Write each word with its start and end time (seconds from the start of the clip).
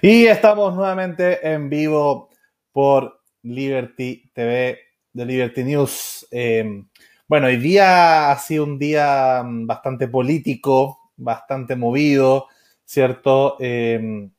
Y 0.00 0.26
estamos 0.26 0.76
nuevamente 0.76 1.44
en 1.46 1.68
vivo 1.68 2.30
por 2.70 3.20
Liberty 3.42 4.30
TV 4.32 4.78
de 5.12 5.26
Liberty 5.26 5.64
News. 5.64 6.28
Eh, 6.30 6.84
bueno, 7.26 7.48
hoy 7.48 7.56
día 7.56 8.30
ha 8.30 8.38
sido 8.38 8.62
un 8.62 8.78
día 8.78 9.42
mm, 9.44 9.66
bastante 9.66 10.06
político, 10.06 11.10
bastante 11.16 11.74
movido, 11.74 12.46
¿cierto? 12.84 13.56
Eh, 13.58 14.30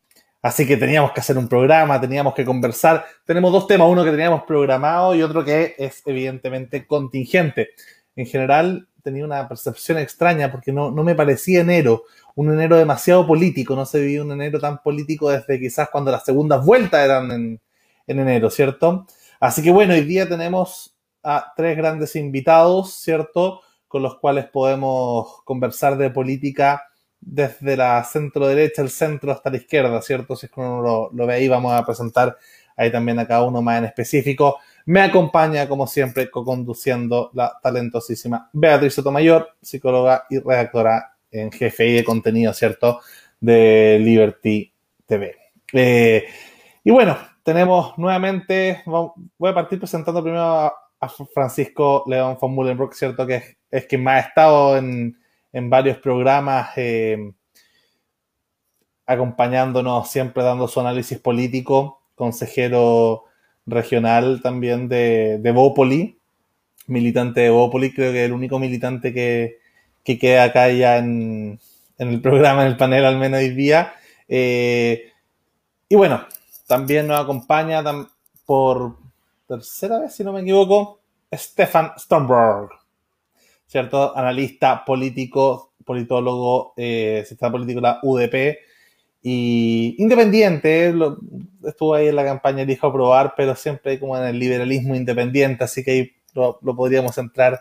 así 0.42 0.66
que 0.66 0.78
teníamos 0.78 1.12
que 1.12 1.20
hacer 1.20 1.38
un 1.38 1.50
programa, 1.50 2.00
teníamos 2.00 2.34
que 2.34 2.46
conversar. 2.46 3.06
Tenemos 3.26 3.52
dos 3.52 3.68
temas, 3.68 3.90
uno 3.90 4.06
que 4.06 4.12
teníamos 4.12 4.44
programado 4.44 5.14
y 5.14 5.24
otro 5.24 5.44
que 5.44 5.76
es 5.78 6.04
evidentemente 6.06 6.88
contingente. 6.88 7.72
En 8.16 8.26
general, 8.26 8.88
tenía 9.04 9.26
una 9.26 9.46
percepción 9.50 9.98
extraña 9.98 10.50
porque 10.50 10.72
no, 10.72 10.90
no 10.90 11.04
me 11.04 11.16
parecía 11.16 11.60
enero 11.60 12.04
un 12.36 12.54
enero 12.54 12.78
demasiado 12.78 13.26
político, 13.28 13.76
no 13.76 13.86
se 13.86 14.00
vivía 14.00 14.24
un 14.24 14.32
enero 14.32 14.60
tan 14.60 14.82
político 14.82 15.30
desde 15.30 15.60
quizás 15.60 15.90
cuando 15.90 16.12
las 16.12 16.24
segundas 16.24 16.66
vueltas 16.66 17.04
eran 17.04 17.32
en, 17.32 17.62
enero, 18.08 18.50
¿cierto? 18.50 19.06
Así 19.40 19.62
que 19.62 19.72
bueno, 19.72 19.94
hoy 19.94 20.02
día 20.02 20.28
tenemos 20.28 20.98
a 21.22 21.54
tres 21.56 21.78
grandes 21.78 22.16
invitados, 22.16 22.94
¿cierto? 22.96 23.62
Con 23.88 24.04
los 24.04 24.18
cuales 24.18 24.46
podemos 24.46 25.42
conversar 25.44 25.98
de 25.98 26.10
política 26.10 26.84
desde 27.22 27.78
la 27.78 28.04
centro 28.04 28.48
derecha, 28.48 28.82
el 28.82 28.90
centro 28.90 29.32
hasta 29.32 29.50
la 29.50 29.58
izquierda, 29.58 30.02
¿cierto? 30.02 30.36
Si 30.36 30.48
es 30.48 30.52
que 30.52 30.60
uno 30.60 30.82
lo, 30.82 31.10
lo 31.14 31.28
ve 31.28 31.36
ahí, 31.36 31.48
vamos 31.48 31.74
a 31.74 31.86
presentar 31.86 32.38
ahí 32.80 32.92
también 32.92 33.20
a 33.20 33.28
cada 33.28 33.44
uno 33.44 33.62
más 33.62 33.78
en 33.80 33.86
específico. 33.86 34.58
Me 34.86 35.02
acompaña, 35.02 35.68
como 35.68 35.86
siempre, 35.86 36.32
co-conduciendo 36.32 37.30
la 37.34 37.60
talentosísima 37.62 38.50
Beatriz 38.54 38.94
Sotomayor, 38.94 39.50
psicóloga 39.62 40.26
y 40.30 40.40
redactora 40.40 41.09
en 41.32 41.50
GFI 41.50 41.94
de 41.94 42.04
contenido, 42.04 42.54
¿cierto? 42.54 43.02
De 43.40 44.00
Liberty 44.00 44.72
TV. 45.06 45.36
Eh, 45.74 46.26
y 46.84 46.92
bueno, 46.92 47.18
tenemos 47.44 47.98
nuevamente, 47.98 48.84
voy 48.86 49.52
a 49.52 49.54
partir 49.54 49.80
presentando 49.80 50.22
primero 50.22 50.44
a, 50.44 50.74
Francisco 51.34 52.04
León 52.08 52.38
von 52.42 52.54
Mullenbrook, 52.54 52.94
¿cierto? 52.94 53.26
Que 53.26 53.58
es, 53.72 53.86
quien 53.86 54.04
más 54.04 54.16
ha 54.26 54.28
estado 54.28 54.78
en, 54.78 55.16
varios 55.54 55.98
programas, 55.98 56.72
eh, 56.76 57.32
acompañándonos, 59.06 60.10
siempre 60.10 60.44
dando 60.44 60.68
su 60.68 60.80
análisis 60.82 61.18
político, 61.18 62.02
consejero 62.16 63.24
regional 63.66 64.42
también 64.42 64.90
de, 64.90 65.40
de 65.40 65.52
Bópoli, 65.52 66.20
militante 66.88 67.42
de 67.42 67.50
Bópoli, 67.50 67.94
creo 67.94 68.12
que 68.12 68.26
el 68.26 68.34
único 68.34 68.60
militante 68.60 69.14
que, 69.14 69.60
que 70.04 70.18
queda 70.18 70.46
acá 70.46 70.70
ya 70.70 70.98
en, 70.98 71.60
el 71.98 72.22
programa, 72.22 72.62
en 72.64 72.68
el 72.70 72.78
panel, 72.78 73.06
al 73.06 73.18
menos 73.18 73.40
hoy 73.40 73.50
día. 73.50 73.94
Eh, 74.28 75.12
y 75.88 75.96
bueno, 75.96 76.26
también 76.68 77.08
nos 77.08 77.20
acompaña 77.20 77.84
por 78.46 78.98
tercera 79.48 80.00
vez, 80.00 80.14
si 80.14 80.24
no 80.24 80.32
me 80.32 80.42
equivoco, 80.42 81.00
Stefan 81.34 81.92
Stormberg, 81.98 82.70
¿cierto? 83.66 84.16
Analista 84.16 84.86
político, 84.86 85.74
politólogo, 85.84 86.74
eh, 86.78 87.24
sistema 87.28 87.52
político 87.52 87.82
de 87.82 87.88
la 87.88 88.00
UDP 88.04 88.60
y 89.22 89.96
independiente, 89.98 90.94
estuvo 91.66 91.94
ahí 91.94 92.08
en 92.08 92.16
la 92.16 92.24
campaña 92.24 92.64
dijo 92.64 92.94
probar, 92.94 93.34
pero 93.36 93.56
siempre 93.56 94.00
como 94.00 94.18
en 94.18 94.24
el 94.24 94.40
liberalismo 94.40 94.96
independiente, 94.96 95.64
así 95.64 95.84
que 95.84 95.92
ahí 95.92 96.12
lo, 96.34 96.60
lo 96.62 96.76
podríamos 96.76 97.18
entrar 97.18 97.60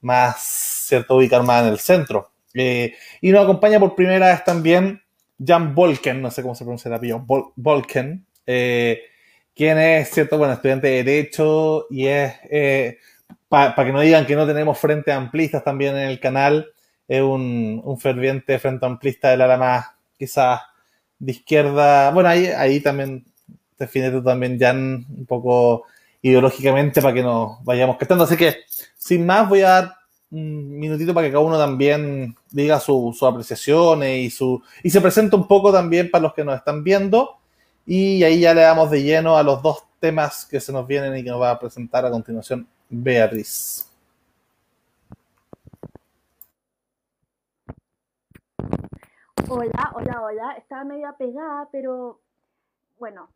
más 0.00 0.71
¿cierto? 0.82 1.16
Ubicar 1.16 1.42
más 1.42 1.62
en 1.62 1.68
el 1.72 1.78
centro. 1.78 2.30
Eh, 2.54 2.94
y 3.20 3.30
nos 3.30 3.44
acompaña 3.44 3.80
por 3.80 3.94
primera 3.94 4.28
vez 4.28 4.44
también 4.44 5.02
Jan 5.44 5.74
Volken, 5.74 6.20
no 6.20 6.30
sé 6.30 6.42
cómo 6.42 6.54
se 6.54 6.64
pronuncia 6.64 6.88
el 6.88 6.94
apellido, 6.94 7.24
Volken, 7.56 8.26
eh, 8.46 9.02
quien 9.54 9.78
es, 9.78 10.10
¿cierto? 10.10 10.38
Bueno, 10.38 10.54
estudiante 10.54 10.88
de 10.88 11.02
Derecho 11.02 11.86
y 11.90 12.06
es, 12.06 12.34
eh, 12.50 12.98
para 13.48 13.74
que 13.74 13.92
no 13.92 14.00
digan 14.00 14.26
que 14.26 14.36
no 14.36 14.46
tenemos 14.46 14.78
frente 14.78 15.12
amplistas 15.12 15.64
también 15.64 15.96
en 15.96 16.08
el 16.08 16.20
canal, 16.20 16.68
es 17.08 17.20
un, 17.22 17.80
un 17.84 17.98
ferviente 17.98 18.58
frente 18.58 18.86
amplista 18.86 19.30
del 19.30 19.42
ala 19.42 19.56
más, 19.56 19.86
quizás, 20.18 20.60
de 21.18 21.32
izquierda. 21.32 22.10
Bueno, 22.10 22.28
ahí, 22.28 22.46
ahí 22.46 22.80
también 22.80 23.24
define 23.78 24.10
tú 24.10 24.22
también, 24.22 24.58
Jan, 24.58 25.04
un 25.08 25.26
poco 25.26 25.84
ideológicamente 26.22 27.02
para 27.02 27.14
que 27.14 27.22
nos 27.22 27.62
vayamos 27.64 27.98
quedando. 27.98 28.24
Así 28.24 28.36
que, 28.36 28.56
sin 28.96 29.26
más, 29.26 29.48
voy 29.48 29.60
a 29.62 29.68
dar 29.68 29.94
un 30.32 30.78
minutito 30.78 31.12
para 31.12 31.26
que 31.26 31.32
cada 31.32 31.44
uno 31.44 31.58
también 31.58 32.34
diga 32.50 32.80
sus 32.80 33.18
su 33.18 33.26
apreciaciones 33.26 34.18
y, 34.18 34.30
su, 34.30 34.62
y 34.82 34.90
se 34.90 35.00
presente 35.00 35.36
un 35.36 35.46
poco 35.46 35.70
también 35.70 36.10
para 36.10 36.22
los 36.22 36.34
que 36.34 36.44
nos 36.44 36.56
están 36.56 36.82
viendo. 36.82 37.36
Y 37.84 38.22
ahí 38.24 38.40
ya 38.40 38.54
le 38.54 38.62
damos 38.62 38.90
de 38.90 39.02
lleno 39.02 39.36
a 39.36 39.42
los 39.42 39.62
dos 39.62 39.84
temas 40.00 40.46
que 40.46 40.58
se 40.60 40.72
nos 40.72 40.86
vienen 40.86 41.16
y 41.16 41.22
que 41.22 41.30
nos 41.30 41.40
va 41.40 41.50
a 41.50 41.58
presentar 41.58 42.06
a 42.06 42.10
continuación 42.10 42.66
Beatriz. 42.88 43.88
Hola, 49.48 49.92
hola, 49.94 50.22
hola. 50.22 50.52
Estaba 50.56 50.84
medio 50.84 51.08
apegada, 51.08 51.68
pero 51.70 52.20
bueno, 52.98 53.28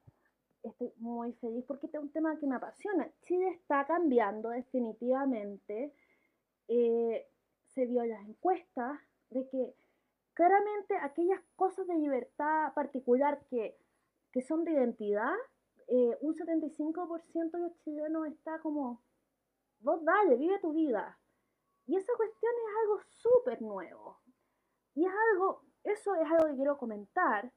estoy 0.62 0.90
muy 0.98 1.32
feliz 1.34 1.62
porque 1.68 1.86
este 1.86 1.98
es 1.98 2.02
un 2.02 2.10
tema 2.10 2.38
que 2.38 2.46
me 2.46 2.56
apasiona. 2.56 3.06
Chile 3.22 3.48
está 3.48 3.84
cambiando 3.84 4.48
definitivamente 4.48 5.92
eh, 6.68 7.26
se 7.74 7.86
vio 7.86 8.02
en 8.02 8.10
las 8.10 8.26
encuestas 8.26 9.00
de 9.30 9.48
que 9.48 9.74
claramente 10.34 10.96
aquellas 10.96 11.40
cosas 11.56 11.86
de 11.86 11.94
libertad 11.94 12.72
particular 12.74 13.44
que, 13.48 13.76
son 14.46 14.64
de 14.64 14.72
identidad, 14.72 15.34
eh, 15.88 16.18
un 16.20 16.34
75% 16.34 17.50
de 17.52 17.58
los 17.58 17.74
chilenos 17.78 18.26
está 18.26 18.58
como, 18.58 19.02
vos 19.80 20.04
dale, 20.04 20.36
vive 20.36 20.58
tu 20.58 20.74
vida. 20.74 21.18
Y 21.86 21.96
esa 21.96 22.12
cuestión 22.16 22.52
es 22.52 22.76
algo 22.82 23.00
súper 23.08 23.62
nuevo. 23.62 24.20
Y 24.94 25.06
es 25.06 25.12
algo, 25.32 25.62
eso 25.84 26.14
es 26.16 26.30
algo 26.30 26.46
que 26.48 26.56
quiero 26.56 26.76
comentar, 26.76 27.50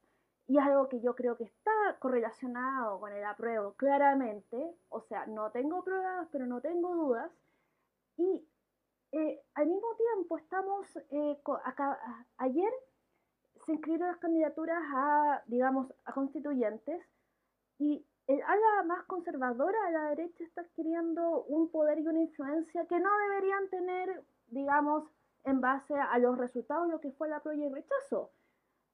y 0.50 0.58
es 0.58 0.64
algo 0.64 0.88
que 0.88 1.00
yo 1.00 1.14
creo 1.14 1.36
que 1.36 1.44
está 1.44 1.70
correlacionado 2.00 2.98
con 2.98 3.12
el 3.12 3.24
apruebo, 3.24 3.74
claramente. 3.74 4.74
O 4.88 5.00
sea, 5.00 5.24
no 5.26 5.52
tengo 5.52 5.84
pruebas, 5.84 6.26
pero 6.32 6.44
no 6.44 6.60
tengo 6.60 6.92
dudas. 6.92 7.30
Y 8.16 8.44
eh, 9.12 9.42
al 9.54 9.66
mismo 9.66 9.88
tiempo 9.96 10.38
estamos, 10.38 10.86
eh, 11.10 11.36
ayer 12.38 12.72
se 13.66 13.72
inscribieron 13.72 14.08
las 14.08 14.18
candidaturas 14.18 14.80
a, 14.94 15.42
digamos, 15.46 15.92
a 16.04 16.12
constituyentes 16.12 17.02
y 17.78 18.06
el 18.28 18.40
ala 18.42 18.82
más 18.86 19.04
conservadora 19.06 19.78
a 19.86 19.90
la 19.90 20.08
derecha 20.10 20.44
está 20.44 20.60
adquiriendo 20.60 21.42
un 21.44 21.70
poder 21.70 21.98
y 21.98 22.06
una 22.06 22.20
influencia 22.20 22.86
que 22.86 23.00
no 23.00 23.10
deberían 23.18 23.68
tener, 23.68 24.22
digamos, 24.48 25.10
en 25.42 25.60
base 25.60 25.94
a 25.94 26.16
los 26.18 26.38
resultados 26.38 26.86
de 26.86 26.92
lo 26.92 27.00
que 27.00 27.10
fue 27.10 27.28
la 27.28 27.40
prueba 27.40 27.64
y 27.64 27.68
rechazo. 27.68 28.30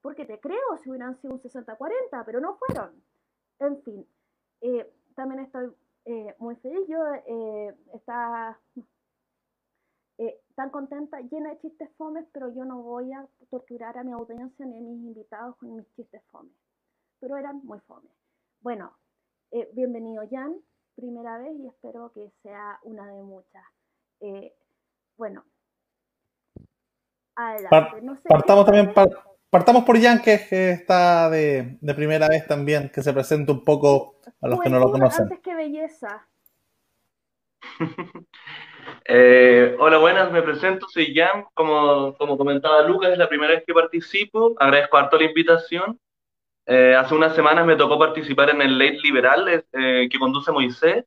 Porque 0.00 0.24
te 0.24 0.40
creo 0.40 0.78
si 0.82 0.88
hubieran 0.88 1.20
sido 1.20 1.34
un 1.34 1.42
60-40, 1.42 2.24
pero 2.24 2.40
no 2.40 2.56
fueron. 2.56 3.02
En 3.58 3.82
fin, 3.82 4.06
eh, 4.62 4.90
también 5.14 5.40
estoy 5.44 5.74
muy 6.38 6.54
feliz. 6.56 6.86
Yo 6.86 7.04
está 7.92 8.56
eh, 10.18 10.40
tan 10.54 10.70
contenta, 10.70 11.20
llena 11.20 11.50
de 11.50 11.58
chistes 11.58 11.90
fomes, 11.96 12.24
pero 12.32 12.52
yo 12.54 12.64
no 12.64 12.82
voy 12.82 13.12
a 13.12 13.26
torturar 13.50 13.98
a 13.98 14.04
mi 14.04 14.12
audiencia 14.12 14.64
ni 14.64 14.78
a 14.78 14.80
mis 14.80 15.04
invitados 15.04 15.56
con 15.56 15.76
mis 15.76 15.86
chistes 15.94 16.22
fomes. 16.30 16.54
Pero 17.20 17.36
eran 17.36 17.60
muy 17.64 17.80
fomes. 17.80 18.12
Bueno, 18.60 18.96
eh, 19.50 19.68
bienvenido 19.74 20.22
Jan, 20.30 20.56
primera 20.94 21.38
vez 21.38 21.58
y 21.58 21.66
espero 21.66 22.12
que 22.12 22.30
sea 22.42 22.78
una 22.82 23.06
de 23.06 23.22
muchas. 23.22 23.64
Eh, 24.20 24.54
bueno, 25.16 25.44
adelante. 27.34 28.02
partamos 28.28 28.64
también 28.64 28.92
partamos 29.50 29.84
por 29.84 30.00
Jan, 30.00 30.20
que, 30.20 30.34
está 30.70 31.30
de, 31.30 31.78
primera 31.94 32.28
vez 32.28 32.46
también, 32.46 32.90
que 32.90 33.02
se 33.02 33.12
presente 33.12 33.52
un 33.52 33.64
poco 33.64 34.16
a 34.40 34.48
los 34.48 34.60
que 34.60 34.70
no 34.70 34.78
lo 34.78 34.90
conocen. 34.90 35.24
Antes 35.24 35.40
que 35.40 35.54
belleza. 35.54 36.26
Eh, 39.04 39.76
hola, 39.78 39.98
buenas, 39.98 40.32
me 40.32 40.42
presento, 40.42 40.86
soy 40.88 41.14
Jan, 41.14 41.44
como, 41.54 42.16
como 42.16 42.36
comentaba 42.36 42.82
Lucas, 42.82 43.12
es 43.12 43.18
la 43.18 43.28
primera 43.28 43.54
vez 43.54 43.64
que 43.66 43.74
participo, 43.74 44.54
agradezco 44.58 44.96
harto 44.96 45.18
la 45.18 45.24
invitación. 45.24 46.00
Eh, 46.66 46.94
hace 46.96 47.14
unas 47.14 47.34
semanas 47.34 47.66
me 47.66 47.76
tocó 47.76 47.98
participar 47.98 48.50
en 48.50 48.60
el 48.62 48.78
Late 48.78 48.98
Liberal 49.02 49.64
eh, 49.72 50.08
que 50.10 50.18
conduce 50.18 50.50
Moisés. 50.52 51.04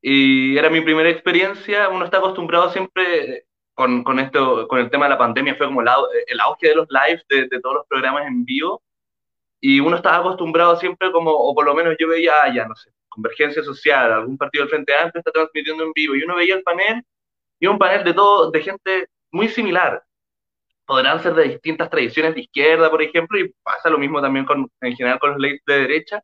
Y 0.00 0.56
era 0.56 0.70
mi 0.70 0.80
primera 0.80 1.10
experiencia, 1.10 1.88
uno 1.88 2.04
está 2.04 2.18
acostumbrado 2.18 2.70
siempre 2.70 3.46
con, 3.74 4.04
con, 4.04 4.18
esto, 4.18 4.66
con 4.68 4.78
el 4.78 4.90
tema 4.90 5.06
de 5.06 5.10
la 5.10 5.18
pandemia, 5.18 5.56
fue 5.56 5.66
como 5.66 5.82
el, 5.82 5.88
el 6.26 6.40
auge 6.40 6.68
de 6.68 6.76
los 6.76 6.88
lives, 6.90 7.24
de, 7.28 7.48
de, 7.48 7.60
todos 7.60 7.76
los 7.76 7.86
programas 7.86 8.26
en 8.26 8.44
vivo, 8.44 8.82
y 9.60 9.80
uno 9.80 9.96
estaba 9.96 10.18
acostumbrado 10.18 10.76
siempre 10.76 11.12
como, 11.12 11.30
o 11.30 11.54
por 11.54 11.66
lo 11.66 11.74
menos 11.74 11.96
yo 11.98 12.08
veía, 12.08 12.32
ah, 12.42 12.54
ya 12.54 12.66
no 12.66 12.74
sé, 12.74 12.90
Convergencia 13.16 13.62
Social, 13.62 14.12
algún 14.12 14.36
partido 14.36 14.64
del 14.64 14.70
Frente 14.70 14.94
Amplio 14.94 15.20
está 15.20 15.32
transmitiendo 15.32 15.84
en 15.84 15.92
vivo, 15.92 16.14
y 16.14 16.22
uno 16.22 16.36
veía 16.36 16.54
el 16.54 16.62
panel 16.62 17.02
y 17.58 17.66
un 17.66 17.78
panel 17.78 18.04
de 18.04 18.12
todo, 18.14 18.50
de 18.50 18.62
gente 18.62 19.08
muy 19.32 19.48
similar. 19.48 20.02
podrán 20.86 21.20
ser 21.22 21.34
de 21.34 21.48
distintas 21.48 21.90
tradiciones 21.90 22.34
de 22.34 22.42
izquierda, 22.42 22.90
por 22.90 23.02
ejemplo, 23.02 23.38
y 23.38 23.52
pasa 23.62 23.90
lo 23.90 23.98
mismo 23.98 24.20
también 24.22 24.44
con, 24.46 24.70
en 24.80 24.96
general 24.96 25.18
con 25.18 25.30
los 25.32 25.40
leyes 25.40 25.60
de 25.66 25.78
derecha. 25.80 26.22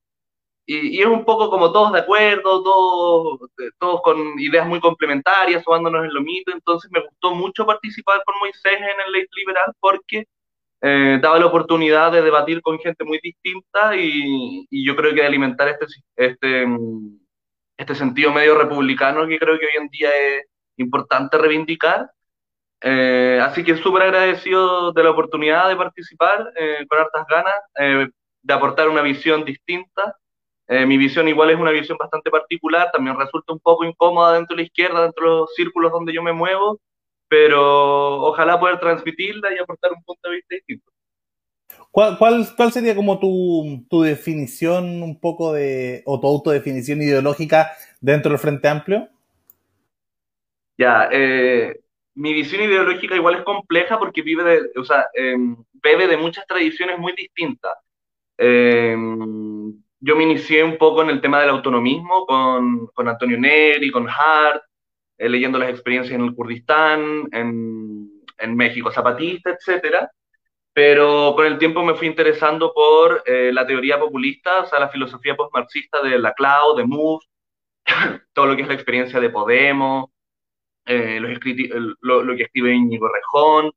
Y, 0.67 1.01
es 1.01 1.07
un 1.07 1.25
poco 1.25 1.51
como 1.51 1.73
todos 1.73 1.93
de 1.93 2.01
acuerdo, 2.01 2.63
todos, 2.63 3.51
todos 3.79 4.03
con 4.03 4.39
ideas 4.39 4.67
muy 4.69 4.81
complementarias, 4.81 5.65
sumándonos 5.65 6.05
en 6.05 6.15
lo 6.15 6.21
mismo. 6.23 6.53
Entonces 6.55 6.91
me 6.93 7.01
gustó 7.01 7.35
mucho 7.35 7.67
participar 7.67 8.23
con 8.25 8.39
Moisés 8.41 8.77
en 8.77 9.01
el 9.07 9.13
Ley 9.13 9.27
Liberal 9.37 9.73
porque 9.81 10.27
eh, 10.83 11.19
daba 11.23 11.39
la 11.39 11.47
oportunidad 11.47 12.11
de 12.11 12.23
debatir 12.23 12.61
con 12.61 12.79
gente 12.79 13.05
muy 13.05 13.21
distinta 13.23 13.97
y, 13.97 14.67
y, 14.69 14.85
yo 14.85 14.97
creo 14.97 15.15
que 15.15 15.21
de 15.21 15.27
alimentar 15.27 15.69
este, 15.69 15.87
este, 16.17 16.67
este 17.77 17.95
sentido 17.95 18.33
medio 18.33 18.59
republicano 18.59 19.27
que 19.27 19.39
creo 19.39 19.59
que 19.59 19.67
hoy 19.67 19.77
en 19.81 19.89
día 19.89 20.09
es 20.09 20.47
importante 20.77 21.39
reivindicar. 21.39 22.11
Eh, 22.81 23.39
así 23.41 23.63
que 23.63 23.77
súper 23.77 24.03
agradecido 24.03 24.93
de 24.93 25.05
la 25.05 25.11
oportunidad 25.11 25.69
de 25.69 25.77
participar 25.77 26.53
eh, 26.57 26.85
con 26.89 26.99
hartas 26.99 27.27
ganas, 27.29 27.55
eh, 27.79 28.09
de 28.43 28.55
aportar 28.55 28.89
una 28.89 29.03
visión 29.03 29.45
distinta. 29.45 30.17
mi 30.69 30.97
visión 30.97 31.29
igual 31.29 31.51
es 31.51 31.59
una 31.59 31.71
visión 31.71 31.99
bastante 31.99 32.31
particular, 32.31 32.91
también 32.93 33.19
resulta 33.19 33.53
un 33.53 33.61
poco 33.61 33.85
incómoda 33.85 34.33
dentro 34.35 34.57
de 34.57 34.63
la 34.63 34.67
izquierda, 34.67 35.03
dentro 35.03 35.25
de 35.25 35.37
los 35.41 35.55
círculos 35.55 35.93
donde 35.93 36.15
yo 36.15 36.23
me 36.23 36.33
muevo, 36.33 36.81
pero 37.33 38.25
ojalá 38.25 38.61
poder 38.61 38.79
transmitirla 38.79 39.55
y 39.55 39.59
aportar 39.59 39.91
un 39.91 40.05
punto 40.05 40.29
de 40.29 40.37
vista 40.37 40.55
distinto. 40.55 40.93
¿Cuál, 41.91 42.19
cuál, 42.19 42.47
cuál 42.55 42.73
sería 42.73 42.95
como 42.95 43.19
tu, 43.19 43.87
tu, 43.89 44.03
definición 44.03 45.03
un 45.03 45.19
poco 45.19 45.55
de, 45.55 46.03
o 46.05 46.21
tu 46.21 46.27
autodefinición 46.27 47.01
ideológica 47.01 47.73
dentro 48.03 48.33
del 48.33 48.39
Frente 48.39 48.69
Amplio? 48.69 49.09
Ya, 50.77 51.09
eh, 51.11 51.81
mi 52.17 52.35
visión 52.35 52.65
ideológica 52.65 53.17
igual 53.17 53.37
es 53.37 53.45
compleja 53.45 53.99
porque 53.99 54.21
vive 54.21 54.45
de, 54.45 54.79
o 54.79 54.85
sea, 54.85 55.07
em, 55.15 55.57
bebe 55.73 56.09
de 56.09 56.19
muchas 56.19 56.47
tradiciones 56.47 56.99
muy 56.99 57.15
distintas. 57.15 57.73
Em, 58.37 59.73
yo 60.01 60.17
me 60.17 60.25
inicié 60.25 60.63
un 60.63 60.77
poco 60.77 61.01
en 61.01 61.09
el 61.09 61.23
tema 61.23 61.41
del 61.41 61.49
autonomismo 61.49 62.27
con, 62.27 62.89
con 62.89 63.09
Antonio 63.09 63.39
Neri, 63.39 63.91
con 63.91 64.07
Hart, 64.07 64.63
eh, 65.23 65.29
leyendo 65.29 65.59
las 65.59 65.71
experiencias 65.71 66.15
en 66.15 66.25
el 66.25 66.35
Kurdistán, 66.35 67.29
en, 67.33 68.11
en 68.39 68.57
México 68.57 68.91
zapatista, 68.91 69.51
etcétera 69.51 70.11
pero 70.73 71.35
con 71.37 71.47
el 71.47 71.59
tiempo 71.59 71.83
me 71.85 71.95
fui 71.95 72.07
interesando 72.07 72.73
por 72.73 73.23
eh, 73.27 73.53
la 73.53 73.67
teoría 73.67 73.99
populista, 73.99 74.61
o 74.61 74.67
sea, 74.67 74.81
la 74.81 74.89
filosofía 74.89 75.37
postmarxista 75.37 76.03
de 76.03 76.19
Laclau, 76.19 76.75
de 76.77 76.85
Mus, 76.85 77.29
todo 78.33 78.47
lo 78.47 78.57
que 78.57 78.63
es 78.63 78.69
la 78.69 78.75
experiencia 78.75 79.21
de 79.21 79.31
Podemos, 79.31 80.11
eh, 80.87 81.21
lo, 81.21 82.23
lo, 82.23 82.37
que 82.37 82.45
escribe 82.45 82.73
Íñigo 82.75 83.09
Rejón. 83.09 83.73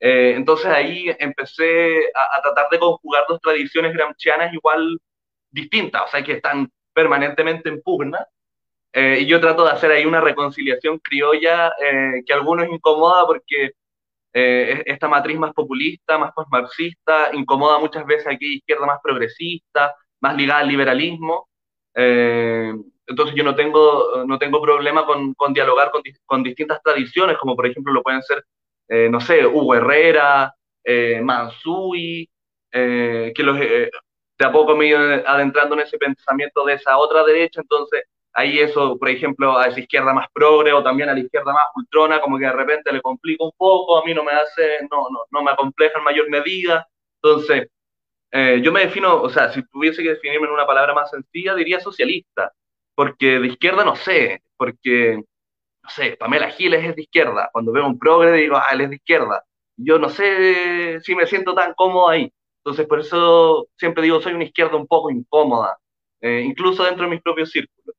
Eh, 0.00 0.34
entonces 0.36 0.66
ahí 0.66 1.06
empecé 1.18 2.06
a, 2.14 2.38
a, 2.38 2.42
tratar 2.42 2.68
de 2.70 2.78
conjugar 2.78 3.24
dos 3.28 3.40
tradiciones 3.40 3.92
gramscianas 3.94 4.52
igual 4.52 4.98
distintas, 5.50 6.02
o 6.06 6.08
sea, 6.08 6.22
que 6.24 6.34
están 6.34 6.70
permanentemente 6.94 7.68
en 7.68 7.82
pugna. 7.82 8.26
Y 8.94 9.26
yo 9.26 9.40
trato 9.40 9.64
de 9.64 9.70
hacer 9.70 9.90
ahí 9.90 10.04
una 10.04 10.20
reconciliación 10.20 10.98
criolla 10.98 11.72
que 12.26 12.32
a 12.32 12.36
algunos 12.36 12.68
incomoda 12.68 13.26
porque 13.26 13.72
eh, 14.34 14.82
esta 14.86 15.08
matriz 15.08 15.38
más 15.38 15.52
populista, 15.52 16.16
más 16.18 16.32
postmarxista, 16.32 17.30
incomoda 17.34 17.78
muchas 17.78 18.06
veces 18.06 18.26
a 18.26 18.30
aquella 18.30 18.54
izquierda 18.54 18.86
más 18.86 18.98
progresista, 19.02 19.94
más 20.20 20.36
ligada 20.36 20.60
al 20.60 20.68
liberalismo. 20.68 21.48
Eh, 21.94 22.72
entonces 23.06 23.34
yo 23.36 23.44
no 23.44 23.54
tengo, 23.54 24.24
no 24.26 24.38
tengo 24.38 24.62
problema 24.62 25.04
con, 25.04 25.34
con 25.34 25.52
dialogar 25.52 25.90
con, 25.90 26.02
con, 26.24 26.42
distintas 26.42 26.82
tradiciones, 26.82 27.36
como 27.36 27.54
por 27.54 27.66
ejemplo 27.66 27.92
lo 27.92 28.02
pueden 28.02 28.22
ser, 28.22 28.44
eh, 28.88 29.08
no 29.10 29.20
sé, 29.20 29.44
Hugo 29.46 29.74
Herrera, 29.74 30.54
Mansui, 31.22 32.28
que 32.70 33.34
los, 33.38 33.58
de 33.58 33.90
a 34.42 34.52
poco 34.52 34.74
me 34.76 34.86
he 34.86 34.88
ido 34.88 34.98
adentrando 35.26 35.74
en 35.74 35.82
ese 35.82 35.98
pensamiento 35.98 36.64
de 36.64 36.74
esa 36.74 36.96
otra 36.96 37.22
derecha, 37.24 37.60
entonces 37.60 38.04
ahí 38.34 38.58
eso, 38.58 38.98
por 38.98 39.08
ejemplo, 39.08 39.58
a 39.58 39.66
esa 39.66 39.80
izquierda 39.80 40.12
más 40.12 40.28
progre 40.32 40.72
o 40.72 40.82
también 40.82 41.08
a 41.08 41.14
la 41.14 41.20
izquierda 41.20 41.52
más 41.52 41.64
ultrona, 41.76 42.20
como 42.20 42.38
que 42.38 42.46
de 42.46 42.52
repente 42.52 42.92
le 42.92 43.00
complica 43.02 43.44
un 43.44 43.52
poco, 43.56 43.98
a 43.98 44.04
mí 44.04 44.14
no 44.14 44.24
me 44.24 44.32
hace, 44.32 44.80
no, 44.90 45.08
no, 45.10 45.20
no 45.30 45.42
me 45.42 45.50
acompleja 45.50 45.98
en 45.98 46.04
mayor 46.04 46.28
medida. 46.30 46.88
Entonces, 47.22 47.68
eh, 48.32 48.60
yo 48.64 48.72
me 48.72 48.80
defino, 48.80 49.22
o 49.22 49.28
sea, 49.28 49.52
si 49.52 49.62
tuviese 49.64 50.02
que 50.02 50.10
definirme 50.10 50.46
en 50.46 50.54
una 50.54 50.66
palabra 50.66 50.94
más 50.94 51.10
sencilla, 51.10 51.54
diría 51.54 51.80
socialista, 51.80 52.52
porque 52.94 53.38
de 53.38 53.48
izquierda 53.48 53.84
no 53.84 53.96
sé, 53.96 54.42
porque, 54.56 55.16
no 55.82 55.90
sé, 55.90 56.16
Pamela 56.18 56.50
Giles 56.50 56.84
es 56.84 56.96
de 56.96 57.02
izquierda, 57.02 57.50
cuando 57.52 57.72
veo 57.72 57.86
un 57.86 57.98
progre 57.98 58.32
digo, 58.32 58.56
ah, 58.56 58.66
él 58.72 58.82
es 58.82 58.90
de 58.90 58.96
izquierda. 58.96 59.44
Yo 59.76 59.98
no 59.98 60.08
sé 60.08 61.00
si 61.02 61.14
me 61.14 61.26
siento 61.26 61.54
tan 61.54 61.74
cómodo 61.74 62.08
ahí. 62.08 62.32
Entonces, 62.64 62.86
por 62.86 63.00
eso 63.00 63.68
siempre 63.76 64.02
digo, 64.04 64.20
soy 64.20 64.34
una 64.34 64.44
izquierda 64.44 64.76
un 64.76 64.86
poco 64.86 65.10
incómoda, 65.10 65.78
eh, 66.20 66.42
incluso 66.46 66.84
dentro 66.84 67.04
de 67.04 67.10
mis 67.10 67.22
propios 67.22 67.50
círculos. 67.50 67.96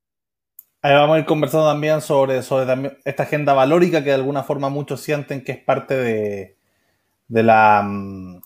Ahí 0.85 0.93
vamos 0.95 1.15
a 1.15 1.19
ir 1.19 1.25
conversando 1.25 1.65
también 1.65 2.01
sobre, 2.01 2.43
sobre 2.43 2.97
esta 3.05 3.23
agenda 3.23 3.53
valórica 3.53 4.03
que 4.03 4.09
de 4.09 4.15
alguna 4.15 4.43
forma 4.43 4.67
muchos 4.67 4.99
sienten 4.99 5.41
que 5.41 5.53
es 5.53 5.57
parte 5.59 5.95
de, 5.95 6.57
de 7.29 7.43
la, 7.43 7.81
mm, 7.83 8.41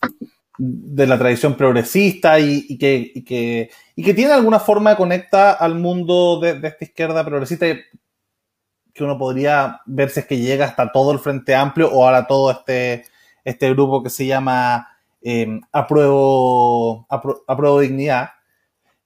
de 0.60 1.07
la 1.07 1.18
tradición 1.18 1.56
progresista 1.56 2.39
y, 2.39 2.78
que, 2.78 3.12
y, 3.16 3.24
que, 3.24 3.72
y, 3.95 4.04
que, 4.04 4.13
tiene 4.13 4.34
alguna 4.34 4.60
forma 4.60 4.95
conecta 4.95 5.51
al 5.51 5.74
mundo 5.74 6.39
de, 6.39 6.51
esta 6.62 6.86
izquierda 6.86 7.25
progresista 7.25 7.66
que 7.66 9.04
uno 9.04 9.18
podría 9.18 9.81
ver 9.88 10.12
si 10.12 10.19
es 10.19 10.28
que 10.28 10.38
llega 10.38 10.66
hasta 10.66 10.92
todo 10.92 11.13
el 11.13 11.19
Frente 11.19 11.56
Amplio 11.56 11.89
o 11.92 12.06
ahora 12.06 12.28
todo 12.28 12.51
este, 12.51 13.06
este 13.45 13.72
grupo 13.72 14.04
que 14.04 14.12
se 14.12 14.28
llama 14.28 14.88
eh, 15.24 15.60
Apruebo, 15.72 17.07
Apruebo 17.10 17.80
Dignidad 17.80 18.30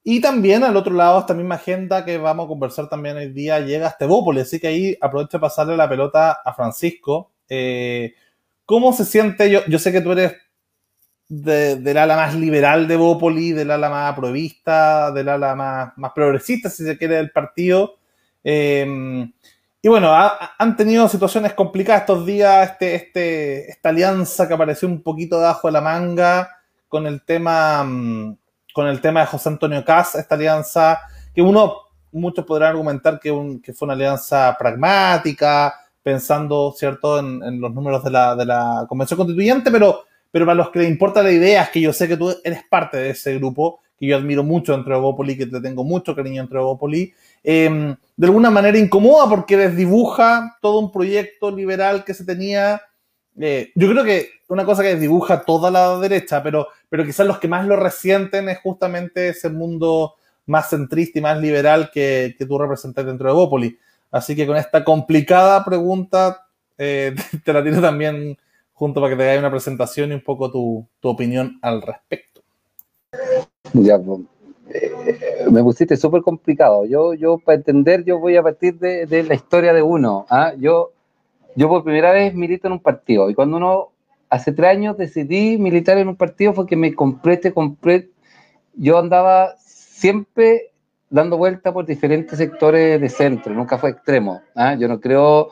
y 0.04 0.20
también 0.20 0.64
al 0.64 0.76
otro 0.76 0.94
lado, 0.94 1.20
esta 1.20 1.34
misma 1.34 1.56
agenda 1.56 2.04
que 2.04 2.18
vamos 2.18 2.46
a 2.46 2.48
conversar 2.48 2.90
también 2.90 3.18
hoy 3.18 3.30
día, 3.30 3.60
llega 3.60 3.88
a 3.88 3.90
Estebópolis. 3.90 4.44
Así 4.44 4.60
que 4.60 4.68
ahí 4.68 4.98
aprovecho 5.00 5.38
de 5.38 5.42
pasarle 5.42 5.78
la 5.78 5.88
pelota 5.88 6.42
a 6.44 6.54
Francisco. 6.54 7.32
Eh, 7.48 8.14
¿Cómo 8.66 8.94
se 8.94 9.06
siente? 9.06 9.50
Yo, 9.50 9.62
yo 9.68 9.78
sé 9.78 9.92
que 9.92 10.02
tú 10.02 10.14
eres 10.14 10.34
del 11.28 11.98
ala 11.98 12.16
más 12.16 12.36
liberal 12.36 12.88
de 12.88 12.98
Bópoli, 12.98 13.54
del 13.54 13.72
ala 13.72 13.90
más 13.90 14.12
aprovista, 14.12 15.12
del 15.12 15.30
ala 15.30 15.56
más, 15.56 15.94
más 15.98 16.12
progresista, 16.14 16.70
si 16.70 16.84
se 16.84 16.98
quiere, 16.98 17.16
del 17.16 17.32
partido. 17.32 17.98
Eh, 18.44 19.32
y 19.84 19.88
bueno, 19.88 20.12
han 20.14 20.78
tenido 20.78 21.08
situaciones 21.08 21.54
complicadas 21.54 22.02
estos 22.02 22.26
días, 22.26 22.72
este, 22.72 22.96
este, 22.96 23.72
esta 23.72 23.90
alianza 23.90 24.48
que 24.48 24.54
apareció 24.54 24.88
un 24.88 25.02
poquito 25.02 25.40
debajo 25.40 25.68
de 25.68 25.72
la 25.72 25.82
manga 25.82 26.50
con 26.88 27.08
el 27.08 27.24
tema 27.24 27.84
mm, 27.84 28.38
con 28.74 28.88
el 28.88 29.02
tema 29.02 29.22
de 29.22 29.26
José 29.28 29.50
Antonio 29.50 29.84
Cas, 29.84 30.16
esta 30.16 30.36
alianza, 30.36 31.00
que 31.34 31.42
uno, 31.42 31.76
muchos 32.12 32.46
podrán 32.46 32.72
argumentar 32.72 33.20
que, 33.20 33.32
fue 33.74 33.86
una 33.86 33.94
alianza 33.94 34.56
pragmática, 34.58 35.74
pensando, 36.04 36.74
¿cierto?, 36.76 37.20
en, 37.20 37.62
los 37.62 37.74
números 37.74 38.04
de 38.04 38.12
la, 38.12 38.36
de 38.36 38.46
la, 38.46 38.86
Convención 38.88 39.18
Constituyente, 39.18 39.72
pero, 39.72 40.04
pero 40.32 40.46
para 40.46 40.56
los 40.56 40.70
que 40.70 40.80
les 40.80 40.90
importa 40.90 41.24
la 41.24 41.32
idea 41.32 41.64
es 41.64 41.70
que 41.70 41.82
yo 41.82 41.94
sé 41.94 42.08
que 42.08 42.18
tú 42.18 42.34
eres 42.44 42.64
parte 42.70 42.98
de 42.98 43.10
ese 43.12 43.38
grupo, 43.38 43.82
que 44.02 44.08
yo 44.08 44.18
admiro 44.18 44.44
mucho 44.44 44.74
entre 44.74 44.96
Evópoli, 44.96 45.38
que 45.38 45.46
te 45.46 45.62
tengo 45.62 45.84
mucho 45.84 46.16
cariño 46.16 46.42
entre 46.42 46.58
Evópoli, 46.60 47.14
em, 47.44 47.96
de 48.18 48.26
alguna 48.26 48.50
manera 48.50 48.78
incomoda 48.78 49.30
porque 49.30 49.56
desdibuja 49.56 50.58
todo 50.62 50.80
un 50.80 50.92
proyecto 50.92 51.52
liberal 51.52 52.04
que 52.04 52.16
se 52.16 52.26
tenía. 52.26 52.82
Eh, 53.40 53.72
yo 53.76 53.90
creo 53.90 54.04
que 54.04 54.30
una 54.50 54.66
cosa 54.66 54.84
que 54.84 54.96
desdibuja 54.96 55.44
toda 55.44 55.72
la 55.72 55.98
derecha, 56.00 56.44
pero 56.44 56.68
pero 56.92 57.06
quizás 57.06 57.26
los 57.26 57.40
que 57.40 57.48
más 57.48 57.66
lo 57.66 57.78
resienten 57.78 58.50
es 58.50 58.60
justamente 58.60 59.30
ese 59.30 59.50
mundo 59.50 60.16
más 60.46 60.70
centrista 60.70 61.20
y 61.20 61.22
más 61.22 61.40
liberal 61.40 61.90
que, 61.90 62.36
que 62.38 62.46
tú 62.46 62.58
representas 62.58 63.06
dentro 63.06 63.30
de 63.30 63.34
Bópoli. 63.34 63.80
Así 64.12 64.36
que 64.36 64.46
con 64.46 64.58
esta 64.58 64.84
complicada 64.84 65.64
pregunta 65.64 66.48
eh, 66.78 67.16
te 67.46 67.54
la 67.54 67.64
tiro 67.64 67.80
también 67.80 68.38
junto 68.74 69.00
para 69.00 69.12
que 69.12 69.18
te 69.18 69.30
haga 69.30 69.40
una 69.40 69.52
presentación 69.52 70.12
y 70.12 70.16
un 70.16 70.24
poco 70.24 70.52
tu, 70.52 70.86
tu 71.00 71.08
opinión 71.08 71.58
al 71.62 71.82
respecto. 71.82 72.42
Ya, 73.72 73.98
pues, 73.98 74.20
eh, 74.74 74.92
me 75.50 75.64
pusiste 75.64 75.96
súper 75.96 76.22
complicado. 76.24 76.86
Yo, 76.86 77.14
yo, 77.14 77.38
para 77.38 77.56
entender, 77.56 78.04
yo 78.04 78.20
voy 78.20 78.36
a 78.36 78.44
partir 78.44 78.78
de, 78.80 79.06
de 79.06 79.24
la 79.24 79.36
historia 79.36 79.72
de 79.72 79.82
uno. 79.82 80.26
¿ah? 80.30 80.54
Yo, 80.58 80.92
yo 81.56 81.68
por 81.70 81.84
primera 81.84 82.12
vez 82.12 82.34
milito 82.34 82.68
en 82.68 82.74
un 82.74 82.80
partido 82.80 83.30
y 83.30 83.36
cuando 83.36 83.58
uno 83.58 83.92
hace 84.30 84.54
tres 84.54 84.70
años 84.70 84.98
decidí 84.98 85.58
militar 85.58 85.98
en 85.98 86.08
un 86.08 86.16
partido 86.16 86.54
porque 86.54 86.76
me 86.76 86.96
compré, 86.96 87.38
te 87.38 87.54
compré. 87.54 88.10
Yo 88.74 88.98
andaba 88.98 89.56
siempre 89.58 90.72
dando 91.10 91.38
vuelta 91.38 91.74
por 91.74 91.86
diferentes 91.86 92.38
sectores 92.38 93.00
de 93.00 93.10
centro, 93.10 93.54
nunca 93.54 93.78
fue 93.78 93.90
extremo. 93.90 94.42
¿ah? 94.56 94.76
Yo 94.76 94.88
no 94.88 95.02
creo 95.02 95.50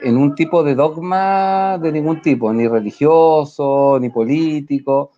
en 0.00 0.16
un 0.16 0.36
tipo 0.36 0.62
de 0.62 0.76
dogma 0.76 1.76
de 1.78 1.90
ningún 1.90 2.22
tipo, 2.22 2.52
ni 2.52 2.68
religioso, 2.68 3.98
ni 4.00 4.10
político, 4.10 5.10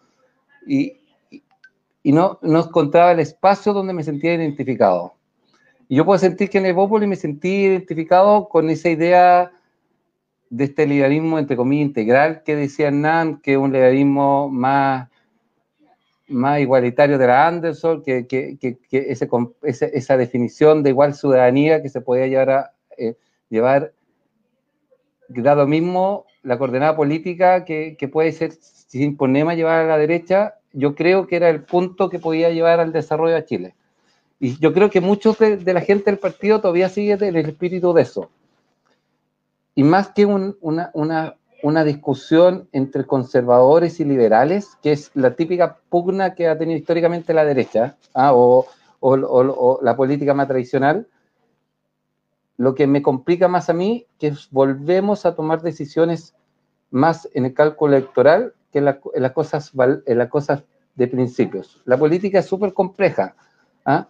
y, 0.66 0.97
y 2.02 2.12
no, 2.12 2.38
no 2.40 2.64
encontraba 2.64 3.12
el 3.12 3.21
espacio 3.21 3.75
donde 3.75 3.92
me 3.92 4.02
sentía 4.02 4.35
identificado. 4.35 5.14
Y 5.87 5.97
yo 5.97 6.07
puedo 6.07 6.19
sentir 6.19 6.49
que 6.49 6.59
en 6.59 6.66
Evópolis 6.66 7.09
me 7.09 7.16
sentí 7.16 7.49
identificado 7.49 8.49
con 8.49 8.71
esa 8.71 8.88
idea 8.88 9.52
de 10.50 10.64
este 10.64 10.85
liberalismo, 10.85 11.38
entre 11.38 11.57
comillas, 11.57 11.87
integral 11.87 12.42
que 12.42 12.57
decía 12.57 12.88
Hernán, 12.88 13.40
que 13.40 13.52
es 13.52 13.59
un 13.59 13.73
liberalismo 13.73 14.49
más, 14.49 15.09
más 16.26 16.61
igualitario 16.61 17.19
de 17.19 17.26
la 17.26 17.47
Anderson, 17.47 18.02
que, 18.02 18.26
que, 18.26 18.59
que, 18.59 18.78
ese, 18.90 19.28
esa 19.62 20.16
definición 20.16 20.83
de 20.83 20.90
igual 20.90 21.14
ciudadanía 21.14 21.83
que 21.83 21.88
se 21.88 22.00
podía 22.00 22.26
llevar 22.26 22.50
a 22.50 22.73
eh, 22.99 23.14
llevar, 23.49 23.92
dado 25.28 25.66
mismo 25.69 26.26
la 26.42 26.59
coordenada 26.59 26.97
política 26.97 27.64
que, 27.64 27.97
puede 28.12 28.33
ser 28.33 28.52
sin 28.52 29.16
problema 29.16 29.54
llevar 29.54 29.85
a 29.85 29.87
la 29.87 29.99
derecha, 29.99 30.54
yo 30.73 30.97
creo 30.97 31.28
que 31.28 31.37
era 31.37 31.49
el 31.49 31.62
punto 31.62 32.11
que 32.11 32.19
podía 32.19 32.50
llevar 32.50 32.80
al 32.80 32.92
desarrollo 32.92 33.37
a 33.37 33.45
Chile. 33.45 33.75
Y 34.40 34.59
yo 34.59 34.73
creo 34.73 34.90
que 34.90 35.00
muchos 35.00 35.38
de, 35.38 35.59
de 35.59 35.75
la 35.75 35.80
gente 35.80 36.11
del 36.11 36.19
partido 36.19 36.61
todavía 36.61 36.88
sigue 36.88 37.12
el 37.12 37.37
espíritu 37.37 37.92
de 37.92 38.02
eso 38.02 38.30
y 39.81 39.83
más 39.83 40.11
que 40.11 40.27
una, 40.27 40.91
una, 40.93 41.85
discusión 41.85 42.69
entre 42.71 43.07
conservadores 43.07 43.99
y 43.99 44.05
liberales, 44.05 44.77
que 44.83 44.93
es 44.93 45.11
la 45.15 45.37
típica 45.37 45.79
pugna 45.89 46.35
que 46.35 46.49
ha 46.49 46.59
tenido 46.59 46.79
históricamente 46.79 47.33
la 47.33 47.47
derecha, 47.47 47.97
¿ah? 48.13 48.33
o, 48.35 48.67
la 49.81 49.97
política 49.97 50.35
más 50.35 50.49
tradicional, 50.49 51.09
lo 52.59 52.75
que 52.75 52.87
me 52.87 53.01
complica 53.01 53.49
más 53.49 53.71
a 53.71 53.73
mí, 53.73 54.05
que 54.19 54.35
volvemos 54.51 55.25
a 55.25 55.35
tomar 55.35 55.63
decisiones 55.63 56.35
más 56.91 57.27
en 57.33 57.47
el 57.47 57.55
cálculo 57.55 57.97
electoral 57.97 58.53
que 58.71 58.81
en, 58.81 58.85
las, 58.85 59.33
cosas, 59.33 59.73
en 60.05 60.19
las 60.19 60.29
cosas 60.29 60.63
de 60.95 61.07
principios. 61.07 61.81
La 61.87 61.97
política 61.97 62.41
es 62.41 62.45
súper 62.45 62.75
compleja. 62.75 63.35
¿ah? 63.87 64.09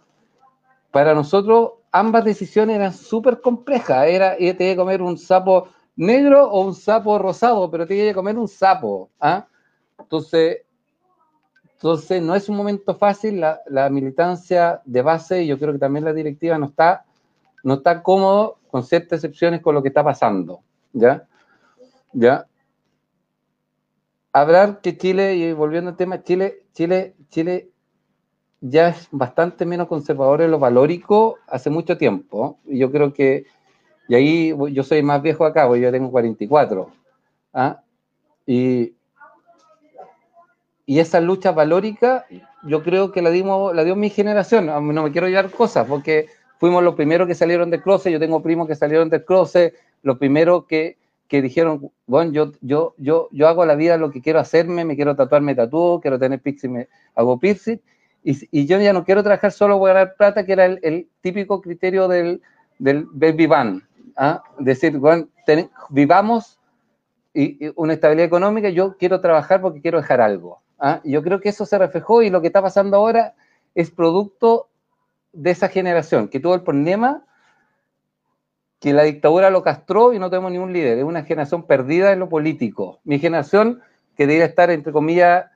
Para 0.90 1.14
nosotros, 1.14 1.73
ambas 1.92 2.25
decisiones 2.25 2.76
eran 2.76 2.92
súper 2.92 3.40
complejas. 3.40 4.09
Era, 4.09 4.37
tenía 4.37 4.56
que 4.56 4.76
comer 4.76 5.02
un 5.02 5.18
sapo 5.18 5.68
negro 5.97 6.50
o 6.50 6.64
un 6.64 6.75
sapo 6.75 7.18
rosado, 7.18 7.70
pero 7.70 7.87
tenía 7.87 8.04
que 8.04 8.14
comer 8.14 8.38
un 8.38 8.49
sapo. 8.49 9.11
¿ah? 9.20 9.47
Entonces, 9.99 10.62
entonces, 11.80 12.20
no 12.20 12.35
es 12.35 12.47
un 12.50 12.56
momento 12.56 12.94
fácil. 12.94 13.40
La, 13.40 13.88
militancia 13.88 14.82
de 14.85 15.00
base, 15.00 15.44
y 15.44 15.47
yo 15.47 15.59
creo 15.59 15.73
que 15.73 15.78
también 15.78 16.04
la 16.04 16.12
directiva 16.12 16.59
no 16.59 16.66
está, 16.66 17.06
no 17.64 17.75
está 17.75 18.02
cómodo, 18.02 18.59
con 18.70 18.85
ciertas 18.85 19.25
excepciones, 19.25 19.62
con 19.62 19.75
lo 19.75 19.82
que 19.82 19.88
está 19.88 20.04
pasando. 20.04 20.61
¿Ya? 20.92 21.26
¿Ya? 22.12 22.47
Hablar 24.30 24.82
que 24.82 24.99
Chile, 24.99 25.37
y 25.37 25.54
volviendo 25.54 25.90
al 25.90 25.97
tema, 25.97 26.23
Chile, 26.23 26.66
Chile, 26.75 27.16
Chile 27.30 27.70
ya 28.61 28.88
es 28.88 29.09
bastante 29.11 29.64
menos 29.64 29.88
conservador 29.88 30.43
en 30.43 30.50
lo 30.50 30.59
valórico 30.59 31.38
hace 31.47 31.71
mucho 31.71 31.97
tiempo. 31.97 32.59
Yo 32.64 32.90
creo 32.90 33.12
que, 33.12 33.47
y 34.09 34.14
ahí 34.14 34.55
yo 34.73 34.83
soy 34.83 35.02
más 35.02 35.23
viejo 35.23 35.45
acá, 35.45 35.67
porque 35.67 35.81
yo 35.83 35.90
tengo 35.90 36.11
44. 36.11 36.90
¿ah? 37.55 37.81
Y, 38.47 38.95
y 40.85 40.99
esa 40.99 41.21
lucha 41.21 41.52
valórica, 41.52 42.26
yo 42.64 42.83
creo 42.83 43.12
que 43.12 43.23
la, 43.23 43.31
dimos, 43.31 43.75
la 43.75 43.85
dio 43.85 43.97
mi 43.97 44.11
generación. 44.11 44.67
No 44.67 44.81
me 44.81 45.12
quiero 45.12 45.29
llevar 45.29 45.50
cosas, 45.50 45.87
porque 45.87 46.26
fuimos 46.59 46.83
los 46.83 46.95
primeros 46.95 47.26
que 47.26 47.35
salieron 47.35 47.71
del 47.71 47.83
closet, 47.83 48.12
yo 48.12 48.21
tengo 48.21 48.43
primos 48.43 48.69
que 48.69 48.75
salieron 48.75 49.09
del 49.09 49.25
closet, 49.25 49.75
los 50.02 50.19
primeros 50.19 50.67
que, 50.67 50.99
que 51.26 51.40
dijeron, 51.40 51.90
bueno, 52.07 52.33
yo, 52.33 52.52
yo, 52.61 52.95
yo, 52.99 53.29
yo 53.31 53.49
hago 53.49 53.64
la 53.64 53.76
vida 53.76 53.97
lo 53.97 54.11
que 54.11 54.21
quiero 54.21 54.40
hacerme, 54.40 54.85
me 54.85 54.97
quiero 54.97 55.17
tatuarme 55.17 55.55
tatuo, 55.55 56.00
quiero 56.00 56.19
tener 56.19 56.40
piercing, 56.40 56.71
me 56.71 56.88
hago 57.14 57.38
piercing, 57.38 57.81
y, 58.23 58.67
yo 58.67 58.79
ya 58.79 58.93
no 58.93 59.05
quiero 59.05 59.23
trabajar 59.23 59.53
solo 59.53 59.81
para 59.81 59.95
ganar 59.95 60.15
plata, 60.17 60.45
que 60.45 60.53
era 60.53 60.67
el, 60.67 61.09
típico 61.21 61.61
criterio 61.61 62.09
del, 62.09 62.43
del 62.79 63.07
baby 63.12 63.47
van. 63.47 63.89
¿ah? 64.17 64.43
Decir, 64.59 64.99
bueno, 64.99 65.29
vivamos 65.89 66.59
y, 67.33 67.71
una 67.77 67.95
estabilidad 67.95 68.27
económica, 68.27 68.69
yo 68.69 68.97
quiero 68.97 69.21
trabajar 69.21 69.61
porque 69.61 69.81
quiero 69.81 70.00
dejar 70.00 70.21
algo. 70.21 70.61
¿ah? 70.79 71.00
Yo 71.05 71.23
creo 71.23 71.41
que 71.41 71.49
eso 71.49 71.65
se 71.67 71.79
reflejó 71.79 72.23
y 72.23 72.31
lo 72.31 72.41
que 72.41 72.49
está 72.49 72.62
pasando 72.62 72.97
ahora 72.97 73.35
es 73.75 73.91
producto 73.91 74.69
de 75.33 75.50
esa 75.50 75.69
generación, 75.69 76.29
que 76.29 76.41
tuvo 76.41 76.55
el 76.55 76.62
problema 76.62 77.25
que 78.81 78.93
la 78.95 79.03
dictadura 79.03 79.50
lo 79.50 79.62
castró 79.62 80.15
y 80.15 80.19
no 80.19 80.31
tenemos 80.31 80.50
ningún 80.50 80.73
líder. 80.73 80.99
Es 80.99 81.05
una 81.05 81.23
generación 81.23 81.65
perdida 81.65 82.12
en 82.12 82.19
lo 82.19 82.31
político. 82.31 83.00
Mi 83.05 83.19
generación, 83.19 83.83
que 84.17 84.27
debería 84.27 84.47
estar, 84.47 84.71
entre 84.71 84.91
comillas, 84.91 85.47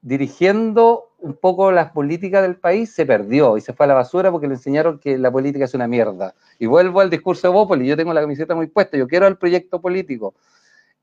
dirigiendo 0.00 1.09
un 1.20 1.34
poco 1.34 1.70
las 1.70 1.90
políticas 1.92 2.42
del 2.42 2.56
país, 2.56 2.92
se 2.92 3.06
perdió 3.06 3.56
y 3.56 3.60
se 3.60 3.72
fue 3.72 3.84
a 3.84 3.88
la 3.88 3.94
basura 3.94 4.30
porque 4.30 4.48
le 4.48 4.54
enseñaron 4.54 4.98
que 4.98 5.18
la 5.18 5.30
política 5.30 5.64
es 5.64 5.74
una 5.74 5.86
mierda. 5.86 6.34
Y 6.58 6.66
vuelvo 6.66 7.00
al 7.00 7.10
discurso 7.10 7.48
de 7.48 7.54
Bópoli, 7.54 7.86
yo 7.86 7.96
tengo 7.96 8.12
la 8.12 8.20
camiseta 8.20 8.54
muy 8.54 8.66
puesta, 8.66 8.96
yo 8.96 9.06
quiero 9.06 9.26
el 9.26 9.36
proyecto 9.36 9.80
político. 9.80 10.34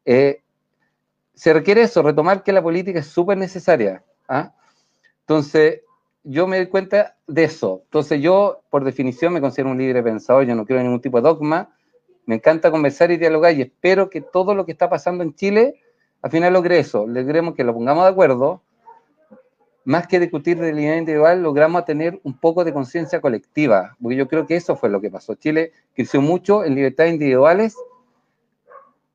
Eh, 0.05 0.41
se 1.33 1.53
requiere 1.53 1.83
eso, 1.83 2.01
retomar 2.01 2.43
que 2.43 2.51
la 2.51 2.63
política 2.63 2.99
es 2.99 3.07
súper 3.07 3.37
necesaria. 3.37 4.03
¿ah? 4.27 4.53
Entonces, 5.21 5.81
yo 6.23 6.47
me 6.47 6.57
doy 6.57 6.67
cuenta 6.67 7.15
de 7.27 7.43
eso. 7.43 7.81
Entonces, 7.85 8.21
yo, 8.21 8.61
por 8.69 8.83
definición, 8.83 9.33
me 9.33 9.41
considero 9.41 9.69
un 9.69 9.77
libre 9.77 10.01
pensador, 10.01 10.45
yo 10.45 10.55
no 10.55 10.65
quiero 10.65 10.81
ningún 10.81 11.01
tipo 11.01 11.17
de 11.17 11.23
dogma, 11.23 11.69
me 12.25 12.35
encanta 12.35 12.71
conversar 12.71 13.11
y 13.11 13.17
dialogar 13.17 13.55
y 13.55 13.61
espero 13.61 14.09
que 14.09 14.21
todo 14.21 14.53
lo 14.53 14.65
que 14.65 14.73
está 14.73 14.89
pasando 14.89 15.23
en 15.23 15.33
Chile, 15.33 15.81
al 16.21 16.31
final 16.31 16.53
logre 16.53 16.79
eso, 16.79 17.07
logremos 17.07 17.55
que 17.55 17.63
lo 17.63 17.73
pongamos 17.73 18.03
de 18.03 18.09
acuerdo, 18.09 18.61
más 19.87 20.05
que 20.05 20.19
discutir 20.19 20.59
de 20.59 20.73
línea 20.73 20.97
individual, 20.97 21.41
logramos 21.41 21.85
tener 21.85 22.19
un 22.23 22.37
poco 22.37 22.65
de 22.65 22.73
conciencia 22.73 23.21
colectiva, 23.21 23.95
porque 24.01 24.17
yo 24.17 24.27
creo 24.27 24.45
que 24.45 24.57
eso 24.57 24.75
fue 24.75 24.89
lo 24.89 24.99
que 24.99 25.09
pasó. 25.09 25.35
Chile 25.35 25.71
creció 25.95 26.21
mucho 26.21 26.65
en 26.65 26.75
libertades 26.75 27.13
individuales 27.13 27.77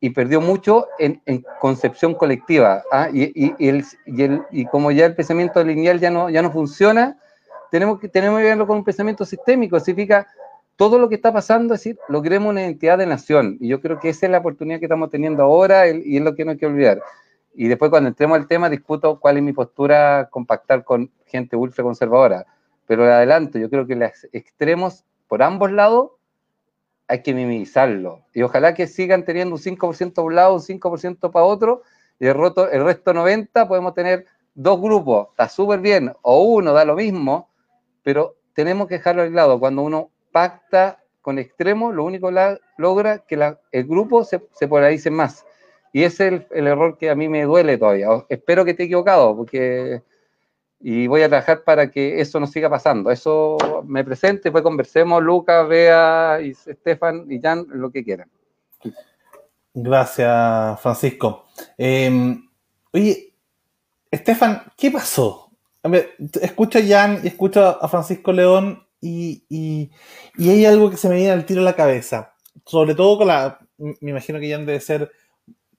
y 0.00 0.08
perdió 0.08 0.40
mucho 0.40 0.86
en, 0.98 1.20
concepción 1.60 2.14
colectiva. 2.14 2.84
¿ah? 2.90 3.10
Y, 3.12 3.54
el, 3.68 3.84
y, 4.50 4.64
como 4.64 4.90
ya 4.90 5.04
el 5.04 5.14
pensamiento 5.14 5.62
lineal 5.62 6.00
ya 6.00 6.10
no, 6.10 6.30
ya 6.30 6.40
no 6.40 6.50
funciona, 6.50 7.18
tenemos 7.70 8.00
que, 8.00 8.08
tenemos 8.08 8.38
que 8.38 8.44
verlo 8.44 8.66
con 8.66 8.78
un 8.78 8.84
pensamiento 8.84 9.26
sistémico. 9.26 9.78
Significa 9.78 10.26
todo 10.76 10.98
lo 10.98 11.10
que 11.10 11.16
está 11.16 11.34
pasando, 11.34 11.74
es 11.74 11.80
decir, 11.80 11.98
logremos 12.08 12.48
una 12.48 12.62
identidad 12.62 12.96
de 12.96 13.04
nación. 13.04 13.58
Y 13.60 13.68
yo 13.68 13.82
creo 13.82 14.00
que 14.00 14.08
esa 14.08 14.24
es 14.24 14.32
la 14.32 14.38
oportunidad 14.38 14.78
que 14.78 14.86
estamos 14.86 15.10
teniendo 15.10 15.42
ahora 15.42 15.86
y 15.90 16.16
es 16.16 16.22
lo 16.22 16.34
que 16.34 16.46
no 16.46 16.52
hay 16.52 16.56
que 16.56 16.64
olvidar. 16.64 17.02
Y 17.54 17.68
después 17.68 17.90
cuando 17.90 18.08
entremos 18.08 18.38
al 18.38 18.46
tema 18.46 18.70
discuto 18.70 19.20
cuál 19.20 19.36
es 19.36 19.42
mi 19.42 19.52
postura 19.52 20.28
compactar 20.30 20.84
con 20.84 21.10
gente 21.26 21.56
ultra 21.56 21.84
conservadora. 21.84 22.46
Pero 22.86 23.04
adelanto, 23.04 23.58
yo 23.58 23.68
creo 23.70 23.86
que 23.86 23.96
los 23.96 24.10
extremos 24.32 25.04
por 25.28 25.42
ambos 25.42 25.72
lados 25.72 26.12
hay 27.08 27.22
que 27.22 27.34
minimizarlo. 27.34 28.22
Y 28.32 28.42
ojalá 28.42 28.74
que 28.74 28.86
sigan 28.86 29.24
teniendo 29.24 29.54
un 29.54 29.60
5% 29.60 30.18
a 30.18 30.22
un 30.22 30.34
lado, 30.34 30.54
un 30.54 30.60
5% 30.60 31.30
para 31.30 31.44
otro, 31.44 31.82
y 32.18 32.26
el, 32.26 32.34
roto, 32.34 32.70
el 32.70 32.84
resto 32.84 33.12
90 33.12 33.68
podemos 33.68 33.94
tener 33.94 34.26
dos 34.54 34.80
grupos, 34.80 35.28
está 35.30 35.48
súper 35.48 35.80
bien, 35.80 36.12
o 36.22 36.44
uno, 36.44 36.72
da 36.72 36.84
lo 36.84 36.94
mismo, 36.94 37.48
pero 38.02 38.36
tenemos 38.54 38.86
que 38.86 38.94
dejarlo 38.94 39.22
al 39.22 39.34
lado. 39.34 39.58
Cuando 39.58 39.82
uno 39.82 40.10
pacta 40.30 41.02
con 41.20 41.38
extremos, 41.38 41.94
lo 41.94 42.04
único 42.04 42.28
que 42.28 42.58
logra 42.78 43.18
que 43.18 43.56
el 43.72 43.84
grupo 43.84 44.24
se, 44.24 44.42
se 44.52 44.68
polarice 44.68 45.10
más. 45.10 45.44
Y 45.92 46.04
ese 46.04 46.28
es 46.28 46.42
el, 46.50 46.66
error 46.66 46.96
que 46.96 47.10
a 47.10 47.14
mí 47.14 47.28
me 47.28 47.44
duele 47.44 47.76
todavía. 47.76 48.08
Espero 48.28 48.64
que 48.64 48.70
esté 48.72 48.84
equivocado, 48.84 49.36
porque 49.36 50.02
y 50.84 51.06
voy 51.06 51.22
a 51.22 51.28
trabajar 51.28 51.62
para 51.62 51.90
que 51.90 52.20
eso 52.20 52.40
no 52.40 52.46
siga 52.46 52.68
pasando. 52.68 53.10
Eso 53.10 53.56
me 53.86 54.02
presente, 54.02 54.50
pues 54.50 54.64
conversemos, 54.64 55.22
Lucas, 55.22 55.68
Bea, 55.68 56.40
y 56.42 56.50
Estefan 56.50 57.30
y 57.30 57.40
Jan, 57.40 57.66
lo 57.68 57.90
que 57.90 58.02
quieran. 58.02 58.28
Gracias, 59.72 60.80
Francisco. 60.80 61.44
Em, 61.78 62.48
oye, 62.92 63.32
Estefan, 64.10 64.62
¿qué 64.76 64.90
pasó? 64.90 65.50
escucho 66.40 66.78
a 66.78 66.82
Jan 66.82 67.20
y 67.24 67.28
escucho 67.28 67.60
a 67.60 67.88
Francisco 67.88 68.32
León 68.32 68.86
y, 69.00 69.44
y, 69.48 69.90
y, 70.36 70.50
hay 70.50 70.64
algo 70.64 70.90
que 70.90 70.96
se 70.96 71.08
me 71.08 71.16
viene 71.16 71.32
al 71.32 71.44
tiro 71.44 71.60
a 71.60 71.64
la 71.64 71.74
cabeza. 71.74 72.34
Sobre 72.64 72.94
todo 72.94 73.18
con 73.18 73.28
la. 73.28 73.58
Me 73.78 74.10
imagino 74.10 74.38
que 74.38 74.50
Jan 74.50 74.66
debe 74.66 74.80
ser 74.80 75.10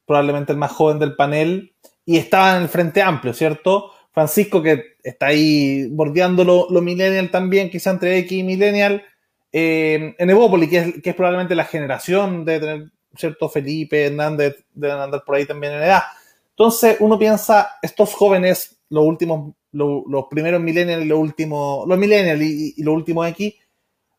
probablemente 0.06 0.52
el 0.52 0.58
más 0.58 0.72
joven 0.72 1.00
del 1.00 1.16
panel, 1.16 1.74
y 2.06 2.18
estaba 2.18 2.56
en 2.56 2.64
el 2.64 2.70
Frente 2.70 3.02
Amplio, 3.02 3.34
¿cierto? 3.34 3.92
Francisco, 4.12 4.62
que 4.62 4.98
está 5.04 5.28
ahí 5.28 5.88
bordeando 5.88 6.44
lo, 6.44 6.82
millennial 6.82 7.32
también, 7.32 7.70
quizá 7.70 7.92
entre 7.92 8.18
X 8.20 8.32
y 8.32 8.44
millennial, 8.44 9.04
eh, 9.52 10.16
en 10.18 10.30
Evópolis, 10.30 10.70
que 10.70 10.78
es, 10.78 11.02
que 11.02 11.10
es 11.12 11.16
probablemente 11.16 11.56
la 11.56 11.66
generación 11.66 12.46
de 12.46 12.60
tener, 12.60 12.92
¿cierto? 13.16 13.50
Felipe, 13.50 14.06
Hernández, 14.06 14.66
deben 14.74 14.98
andar 14.98 15.24
por 15.26 15.36
ahí 15.36 15.46
también 15.46 15.74
en 15.74 15.84
edad. 15.84 16.04
Entonces 16.52 16.98
uno 17.00 17.18
piensa, 17.18 17.72
estos 17.82 18.14
jóvenes, 18.14 18.78
los 18.90 19.06
últimos, 19.06 19.56
los 19.72 20.26
primeros 20.30 20.62
millennials 20.62 21.04
y 21.04 21.08
los 21.08 21.18
últimos, 21.18 21.88
los 21.88 21.98
millennials 21.98 22.42
y, 22.42 22.84
los 22.84 22.94
últimos 22.94 23.28
X, 23.30 23.56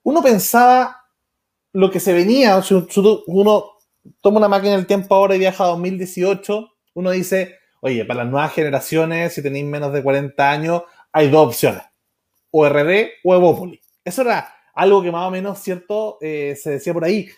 uno 0.02 0.22
pensaba 0.22 1.04
lo 1.72 1.90
que 1.90 2.00
se 2.00 2.12
venía, 2.12 2.60
uno 3.26 3.64
toma 4.20 4.38
una 4.38 4.48
máquina 4.48 4.76
del 4.76 4.86
tiempo 4.86 5.14
ahora 5.14 5.36
y 5.36 5.38
viaja 5.38 5.64
a 5.64 5.68
2018, 5.68 6.70
uno 6.94 7.10
dice, 7.10 7.58
oye, 7.80 8.04
para 8.04 8.24
las 8.24 8.30
nuevas 8.32 8.52
generaciones, 8.52 9.34
si 9.34 9.42
tenéis 9.42 9.64
menos 9.64 9.92
de 9.92 10.02
40 10.02 10.50
años, 10.50 10.82
hay 11.12 11.28
dos 11.28 11.48
opciones, 11.48 11.82
o 12.50 12.68
RD 12.68 13.08
o 13.24 13.34
Evópolis. 13.34 13.80
Eso 14.04 14.22
era 14.22 14.54
algo 14.74 15.02
que 15.02 15.12
más 15.12 15.26
o 15.26 15.30
menos, 15.30 15.58
¿cierto? 15.58 16.18
Eh, 16.20 16.56
se 16.60 16.72
decía 16.72 16.92
por 16.92 17.04
ahí. 17.04 17.28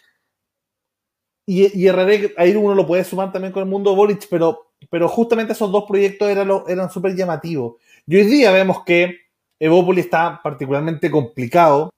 y, 1.46 1.88
RD, 1.88 2.32
ahí 2.36 2.56
uno 2.56 2.74
lo 2.74 2.86
puede 2.86 3.04
sumar 3.04 3.32
también 3.32 3.52
con 3.52 3.62
el 3.62 3.68
mundo 3.68 3.94
Boric, 3.94 4.26
pero, 4.28 4.72
pero 4.90 5.08
justamente 5.08 5.52
esos 5.52 5.70
dos 5.70 5.84
proyectos 5.86 6.28
eran, 6.28 6.90
súper 6.90 7.14
llamativos. 7.14 7.76
Y 8.06 8.16
hoy 8.16 8.24
día 8.24 8.50
vemos 8.50 8.82
que 8.84 9.20
Evópolis 9.60 10.06
está 10.06 10.40
particularmente 10.42 11.10
complicado, 11.10 11.90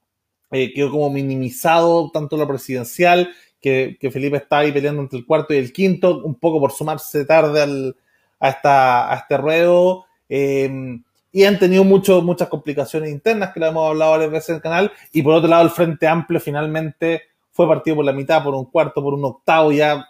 eh, 0.51 0.73
quedó 0.75 0.91
como 0.91 1.11
minimizado 1.11 2.11
tanto 2.11 2.37
la 2.37 2.47
presidencial, 2.47 3.31
que, 3.61 3.97
Felipe 4.13 4.37
está 4.37 4.59
ahí 4.59 4.73
peleando 4.73 5.03
entre 5.03 5.19
el 5.19 5.27
cuarto 5.27 5.55
y 5.55 5.59
el 5.59 5.73
quinto, 5.73 6.23
un 6.25 6.35
poco 6.35 6.61
por 6.61 6.73
sumarse 6.73 7.25
tarde 7.25 7.63
al, 7.63 7.97
a, 8.41 8.49
esta, 8.49 9.13
a 9.13 9.17
este 9.17 9.37
ruedo. 9.37 10.07
Eh, 10.29 11.01
y 11.31 11.45
han 11.45 11.59
tenido 11.59 11.85
mucho, 11.85 12.23
muchas 12.23 12.49
complicaciones 12.49 13.11
internas, 13.11 13.53
que 13.53 13.61
lo 13.61 13.67
hemos 13.67 13.89
hablado 13.89 14.13
varias 14.13 14.31
veces 14.31 14.49
en 14.51 14.55
el 14.57 14.63
canal. 14.63 14.93
Y 15.13 15.23
por 15.23 15.35
otro 15.35 15.49
lado, 15.49 15.65
el 15.65 15.71
Frente 15.71 16.07
Amplio 16.07 16.41
finalmente 16.41 17.23
fue 17.53 17.69
partido 17.69 17.97
por 17.97 18.05
la 18.05 18.13
mitad, 18.13 18.43
por 18.43 18.55
un 18.55 18.65
cuarto, 18.67 19.03
por 19.03 19.15
un 19.15 19.25
octavo, 19.25 19.73
ya 19.73 20.09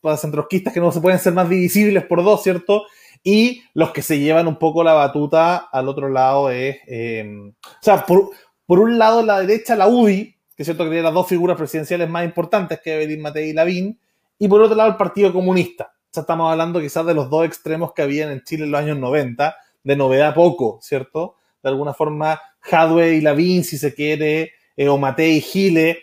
para 0.00 0.16
centrosquistas 0.16 0.72
que 0.74 0.80
no 0.80 0.92
se 0.92 1.00
pueden 1.00 1.18
ser 1.18 1.32
más 1.32 1.48
divisibles 1.48 2.04
por 2.04 2.22
dos, 2.22 2.42
¿cierto? 2.42 2.84
Y 3.22 3.62
los 3.72 3.90
que 3.92 4.02
se 4.02 4.18
llevan 4.18 4.48
un 4.48 4.58
poco 4.58 4.84
la 4.84 4.92
batuta 4.92 5.56
al 5.56 5.88
otro 5.88 6.10
lado 6.10 6.50
es, 6.50 6.76
eh, 6.86 7.24
o 7.62 7.82
sea, 7.82 8.04
por, 8.04 8.30
por 8.66 8.80
un 8.80 8.98
lado 8.98 9.22
la 9.22 9.40
derecha, 9.40 9.76
la 9.76 9.88
UDI, 9.88 10.33
que 10.56 10.62
es 10.62 10.66
cierto 10.66 10.84
que 10.84 10.90
tiene 10.90 11.02
las 11.02 11.14
dos 11.14 11.26
figuras 11.26 11.56
presidenciales 11.56 12.08
más 12.08 12.24
importantes 12.24 12.80
que 12.82 12.94
Evelyn 12.94 13.22
Matei 13.22 13.50
y 13.50 13.52
Lavín, 13.52 13.98
y 14.38 14.48
por 14.48 14.60
otro 14.60 14.76
lado 14.76 14.90
el 14.90 14.96
Partido 14.96 15.32
Comunista. 15.32 15.92
Sea, 16.10 16.20
estamos 16.22 16.50
hablando 16.50 16.80
quizás 16.80 17.04
de 17.06 17.14
los 17.14 17.28
dos 17.28 17.44
extremos 17.44 17.92
que 17.92 18.02
habían 18.02 18.30
en 18.30 18.42
Chile 18.44 18.64
en 18.64 18.70
los 18.70 18.80
años 18.80 18.98
90, 18.98 19.56
de 19.82 19.96
novedad 19.96 20.34
poco, 20.34 20.78
¿cierto? 20.80 21.36
De 21.62 21.68
alguna 21.68 21.92
forma, 21.92 22.40
Hadwe 22.70 23.14
y 23.14 23.20
Lavín, 23.20 23.64
si 23.64 23.78
se 23.78 23.94
quiere, 23.94 24.52
eh, 24.76 24.88
o 24.88 24.96
Matei 24.96 25.38
y 25.38 25.40
Gile, 25.40 25.98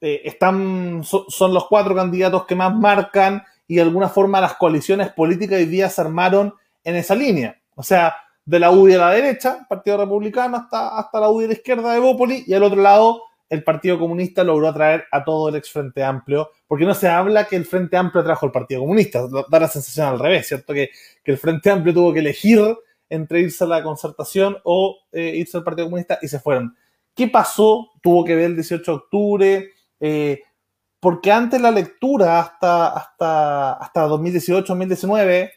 eh, 0.00 0.22
están, 0.24 1.02
so, 1.04 1.26
son 1.28 1.54
los 1.54 1.66
cuatro 1.68 1.94
candidatos 1.94 2.44
que 2.44 2.56
más 2.56 2.74
marcan 2.74 3.44
y 3.68 3.76
de 3.76 3.82
alguna 3.82 4.08
forma 4.08 4.40
las 4.40 4.54
coaliciones 4.54 5.12
políticas 5.12 5.58
hoy 5.58 5.66
día 5.66 5.88
se 5.88 6.00
armaron 6.00 6.54
en 6.82 6.96
esa 6.96 7.14
línea. 7.14 7.56
O 7.74 7.82
sea, 7.82 8.14
de 8.44 8.58
la 8.58 8.70
UDI 8.70 8.94
a 8.94 8.98
la 8.98 9.10
derecha, 9.10 9.64
Partido 9.68 9.98
Republicano, 9.98 10.56
hasta, 10.56 10.98
hasta 10.98 11.20
la 11.20 11.30
UDI 11.30 11.44
a 11.44 11.48
la 11.48 11.54
izquierda 11.54 11.92
de 11.92 12.00
Bópoli, 12.00 12.44
y 12.46 12.54
al 12.54 12.64
otro 12.64 12.82
lado 12.82 13.22
el 13.52 13.64
Partido 13.64 13.98
Comunista 13.98 14.42
logró 14.44 14.66
atraer 14.66 15.04
a 15.12 15.22
todo 15.22 15.50
el 15.50 15.56
ex 15.56 15.70
Frente 15.70 16.02
Amplio, 16.02 16.52
porque 16.66 16.86
no 16.86 16.94
se 16.94 17.06
habla 17.06 17.44
que 17.44 17.56
el 17.56 17.66
Frente 17.66 17.98
Amplio 17.98 18.24
trajo 18.24 18.46
al 18.46 18.52
Partido 18.52 18.80
Comunista, 18.80 19.28
da 19.28 19.60
la 19.60 19.68
sensación 19.68 20.06
al 20.06 20.18
revés, 20.18 20.48
¿cierto? 20.48 20.72
Que, 20.72 20.88
que 21.22 21.32
el 21.32 21.36
Frente 21.36 21.68
Amplio 21.68 21.92
tuvo 21.92 22.14
que 22.14 22.20
elegir 22.20 22.62
entre 23.10 23.40
irse 23.40 23.64
a 23.64 23.66
la 23.66 23.82
concertación 23.82 24.56
o 24.64 24.96
eh, 25.12 25.34
irse 25.36 25.58
al 25.58 25.64
Partido 25.64 25.84
Comunista 25.84 26.18
y 26.22 26.28
se 26.28 26.40
fueron. 26.40 26.74
¿Qué 27.14 27.28
pasó? 27.28 27.90
Tuvo 28.02 28.24
que 28.24 28.34
ver 28.34 28.46
el 28.46 28.54
18 28.54 28.90
de 28.90 28.96
octubre, 28.96 29.70
eh, 30.00 30.40
porque 30.98 31.30
antes 31.30 31.60
la 31.60 31.70
lectura 31.70 32.40
hasta, 32.40 32.88
hasta, 32.88 33.74
hasta 33.74 34.08
2018-2019 34.08 35.50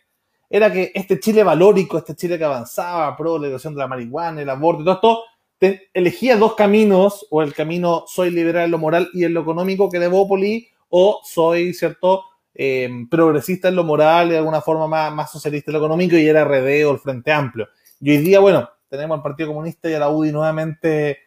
era 0.49 0.69
que 0.69 0.91
este 0.93 1.17
Chile 1.21 1.45
valórico, 1.45 1.97
este 1.97 2.13
Chile 2.13 2.37
que 2.37 2.43
avanzaba, 2.43 3.15
pro 3.15 3.37
legalización 3.37 3.73
de 3.73 3.79
la 3.79 3.87
marihuana, 3.87 4.41
el 4.41 4.49
aborto 4.49 4.81
y 4.81 4.83
todo 4.83 4.95
esto, 4.95 5.23
te 5.57 5.89
elegía 5.93 6.37
dos 6.37 6.55
caminos, 6.55 7.25
o 7.29 7.41
el 7.41 7.53
camino 7.53 8.05
soy 8.07 8.29
liberal 8.29 8.65
en 8.65 8.71
lo 8.71 8.77
moral 8.77 9.09
y 9.13 9.23
en 9.23 9.33
lo 9.33 9.41
económico 9.41 9.89
que 9.89 9.99
de 9.99 10.07
Bópoli, 10.07 10.67
o 10.89 11.21
soy, 11.23 11.73
¿cierto?, 11.73 12.23
eh, 12.57 12.89
progresista 13.09 13.67
en 13.67 13.75
lo 13.75 13.83
moral 13.83 14.27
y 14.27 14.31
de 14.31 14.37
alguna 14.37 14.61
forma 14.61 14.87
más, 14.87 15.13
más 15.13 15.31
socialista 15.31 15.71
en 15.71 15.73
lo 15.73 15.79
económico 15.79 16.15
y 16.15 16.25
era 16.25 16.45
RD 16.45 16.85
o 16.85 16.91
el 16.91 16.99
Frente 16.99 17.31
Amplio. 17.31 17.67
Y 17.99 18.11
hoy 18.11 18.17
día, 18.19 18.39
bueno, 18.39 18.69
tenemos 18.87 19.17
al 19.17 19.23
Partido 19.23 19.49
Comunista 19.49 19.89
y 19.89 19.93
a 19.93 19.99
la 19.99 20.09
UDI 20.09 20.31
nuevamente 20.31 21.19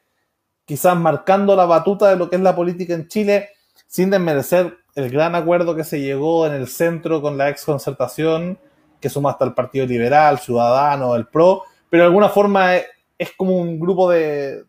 quizás 0.65 0.97
marcando 0.97 1.57
la 1.57 1.67
batuta 1.67 2.09
de 2.11 2.17
lo 2.17 2.29
que 2.29 2.37
es 2.37 2.43
la 2.43 2.55
política 2.55 2.95
en 2.95 3.09
Chile, 3.09 3.51
sin 3.87 4.11
desmerecer 4.11 4.77
el 4.95 5.11
gran 5.11 5.35
acuerdo 5.35 5.75
que 5.75 5.85
se 5.85 6.01
llegó 6.01 6.47
en 6.47 6.53
el 6.53 6.69
centro 6.69 7.23
con 7.23 7.39
la 7.39 7.49
ex 7.49 7.65
concertación, 7.65 8.59
que 9.01 9.09
suma 9.09 9.31
hasta 9.31 9.45
el 9.45 9.55
Partido 9.55 9.87
Liberal, 9.87 10.39
Ciudadano, 10.39 11.15
el 11.15 11.27
PRO, 11.27 11.63
pero 11.89 12.03
de 12.03 12.07
alguna 12.09 12.29
forma 12.29 12.77
es, 13.19 13.33
como 13.37 13.57
un 13.57 13.79
grupo 13.79 14.11
de 14.11 14.65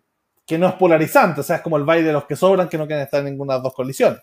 que 0.46 0.58
no 0.58 0.68
es 0.68 0.74
polarizante, 0.74 1.42
o 1.42 1.44
sea, 1.44 1.58
es 1.58 1.62
como 1.62 1.78
el 1.78 1.84
baile 1.84 2.08
de 2.08 2.14
los 2.14 2.26
que 2.26 2.36
sobran 2.36 2.68
que 2.68 2.78
no 2.78 2.88
quieren 2.88 3.06
estar 3.06 3.20
en 3.20 3.28
ninguna 3.28 3.54
de 3.54 3.58
las 3.58 3.64
dos 3.64 3.74
coaliciones. 3.74 4.20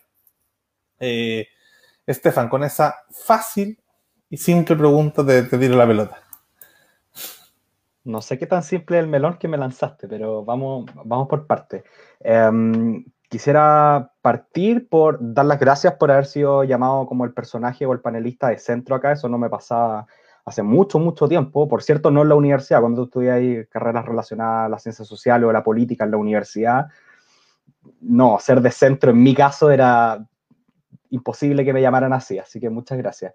Eh, 0.98 1.46
Estefan, 2.05 2.48
con 2.48 2.64
esa 2.64 2.96
fácil 3.11 3.79
y 4.29 4.37
simple 4.37 4.77
pregunta 4.77 5.24
te, 5.24 5.42
te 5.44 5.59
tiro 5.59 5.77
la 5.77 5.87
pelota. 5.87 6.27
No 8.07 8.22
sé 8.22 8.38
qué 8.38 8.46
tan 8.46 8.62
simple 8.62 8.98
es 8.98 9.05
el 9.05 9.11
melón 9.11 9.37
que 9.37 9.48
me 9.48 9.57
lanzaste, 9.57 10.07
pero 10.07 10.44
vamos, 10.44 10.88
vamos 11.05 11.29
por 11.29 11.46
parte. 11.46 11.83
Um, 12.20 13.05
quisiera 13.29 14.12
partir 14.22 14.88
por 14.88 15.18
dar 15.20 15.46
las 15.46 15.59
gracias 15.59 15.94
por 15.94 16.12
haber 16.12 16.27
sido 16.27 16.62
llamado 16.62 17.07
como 17.07 17.24
el 17.24 17.33
personaje 17.33 17.85
o 17.85 17.92
el 17.92 18.01
panelista 18.01 18.48
de 18.48 18.59
centro 18.59 18.94
acá. 18.94 19.11
Eso 19.11 19.29
no 19.29 19.38
me 19.38 19.51
pasaba 19.51 20.07
hace 20.46 20.62
mucho, 20.62 20.98
mucho 20.98 21.28
tiempo. 21.28 21.68
Por 21.68 21.82
cierto, 21.82 22.11
no 22.11 22.22
en 22.22 22.28
la 22.30 22.37
universidad. 22.37 22.80
Cuando 22.80 23.04
estudié 23.04 23.32
ahí 23.32 23.66
carreras 23.66 24.06
relacionadas 24.06 24.66
a 24.66 24.68
las 24.68 24.82
ciencias 24.82 25.06
sociales 25.06 25.44
o 25.44 25.50
a 25.50 25.52
la 25.52 25.64
política 25.64 26.04
en 26.04 26.12
la 26.12 26.16
universidad, 26.16 26.87
no, 28.00 28.38
ser 28.38 28.61
de 28.61 28.70
centro 28.70 29.11
en 29.11 29.22
mi 29.22 29.35
caso 29.35 29.70
era 29.70 30.24
imposible 31.11 31.64
que 31.64 31.72
me 31.72 31.82
llamaran 31.82 32.12
así. 32.12 32.38
Así 32.38 32.61
que 32.61 32.70
muchas 32.70 32.96
gracias. 32.96 33.35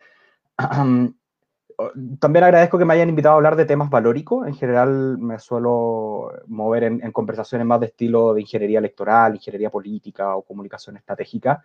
también 2.19 2.43
agradezco 2.43 2.77
que 2.77 2.85
me 2.85 2.93
hayan 2.93 3.09
invitado 3.09 3.33
a 3.33 3.37
hablar 3.37 3.57
de 3.57 3.65
temas 3.65 3.89
valóricos. 3.89 4.47
En 4.47 4.55
general 4.55 5.17
me 5.17 5.37
suelo 5.37 6.31
mover 6.47 6.85
en, 6.85 7.03
en, 7.03 7.11
conversaciones 7.11 7.67
más 7.67 7.81
de 7.81 7.87
estilo 7.87 8.33
de 8.33 8.41
ingeniería 8.41 8.79
electoral, 8.79 9.35
ingeniería 9.35 9.69
política 9.69 10.37
o 10.37 10.43
comunicación 10.43 10.95
estratégica. 10.95 11.61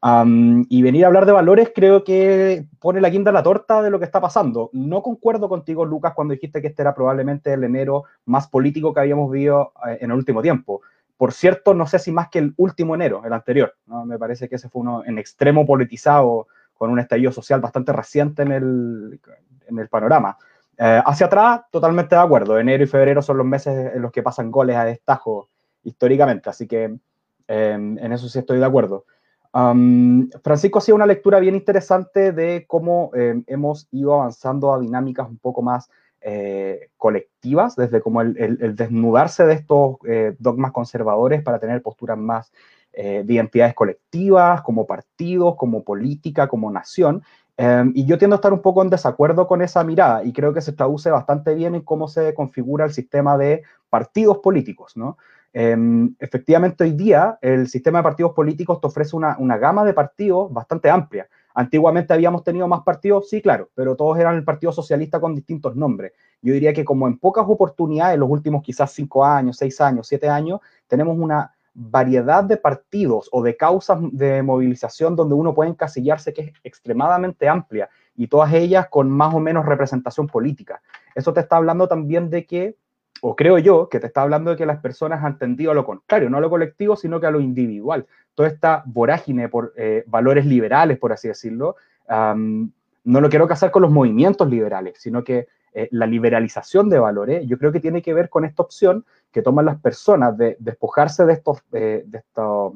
Um, 0.00 0.64
y 0.68 0.82
venir 0.82 1.04
a 1.04 1.08
hablar 1.08 1.26
de 1.26 1.32
valores 1.32 1.72
creo 1.74 2.04
que 2.04 2.66
pone 2.78 3.00
la 3.00 3.10
quinta 3.10 3.30
a 3.30 3.32
la 3.32 3.42
torta 3.42 3.82
de 3.82 3.90
lo 3.90 3.98
que 3.98 4.04
está 4.04 4.20
pasando. 4.20 4.70
No 4.72 5.02
concuerdo 5.02 5.48
contigo, 5.48 5.84
Lucas, 5.84 6.12
cuando 6.14 6.34
dijiste 6.34 6.60
que 6.60 6.68
este 6.68 6.82
era 6.82 6.94
probablemente 6.94 7.52
el 7.52 7.64
enero 7.64 8.04
más 8.24 8.46
político 8.46 8.94
que 8.94 9.00
habíamos 9.00 9.30
vivido 9.30 9.72
eh, 9.88 9.98
en 10.00 10.10
el 10.12 10.16
último 10.16 10.40
tiempo. 10.40 10.82
Por 11.16 11.32
cierto, 11.32 11.74
no 11.74 11.86
sé 11.86 11.98
si 11.98 12.12
más 12.12 12.28
que 12.28 12.38
el 12.38 12.54
último 12.58 12.94
enero, 12.94 13.22
el 13.24 13.32
anterior. 13.32 13.74
Me 14.06 14.18
parece 14.18 14.48
que 14.48 14.54
ese 14.54 14.68
fue 14.68 14.82
uno 14.82 15.02
en 15.04 15.18
extremo 15.18 15.66
politizado 15.66 16.46
con 16.74 16.90
un 16.90 17.00
estallido 17.00 17.32
social 17.32 17.60
bastante 17.60 17.92
reciente 17.92 18.42
en 18.42 18.52
el, 18.52 19.20
en 19.66 19.78
el 19.80 19.88
panorama. 19.88 20.38
Eh, 20.76 21.02
hacia 21.04 21.26
atrás, 21.26 21.62
totalmente 21.72 22.14
de 22.14 22.20
acuerdo. 22.20 22.56
Enero 22.56 22.84
y 22.84 22.86
febrero 22.86 23.20
son 23.20 23.38
los 23.38 23.46
meses 23.46 23.96
en 23.96 24.00
los 24.00 24.12
que 24.12 24.22
pasan 24.22 24.52
goles 24.52 24.76
a 24.76 24.84
destajo 24.84 25.48
históricamente, 25.82 26.50
así 26.50 26.68
que 26.68 26.84
eh, 27.48 27.72
en 27.72 28.12
eso 28.12 28.28
sí 28.28 28.38
estoy 28.38 28.60
de 28.60 28.66
acuerdo. 28.66 29.04
Francisco 29.52 30.78
hacía 30.78 30.94
una 30.94 31.06
lectura 31.06 31.40
bien 31.40 31.54
interesante 31.54 32.32
de 32.32 32.64
cómo 32.66 33.10
eh, 33.14 33.42
hemos 33.46 33.88
ido 33.90 34.14
avanzando 34.14 34.72
a 34.72 34.78
dinámicas 34.78 35.28
un 35.28 35.38
poco 35.38 35.62
más 35.62 35.90
eh, 36.20 36.90
colectivas, 36.96 37.74
desde 37.76 38.00
como 38.00 38.20
el, 38.20 38.76
desnudarse 38.76 39.46
de 39.46 39.54
estos 39.54 39.96
eh, 40.06 40.34
dogmas 40.38 40.72
conservadores 40.72 41.42
para 41.42 41.58
tener 41.58 41.82
posturas 41.82 42.18
más 42.18 42.52
de 42.90 43.24
identidades 43.28 43.74
colectivas, 43.74 44.62
como 44.62 44.84
partidos, 44.84 45.54
como 45.54 45.84
política, 45.84 46.48
como 46.48 46.68
nación, 46.68 47.22
Um, 47.60 47.90
y 47.92 48.06
yo 48.06 48.18
tiendo 48.18 48.34
a 48.34 48.38
estar 48.38 48.52
un 48.52 48.62
poco 48.62 48.82
en 48.82 48.88
desacuerdo 48.88 49.48
con 49.48 49.62
esa 49.62 49.82
mirada 49.82 50.22
y 50.22 50.32
creo 50.32 50.54
que 50.54 50.60
se 50.60 50.72
traduce 50.72 51.10
bastante 51.10 51.56
bien 51.56 51.74
en 51.74 51.82
cómo 51.82 52.06
se 52.06 52.32
configura 52.32 52.84
el 52.84 52.92
sistema 52.92 53.36
de 53.36 53.64
partidos 53.90 54.38
políticos, 54.38 54.96
¿no? 54.96 55.18
Um, 55.58 56.14
efectivamente, 56.20 56.84
hoy 56.84 56.92
día 56.92 57.36
el 57.42 57.66
sistema 57.66 57.98
de 57.98 58.04
partidos 58.04 58.30
políticos 58.32 58.80
te 58.80 58.86
ofrece 58.86 59.16
una, 59.16 59.36
una, 59.40 59.58
gama 59.58 59.84
de 59.84 59.92
partidos 59.92 60.52
bastante 60.52 60.88
amplia. 60.88 61.28
Antiguamente 61.52 62.14
habíamos 62.14 62.44
tenido 62.44 62.68
más 62.68 62.82
partidos, 62.82 63.28
sí, 63.28 63.42
claro, 63.42 63.68
pero 63.74 63.96
todos 63.96 64.16
eran 64.20 64.36
el 64.36 64.44
Partido 64.44 64.70
Socialista 64.70 65.18
con 65.18 65.34
distintos 65.34 65.74
nombres. 65.74 66.12
Yo 66.42 66.54
diría 66.54 66.72
que 66.72 66.84
como 66.84 67.08
en 67.08 67.18
pocas 67.18 67.44
oportunidades, 67.48 68.14
en 68.14 68.20
los 68.20 68.30
últimos 68.30 68.62
quizás 68.62 68.92
cinco 68.92 69.24
años, 69.24 69.56
seis 69.56 69.80
años, 69.80 70.06
siete 70.06 70.28
años, 70.28 70.60
tenemos 70.86 71.18
una 71.18 71.52
variedad 71.74 72.44
de 72.44 72.56
partidos 72.56 73.28
o 73.32 73.42
de 73.42 73.56
causas 73.56 73.98
de 74.12 74.44
movilización 74.44 75.16
donde 75.16 75.34
uno 75.34 75.54
puede 75.54 75.70
encasillarse 75.70 76.32
que 76.32 76.42
es 76.42 76.52
extremadamente 76.62 77.48
amplia 77.48 77.88
y 78.14 78.28
todas 78.28 78.52
ellas 78.52 78.86
con 78.88 79.10
más 79.10 79.34
o 79.34 79.40
menos 79.40 79.66
representación 79.66 80.28
política. 80.28 80.80
Eso 81.16 81.32
te 81.32 81.40
está 81.40 81.56
hablando 81.56 81.88
también 81.88 82.30
de 82.30 82.46
que, 82.46 82.76
o 83.20 83.36
creo 83.36 83.58
yo, 83.58 83.88
que 83.88 84.00
te 84.00 84.06
está 84.06 84.22
hablando 84.22 84.50
de 84.50 84.56
que 84.56 84.66
las 84.66 84.80
personas 84.80 85.24
han 85.24 85.38
tendido 85.38 85.70
a 85.70 85.74
lo 85.74 85.84
contrario, 85.84 86.30
no 86.30 86.38
a 86.38 86.40
lo 86.40 86.50
colectivo, 86.50 86.96
sino 86.96 87.20
que 87.20 87.26
a 87.26 87.30
lo 87.30 87.40
individual. 87.40 88.06
Toda 88.34 88.48
esta 88.48 88.82
vorágine 88.86 89.48
por 89.48 89.72
eh, 89.76 90.04
valores 90.06 90.46
liberales, 90.46 90.98
por 90.98 91.12
así 91.12 91.28
decirlo, 91.28 91.76
no 92.08 93.20
lo 93.20 93.28
quiero 93.28 93.46
casar 93.46 93.70
con 93.70 93.82
los 93.82 93.90
movimientos 93.90 94.48
liberales, 94.48 94.98
sino 94.98 95.24
que 95.24 95.48
eh, 95.74 95.88
la 95.90 96.06
liberalización 96.06 96.88
de 96.88 96.98
valores, 96.98 97.46
yo 97.46 97.58
creo 97.58 97.72
que 97.72 97.80
tiene 97.80 98.00
que 98.00 98.14
ver 98.14 98.30
con 98.30 98.44
esta 98.44 98.62
opción 98.62 99.04
que 99.30 99.42
toman 99.42 99.66
las 99.66 99.80
personas 99.80 100.36
de 100.38 100.56
despojarse 100.58 101.26
de 101.26 101.34
estos, 101.34 101.62
eh, 101.72 102.02
de 102.06 102.18
estos, 102.18 102.72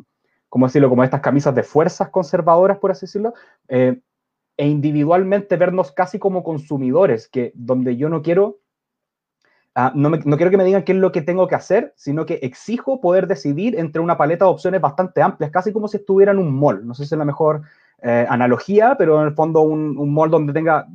¿cómo 0.49 0.67
decirlo?, 0.67 0.89
como 0.89 1.05
estas 1.05 1.21
camisas 1.21 1.55
de 1.55 1.63
fuerzas 1.63 2.11
conservadoras, 2.11 2.79
por 2.79 2.91
así 2.91 3.07
decirlo, 3.07 3.33
e 3.69 4.67
individualmente 4.69 5.57
vernos 5.57 5.93
casi 5.93 6.19
como 6.19 6.45
consumidores, 6.45 7.29
que 7.29 7.53
donde 7.55 7.97
yo 7.97 8.09
no 8.09 8.23
quiero, 8.23 8.59
uh, 9.77 9.91
no, 9.95 10.11
no, 10.11 10.37
quiero 10.37 10.51
que 10.51 10.57
me 10.57 10.65
digan 10.65 10.83
qué 10.83 10.93
es 10.93 10.99
lo 10.99 11.13
que 11.13 11.23
tengo 11.23 11.49
que 11.49 11.55
hacer, 11.55 11.93
sino 11.97 12.27
que 12.27 12.35
exijo 12.43 13.01
poder 13.01 13.27
decidir 13.27 13.79
entre 13.79 14.01
una 14.01 14.17
paleta 14.17 14.45
de 14.45 14.51
opciones 14.51 14.81
bastante 14.81 15.23
amplias, 15.23 15.51
casi 15.51 15.73
como 15.73 15.89
si 15.89 15.99
estuviera 15.99 16.33
en 16.33 16.39
un 16.39 16.59
mall, 16.59 16.87
no 16.87 16.95
sé 16.95 17.07
si 17.07 17.15
es 17.15 17.19
la 17.19 17.25
mejor 17.25 17.63
eh, 18.03 18.27
analogía, 18.29 18.97
pero 18.99 19.21
en 19.21 19.29
el 19.29 19.35
fondo 19.35 19.63
un, 19.63 19.97
un 19.99 20.13
molde 20.13 20.33
donde 20.33 20.53
tenga 20.53 20.87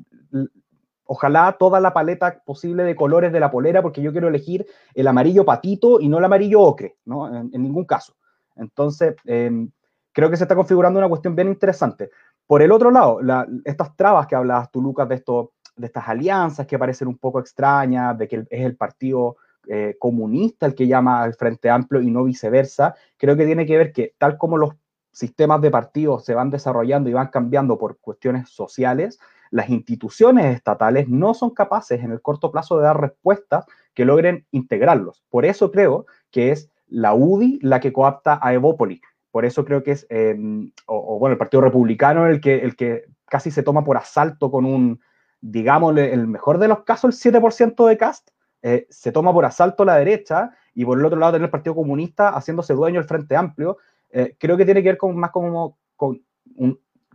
ojalá 1.08 1.56
toda 1.58 1.80
la 1.80 1.94
paleta 1.94 2.42
posible 2.46 2.84
de 2.84 2.96
colores 2.96 3.32
de 3.32 3.40
la 3.40 3.50
polera, 3.50 3.82
porque 3.82 4.02
yo 4.02 4.12
quiero 4.12 4.28
elegir 4.28 4.66
el 4.94 5.08
amarillo 5.08 5.46
patito 5.46 6.00
y 6.00 6.08
no 6.08 6.20
el 6.20 6.26
amarillo 6.26 6.62
ocre, 6.62 6.98
¿no? 7.06 7.28
En, 7.36 7.52
ningún 7.52 7.86
caso. 7.86 8.14
Entonces, 8.56 9.16
em, 9.26 9.72
creo 10.12 10.30
que 10.30 10.38
se 10.38 10.44
está 10.44 10.56
configurando 10.56 11.00
una 11.00 11.10
cuestión 11.10 11.36
bien 11.36 11.48
interesante. 11.48 12.10
Por 12.46 12.62
el 12.62 12.72
otro 12.72 12.92
lado, 12.92 13.20
estas 13.66 13.96
trabas 13.96 14.28
que 14.28 14.36
hablabas 14.36 14.72
tú, 14.72 14.82
Lucas, 14.82 15.08
de, 15.10 15.16
esto, 15.16 15.54
de 15.78 15.88
estas 15.88 16.08
alianzas 16.08 16.68
que 16.68 16.80
parecen 16.80 17.08
un 17.08 17.18
poco 17.18 17.40
extrañas, 17.40 18.18
de 18.18 18.28
que 18.28 18.36
es 18.50 18.66
el 18.66 18.76
partido 18.76 19.38
eh, 19.70 19.96
comunista 20.00 20.66
el 20.66 20.76
que 20.76 20.88
llama 20.88 21.24
al 21.24 21.34
Frente 21.34 21.70
Amplio 21.70 22.02
y 22.02 22.10
no 22.10 22.24
viceversa, 22.24 22.96
creo 23.18 23.36
que 23.36 23.46
tiene 23.46 23.66
que 23.66 23.78
ver 23.78 23.92
que 23.92 24.14
tal 24.18 24.38
como 24.38 24.58
los 24.58 24.76
sistemas 25.12 25.62
de 25.62 25.72
partidos 25.72 26.24
se 26.24 26.34
van 26.34 26.50
desarrollando 26.50 27.10
y 27.10 27.14
van 27.14 27.28
cambiando 27.28 27.78
por 27.78 27.98
cuestiones 28.00 28.50
sociales, 28.50 29.20
las 29.52 29.70
instituciones 29.70 30.56
estatales 30.56 31.10
no 31.10 31.34
son 31.34 31.50
capaces 31.52 32.04
en 32.04 32.12
el 32.12 32.22
corto 32.22 32.52
plazo 32.52 32.78
de 32.78 32.84
dar 32.84 33.02
respuestas 33.02 33.66
que 33.94 34.06
logren 34.06 34.46
integrarlos. 34.52 35.24
Por 35.30 35.46
eso 35.46 35.72
creo 35.72 36.06
que 36.32 36.52
es 36.52 36.70
la 36.88 37.14
UDI 37.14 37.60
la 37.62 37.80
que 37.80 37.92
coapta 37.92 38.40
a 38.42 38.54
Evópoli. 38.54 39.02
Por 39.32 39.46
eso 39.46 39.66
creo 39.66 39.84
que 39.84 39.92
es, 39.92 40.08
em, 40.10 40.72
o, 40.86 41.20
bueno, 41.20 41.34
el 41.34 41.38
Partido 41.38 41.62
Republicano 41.62 42.28
el 42.28 42.40
que, 42.40 42.60
el 42.60 42.76
que 42.76 43.06
casi 43.26 43.52
se 43.52 43.64
toma 43.64 43.84
por 43.84 43.98
asalto 43.98 44.50
con 44.50 44.66
un, 44.66 45.02
digamos, 45.42 45.98
el 45.98 46.28
mejor 46.28 46.58
de 46.58 46.68
los 46.68 46.84
casos, 46.84 47.26
el 47.26 47.34
7% 47.34 47.88
de 47.88 47.98
cast, 47.98 48.30
eh, 48.62 48.88
se 48.90 49.12
toma 49.12 49.32
por 49.34 49.46
asalto 49.46 49.86
la 49.86 49.96
derecha 49.96 50.52
y 50.74 50.84
por 50.84 50.98
el 50.98 51.06
otro 51.06 51.20
lado 51.20 51.34
tener 51.34 51.46
el 51.46 51.52
Partido 51.52 51.76
Comunista 51.76 52.30
haciéndose 52.30 52.74
dueño 52.74 53.00
del 53.00 53.08
Frente 53.08 53.36
Amplio 53.36 53.78
eh, 54.10 54.36
creo 54.40 54.58
que 54.58 54.66
tiene 54.66 54.82
que 54.82 54.90
ver 54.90 54.98
con, 54.98 55.18
más 55.18 55.32
como, 55.32 55.78
con, 55.96 56.22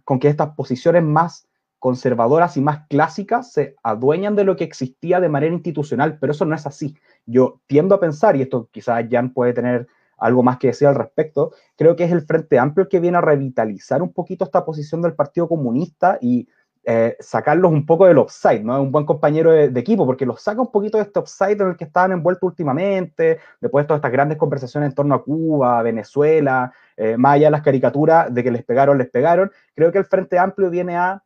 con 0.05 0.19
que 0.19 0.29
estas 0.29 0.51
posiciones 0.55 1.03
más 1.03 1.49
conservadoras 1.79 2.57
y 2.57 2.61
más 2.61 2.87
clásicas 2.89 3.53
se 3.53 3.75
adueñan 3.83 4.37
de 4.37 4.45
lo 4.45 4.55
que 4.57 4.65
existía 4.65 5.21
de 5.21 5.29
manera 5.29 5.53
institucional, 5.53 6.19
pero 6.21 6.33
eso 6.33 6.45
no 6.45 6.55
es 6.55 6.67
así. 6.67 6.97
Yo 7.27 7.61
tiendo 7.67 7.97
a 7.97 8.01
pensar, 8.01 8.37
y 8.37 8.43
esto 8.43 8.69
quizás 8.71 9.05
Jan 9.11 9.33
puede 9.33 9.53
tener 9.53 9.89
algo 10.17 10.45
más 10.45 10.59
que 10.59 10.69
decir 10.69 10.87
al 10.87 10.95
respecto, 10.95 11.53
creo 11.77 11.97
que 11.97 12.05
es 12.05 12.13
el 12.13 12.23
Frente 12.23 12.59
Amplio 12.59 12.85
el 12.85 12.89
que 12.89 13.01
viene 13.01 13.19
a 13.19 13.23
revitalizar 13.23 14.01
un 14.01 14.13
poquito 14.13 14.45
esta 14.45 14.65
posición 14.65 15.03
del 15.03 15.15
Partido 15.15 15.49
Comunista 15.49 16.19
y 16.21 16.47
eh, 16.85 17.17
sacarlos 17.21 17.71
un 17.71 17.87
poco 17.87 18.07
del 18.07 18.19
offside, 18.19 18.65
¿no? 18.65 18.83
Un 18.83 18.91
buen 18.91 19.07
compañero 19.07 19.53
de, 19.53 19.79
equipo, 19.79 20.05
porque 20.05 20.27
los 20.27 20.43
saca 20.43 20.61
un 20.61 20.73
poquito 20.73 20.99
de 20.99 21.05
este 21.05 21.21
offside 21.21 21.61
en 21.61 21.69
el 21.69 21.77
que 21.77 21.85
estaban 21.85 22.11
envueltos 22.11 22.43
últimamente, 22.43 23.39
después 23.61 23.85
de 23.85 23.89
todas 23.89 23.99
estas 23.99 24.11
grandes 24.11 24.37
conversaciones 24.37 24.89
en 24.89 24.95
torno 24.95 25.15
a 25.15 25.23
Cuba, 25.23 25.81
Venezuela, 25.83 26.73
eh, 26.97 27.17
más 27.17 27.35
allá 27.35 27.47
de 27.47 27.51
las 27.53 27.63
caricaturas 27.63 28.35
de 28.35 28.43
que 28.43 28.51
les 28.51 28.65
pegaron, 28.65 28.99
les 28.99 29.09
pegaron. 29.11 29.53
Creo 29.77 29.93
que 29.93 29.99
el 29.99 30.05
Frente 30.07 30.39
Amplio 30.39 30.71
viene 30.71 30.97
a, 30.97 31.23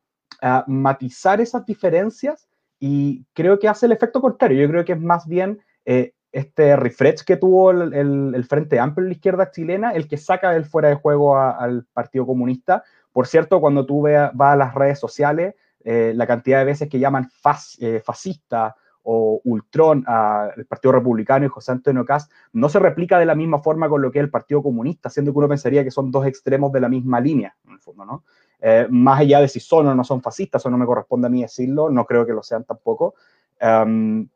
matizar 0.66 1.40
esas 1.40 1.64
diferencias 1.64 2.47
y 2.79 3.25
creo 3.33 3.59
que 3.59 3.69
hace 3.69 3.87
el 3.87 3.92
efecto 3.92 4.21
contrario. 4.21 4.61
Yo 4.61 4.69
creo 4.69 4.85
que 4.85 4.92
es 4.92 5.01
más 5.01 5.27
bien 5.27 5.62
eh, 5.87 6.12
este 6.31 6.77
refresh 6.77 7.25
que 7.25 7.38
tuvo 7.38 7.71
el, 7.71 8.45
Frente 8.47 8.79
Amplio 8.79 9.05
en 9.05 9.09
la 9.09 9.14
izquierda 9.14 9.51
chilena 9.51 9.92
el 9.92 10.07
que 10.07 10.19
saca 10.19 10.51
del 10.51 10.66
fuera 10.66 10.90
de 10.90 10.97
juego 10.97 11.38
al 11.38 11.87
Partido 11.95 12.27
Comunista 12.27 12.85
por 13.16 13.26
cierto, 13.26 13.62
cuando 13.62 13.87
tú 13.87 14.02
vas 14.02 14.31
a 14.38 14.57
las 14.57 14.74
redes 14.74 14.98
sociales, 14.98 15.55
eh, 15.83 16.12
la 16.14 16.26
cantidad 16.26 16.59
de 16.59 16.66
veces 16.66 16.87
que 16.87 16.98
llaman 16.98 17.31
eh, 17.79 18.02
fascista 18.05 18.76
o 19.05 19.40
ultrón 19.42 20.05
al 20.07 20.66
Partido 20.66 20.92
Republicano 20.92 21.46
y 21.46 21.48
José 21.48 21.72
Antonio 21.72 22.05
Caz 22.05 22.29
no 22.52 22.68
se 22.68 22.79
replica 22.79 23.18
de 23.18 23.24
la 23.24 23.35
misma 23.35 23.61
forma 23.61 23.88
con 23.88 24.02
lo 24.02 24.12
que 24.12 24.18
es 24.18 24.24
el 24.24 24.31
Partido 24.31 24.62
Comunista, 24.62 25.09
siendo 25.09 25.33
que 25.33 25.38
uno 25.38 25.48
pensaría 25.48 25.83
que 25.83 25.90
son 25.90 26.11
dos 26.11 26.26
extremos 26.26 26.70
de 26.72 26.81
la 26.81 26.90
misma 26.90 27.18
línea, 27.18 27.57
en 27.66 27.72
el 27.72 27.79
fondo, 27.79 28.05
¿no? 28.05 28.24
Eh, 28.61 28.87
más 28.90 29.20
allá 29.20 29.40
de 29.40 29.48
si 29.48 29.61
son 29.61 29.87
o 29.87 29.94
no 29.94 30.05
son 30.05 30.20
fascistas, 30.20 30.61
eso 30.61 30.68
no 30.68 30.76
me 30.76 30.85
corresponde 30.85 31.29
a 31.29 31.31
mí 31.31 31.40
decirlo, 31.40 31.88
no 31.88 32.05
creo 32.05 32.26
que 32.26 32.35
lo 32.35 32.42
sean 32.42 32.64
tampoco. 32.64 33.14
Em, 33.59 34.29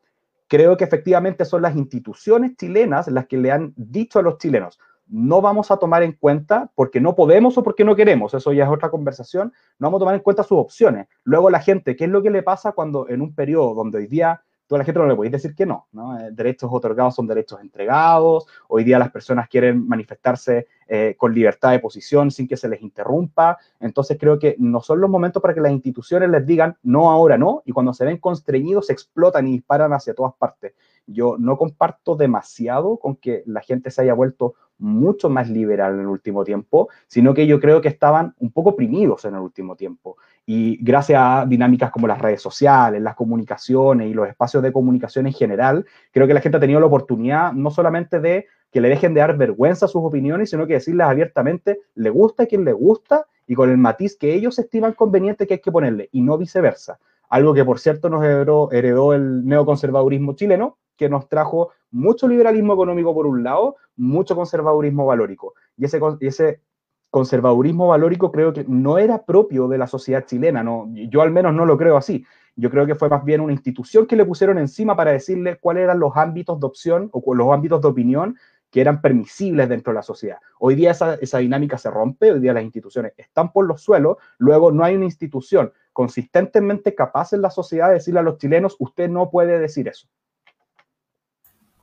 creo 0.49 0.75
que 0.79 0.85
efectivamente 0.85 1.45
son 1.45 1.61
las 1.61 1.77
instituciones 1.77 2.57
chilenas 2.57 3.09
las 3.09 3.27
que 3.27 3.37
le 3.37 3.53
han 3.53 3.75
dicho 3.77 4.21
a 4.21 4.23
los 4.23 4.39
chilenos, 4.39 4.81
no 5.11 5.41
vamos 5.41 5.71
a 5.71 5.77
tomar 5.77 6.03
en 6.03 6.13
cuenta, 6.13 6.71
porque 6.75 7.01
no 7.01 7.15
podemos 7.15 7.59
o 7.59 7.63
porque 7.63 7.85
no 7.85 7.97
queremos, 7.97 8.33
eso 8.33 8.53
ya 8.53 8.65
es 8.65 8.71
otra 8.71 8.91
conversación, 8.91 9.53
no 9.79 9.89
vamos 9.89 9.99
a 9.99 10.03
tomar 10.03 10.15
en 10.15 10.23
cuenta 10.23 10.43
sus 10.43 10.59
opciones. 10.59 11.09
Luego 11.25 11.51
la 11.51 11.61
gente, 11.61 11.97
¿qué 11.97 12.05
es 12.05 12.11
lo 12.11 12.23
que 12.23 12.31
le 12.31 12.43
pasa 12.43 12.73
cuando 12.73 13.09
en 13.09 13.21
un 13.21 13.35
periodo 13.35 13.75
donde 13.75 13.99
hoy 13.99 14.07
día 14.07 14.41
toda 14.71 14.79
la 14.79 14.85
gente 14.85 15.01
no 15.01 15.09
le 15.09 15.17
podéis 15.17 15.33
decir 15.33 15.53
que 15.53 15.67
no. 15.67 15.89
Eh, 15.93 16.29
derechos 16.31 16.71
otorgados 16.73 17.17
son 17.17 17.27
derechos 17.27 17.61
entregados, 17.61 18.47
hoy 18.69 18.85
día 18.85 19.01
las 19.01 19.11
personas 19.11 19.49
quieren 19.49 19.85
manifestarse 19.89 20.69
eh, 20.87 21.17
con 21.19 21.35
libertad 21.35 21.73
de 21.73 21.81
posición 21.81 22.31
sin 22.31 22.47
que 22.47 22.57
se 22.57 22.69
les 22.69 22.81
interrumpa, 22.81 23.59
entonces 23.81 24.17
creo 24.17 24.39
que 24.39 24.55
no 24.61 24.81
son 24.81 25.01
los 25.01 25.11
momentos 25.11 25.43
para 25.43 25.55
que 25.55 25.61
las 25.61 25.73
instituciones 25.73 26.31
les 26.31 26.47
digan 26.47 26.77
no 26.85 27.11
ahora 27.11 27.37
no, 27.37 27.63
y 27.65 27.73
cuando 27.73 27.93
se 27.93 28.05
ven 28.05 28.19
constreñidos 28.19 28.91
explotan 28.91 29.49
y 29.49 29.55
disparan 29.55 29.93
hacia 29.93 30.15
todas 30.15 30.35
partes. 30.35 30.75
Yo 31.07 31.37
no 31.39 31.57
comparto 31.57 32.17
demasiado 32.17 32.99
con 32.99 33.17
que 33.17 33.43
la 33.47 33.61
gente 33.61 33.91
se 33.91 34.03
haya 34.03 34.15
vuelto 34.15 34.55
mucho 34.79 35.29
más 35.29 35.49
liberal 35.49 35.95
en 35.95 36.01
el 36.01 36.07
último 36.07 36.45
tiempo, 36.45 36.89
sino 37.07 37.35
que 37.35 37.47
yo 37.47 37.61
creo 37.61 37.81
que 37.81 37.89
estaban 37.89 38.35
un 38.39 38.51
poco 38.51 38.71
oprimidos 38.71 39.25
en 39.25 39.35
el 39.35 39.41
último 39.41 39.77
tiempo. 39.77 40.17
Y 40.47 40.83
gracias 40.83 41.21
a 41.23 41.47
dinámicas 41.47 41.91
como 41.91 42.07
las 42.07 42.21
redes 42.21 42.43
sociales, 42.43 43.03
las 43.03 43.15
comunicaciones 43.15 44.09
y 44.09 44.15
los 44.15 44.29
espacios 44.29 44.63
de 44.63 44.73
comunicación 44.73 45.27
en 45.27 45.33
general, 45.33 45.87
creo 46.13 46.27
que 46.27 46.35
la 46.35 46.41
gente 46.41 46.57
ha 46.57 46.61
tenido 46.61 46.81
la 46.81 46.87
oportunidad 46.87 47.53
no 47.53 47.71
solamente 47.71 48.21
de 48.21 48.47
que 48.73 48.81
le 48.81 48.89
dejen 48.89 49.15
de 49.15 49.21
dar 49.21 49.37
vergüenza 49.37 49.87
a 49.87 49.89
sus 49.89 50.03
opiniones, 50.03 50.51
sino 50.51 50.67
que 50.67 50.75
decirles 50.75 51.07
abiertamente, 51.07 51.81
le 51.95 52.11
gusta 52.11 52.45
a 52.45 52.47
quien 52.47 52.65
le 52.65 52.73
gusta 52.73 53.27
y 53.47 53.55
con 53.55 53.69
el 53.69 53.79
matiz 53.79 54.17
que 54.17 54.33
ellos 54.33 54.59
estiman 54.59 54.93
conveniente 54.93 55.47
que 55.47 55.55
hay 55.55 55.61
que 55.61 55.73
ponerle, 55.73 56.09
y 56.13 56.23
no 56.23 56.39
viceversa. 56.39 57.01
Algo 57.29 57.53
que, 57.53 57.65
por 57.65 57.81
cierto, 57.81 58.09
nos 58.09 58.25
heredó, 58.25 58.71
heredó 58.71 59.13
el 59.13 59.45
neoconservadurismo 59.45 60.35
chileno, 60.35 60.79
que 61.01 61.09
nos 61.09 61.31
trajo 61.31 61.71
mucho 61.91 62.29
liberalismo 62.29 62.75
económico 62.75 63.15
por 63.15 63.27
un 63.27 63.43
lado, 63.43 63.77
mucho 63.97 64.37
conservadurismo 64.37 65.07
valórico. 65.07 65.55
Y 65.79 65.87
ese, 65.87 66.61
conservadurismo 67.09 67.89
valórico 67.89 68.31
creo 68.31 68.53
que 68.53 68.67
no 68.69 68.99
era 68.99 69.25
propio 69.25 69.67
de 69.67 69.79
la 69.79 69.87
sociedad 69.87 70.27
chilena, 70.27 70.63
no, 70.63 70.91
yo 70.93 71.23
al 71.23 71.31
menos 71.31 71.55
no 71.55 71.65
lo 71.65 71.79
creo 71.79 71.97
así. 71.97 72.27
Yo 72.55 72.71
creo 72.71 72.85
que 72.85 72.95
fue 72.95 73.09
más 73.09 73.25
bien 73.25 73.41
una 73.41 73.55
institución 73.55 74.07
que 74.07 74.15
le 74.15 74.27
pusieron 74.27 74.59
encima 74.59 74.95
para 74.95 75.13
decirle 75.13 75.57
cuáles 75.59 75.85
eran 75.85 76.01
los 76.01 76.15
ámbitos 76.17 76.61
de 76.61 76.67
opción 76.67 77.09
o 77.13 77.35
los 77.35 77.51
ámbitos 77.51 77.81
de 77.81 77.89
opinión 77.89 78.37
que 78.71 78.83
eran 78.83 79.01
permisibles 79.01 79.71
dentro 79.71 79.93
de 79.93 79.95
la 79.95 80.03
sociedad. 80.03 80.37
Hoy 80.59 80.75
día 80.75 80.91
esa, 80.91 81.15
esa, 81.15 81.39
dinámica 81.39 81.79
se 81.79 81.91
rompe, 81.91 82.31
hoy 82.31 82.41
día 82.41 82.53
las 82.53 82.63
instituciones 82.63 83.15
están 83.17 83.53
por 83.53 83.67
los 83.67 83.81
suelos, 83.81 84.19
luego 84.37 84.71
no 84.71 84.85
hay 84.85 84.97
una 84.97 85.07
institución 85.07 85.73
consistentemente 85.95 86.95
capaz 86.95 87.33
en 87.33 87.41
la 87.41 87.51
sociedad 87.51 87.89
de 87.89 87.95
decirle 87.95 88.21
a 88.21 88.23
los 88.23 88.37
chilenos, 88.37 88.77
usted 88.79 89.09
no 89.09 89.31
puede 89.31 89.59
decir 89.59 89.89
eso. 89.89 90.07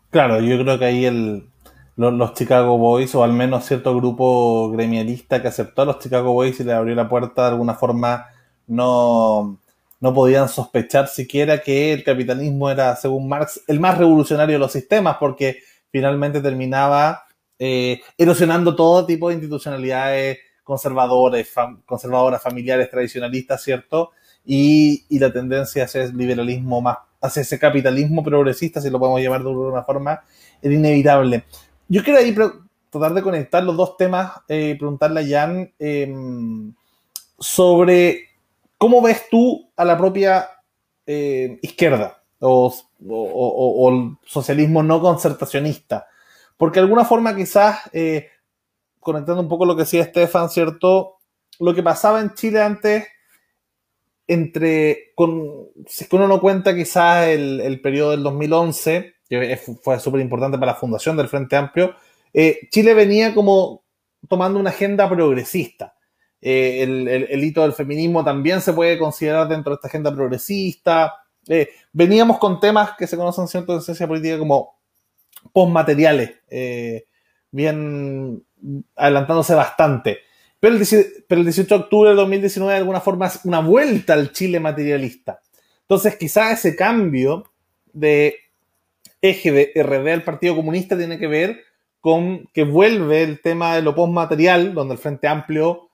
Claro, 0.10 0.40
yo 0.40 0.58
creo 0.64 0.80
que 0.80 0.86
ahí 0.86 1.06
el, 1.06 1.50
los, 1.98 2.34
Chicago 2.34 2.78
Boys, 2.78 3.14
o 3.16 3.24
al 3.24 3.34
menos 3.34 3.66
cierto 3.66 3.96
grupo 3.96 4.72
gremialista 4.72 5.42
que 5.42 5.50
aceptó 5.50 5.82
a 5.82 5.86
los 5.86 6.00
Chicago 6.00 6.32
Boys 6.34 6.60
y 6.60 6.64
le 6.64 6.74
abrió 6.74 6.96
la 6.96 7.10
puerta 7.10 7.44
de 7.44 7.50
alguna 7.50 7.74
forma, 7.74 8.28
no, 8.68 9.60
no 10.00 10.14
podían 10.14 10.48
sospechar 10.48 11.08
siquiera 11.08 11.62
que 11.62 11.94
el 11.94 12.04
capitalismo 12.04 12.70
era, 12.70 12.96
según 12.96 13.28
Marx, 13.28 13.62
el 13.68 13.80
más 13.80 13.98
revolucionario 13.98 14.56
de 14.56 14.60
los 14.60 14.72
sistemas, 14.72 15.18
porque 15.20 15.60
finalmente 15.92 16.40
terminaba 16.42 17.24
eh, 17.60 18.02
erosionando 18.18 18.76
todo 18.76 19.06
tipo 19.06 19.30
de 19.30 19.36
institucionalidades 19.36 20.40
conservadores, 20.64 21.52
conservadoras, 21.86 22.42
familiares, 22.42 22.90
tradicionalistas, 22.90 23.64
¿cierto? 23.64 24.12
Y, 24.46 25.06
y 25.10 25.18
la 25.18 25.32
tendencia 25.32 25.88
el 25.94 26.18
liberalismo 26.18 26.82
más 26.82 26.98
hacia 27.22 27.42
ese 27.42 27.60
capitalismo 27.60 28.24
progresista, 28.24 28.82
si 28.82 28.90
lo 28.90 29.00
podemos 29.00 29.22
llamar 29.22 29.44
de 29.44 29.50
alguna 29.50 29.84
forma, 29.84 30.22
era 30.62 30.74
inevitable. 30.74 31.44
Yo 31.88 32.04
quiero 32.04 32.20
ahí 32.20 32.36
tratar 32.90 33.14
de 33.14 33.22
conectar 33.22 33.64
los 33.64 33.76
dos 33.76 33.98
temas, 33.98 34.32
eh, 34.48 34.76
preguntarle 34.78 35.22
a 35.22 35.28
Jan 35.28 35.74
em, 35.80 36.74
sobre 37.40 38.30
cómo 38.78 39.02
ves 39.02 39.24
tú 39.30 39.70
a 39.76 39.86
la 39.86 39.98
propia 39.98 40.50
eh, 41.06 41.60
izquierda 41.62 42.22
o, 42.40 42.74
el 43.00 44.18
socialismo 44.26 44.84
no 44.84 45.02
concertacionista. 45.02 46.08
Porque 46.58 46.80
de 46.80 46.86
alguna 46.86 47.06
forma 47.06 47.36
quizás, 47.36 47.90
eh, 47.94 48.30
conectando 49.00 49.42
un 49.42 49.48
poco 49.48 49.66
lo 49.66 49.76
que 49.76 49.84
decía 49.84 50.04
Estefan, 50.04 50.50
¿cierto? 50.50 51.18
Lo 51.60 51.74
que 51.74 51.84
pasaba 51.84 52.20
en 52.20 52.34
Chile 52.34 52.62
antes 52.62 53.08
entre, 54.28 55.14
si 55.88 56.04
es 56.04 56.10
que 56.10 56.16
uno 56.16 56.28
no 56.28 56.42
cuenta 56.42 56.76
quizás 56.76 57.28
el, 57.28 57.62
el 57.62 57.80
periodo 57.80 58.12
del 58.12 58.24
2011, 58.24 59.16
que 59.30 59.60
fue 59.82 60.00
súper 60.00 60.22
importante 60.22 60.58
para 60.58 60.74
la 60.74 60.78
fundación 60.78 61.16
del 61.18 61.30
Frente 61.30 61.56
Amplio, 61.56 61.96
eh, 62.34 62.68
Chile 62.70 62.94
venía 62.94 63.34
como 63.34 63.84
tomando 64.28 64.60
una 64.60 64.70
agenda 64.70 65.10
progresista. 65.10 65.96
Eh, 66.42 66.84
el, 66.84 67.08
el, 67.08 67.44
hito 67.44 67.62
del 67.62 67.74
feminismo 67.74 68.24
también 68.24 68.62
se 68.62 68.74
puede 68.74 68.98
considerar 68.98 69.48
dentro 69.48 69.72
de 69.72 69.76
esta 69.76 69.88
agenda 69.88 70.14
progresista. 70.14 71.14
Eh, 71.48 71.70
veníamos 71.94 72.38
con 72.38 72.60
temas 72.60 72.92
que 72.98 73.08
se 73.08 73.18
conocen 73.18 73.48
cierto 73.48 73.76
de 73.76 73.82
ciencia 73.82 74.08
política 74.08 74.38
como 74.38 74.78
postmateriales, 75.54 76.32
bien 77.52 78.44
adelantándose 78.96 79.56
bastante. 79.56 80.20
Pero 80.60 80.76
el, 80.76 80.80
18 80.80 81.68
de 81.68 81.76
octubre 81.76 82.10
de 82.10 82.16
2019 82.16 82.74
de 82.74 82.80
alguna 82.80 83.02
forma 83.02 83.28
es 83.28 83.42
una 83.44 83.60
vuelta 83.60 84.14
al 84.14 84.32
Chile 84.32 84.60
materialista. 84.60 85.40
Entonces 85.82 86.16
quizás 86.18 86.60
ese 86.60 86.76
cambio 86.76 87.52
de 87.94 88.36
eje 89.22 89.52
de 89.52 89.72
RD 89.76 90.10
al 90.10 90.24
Partido 90.24 90.56
Comunista 90.56 90.98
tiene 90.98 91.20
que 91.20 91.28
ver 91.28 91.62
con 92.00 92.48
que 92.54 92.64
vuelve 92.64 93.24
el 93.24 93.42
tema 93.42 93.76
de 93.76 93.82
lo 93.82 93.94
postmaterial, 93.94 94.74
donde 94.74 94.94
el 94.94 95.00
Frente 95.00 95.28
Amplio 95.28 95.90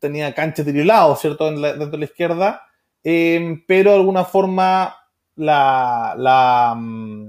tenía 0.00 0.34
cancha 0.34 0.62
lado, 0.66 1.16
¿cierto?, 1.16 1.50
dentro 1.50 1.86
de 1.86 1.98
la 1.98 2.04
izquierda, 2.04 2.62
eh, 3.02 3.62
pero 3.66 3.92
de 3.92 3.96
alguna 3.96 4.24
forma 4.24 4.94
la, 5.36 6.14
la, 6.18 6.74
mm, 6.76 7.28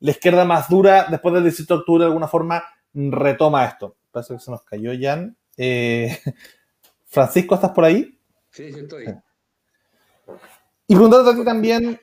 la, 0.00 0.10
izquierda 0.10 0.44
más 0.44 0.68
dura, 0.68 1.06
después 1.10 1.34
del 1.34 1.44
18 1.44 1.74
de 1.74 1.80
octubre, 1.80 2.04
de 2.04 2.06
alguna 2.06 2.28
forma 2.28 2.62
retoma 2.94 3.64
esto. 3.64 3.96
Parece 4.10 4.34
que 4.34 4.40
se 4.40 4.50
nos 4.50 4.62
cayó 4.62 4.92
Jan. 4.98 5.36
Eh, 5.58 6.18
Francisco, 7.06 7.56
¿estás 7.56 7.72
por 7.72 7.84
ahí? 7.84 8.18
Sí, 8.50 8.72
sí 8.72 8.80
estoy. 8.80 9.06
Y 10.86 10.94
preguntándote 10.94 11.30
a 11.30 11.40
ti 11.40 11.44
también, 11.44 12.00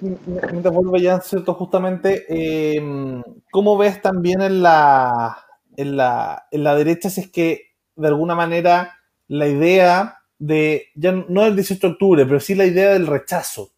mientras 0.00 0.74
vuelve 0.74 1.02
ya, 1.02 1.20
¿cierto? 1.20 1.54
Justamente, 1.54 2.24
em, 2.76 3.22
¿cómo 3.50 3.76
ves 3.76 4.00
también 4.00 4.40
en 4.40 4.62
la, 4.62 5.44
en, 5.76 5.96
la, 5.96 6.46
en 6.50 6.64
la 6.64 6.74
derecha 6.74 7.10
si 7.10 7.22
es 7.22 7.30
que 7.30 7.74
de 7.96 8.08
alguna 8.08 8.34
manera 8.34 8.98
la 9.28 9.46
idea 9.46 10.18
de, 10.38 10.88
ya 10.94 11.12
no 11.12 11.44
el 11.44 11.56
18 11.56 11.86
de 11.86 11.92
octubre, 11.92 12.26
pero 12.26 12.40
sí 12.40 12.54
la 12.54 12.66
idea 12.66 12.92
del 12.92 13.06
rechazo, 13.06 13.72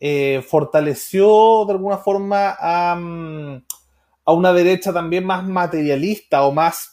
eh, 0.00 0.44
fortaleció 0.46 1.64
de 1.66 1.72
alguna 1.72 1.98
forma 1.98 2.56
a, 2.58 2.96
mm, 2.96 3.64
a, 4.24 4.32
una 4.32 4.52
derecha 4.52 4.92
también 4.92 5.24
más 5.24 5.46
materialista 5.46 6.42
o 6.42 6.52
más 6.52 6.91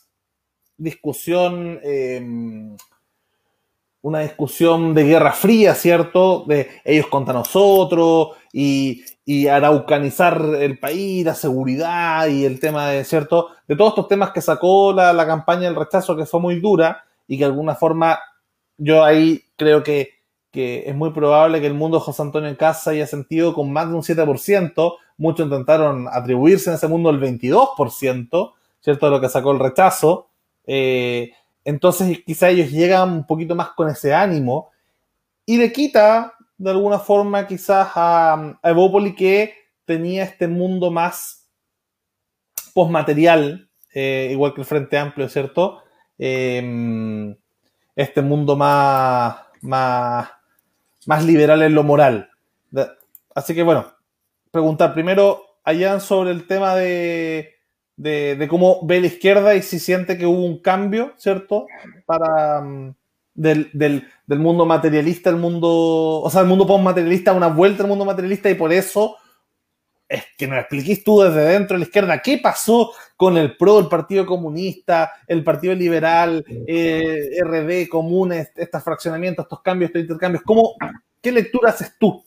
discusión, 0.79 1.79
em, 1.83 2.75
una 4.01 4.21
discusión 4.21 4.93
de 4.93 5.03
guerra 5.03 5.33
fría, 5.33 5.75
¿cierto? 5.75 6.45
De 6.47 6.69
ellos 6.85 7.07
contra 7.07 7.33
nosotros 7.33 8.29
y, 8.51 9.03
y 9.25 9.47
araucanizar 9.47 10.41
el 10.59 10.79
país, 10.79 11.25
la 11.25 11.35
seguridad 11.35 12.27
y 12.27 12.45
el 12.45 12.59
tema 12.59 12.89
de, 12.89 13.03
¿cierto? 13.03 13.49
De 13.67 13.75
todos 13.75 13.91
estos 13.91 14.07
temas 14.07 14.31
que 14.31 14.41
sacó 14.41 14.93
la, 14.93 15.13
la 15.13 15.27
campaña 15.27 15.63
del 15.63 15.75
rechazo 15.75 16.15
que 16.15 16.25
fue 16.25 16.39
muy 16.39 16.59
dura 16.59 17.03
y 17.27 17.37
que 17.37 17.43
de 17.43 17.49
alguna 17.51 17.75
forma 17.75 18.19
yo 18.77 19.03
ahí 19.03 19.43
creo 19.57 19.83
que, 19.83 20.13
que 20.51 20.89
es 20.89 20.95
muy 20.95 21.11
probable 21.11 21.61
que 21.61 21.67
el 21.67 21.73
mundo 21.73 21.99
de 21.99 22.03
José 22.03 22.21
Antonio 22.21 22.49
en 22.49 22.55
Casa 22.55 22.91
haya 22.91 23.05
sentido 23.05 23.53
con 23.53 23.71
más 23.71 23.89
de 23.89 23.95
un 23.95 24.01
7%, 24.01 24.95
muchos 25.17 25.45
intentaron 25.45 26.07
atribuirse 26.09 26.69
en 26.69 26.77
ese 26.77 26.87
mundo 26.87 27.09
el 27.09 27.19
22%, 27.19 28.53
¿cierto? 28.79 29.05
De 29.05 29.11
lo 29.11 29.21
que 29.21 29.29
sacó 29.29 29.51
el 29.51 29.59
rechazo, 29.59 30.28
eh, 30.71 31.31
entonces 31.65 32.19
quizá 32.23 32.49
ellos 32.49 32.69
llegan 32.69 33.11
un 33.11 33.25
poquito 33.25 33.55
más 33.55 33.71
con 33.71 33.89
ese 33.89 34.13
ánimo 34.13 34.69
y 35.43 35.57
le 35.57 35.71
quita 35.71 36.35
de 36.59 36.69
alguna 36.69 36.99
forma 36.99 37.47
quizás 37.47 37.89
a, 37.95 38.33
a 38.61 39.15
que 39.17 39.55
tenía 39.85 40.23
este 40.25 40.47
mundo 40.47 40.91
más 40.91 41.47
postmaterial, 42.75 43.67
eh, 43.95 44.29
igual 44.31 44.53
que 44.53 44.61
el 44.61 44.67
Frente 44.67 44.95
Amplio, 44.99 45.27
¿cierto? 45.27 45.81
Eh, 46.19 47.35
este 47.95 48.21
mundo 48.21 48.55
más, 48.55 49.37
más, 49.61 50.29
más 51.07 51.25
liberal 51.25 51.63
en 51.63 51.73
lo 51.73 51.83
moral. 51.83 52.29
Así 53.33 53.55
que 53.55 53.63
bueno, 53.63 53.91
preguntar 54.51 54.93
primero 54.93 55.41
allá 55.63 55.99
sobre 55.99 56.29
el 56.29 56.45
tema 56.45 56.75
de, 56.75 57.58
de, 57.99 58.47
cómo 58.49 58.79
ve 58.83 59.01
la 59.01 59.07
izquierda 59.07 59.55
y 59.55 59.61
si 59.61 59.77
siente 59.77 60.17
que 60.17 60.25
hubo 60.25 60.45
un 60.45 60.61
cambio, 60.61 61.13
¿cierto? 61.17 61.67
Para 62.05 62.61
mm, 62.61 62.95
del, 63.33 63.69
del, 63.73 64.39
mundo 64.39 64.65
materialista 64.65 65.29
al 65.29 65.35
mundo, 65.35 66.21
o 66.21 66.29
sea, 66.29 66.41
el 66.41 66.47
mundo 66.47 66.65
postmaterialista, 66.65 67.33
una 67.33 67.47
vuelta 67.47 67.83
al 67.83 67.89
mundo 67.89 68.05
materialista 68.05 68.49
y 68.49 68.55
por 68.55 68.71
eso 68.71 69.17
es 70.07 70.23
que 70.37 70.47
nos 70.47 70.59
expliquís 70.59 71.03
tú 71.03 71.21
desde 71.21 71.41
dentro 71.41 71.75
de 71.75 71.79
la 71.79 71.85
izquierda 71.85 72.21
qué 72.21 72.39
pasó 72.41 72.93
con 73.17 73.37
el 73.37 73.57
PRO, 73.57 73.79
el 73.79 73.87
Partido 73.87 74.25
Comunista, 74.25 75.11
el 75.27 75.43
Partido 75.43 75.75
Liberal, 75.75 76.43
eh, 76.67 77.31
RD, 77.43 77.89
Comunes, 77.89 78.51
estos 78.55 78.81
fraccionamientos, 78.81 79.43
estos 79.43 79.61
cambios, 79.61 79.89
estos 79.89 80.03
intercambios. 80.03 80.43
¿Cómo, 80.43 80.75
¿Qué 81.21 81.33
lectura 81.33 81.71
haces 81.71 81.95
tú 81.99 82.23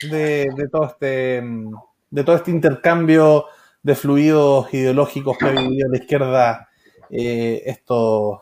de, 0.00 0.48
de, 0.56 0.68
todo 0.68 0.86
este, 0.86 1.42
mm, 1.42 1.74
de 2.10 2.24
todo 2.24 2.36
este 2.36 2.50
intercambio 2.50 3.44
de 3.82 3.94
fluidos 3.94 4.72
ideológicos 4.74 5.38
que 5.38 5.46
ha 5.46 5.50
vivido 5.50 5.88
la 5.88 5.98
izquierda 5.98 6.68
eh, 7.10 7.62
estos, 7.66 8.38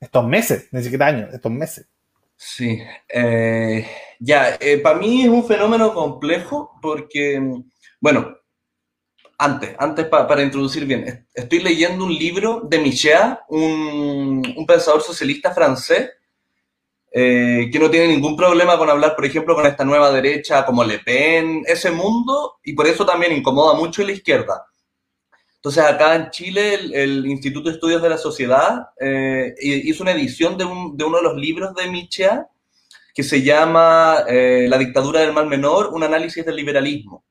estos 0.00 0.26
meses, 0.26 0.68
ni 0.72 0.82
siquiera 0.82 1.06
años, 1.06 1.32
estos 1.32 1.52
meses. 1.52 1.86
Sí, 2.36 2.78
eh, 3.08 3.88
ya, 4.20 4.56
eh, 4.60 4.78
para 4.78 4.98
mí 4.98 5.22
es 5.22 5.28
un 5.28 5.44
fenómeno 5.46 5.94
complejo 5.94 6.78
porque, 6.82 7.40
bueno, 7.98 8.36
antes, 9.38 9.74
antes 9.78 10.06
para 10.06 10.42
introducir 10.42 10.84
bien, 10.84 11.26
estoy 11.34 11.60
leyendo 11.60 12.04
un 12.04 12.14
libro 12.14 12.60
de 12.60 12.78
Michel, 12.78 13.38
un, 13.48 14.54
un 14.56 14.66
pensador 14.66 15.02
socialista 15.02 15.52
francés, 15.52 16.10
eh, 17.18 17.70
que 17.72 17.78
no 17.78 17.88
tiene 17.88 18.08
ningún 18.08 18.36
problema 18.36 18.76
con 18.76 18.90
hablar, 18.90 19.16
por 19.16 19.24
ejemplo, 19.24 19.54
con 19.54 19.64
esta 19.64 19.86
nueva 19.86 20.12
derecha 20.12 20.66
como 20.66 20.84
Le 20.84 20.98
Pen, 20.98 21.62
ese 21.66 21.90
mundo, 21.90 22.58
y 22.62 22.74
por 22.74 22.86
eso 22.86 23.06
también 23.06 23.32
incomoda 23.32 23.72
mucho 23.72 24.02
a 24.02 24.04
la 24.04 24.12
izquierda. 24.12 24.66
Entonces, 25.54 25.82
acá 25.82 26.14
en 26.14 26.28
Chile, 26.28 26.74
el, 26.92 27.24
Instituto 27.24 27.70
de 27.70 27.76
Estudios 27.76 28.02
de 28.02 28.10
la 28.10 28.18
Sociedad 28.18 28.88
eh, 29.00 29.54
hizo 29.58 30.02
una 30.02 30.12
edición 30.12 30.58
de, 30.58 30.66
uno 30.66 31.16
de 31.16 31.22
los 31.22 31.36
libros 31.36 31.74
de 31.74 31.90
Michel 31.90 32.42
que 33.14 33.22
se 33.22 33.40
llama 33.40 34.24
eh, 34.28 34.66
La 34.68 34.76
dictadura 34.76 35.20
del 35.20 35.32
mal 35.32 35.46
menor, 35.46 35.94
un 35.94 36.02
análisis 36.02 36.44
del 36.44 36.56
liberalismo. 36.56 37.24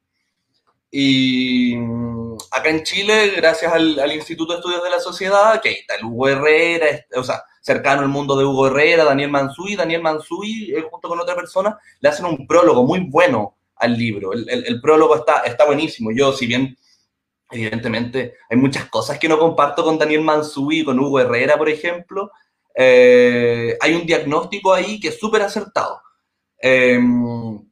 Y 0.89 1.76
mm, 1.76 2.38
acá 2.50 2.69
en 2.71 2.82
Chile, 2.82 3.34
gracias 3.38 3.71
al, 3.71 4.12
Instituto 4.12 4.54
de 4.54 4.60
Estudios 4.62 4.84
de 4.84 4.89
la 4.89 5.00
Sociedad, 5.00 5.62
que 5.62 5.74
está 5.74 5.93
el 5.93 6.06
Hugo 6.06 6.28
Herrera, 6.28 6.88
o 7.15 7.24
sea, 7.24 7.43
cercano 7.65 8.04
al 8.04 8.10
mundo 8.10 8.38
de 8.38 8.45
Hugo 8.45 8.67
Herrera, 8.67 9.06
Daniel 9.06 9.32
Mansui. 9.32 9.75
Daniel 9.75 10.04
Mansui, 10.04 10.71
eh, 10.71 10.86
junto 10.89 11.10
con 11.10 11.19
otra 11.19 11.36
persona, 11.36 11.80
le 11.99 12.10
hacen 12.10 12.28
un 12.28 12.45
prólogo 12.45 12.84
muy 12.84 12.99
bueno 12.99 13.58
al 13.78 13.97
libro. 13.97 14.34
El, 14.34 14.80
prólogo 14.80 15.15
está, 15.15 15.39
está 15.39 15.65
buenísimo. 15.65 16.12
Yo, 16.15 16.32
si 16.32 16.45
bien, 16.45 16.78
evidentemente, 17.49 18.36
hay 18.51 18.58
muchas 18.58 18.86
cosas 18.86 19.17
que 19.17 19.28
no 19.28 19.39
comparto 19.39 19.84
con 19.84 19.97
Daniel 19.97 20.21
Mansui 20.21 20.86
con 20.86 20.99
Hugo 20.99 21.19
Herrera, 21.19 21.58
por 21.58 21.67
ejemplo, 21.67 22.32
eh, 22.75 23.75
hay 23.82 23.95
un 23.95 24.06
diagnóstico 24.06 24.71
ahí 24.71 24.99
que 24.99 25.08
es 25.08 25.19
súper 25.19 25.41
acertado. 25.41 26.01
Em, 26.60 27.67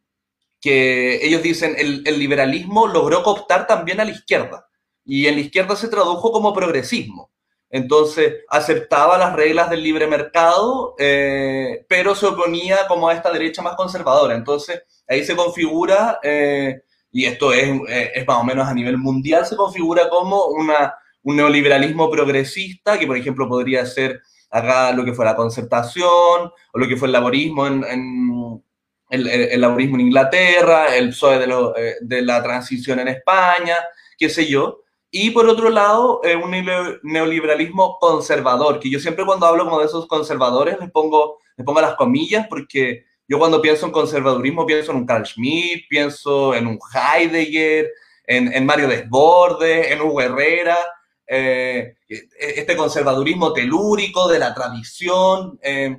que 0.60 1.24
ellos 1.24 1.44
dicen, 1.44 1.76
el, 1.78 2.02
el 2.08 2.18
liberalismo 2.18 2.88
logró 2.88 3.22
cooptar 3.22 3.68
también 3.68 4.00
a 4.00 4.06
la 4.06 4.12
izquierda. 4.12 4.68
Y 5.06 5.28
en 5.28 5.36
la 5.36 5.42
izquierda 5.42 5.76
se 5.76 5.88
tradujo 5.88 6.32
como 6.32 6.54
progresismo. 6.54 7.33
Entonces 7.74 8.36
aceptaba 8.50 9.18
las 9.18 9.36
reglas 9.36 9.68
del 9.68 9.82
libre 9.82 10.06
mercado, 10.06 10.94
eh, 11.00 11.84
pero 11.90 12.14
se 12.14 12.28
oponía 12.28 12.86
como 12.88 13.10
a 13.10 13.16
esta 13.16 13.32
derecha 13.32 13.64
más 13.64 13.76
conservadora. 13.76 14.36
Entonces 14.36 14.84
ahí 15.08 15.26
se 15.26 15.36
configura, 15.36 16.20
eh, 16.22 16.84
y 17.12 17.26
esto 17.26 17.52
es, 17.52 17.68
eh, 17.90 18.12
es, 18.14 18.28
más 18.28 18.38
o 18.38 18.44
menos 18.44 18.68
a 18.68 18.76
nivel 18.76 19.00
mundial, 19.00 19.44
se 19.48 19.56
configura 19.56 20.08
como 20.08 20.46
una, 20.50 20.94
un 21.24 21.36
neoliberalismo 21.36 22.12
progresista, 22.12 23.00
que 23.00 23.08
por 23.08 23.18
ejemplo 23.18 23.50
podría 23.50 23.84
ser 23.88 24.22
acá 24.52 24.92
lo 24.92 25.04
que 25.04 25.14
fue 25.14 25.26
la 25.26 25.36
concertación, 25.36 26.52
o 26.74 26.78
lo 26.78 26.88
que 26.88 26.96
fue 26.96 27.08
el 27.08 27.14
laborismo 27.14 27.66
en, 27.66 27.84
en 27.86 28.64
el, 29.10 29.28
el, 29.28 29.62
laborismo 29.62 29.96
en 29.96 30.02
Inglaterra, 30.02 30.96
el 30.96 31.10
PSOE 31.10 31.40
de, 31.40 31.48
lo, 31.48 31.74
de 32.02 32.22
la 32.22 32.44
transición 32.44 33.00
en 33.00 33.08
España, 33.08 33.78
qué 34.16 34.30
sé 34.30 34.46
yo. 34.46 34.84
Y 35.16 35.30
por 35.30 35.48
otro 35.48 35.70
lado, 35.70 36.22
eh, 36.24 36.36
un 36.36 36.50
neoliberalismo 37.04 38.00
conservador, 38.00 38.80
que 38.80 38.90
yo 38.90 39.00
siempre 39.00 39.24
cuando 39.24 39.46
hablo 39.46 39.66
como 39.66 39.80
de 39.80 39.86
esos 39.86 40.08
conservadores 40.08 40.80
les 40.80 40.90
pongo, 40.90 41.38
les 41.56 41.64
pongo 41.64 41.82
las 41.82 41.94
comillas 41.94 42.48
porque 42.50 43.06
yo 43.28 43.38
cuando 43.38 43.62
pienso 43.62 43.86
en 43.86 43.92
conservadurismo 43.92 44.66
pienso 44.66 44.90
en 44.90 44.98
un 44.98 45.06
Carl 45.06 45.24
Schmitt, 45.24 45.88
pienso 45.88 46.56
en 46.56 46.66
un 46.66 46.80
Heidegger, 46.92 47.92
en, 48.26 48.52
en 48.52 48.66
Mario 48.66 48.88
Desbordes, 48.88 49.92
en 49.92 50.02
Hugo 50.02 50.20
Herrera, 50.20 50.80
eh, 51.28 51.94
este 52.08 52.76
conservadurismo 52.76 53.54
telúrico 53.54 54.28
de 54.28 54.40
la 54.40 54.52
tradición, 54.56 55.60
eh, 55.62 55.96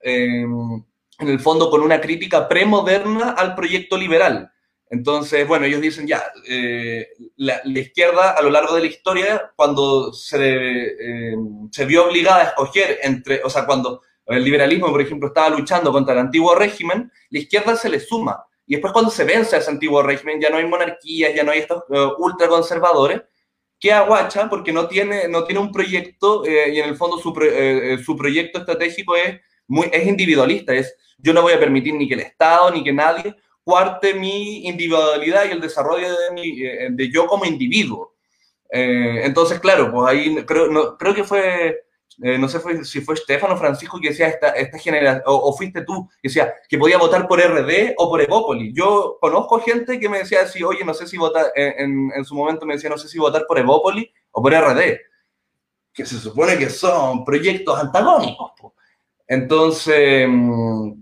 en 0.00 0.84
el 1.20 1.38
fondo 1.38 1.70
con 1.70 1.82
una 1.82 2.00
crítica 2.00 2.48
premoderna 2.48 3.30
al 3.30 3.54
proyecto 3.54 3.96
liberal. 3.96 4.50
Entonces, 4.90 5.46
bueno, 5.46 5.66
ellos 5.66 5.80
dicen 5.80 6.04
ya, 6.04 6.32
eh, 6.48 7.10
la, 7.36 7.62
izquierda 7.64 8.32
a 8.32 8.42
lo 8.42 8.50
largo 8.50 8.74
de 8.74 8.80
la 8.80 8.86
historia, 8.88 9.52
cuando 9.54 10.12
se, 10.12 10.40
eh, 10.40 11.36
se 11.70 11.84
vio 11.84 12.08
obligada 12.08 12.40
a 12.40 12.44
escoger 12.48 12.98
entre, 13.04 13.40
o 13.44 13.48
sea, 13.48 13.66
cuando 13.66 14.02
el 14.26 14.42
liberalismo, 14.42 14.90
por 14.90 15.00
ejemplo, 15.00 15.28
estaba 15.28 15.48
luchando 15.48 15.92
contra 15.92 16.14
el 16.14 16.18
antiguo 16.18 16.56
régimen, 16.56 17.10
la 17.30 17.38
izquierda 17.38 17.76
se 17.76 17.88
le 17.88 18.00
suma. 18.00 18.44
Y 18.66 18.74
después 18.74 18.92
cuando 18.92 19.12
se 19.12 19.24
vence 19.24 19.56
ese 19.56 19.70
antiguo 19.70 20.02
régimen, 20.02 20.40
ya 20.40 20.50
no 20.50 20.56
hay 20.56 20.66
monarquías, 20.66 21.34
ya 21.34 21.44
no 21.44 21.52
hay 21.52 21.60
estos 21.60 21.84
uh, 21.88 22.14
ultraconservadores, 22.18 23.22
que 23.78 23.92
aguacha 23.92 24.50
porque 24.50 24.72
no 24.72 24.88
tiene, 24.88 25.28
no 25.28 25.44
tiene 25.44 25.60
un 25.60 25.72
proyecto 25.72 26.42
y 26.46 26.78
en 26.78 26.86
el 26.86 26.96
fondo 26.96 27.16
su, 27.16 27.32
su 28.04 28.16
proyecto 28.16 28.58
estratégico 28.58 29.16
es, 29.16 29.40
muy, 29.66 29.88
es 29.90 30.06
individualista, 30.06 30.74
es 30.74 30.94
yo 31.16 31.32
no 31.32 31.40
voy 31.40 31.54
a 31.54 31.58
permitir 31.58 31.94
ni 31.94 32.06
que 32.06 32.14
el 32.14 32.20
Estado 32.20 32.70
ni 32.70 32.84
que 32.84 32.92
nadie 32.92 33.34
cuarte 33.70 34.14
mi 34.14 34.66
individualidad 34.66 35.44
y 35.46 35.52
el 35.52 35.60
desarrollo 35.60 36.08
de, 36.08 36.30
mi, 36.32 36.60
de 36.60 37.10
yo 37.12 37.26
como 37.26 37.44
individuo. 37.44 38.14
entonces, 38.68 39.60
claro, 39.60 39.92
pues 39.92 40.08
ahí 40.08 40.44
creo, 40.44 40.66
no, 40.68 40.96
creo 40.98 41.14
que 41.14 41.24
fue 41.24 41.84
eh, 42.22 42.36
no 42.36 42.48
sé 42.48 42.84
si 42.84 43.00
fue 43.00 43.14
Estefano 43.14 43.56
Francisco 43.56 43.98
que 43.98 44.10
decía 44.10 44.28
esta, 44.28 44.50
esta 44.50 44.78
generación, 44.78 45.22
o, 45.26 45.56
fuiste 45.56 45.82
tú, 45.82 46.06
que 46.20 46.28
decía 46.28 46.52
que 46.68 46.76
podía 46.76 46.98
votar 46.98 47.26
por 47.26 47.40
RD 47.40 47.94
o 47.96 48.10
por 48.10 48.20
Evópolis. 48.20 48.74
Yo 48.74 49.16
conozco 49.20 49.60
gente 49.60 49.98
que 49.98 50.08
me 50.08 50.18
decía 50.18 50.42
así, 50.42 50.62
oye, 50.62 50.84
no 50.84 50.92
sé 50.92 51.06
si 51.06 51.16
votar, 51.16 51.46
en, 51.54 52.10
en, 52.14 52.24
su 52.24 52.34
momento 52.34 52.66
me 52.66 52.74
decía, 52.74 52.90
no 52.90 52.98
sé 52.98 53.08
si 53.08 53.18
votar 53.18 53.46
por 53.46 53.58
Evópolis 53.58 54.10
o 54.32 54.42
por 54.42 54.52
RD, 54.52 54.98
que 55.94 56.04
se 56.04 56.18
supone 56.18 56.58
que 56.58 56.68
son 56.68 57.24
proyectos 57.24 57.78
antagónicos. 57.78 58.52
Entonces, 59.26 60.26
mm, 60.28 60.92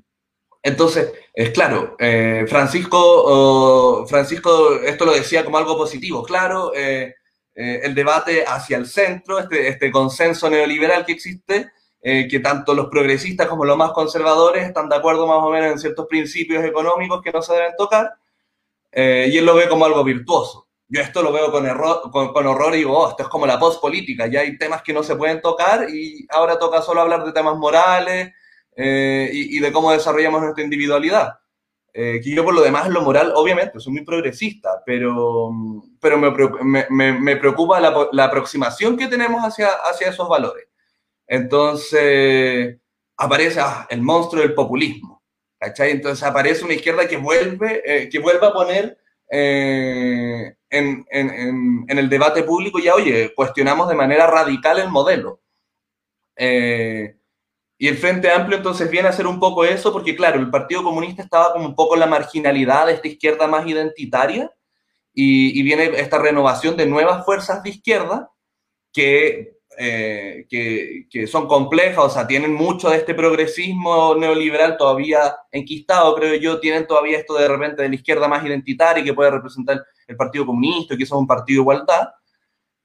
entonces, 0.68 1.12
es 1.34 1.50
claro, 1.50 1.96
eh, 1.98 2.46
Francisco, 2.48 4.06
Francisco 4.06 4.74
esto 4.80 5.04
lo 5.04 5.12
decía 5.12 5.44
como 5.44 5.58
algo 5.58 5.76
positivo, 5.76 6.22
claro, 6.22 6.72
eh, 6.74 7.14
eh, 7.60 7.80
el 7.82 7.92
debate 7.92 8.44
hacia 8.46 8.76
el 8.76 8.86
centro, 8.86 9.40
este, 9.40 9.66
este 9.66 9.90
consenso 9.90 10.48
neoliberal 10.48 11.04
que 11.04 11.10
existe, 11.10 11.72
eh, 12.00 12.28
que 12.28 12.38
tanto 12.38 12.72
los 12.72 12.86
progresistas 12.86 13.48
como 13.48 13.64
los 13.64 13.76
más 13.76 13.90
conservadores 13.90 14.64
están 14.64 14.88
de 14.88 14.94
acuerdo 14.94 15.26
más 15.26 15.42
o 15.42 15.50
menos 15.50 15.72
en 15.72 15.78
ciertos 15.80 16.06
principios 16.06 16.64
económicos 16.64 17.20
que 17.20 17.32
no 17.32 17.42
se 17.42 17.54
deben 17.54 17.72
tocar, 17.76 18.14
eh, 18.92 19.28
y 19.32 19.38
él 19.38 19.44
lo 19.44 19.56
ve 19.56 19.68
como 19.68 19.86
algo 19.86 20.04
virtuoso. 20.04 20.68
Yo 20.86 21.00
esto 21.00 21.20
lo 21.20 21.32
veo 21.32 21.50
con, 21.50 21.66
error, 21.66 22.08
con, 22.12 22.46
horror 22.46 22.74
y 22.74 22.78
digo, 22.78 22.96
oh, 22.96 23.10
esto 23.10 23.24
es 23.24 23.28
como 23.28 23.44
la 23.44 23.58
pospolítica, 23.58 24.28
ya 24.28 24.42
hay 24.42 24.56
temas 24.56 24.82
que 24.82 24.92
no 24.92 25.02
se 25.02 25.16
pueden 25.16 25.40
tocar 25.40 25.90
y 25.90 26.28
ahora 26.30 26.60
toca 26.60 26.80
solo 26.80 27.00
hablar 27.00 27.24
de 27.24 27.32
temas 27.32 27.56
morales 27.56 28.32
y, 28.80 29.58
de 29.58 29.72
cómo 29.72 29.92
desarrollamos 29.92 30.40
nuestra 30.40 30.62
individualidad. 30.62 31.38
Eh, 31.92 32.20
que 32.22 32.30
yo 32.30 32.44
por 32.44 32.54
lo 32.54 32.62
demás 32.62 32.86
en 32.86 32.92
lo 32.92 33.02
moral, 33.02 33.32
obviamente, 33.34 33.80
soy 33.80 33.92
muy 33.92 34.04
progresista, 34.04 34.82
pero, 34.86 35.50
pero 36.00 36.18
me, 36.18 36.86
me, 36.90 37.12
me 37.12 37.36
preocupa 37.36 37.80
la, 37.80 38.08
la, 38.12 38.24
aproximación 38.24 38.96
que 38.96 39.08
tenemos 39.08 39.42
hacia, 39.42 39.68
hacia 39.84 40.10
esos 40.10 40.28
valores. 40.28 40.68
Entonces, 41.26 42.78
aparece 43.16 43.60
ah, 43.60 43.86
el 43.90 44.00
monstruo 44.00 44.42
del 44.42 44.54
populismo, 44.54 45.22
¿cachai? 45.58 45.90
Entonces 45.90 46.24
aparece 46.24 46.64
una 46.64 46.74
izquierda 46.74 47.08
que 47.08 47.16
vuelve, 47.16 47.82
eh, 47.84 48.08
que 48.08 48.20
vuelve 48.20 48.46
a 48.46 48.52
poner 48.52 48.98
eh, 49.30 50.54
en, 50.70 51.06
en, 51.10 51.84
en, 51.88 51.98
el 51.98 52.08
debate 52.08 52.44
público 52.44 52.78
ya, 52.78 52.94
oye, 52.94 53.34
cuestionamos 53.34 53.88
de 53.88 53.96
manera 53.96 54.26
radical 54.26 54.78
el 54.78 54.88
modelo. 54.88 55.40
Eh, 56.36 57.17
y 57.78 57.86
el 57.86 57.96
Frente 57.96 58.30
Amplio 58.30 58.56
entonces 58.56 58.90
viene 58.90 59.06
a 59.06 59.12
hacer 59.12 59.26
un 59.26 59.38
poco 59.38 59.64
eso, 59.64 59.92
porque 59.92 60.16
claro, 60.16 60.40
el 60.40 60.50
Partido 60.50 60.82
Comunista 60.82 61.22
estaba 61.22 61.52
como 61.52 61.64
un 61.64 61.76
poco 61.76 61.94
en 61.94 62.00
la 62.00 62.06
marginalidad 62.06 62.86
de 62.86 62.94
esta 62.94 63.06
izquierda 63.06 63.46
más 63.46 63.66
identitaria, 63.66 64.50
y, 65.20 65.62
viene 65.64 65.90
esta 65.96 66.18
renovación 66.18 66.76
de 66.76 66.86
nuevas 66.86 67.24
fuerzas 67.24 67.62
de 67.64 67.70
izquierda 67.70 68.30
que, 68.92 69.56
eh, 69.76 70.46
que, 70.48 71.06
que, 71.10 71.26
son 71.26 71.48
complejas, 71.48 72.04
o 72.04 72.10
sea, 72.10 72.26
tienen 72.26 72.54
mucho 72.54 72.88
de 72.88 72.98
este 72.98 73.14
progresismo 73.14 74.14
neoliberal 74.14 74.76
todavía 74.76 75.36
enquistado, 75.50 76.14
creo 76.14 76.36
yo, 76.36 76.60
tienen 76.60 76.86
todavía 76.86 77.18
esto 77.18 77.34
de 77.34 77.48
repente 77.48 77.82
de 77.82 77.88
la 77.88 77.94
izquierda 77.96 78.28
más 78.28 78.44
identitaria 78.44 79.02
que 79.02 79.14
puede 79.14 79.32
representar 79.32 79.84
el 80.06 80.16
Partido 80.16 80.46
Comunista, 80.46 80.96
que 80.96 81.02
es 81.02 81.10
un 81.10 81.26
partido 81.26 81.58
de 81.58 81.62
igualdad, 81.62 82.08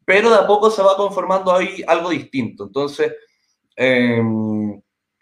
pero 0.03 0.31
de 0.31 0.37
a 0.37 0.47
poco 0.47 0.71
se 0.71 0.81
va 0.81 0.97
conformando 0.97 1.53
ahí 1.53 1.83
algo 1.85 2.09
distinto. 2.09 2.65
Entonces, 2.65 3.13
eh, 3.75 4.21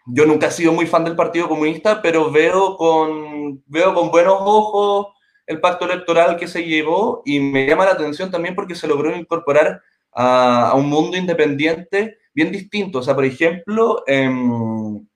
yo 0.06 0.26
nunca 0.26 0.48
he 0.48 0.50
sido 0.50 0.72
muy 0.72 0.86
fan 0.86 1.04
del 1.04 1.16
Partido 1.16 1.48
Comunista, 1.48 2.02
pero 2.02 2.30
veo 2.30 2.76
con, 2.76 3.62
veo 3.66 3.94
con 3.94 4.10
buenos 4.10 4.36
ojos 4.40 5.08
el 5.46 5.60
pacto 5.60 5.84
electoral 5.84 6.36
que 6.36 6.48
se 6.48 6.64
llevó 6.64 7.22
y 7.24 7.40
me 7.40 7.66
llama 7.66 7.84
la 7.84 7.92
atención 7.92 8.30
también 8.30 8.54
porque 8.54 8.74
se 8.74 8.88
logró 8.88 9.14
incorporar 9.14 9.80
a, 10.12 10.72
un 10.76 10.88
mundo 10.88 11.16
independiente 11.16 12.18
bien 12.34 12.50
distinto. 12.50 12.98
O 12.98 13.02
sea, 13.02 13.14
por 13.14 13.24
ejemplo, 13.24 14.02
em, 14.06 15.06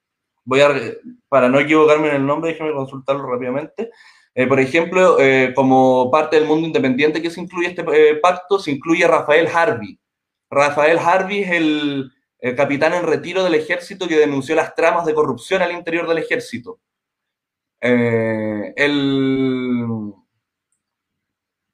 voy 0.44 0.60
a, 0.60 0.70
para 1.28 1.48
no 1.48 1.58
equivocarme 1.58 2.08
en 2.08 2.16
el 2.16 2.26
nombre, 2.26 2.52
déjeme 2.52 2.72
consultarlo 2.72 3.26
rápidamente. 3.26 3.90
Eh, 4.34 4.46
por 4.46 4.60
ejemplo, 4.60 5.18
eh, 5.18 5.52
como 5.54 6.10
parte 6.10 6.36
del 6.36 6.46
mundo 6.46 6.66
independiente 6.66 7.22
que 7.22 7.30
se 7.30 7.40
incluye 7.40 7.68
este 7.68 7.82
eh, 7.92 8.16
pacto, 8.16 8.58
se 8.58 8.70
incluye 8.70 9.06
Rafael 9.06 9.48
Harvey. 9.52 9.98
Rafael 10.50 10.98
Harvey 10.98 11.42
es 11.42 11.50
el, 11.52 12.12
el 12.46 12.54
capitán 12.54 12.94
en 12.94 13.02
retiro 13.02 13.42
del 13.42 13.56
ejército 13.56 14.06
que 14.06 14.16
denunció 14.16 14.54
las 14.54 14.72
tramas 14.76 15.04
de 15.04 15.14
corrupción 15.14 15.62
al 15.62 15.72
interior 15.72 16.06
del 16.06 16.18
ejército. 16.18 16.78
Eh, 17.80 18.72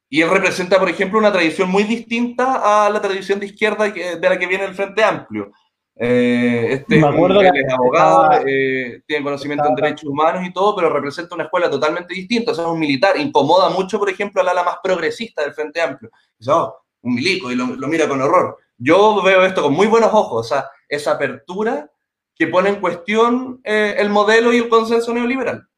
y 0.09 0.21
él 0.23 0.31
representa, 0.31 0.79
por 0.79 0.89
ejemplo, 0.89 1.19
una 1.19 1.31
tradición 1.31 1.71
muy 1.71 1.83
distinta 1.85 2.87
a 2.87 2.89
la 2.89 3.03
tradición 3.03 3.39
de 3.39 3.47
izquierda 3.47 3.91
de 3.91 4.29
la 4.29 4.39
que 4.39 4.47
viene 4.47 4.65
el 4.65 4.75
Frente 4.75 5.05
Amplio. 5.05 5.53
Eh, 5.95 6.69
este, 6.71 6.97
Me 6.97 7.07
acuerdo 7.07 7.43
él 7.43 7.51
es 7.55 7.71
abogado, 7.71 8.43
eh, 8.47 9.03
tiene 9.07 9.25
conocimiento 9.25 9.69
en 9.69 9.75
derechos 9.75 10.09
humanos 10.09 10.43
y 10.47 10.55
todo, 10.55 10.75
pero 10.75 10.89
representa 10.89 11.35
una 11.35 11.45
escuela 11.45 11.69
totalmente 11.69 12.15
distinta. 12.15 12.53
O 12.53 12.55
sea, 12.55 12.65
es 12.65 12.71
un 12.71 12.81
militar. 12.81 13.21
Incomoda 13.21 13.69
mucho, 13.69 13.99
por 13.99 14.09
ejemplo, 14.09 14.41
al 14.41 14.49
ala 14.49 14.65
más 14.65 14.77
progresista 14.83 15.43
del 15.43 15.53
Frente 15.53 15.83
Amplio. 15.83 16.11
Dice, 16.39 16.51
oh, 16.51 16.79
un 17.03 17.15
milico, 17.15 17.53
y 17.53 17.57
lo, 17.57 17.67
lo 17.67 17.89
mira 17.89 18.09
con 18.09 18.23
horror 18.23 18.57
yo 18.83 19.23
veo 19.23 19.45
esto 19.45 19.62
con 19.62 19.73
muy 19.73 19.87
buenos 19.87 20.11
ojos, 20.12 20.47
o 20.47 20.49
sea, 20.49 20.68
esa 20.88 21.12
apertura 21.12 21.90
que 22.35 22.47
pone 22.49 22.71
en 22.71 22.81
cuestión 22.81 23.61
eh, 23.64 23.95
el 23.99 24.11
modelo 24.11 24.53
y 24.53 24.59
el 24.59 24.68
consenso 24.68 25.14
neoliberal. 25.14 25.68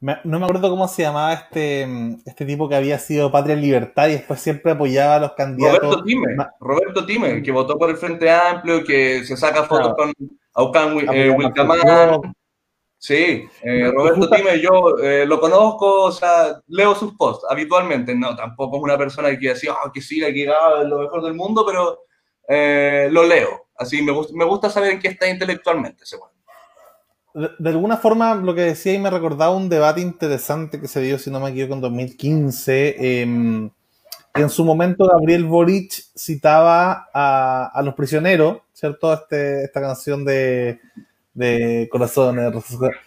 no 0.00 0.38
me 0.38 0.44
acuerdo 0.44 0.70
cómo 0.70 0.88
se 0.88 1.02
llamaba 1.02 1.34
este, 1.34 1.86
este 2.24 2.46
tipo 2.46 2.68
que 2.68 2.76
había 2.76 2.98
sido 2.98 3.30
Patria 3.30 3.56
Libertad 3.56 4.08
y 4.08 4.12
después 4.12 4.40
siempre 4.40 4.72
apoyaba 4.72 5.16
a 5.16 5.20
los 5.20 5.32
candidatos. 5.32 5.80
Roberto 5.82 6.04
Time, 6.04 6.46
Roberto 6.60 7.06
Time, 7.06 7.42
que 7.42 7.52
votó 7.52 7.76
por 7.76 7.90
el 7.90 7.96
Frente 7.96 8.30
Amplio, 8.30 8.82
que 8.84 9.24
se 9.24 9.36
saca 9.36 9.64
fotos 9.64 9.94
con 9.94 10.12
Aucan 10.54 10.96
eh, 11.12 11.36
Sí, 13.02 13.48
eh, 13.62 13.90
Roberto 13.94 14.28
Time, 14.28 14.60
yo 14.60 14.98
eh, 14.98 15.24
lo 15.24 15.40
conozco, 15.40 16.04
o 16.04 16.12
sea, 16.12 16.60
leo 16.66 16.94
sus 16.94 17.14
posts 17.16 17.46
habitualmente. 17.48 18.14
No, 18.14 18.36
tampoco 18.36 18.76
es 18.76 18.82
una 18.82 18.98
persona 18.98 19.30
que 19.38 19.48
decía, 19.48 19.72
oh, 19.72 19.90
que 19.90 20.02
siga, 20.02 20.30
que 20.32 20.46
haga 20.48 20.84
lo 20.84 20.98
mejor 20.98 21.22
del 21.22 21.32
mundo, 21.32 21.64
pero 21.66 22.00
eh, 22.52 23.08
lo 23.12 23.24
leo. 23.24 23.68
Así 23.76 24.02
me 24.02 24.10
gusta, 24.10 24.34
me 24.36 24.44
gusta 24.44 24.68
saber 24.68 24.90
en 24.90 24.98
qué 24.98 25.08
está 25.08 25.28
intelectualmente 25.28 26.02
ese 26.02 26.16
de, 27.32 27.70
alguna 27.70 27.96
forma, 27.96 28.34
lo 28.34 28.56
que 28.56 28.62
decía 28.62 28.92
y 28.92 28.98
me 28.98 29.08
recordaba 29.08 29.54
un 29.54 29.68
debate 29.68 30.00
interesante 30.00 30.80
que 30.80 30.88
se 30.88 31.00
dio, 31.00 31.16
si 31.16 31.30
no 31.30 31.38
me 31.38 31.50
equivoco, 31.50 31.74
en 31.74 31.80
2015. 31.80 33.20
Em, 33.22 33.70
en 34.34 34.50
su 34.50 34.64
momento 34.64 35.06
Gabriel 35.06 35.44
Boric 35.44 35.92
citaba 36.16 37.08
a, 37.14 37.80
los 37.84 37.94
prisioneros, 37.94 38.58
¿cierto? 38.72 39.14
Este, 39.14 39.62
esta 39.62 39.80
canción 39.80 40.24
de, 40.24 40.80
de 41.32 41.88
Corazones, 41.88 42.52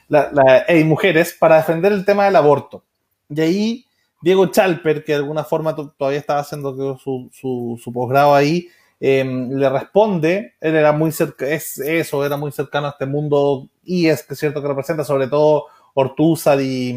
la, 0.08 0.66
mujeres, 0.86 1.36
para 1.38 1.58
defender 1.58 1.92
el 1.92 2.06
tema 2.06 2.24
del 2.24 2.38
aborto. 2.38 2.82
Y 3.28 3.42
ahí 3.42 3.86
Diego 4.22 4.46
Chalper, 4.46 5.04
que 5.04 5.12
de 5.12 5.18
alguna 5.18 5.44
forma 5.44 5.76
todavía 5.76 6.20
estaba 6.20 6.40
haciendo 6.40 6.98
su, 6.98 7.30
su, 7.34 7.78
su 7.84 7.92
posgrado 7.92 8.34
ahí, 8.34 8.70
Em, 9.06 9.50
le 9.50 9.68
responde, 9.68 10.54
él 10.62 10.76
era 10.78 10.94
muy 10.94 11.12
cerca, 11.12 11.46
es 11.46 11.78
eso, 11.78 12.26
era 12.26 12.38
muy 12.38 12.54
cercano 12.54 12.88
a 12.88 12.92
este 12.92 13.06
mundo 13.06 13.68
y 13.84 14.08
es 14.08 14.24
que 14.24 14.34
cierto 14.34 14.62
que 14.62 14.68
representa 14.70 15.04
sobre 15.04 15.28
todo 15.28 15.66
Ortúzar 15.94 16.62
y, 16.62 16.96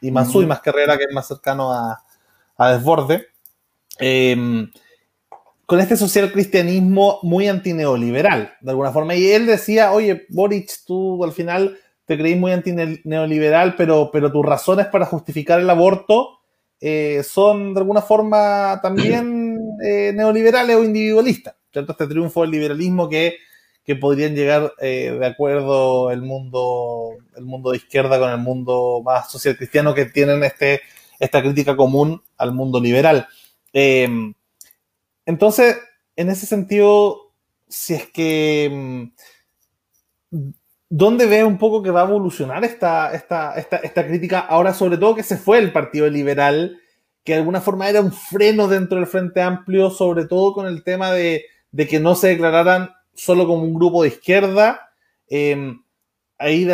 y 0.00 0.10
Mansui, 0.12 0.46
más 0.46 0.60
Carrera, 0.60 0.96
que 0.96 1.06
es 1.08 1.12
más 1.12 1.26
cercano 1.26 1.72
a, 1.72 2.70
Desborde, 2.70 3.26
em, 3.98 4.70
con 5.66 5.80
este 5.80 5.96
social 5.96 6.30
cristianismo 6.30 7.18
muy 7.24 7.48
antineoliberal, 7.48 8.54
de 8.60 8.70
alguna 8.70 8.92
forma. 8.92 9.16
Y 9.16 9.26
él 9.32 9.46
decía, 9.46 9.90
oye, 9.90 10.26
Boric, 10.28 10.70
tú 10.86 11.24
al 11.24 11.32
final 11.32 11.76
te 12.04 12.16
creís 12.16 12.38
muy 12.38 12.52
antineoliberal, 12.52 13.74
pero, 13.74 14.10
pero 14.12 14.30
tus 14.30 14.46
razones 14.46 14.86
para 14.86 15.06
justificar 15.06 15.58
el 15.58 15.68
aborto 15.68 16.38
eh, 16.80 17.24
son 17.24 17.74
de 17.74 17.80
alguna 17.80 18.02
forma 18.02 18.78
también 18.80 19.63
eh, 19.82 20.12
neoliberales 20.14 20.76
o 20.76 20.84
individualistas. 20.84 21.54
¿cierto? 21.72 21.92
Este 21.92 22.06
triunfo 22.06 22.42
del 22.42 22.52
liberalismo 22.52 23.08
que, 23.08 23.38
que 23.84 23.96
podrían 23.96 24.34
llegar 24.34 24.72
eh, 24.80 25.16
de 25.18 25.26
acuerdo 25.26 26.10
el 26.10 26.22
mundo, 26.22 27.10
el 27.36 27.44
mundo 27.44 27.70
de 27.70 27.78
izquierda 27.78 28.18
con 28.18 28.30
el 28.30 28.38
mundo 28.38 29.02
más 29.04 29.30
social 29.30 29.56
cristiano 29.56 29.94
que 29.94 30.06
tienen 30.06 30.44
este, 30.44 30.82
esta 31.18 31.42
crítica 31.42 31.76
común 31.76 32.22
al 32.36 32.52
mundo 32.52 32.80
liberal. 32.80 33.26
Eh, 33.72 34.08
entonces, 35.26 35.76
en 36.16 36.30
ese 36.30 36.46
sentido, 36.46 37.32
si 37.68 37.94
es 37.94 38.08
que... 38.10 38.70
Mm, 38.72 40.48
¿Dónde 40.96 41.26
ve 41.26 41.42
un 41.42 41.58
poco 41.58 41.82
que 41.82 41.90
va 41.90 42.02
a 42.02 42.04
evolucionar 42.04 42.62
esta, 42.62 43.12
esta, 43.14 43.54
esta, 43.56 43.78
esta 43.78 44.06
crítica 44.06 44.38
ahora, 44.38 44.72
sobre 44.72 44.96
todo 44.96 45.16
que 45.16 45.24
se 45.24 45.36
fue 45.36 45.58
el 45.58 45.72
Partido 45.72 46.08
Liberal 46.08 46.78
que 47.24 47.32
de 47.32 47.38
alguna 47.38 47.60
forma 47.60 47.88
era 47.88 48.00
un 48.00 48.12
freno 48.12 48.68
dentro 48.68 48.98
del 48.98 49.06
Frente 49.06 49.40
Amplio, 49.40 49.90
sobre 49.90 50.26
todo 50.26 50.52
con 50.52 50.66
el 50.66 50.84
tema 50.84 51.10
de, 51.10 51.46
que 51.76 51.98
no 51.98 52.14
se 52.14 52.28
declararan 52.28 52.90
solo 53.14 53.46
como 53.46 53.62
un 53.62 53.74
grupo 53.74 54.02
de 54.02 54.08
izquierda. 54.08 54.90
Eh, 55.28 55.74
ahí 56.38 56.66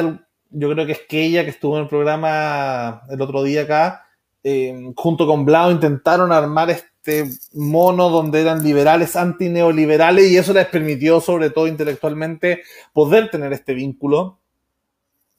yo 0.51 0.71
creo 0.73 0.87
que 0.87 0.93
es 0.93 1.01
que 1.09 1.25
ella 1.25 1.45
que 1.45 1.51
estuvo 1.51 1.77
en 1.77 1.85
el 1.85 1.89
programa 1.89 3.03
el 3.09 3.21
otro 3.21 3.45
día 3.45 3.63
acá, 3.63 4.07
eh, 4.43 4.93
junto 4.97 5.27
con 5.27 5.45
Blau, 5.45 5.71
intentaron 5.71 6.33
armar 6.33 6.71
este 6.71 7.31
mono 7.55 8.11
donde 8.11 8.41
eran 8.41 8.63
liberales, 8.63 9.15
antineoliberales, 9.15 10.31
y 10.31 10.37
eso 10.37 10.53
les 10.53 10.67
permitió, 10.67 11.21
sobre 11.21 11.51
todo 11.51 11.69
intelectualmente, 11.69 12.63
poder 12.93 13.31
tener 13.31 13.53
este 13.53 13.75
vínculo 13.75 14.39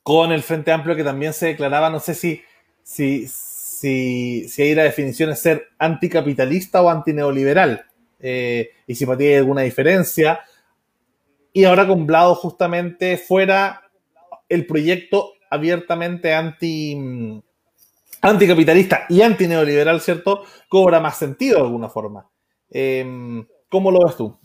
con 0.03 0.31
el 0.31 0.41
Frente 0.41 0.71
Amplio 0.71 0.95
que 0.95 1.03
también 1.03 1.33
se 1.33 1.47
declaraba, 1.47 1.89
no 1.89 1.99
sé 1.99 2.15
si, 2.15 2.41
si, 2.83 3.27
si, 3.81 4.47
si 4.47 4.61
ahí 4.61 4.75
la 4.75 4.83
definición 4.83 5.31
es 5.31 5.39
ser 5.39 5.69
anticapitalista 5.79 6.83
o 6.83 6.89
antineoliberal, 6.89 7.85
eh, 8.19 8.69
y 8.85 8.93
si 8.93 9.07
para 9.07 9.17
ti 9.17 9.25
hay 9.25 9.35
alguna 9.35 9.61
diferencia. 9.61 10.41
Y 11.51 11.63
ahora 11.63 11.87
con 11.87 12.05
Blau 12.05 12.35
justamente 12.35 13.17
fuera 13.17 13.81
el 14.47 14.67
proyecto 14.67 15.33
abiertamente 15.49 16.31
anti, 16.33 17.41
anticapitalista 18.21 19.05
y 19.09 19.23
antineoliberal, 19.23 19.99
¿cierto? 19.99 20.43
Cobra 20.69 20.99
más 20.99 21.17
sentido 21.17 21.57
de 21.57 21.63
alguna 21.63 21.89
forma. 21.89 22.29
Em, 22.69 23.45
¿Cómo 23.67 23.89
lo 23.89 24.05
ves 24.05 24.15
tú? 24.15 24.37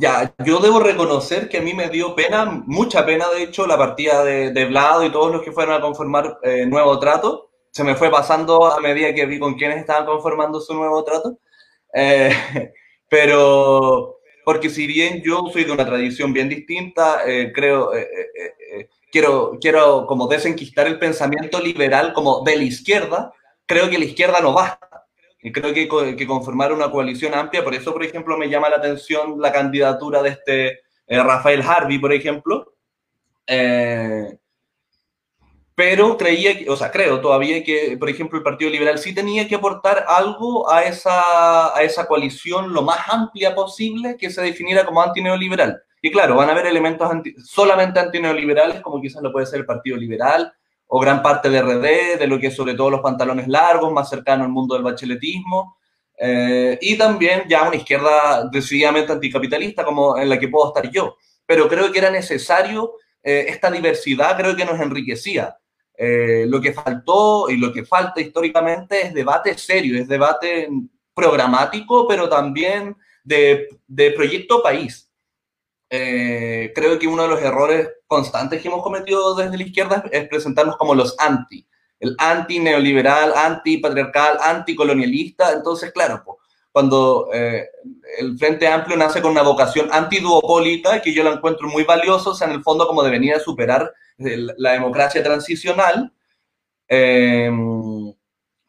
Ya, 0.00 0.32
yo 0.46 0.60
debo 0.60 0.78
reconocer 0.78 1.48
que 1.48 1.58
a 1.58 1.60
mí 1.60 1.74
me 1.74 1.88
dio 1.88 2.14
pena, 2.14 2.44
mucha 2.66 3.04
pena 3.04 3.28
de 3.30 3.42
hecho, 3.42 3.66
la 3.66 3.76
partida 3.76 4.22
de, 4.22 4.52
de 4.52 4.64
Vlado 4.66 5.04
y 5.04 5.10
todos 5.10 5.32
los 5.32 5.42
que 5.42 5.50
fueron 5.50 5.74
a 5.74 5.80
conformar 5.80 6.38
eh, 6.44 6.64
Nuevo 6.66 7.00
Trato. 7.00 7.50
Se 7.72 7.82
me 7.82 7.96
fue 7.96 8.08
pasando 8.08 8.64
a 8.64 8.78
medida 8.80 9.12
que 9.12 9.26
vi 9.26 9.40
con 9.40 9.54
quienes 9.54 9.78
estaban 9.78 10.06
conformando 10.06 10.60
su 10.60 10.72
Nuevo 10.72 11.02
Trato. 11.02 11.40
Eh, 11.92 12.30
pero, 13.10 14.20
porque 14.44 14.70
si 14.70 14.86
bien 14.86 15.20
yo 15.20 15.50
soy 15.52 15.64
de 15.64 15.72
una 15.72 15.84
tradición 15.84 16.32
bien 16.32 16.48
distinta, 16.48 17.22
eh, 17.26 17.50
creo, 17.52 17.90
quiero, 19.10 19.58
quiero 19.60 20.06
como 20.06 20.28
desenquistar 20.28 20.86
el 20.86 21.00
pensamiento 21.00 21.60
liberal 21.60 22.12
como 22.12 22.44
de 22.44 22.56
la 22.56 22.62
izquierda, 22.62 23.32
creo 23.66 23.90
que 23.90 23.98
la 23.98 24.04
izquierda 24.04 24.40
no 24.40 24.52
basta. 24.52 24.87
Creo 25.52 25.72
que, 25.74 26.16
que 26.16 26.26
conformar 26.26 26.72
una 26.72 26.90
coalición 26.90 27.34
amplia, 27.34 27.64
por 27.64 27.74
eso, 27.74 27.92
por 27.92 28.04
ejemplo, 28.04 28.36
me 28.36 28.48
llama 28.48 28.68
la 28.68 28.76
atención 28.76 29.40
la 29.40 29.52
candidatura 29.52 30.22
de 30.22 30.30
este 30.30 30.68
eh, 31.06 31.22
Rafael 31.22 31.62
Harvey, 31.62 31.98
por 31.98 32.12
ejemplo. 32.12 32.74
Eh, 33.46 34.38
pero 35.74 36.16
creía, 36.16 36.56
o 36.68 36.76
sea, 36.76 36.90
creo 36.90 37.20
todavía 37.20 37.62
que, 37.62 37.96
por 37.96 38.10
ejemplo, 38.10 38.36
el 38.36 38.42
Partido 38.42 38.68
Liberal 38.68 38.98
sí 38.98 39.14
tenía 39.14 39.46
que 39.46 39.54
aportar 39.54 40.04
algo 40.08 40.68
a 40.68 40.82
esa, 40.82 41.76
a 41.76 41.82
esa 41.82 42.06
coalición 42.06 42.72
lo 42.72 42.82
más 42.82 43.08
amplia 43.08 43.54
posible 43.54 44.16
que 44.18 44.28
se 44.28 44.42
definiera 44.42 44.84
como 44.84 45.00
antineoliberal. 45.00 45.80
Y 46.02 46.10
claro, 46.10 46.34
van 46.34 46.48
a 46.48 46.52
haber 46.52 46.66
elementos 46.66 47.08
solamente 47.44 48.00
antineoliberales, 48.00 48.80
como 48.80 49.00
quizás 49.00 49.22
lo 49.22 49.30
puede 49.30 49.46
ser 49.46 49.60
el 49.60 49.66
Partido 49.66 49.96
Liberal, 49.96 50.52
o 50.88 51.00
gran 51.00 51.22
parte 51.22 51.50
de 51.50 51.60
RD, 51.60 52.18
de 52.18 52.26
lo 52.26 52.38
que 52.38 52.48
es 52.48 52.56
sobre 52.56 52.74
todo 52.74 52.90
los 52.90 53.00
pantalones 53.00 53.46
largos, 53.46 53.92
más 53.92 54.08
cercano 54.08 54.44
al 54.44 54.50
mundo 54.50 54.74
del 54.74 54.82
bacheletismo, 54.82 55.76
eh, 56.20 56.78
y 56.80 56.96
también 56.96 57.44
ya 57.46 57.68
una 57.68 57.76
izquierda 57.76 58.48
decididamente 58.50 59.12
anticapitalista 59.12 59.84
como 59.84 60.18
en 60.18 60.28
la 60.28 60.38
que 60.38 60.48
puedo 60.48 60.68
estar 60.68 60.90
yo. 60.90 61.16
Pero 61.46 61.68
creo 61.68 61.92
que 61.92 61.98
era 61.98 62.10
necesario 62.10 62.94
eh, 63.22 63.46
esta 63.48 63.70
diversidad, 63.70 64.36
creo 64.36 64.56
que 64.56 64.64
nos 64.64 64.80
enriquecía. 64.80 65.56
Eh, 65.94 66.46
lo 66.48 66.60
que 66.60 66.72
faltó 66.72 67.50
y 67.50 67.56
lo 67.56 67.72
que 67.72 67.84
falta 67.84 68.20
históricamente 68.20 69.02
es 69.02 69.14
debate 69.14 69.58
serio, 69.58 70.00
es 70.00 70.08
debate 70.08 70.68
programático, 71.14 72.08
pero 72.08 72.28
también 72.28 72.96
de, 73.22 73.68
de 73.86 74.10
proyecto 74.12 74.62
país. 74.62 75.04
Creo 75.90 76.98
que 76.98 77.08
uno 77.08 77.22
de 77.22 77.28
los 77.28 77.42
errores 77.42 77.88
constantes 78.08 78.60
que 78.60 78.66
hemos 78.66 78.82
cometido 78.82 79.36
desde 79.36 79.56
la 79.56 79.62
izquierda 79.62 80.04
es 80.10 80.28
presentarnos 80.28 80.76
como 80.76 80.94
los 80.94 81.14
anti, 81.20 81.64
el 82.00 82.16
anti-neoliberal, 82.18 83.32
anti-patriarcal, 83.36 84.38
anticolonialista. 84.42 85.52
Entonces, 85.52 85.92
claro, 85.92 86.24
cuando 86.72 87.28
eh, 87.32 87.68
el 88.18 88.38
Frente 88.38 88.66
Amplio 88.66 88.96
nace 88.96 89.20
con 89.20 89.32
una 89.32 89.42
vocación 89.42 89.88
antiduopólica, 89.92 91.00
que 91.02 91.12
yo 91.12 91.22
la 91.22 91.32
encuentro 91.32 91.68
muy 91.68 91.84
valiosa, 91.84 92.30
o 92.30 92.34
sea, 92.34 92.48
en 92.48 92.54
el 92.54 92.62
fondo 92.62 92.86
como 92.86 93.02
de 93.02 93.10
venir 93.10 93.34
a 93.34 93.40
superar 93.40 93.92
la 94.16 94.72
democracia 94.72 95.22
transicional, 95.22 96.12
eh, 96.88 97.50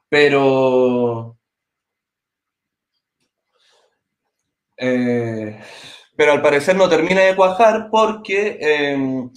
pero... 0.09 1.37
Eh, 4.81 5.59
pero 6.19 6.33
al 6.33 6.41
parecer 6.41 6.75
no 6.75 6.89
termina 6.89 7.21
de 7.21 7.33
cuajar 7.33 7.87
porque 7.89 8.57
eh, 8.59 9.29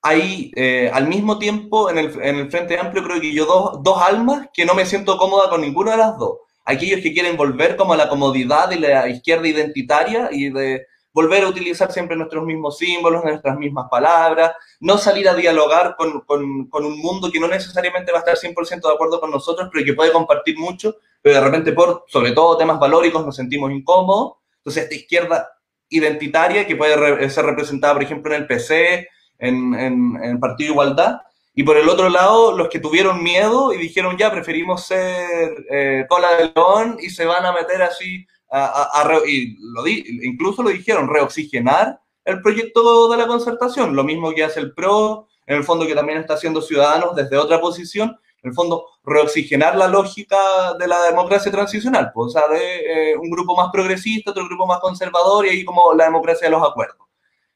hay 0.00 0.50
eh, 0.56 0.90
al 0.90 1.06
mismo 1.06 1.38
tiempo 1.38 1.90
en 1.90 1.98
el, 1.98 2.18
en 2.22 2.36
el, 2.36 2.50
Frente 2.50 2.78
Amplio 2.78 3.04
creo 3.04 3.20
que 3.20 3.34
yo 3.34 3.44
dos, 3.44 3.82
dos 3.82 4.00
almas 4.00 4.48
que 4.54 4.64
no 4.64 4.72
me 4.72 4.86
siento 4.86 5.18
cómoda 5.18 5.50
con 5.50 5.60
ninguna 5.60 5.90
de 5.90 5.96
las 5.98 6.16
dos. 6.16 6.38
Aquellos 6.64 7.02
que 7.02 7.12
quieren 7.12 7.36
volver 7.36 7.76
como 7.76 7.92
a 7.92 7.98
la 7.98 8.08
comodidad 8.08 8.70
de 8.70 8.80
la 8.80 9.06
izquierda 9.06 9.46
identitaria 9.46 10.30
y 10.32 10.48
de 10.48 10.86
volver 11.12 11.44
a 11.44 11.48
utilizar 11.48 11.92
siempre 11.92 12.16
nuestros 12.16 12.42
mismos 12.42 12.78
símbolos, 12.78 13.22
nuestras 13.22 13.58
mismas 13.58 13.88
palabras, 13.90 14.52
no 14.80 14.96
salir 14.96 15.28
a 15.28 15.34
dialogar 15.34 15.94
con, 15.94 16.22
con, 16.22 16.70
con 16.70 16.86
un 16.86 16.98
mundo 17.00 17.30
que 17.30 17.38
no 17.38 17.48
necesariamente 17.48 18.12
va 18.12 18.20
a 18.20 18.22
estar 18.22 18.38
100% 18.38 18.80
de 18.80 18.94
acuerdo 18.94 19.20
con 19.20 19.30
nosotros, 19.30 19.68
pero 19.70 19.84
que 19.84 19.92
puede 19.92 20.10
compartir 20.10 20.58
mucho, 20.58 20.96
pero 21.20 21.34
de 21.34 21.40
repente 21.42 21.72
por, 21.72 22.06
sobre 22.08 22.32
todo 22.32 22.56
temas 22.56 22.80
valóricos, 22.80 23.26
nos 23.26 23.36
sentimos 23.36 23.70
incómodos. 23.70 24.36
Entonces 24.56 24.84
esta 24.84 24.94
izquierda 24.94 25.53
identitaria 25.88 26.66
que 26.66 26.76
puede 26.76 27.30
ser 27.30 27.44
representada, 27.44 27.94
por 27.94 28.02
ejemplo, 28.02 28.34
en 28.34 28.42
el 28.42 28.46
PC, 28.46 29.08
en, 29.38 29.74
en, 29.74 30.16
el 30.22 30.38
Partido 30.38 30.72
Igualdad. 30.72 31.20
Y 31.54 31.62
por 31.62 31.76
el 31.76 31.88
otro 31.88 32.08
lado, 32.08 32.56
los 32.56 32.68
que 32.68 32.80
tuvieron 32.80 33.22
miedo 33.22 33.72
y 33.72 33.78
dijeron 33.78 34.16
ya, 34.16 34.30
preferimos 34.32 34.86
ser 34.86 35.52
eh, 35.70 36.04
cola 36.08 36.36
de 36.36 36.52
león 36.54 36.96
y 37.00 37.10
se 37.10 37.24
van 37.24 37.46
a 37.46 37.52
meter 37.52 37.82
así, 37.82 38.26
a, 38.50 39.00
a, 39.00 39.20
y 39.26 39.56
lo 39.60 39.82
di, 39.84 40.04
incluso 40.22 40.62
lo 40.62 40.70
dijeron, 40.70 41.08
reoxigenar 41.08 42.00
el 42.24 42.40
proyecto 42.40 43.08
de 43.08 43.16
la 43.16 43.26
concertación, 43.26 43.94
lo 43.94 44.02
mismo 44.02 44.32
que 44.34 44.44
hace 44.44 44.60
el 44.60 44.74
PRO, 44.74 45.28
en 45.46 45.58
el 45.58 45.64
fondo 45.64 45.86
que 45.86 45.94
también 45.94 46.18
está 46.18 46.34
haciendo 46.34 46.62
Ciudadanos 46.62 47.14
desde 47.14 47.36
otra 47.36 47.60
posición, 47.60 48.18
en 48.44 48.50
el 48.50 48.54
fondo, 48.54 48.86
reoxigenar 49.02 49.74
la 49.74 49.88
lógica 49.88 50.36
de 50.78 50.86
la 50.86 51.02
democracia 51.04 51.50
transicional, 51.50 52.12
pues, 52.12 52.26
o 52.26 52.38
sea, 52.38 52.46
de 52.46 53.12
eh, 53.12 53.16
un 53.16 53.30
grupo 53.30 53.56
más 53.56 53.70
progresista, 53.72 54.32
otro 54.32 54.44
grupo 54.46 54.66
más 54.66 54.80
conservador 54.80 55.46
y 55.46 55.48
ahí 55.48 55.64
como 55.64 55.94
la 55.94 56.04
democracia 56.04 56.46
de 56.46 56.50
los 56.50 56.62
acuerdos. 56.62 57.06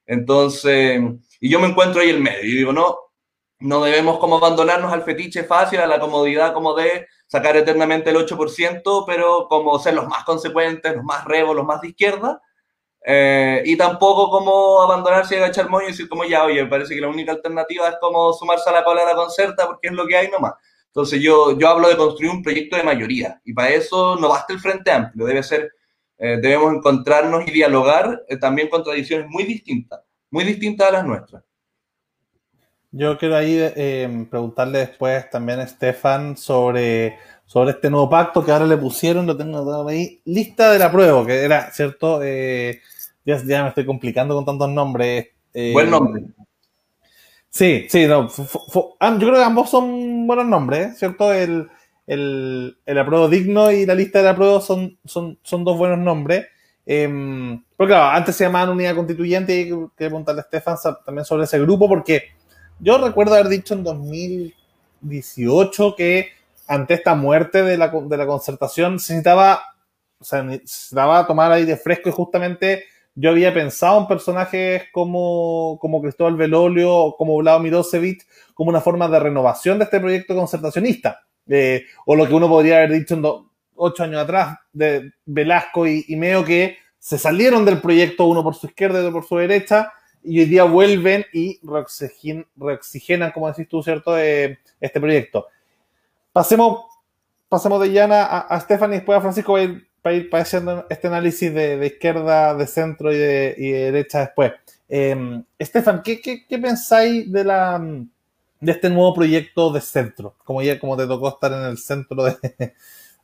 Entonces, 0.07 0.99
y 1.41 1.51
yo 1.51 1.61
me 1.61 1.69
encuentro 1.69 2.01
ahí 2.01 2.09
en 2.09 2.23
medio 2.23 2.43
y 2.43 2.57
digo, 2.57 2.73
no, 2.73 2.97
no 3.61 3.83
debemos 3.85 4.19
como 4.19 4.39
abandonarnos 4.39 4.91
al 4.91 5.03
fetiche 5.03 5.45
fácil, 5.45 5.81
a 5.81 5.87
la 5.87 6.01
comodidad 6.01 6.55
como 6.55 6.75
de 6.75 7.07
sacar 7.27 7.55
eternamente 7.59 8.09
el 8.09 8.17
8%, 8.17 9.05
pero 9.07 9.47
como 9.47 9.79
ser 9.79 9.93
los 9.93 10.09
más 10.09 10.25
consecuentes, 10.25 10.97
los 10.97 11.05
más 11.05 11.27
revos, 11.27 11.55
los 11.55 11.67
más 11.67 11.83
de 11.83 11.89
izquierda, 11.89 12.41
eh, 13.05 13.63
y 13.67 13.77
tampoco 13.77 14.31
como 14.31 14.81
abandonarse 14.83 15.35
y 15.35 15.39
agachar 15.39 15.69
moño 15.69 15.85
y 15.85 15.91
decir 15.91 16.09
como 16.09 16.25
ya, 16.25 16.45
oye, 16.45 16.65
parece 16.67 16.95
que 16.95 17.01
la 17.03 17.09
única 17.09 17.33
alternativa 17.33 17.91
es 17.91 17.97
como 18.01 18.33
sumarse 18.33 18.71
a 18.71 18.73
la 18.73 18.85
cola 18.85 19.03
de 19.03 19.09
la 19.09 19.15
concerta 19.15 19.67
porque 19.67 19.89
es 19.89 19.93
lo 19.93 20.07
que 20.07 20.17
hay 20.17 20.29
nomás. 20.31 20.55
Entonces 20.89 21.21
yo, 21.21 21.59
yo 21.59 21.69
hablo 21.69 21.89
de 21.89 21.97
construir 21.97 22.33
un 22.33 22.43
proyecto 22.43 22.77
de 22.77 22.83
mayoría 22.83 23.41
y 23.45 23.53
para 23.53 23.71
eso 23.71 24.17
no 24.17 24.29
basta 24.29 24.53
el 24.53 24.59
Frente 24.59 24.91
Amplio, 24.91 25.27
debe 25.27 25.43
ser, 25.43 25.73
eh, 26.17 26.39
debemos 26.41 26.75
encontrarnos 26.75 27.47
y 27.47 27.53
dialogar 27.53 28.25
eh, 28.29 28.37
también 28.37 28.69
con 28.69 28.83
tradiciones 28.83 29.29
muy 29.29 29.45
distintas, 29.45 30.01
muy 30.31 30.45
distintas 30.45 30.89
a 30.89 30.93
las 30.93 31.07
nuestras. 31.07 31.45
Yo 32.91 33.19
quiero 33.19 33.37
ahí 33.37 33.59
eh, 33.61 34.27
preguntarle 34.31 34.79
después 34.79 35.29
también 35.29 35.61
a 35.61 35.65
Estefan 35.65 36.39
sobre, 36.39 37.19
sobre 37.45 37.73
este 37.73 37.91
nuevo 37.91 38.09
pacto 38.09 38.43
que 38.43 38.51
ahora 38.51 38.65
le 38.65 38.79
pusieron, 38.79 39.27
lo 39.27 39.37
tengo 39.37 39.87
ahí, 39.87 40.23
lista 40.25 40.73
de 40.73 40.79
la 40.79 40.91
prueba, 40.91 41.25
que 41.27 41.43
era, 41.45 41.71
¿cierto? 41.71 42.23
ya, 42.23 43.43
ya, 43.45 43.63
me 43.63 43.69
estoy 43.69 43.85
complicando 43.85 44.35
con 44.35 44.47
tantos 44.47 44.71
nombres. 44.71 45.29
Buen 45.53 45.91
nombre. 45.91 46.25
Sí, 47.51 47.87
sí, 47.89 48.07
no. 48.07 48.29
yo 48.29 48.97
creo 49.01 49.35
que 49.35 49.43
ambos 49.43 49.71
son 49.71 50.27
buenos 50.27 50.47
nombres, 50.47 50.99
¿cierto? 50.99 51.33
El, 51.33 51.69
el, 52.07 52.77
el 52.85 52.99
apruebo 52.99 53.29
digno 53.29 53.71
y 53.71 53.87
la 53.87 53.95
lista 53.95 54.23
de 54.23 54.29
apruebo 54.29 54.61
son, 54.61 54.99
son, 55.05 55.39
son 55.43 55.65
dos 55.65 55.77
buenos 55.77 55.99
nombres. 55.99 56.47
Eh, 56.87 57.09
pero 57.77 57.89
claro, 57.89 58.17
antes 58.17 58.35
se 58.35 58.45
llamaban 58.45 58.71
unidad 58.71 58.97
constituyente 58.97 59.61
y 59.61 59.65
quería 59.65 59.89
preguntarle 59.95 60.41
a 60.41 60.45
Estefan 60.45 60.77
también 61.05 61.25
sobre 61.25 61.45
ese 61.45 61.59
grupo, 61.61 61.89
porque 61.89 62.25
yo 62.81 62.99
recuerdo 62.99 63.35
haber 63.35 63.49
dicho 63.49 63.75
en 63.75 63.85
2018 63.85 65.95
que 65.97 66.31
ante 66.67 66.95
esta 66.95 67.15
muerte 67.15 67.63
de 67.63 67.77
la, 67.77 67.89
de 67.89 68.17
la 68.17 68.27
concertación 68.27 68.99
se 68.99 69.15
necesitaba, 69.15 69.63
o 70.19 70.25
sea, 70.25 70.43
necesitaba 70.43 71.27
tomar 71.27 71.53
aire 71.53 71.77
fresco 71.77 72.09
y 72.09 72.13
justamente 72.13 72.85
yo 73.21 73.31
había 73.31 73.53
pensado 73.53 74.01
en 74.01 74.07
personajes 74.07 74.85
como, 74.93 75.77
como 75.81 76.01
Cristóbal 76.01 76.37
Velolio 76.37 77.17
como 77.19 77.37
Vlado 77.37 77.59
Mirosevic 77.59 78.25
como 78.55 78.71
una 78.71 78.81
forma 78.81 79.09
de 79.09 79.19
renovación 79.19 79.79
de 79.79 79.85
este 79.85 79.99
proyecto 79.99 80.37
concertacionista. 80.37 81.25
eh, 81.49 81.85
o 82.07 82.15
lo 82.15 82.29
que 82.29 82.35
uno 82.35 82.49
podría 82.49 82.77
haber 82.77 82.93
dicho 82.93 83.51
ocho 83.75 84.05
años 84.05 84.23
atrás 84.23 84.59
de 84.73 85.13
Velasco 85.25 85.87
y, 85.87 86.05
Meo, 86.17 86.45
que 86.45 86.77
se 86.99 87.19
salieron 87.19 87.65
del 87.65 87.81
proyecto 87.81 88.27
uno 88.27 88.43
por 88.43 88.55
su 88.55 88.67
izquierda 88.67 88.99
y 88.99 89.01
otro 89.01 89.13
por 89.13 89.25
su 89.25 89.37
derecha, 89.37 89.93
y 90.23 90.41
hoy 90.41 90.47
día 90.47 90.65
vuelven 90.65 91.25
y 91.33 91.61
reoxigenan, 91.63 93.31
como 93.33 93.49
decís 93.49 93.69
tú, 93.69 93.83
¿cierto?, 93.83 94.19
eh, 94.19 94.59
este 94.81 95.01
proyecto. 95.01 95.47
Pasemos, 96.33 96.87
pasemos 97.49 97.81
de 97.81 97.93
Llana 97.93 98.25
a, 98.25 98.39
a 98.41 98.61
Stephanie 98.61 98.97
y 98.97 98.99
después 98.99 99.19
a 99.19 99.23
Francisco 99.23 99.57
para 100.03 100.17
ir, 100.17 100.31
para 100.31 100.45
este 100.89 101.07
análisis 101.07 101.53
de, 101.53 101.87
izquierda, 101.87 102.55
de 102.55 102.67
centro 102.67 103.13
y 103.13 103.17
de, 103.17 103.55
derecha 103.59 104.21
después. 104.21 104.53
Eh, 104.89 105.43
Estefan, 105.59 106.03
¿qué, 106.03 106.21
qué, 106.21 106.47
qué 106.47 106.59
pensáis 106.59 107.31
de 107.31 107.45
la 107.45 107.83
de 108.61 108.73
este 108.73 108.91
nuevo 108.91 109.15
proyecto 109.15 109.73
de 109.73 109.81
centro, 109.81 110.35
como 110.45 110.63
ya 110.63 110.79
como 110.79 110.97
te 110.97 111.07
tocó 111.07 111.29
estar 111.29 111.53
en 111.53 111.63
el 111.63 111.79
centro 111.79 112.25
de 112.25 112.75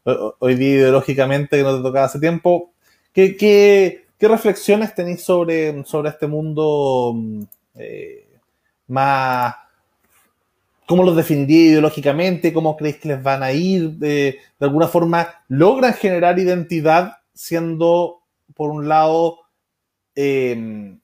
hoy 0.39 0.55
día 0.55 0.75
ideológicamente 0.77 1.57
que 1.57 1.63
no 1.63 1.77
te 1.77 1.83
tocaba 1.83 2.07
hace 2.07 2.21
tiempo, 2.21 2.73
¿qué, 3.13 3.37
qué, 3.37 4.07
qué 4.19 4.29
reflexiones 4.29 4.95
tenéis 4.95 5.23
sobre, 5.23 5.85
sobre 5.85 6.11
este 6.11 6.27
mundo 6.27 7.15
eh, 7.75 8.29
más, 8.87 9.55
cómo 10.87 11.03
los 11.03 11.17
definiría 11.17 11.71
ideológicamente, 11.71 12.53
cómo 12.53 12.77
creéis 12.77 12.99
que 12.99 13.09
les 13.09 13.23
van 13.23 13.43
a 13.43 13.53
ir, 13.53 13.91
de, 13.93 14.39
de 14.59 14.67
alguna 14.67 14.89
forma 14.89 15.29
logran 15.49 15.95
generar 15.95 16.39
identidad 16.39 17.19
siendo, 17.35 18.23
por 18.55 18.71
un 18.71 18.89
lado, 18.89 19.41
eh, 20.15 20.97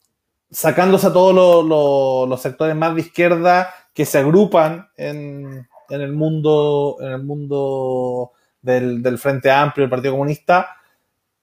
sacándose 0.51 1.09
a 1.09 1.12
todos 1.12 2.28
los 2.28 2.41
sectores 2.43 2.74
más 2.76 2.95
de 2.95 3.03
izquierda 3.03 3.72
que 3.95 4.05
se 4.07 4.18
agrupan 4.18 4.89
en, 4.97 5.68
el 5.89 6.12
mundo, 6.12 6.97
en 7.01 7.09
el 7.09 7.22
mundo 7.22 8.33
del, 8.62 9.18
Frente 9.18 9.51
Amplio, 9.51 9.85
del 9.85 9.91
Partido 9.91 10.14
Comunista, 10.14 10.76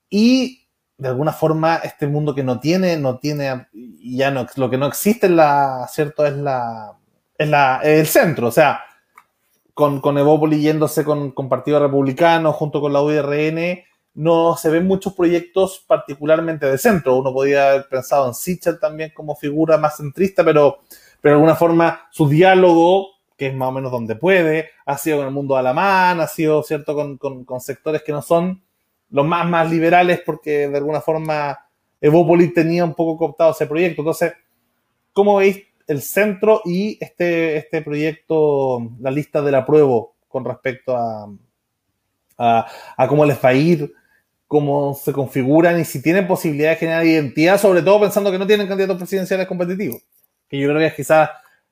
y 0.10 0.66
de 0.98 1.10
alguna 1.10 1.34
forma 1.34 1.78
este 1.78 2.08
mundo 2.08 2.34
que 2.34 2.44
no 2.44 2.60
tiene, 2.60 2.98
no 2.98 3.20
tiene, 3.20 3.68
ya 4.02 4.32
no, 4.32 4.48
lo 4.56 4.70
que 4.70 4.78
no 4.78 4.88
existe 4.88 5.28
en 5.28 5.36
la, 5.36 5.88
¿cierto? 5.92 6.26
Es 6.26 6.36
la, 6.36 6.98
es 7.38 7.48
la, 7.48 7.82
el 7.84 8.08
centro, 8.08 8.48
o 8.48 8.52
sea, 8.52 8.82
con, 9.74 10.02
con 10.02 10.18
Evópolis 10.18 10.62
yéndose 10.62 11.04
con, 11.04 11.32
con 11.32 11.50
Partido 11.50 11.80
Republicano 11.80 12.52
junto 12.54 12.82
con 12.82 12.94
la 12.94 13.02
UIRN, 13.02 13.84
no 14.16 14.58
se 14.58 14.72
ven 14.72 14.88
muchos 14.88 15.14
proyectos 15.14 15.84
particularmente 15.86 16.66
de 16.66 16.80
centro. 16.80 17.18
Uno 17.18 17.32
podía 17.32 17.70
haber 17.70 17.88
pensado 17.88 18.28
en 18.28 18.34
Sichel 18.34 18.80
también 18.80 19.12
como 19.14 19.36
figura 19.36 19.78
más 19.78 19.98
centrista, 19.98 20.44
pero 20.44 20.80
pero 21.22 21.34
de 21.34 21.36
alguna 21.38 21.56
forma 21.56 22.08
su 22.12 22.30
diálogo, 22.30 23.10
que 23.36 23.48
es 23.48 23.54
más 23.54 23.70
o 23.70 23.72
menos 23.72 23.92
donde 23.92 24.16
puede, 24.16 24.70
ha 24.86 24.98
sido 24.98 25.18
con 25.18 25.28
el 25.28 25.34
mundo 25.34 25.58
alamán, 25.58 26.20
ha 26.20 26.28
sido, 26.28 26.64
¿cierto?, 26.64 26.96
con, 26.96 27.18
con, 27.18 27.62
sectores 27.62 28.04
que 28.04 28.12
no 28.12 28.22
son 28.22 28.64
los 29.10 29.26
más, 29.26 29.48
más 29.48 29.70
liberales, 29.70 30.22
porque 30.26 30.68
de 30.68 30.78
alguna 30.78 31.02
forma 31.02 31.68
Evópolis 32.00 32.54
tenía 32.54 32.84
un 32.84 32.94
poco 32.94 33.18
cooptado 33.18 33.52
ese 33.52 33.68
proyecto. 33.68 34.02
Entonces, 34.02 34.34
¿cómo 35.14 35.38
veis 35.38 35.64
el 35.88 36.02
centro 36.02 36.62
y 36.66 36.98
este, 37.02 37.58
este 37.58 37.82
proyecto, 37.82 38.92
la 39.00 39.12
lista 39.12 39.42
de 39.42 39.52
la 39.52 39.66
prueba 39.66 40.02
con 40.28 40.46
respecto 40.46 40.96
a, 40.96 41.30
a, 42.38 42.68
a, 42.98 43.08
cómo 43.08 43.26
les 43.26 43.44
va 43.44 43.50
a 43.50 43.54
ir, 43.54 43.94
cómo 44.48 44.94
se 44.94 45.14
configuran 45.14 45.80
y 45.80 45.86
si 45.86 46.02
tienen 46.02 46.28
posibilidad 46.28 46.72
de 46.72 46.76
generar 46.76 47.06
identidad, 47.06 47.60
sobre 47.60 47.82
todo 47.82 48.02
pensando 48.02 48.32
que 48.32 48.38
no 48.38 48.48
tienen 48.48 48.68
candidatos 48.68 48.98
presidenciales 48.98 49.48
competitivos? 49.48 50.02
que 50.48 50.60
yo 50.60 50.70
creo 50.70 50.80
que 50.80 50.88
es 50.88 50.94
quizás 50.94 51.30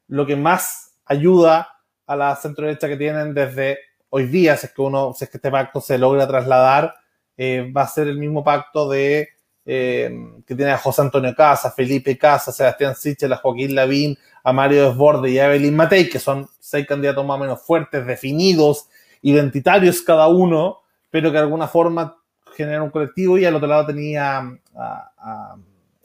lo 0.08 0.26
que 0.26 0.36
más 0.36 0.96
ayuda 1.06 1.70
a 2.06 2.16
la 2.16 2.36
centro 2.36 2.68
derecha 2.68 2.88
que 2.88 2.98
tienen 2.98 3.34
desde 3.34 3.80
hoy 4.10 4.28
día, 4.28 4.56
si 4.58 4.68
es 4.68 4.74
que 4.74 4.82
uno, 4.82 5.14
si 5.14 5.26
es 5.26 5.30
que 5.30 5.38
este 5.38 5.52
pacto 5.52 5.82
se 5.82 5.98
logra 5.98 6.28
trasladar, 6.28 6.94
eh, 7.38 7.72
va 7.76 7.84
a 7.84 7.88
ser 7.88 8.08
el 8.08 8.18
mismo 8.18 8.44
pacto 8.44 8.90
de 8.90 9.30
eh, 9.66 10.12
que 10.46 10.56
tiene 10.56 10.72
a 10.72 10.78
José 10.78 11.02
Antonio 11.02 11.34
Casa, 11.36 11.72
Felipe 11.72 12.18
Casa, 12.18 12.52
Sebastián 12.52 12.96
Sichel, 12.96 13.34
a 13.34 13.38
Joaquín 13.38 13.74
Lavín, 13.74 14.18
a 14.44 14.54
Mario 14.54 14.90
Desborde 14.90 15.32
y 15.32 15.40
a 15.40 15.48
Evelyn 15.48 15.76
Matei, 15.76 16.08
que 16.08 16.20
son 16.20 16.48
seis 16.60 16.86
candidatos 16.86 17.26
más 17.26 17.38
o 17.38 17.40
menos 17.40 17.62
fuertes, 17.62 18.06
definidos, 18.06 18.88
identitarios 19.22 20.02
cada 20.02 20.28
uno, 20.28 20.82
pero 21.10 21.30
que 21.30 21.38
de 21.38 21.44
alguna 21.44 21.68
forma 21.68 22.18
generan 22.56 22.84
un 22.84 22.90
colectivo 22.92 23.38
y 23.38 23.46
al 23.46 23.56
otro 23.56 23.68
lado 23.68 23.88
tenía 23.88 24.38
a, 24.38 25.12
a, 25.18 25.56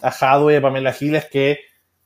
a 0.02 0.50
y 0.50 0.54
a 0.54 0.62
Pamela 0.62 0.92
Giles 0.92 1.26
que 1.26 1.58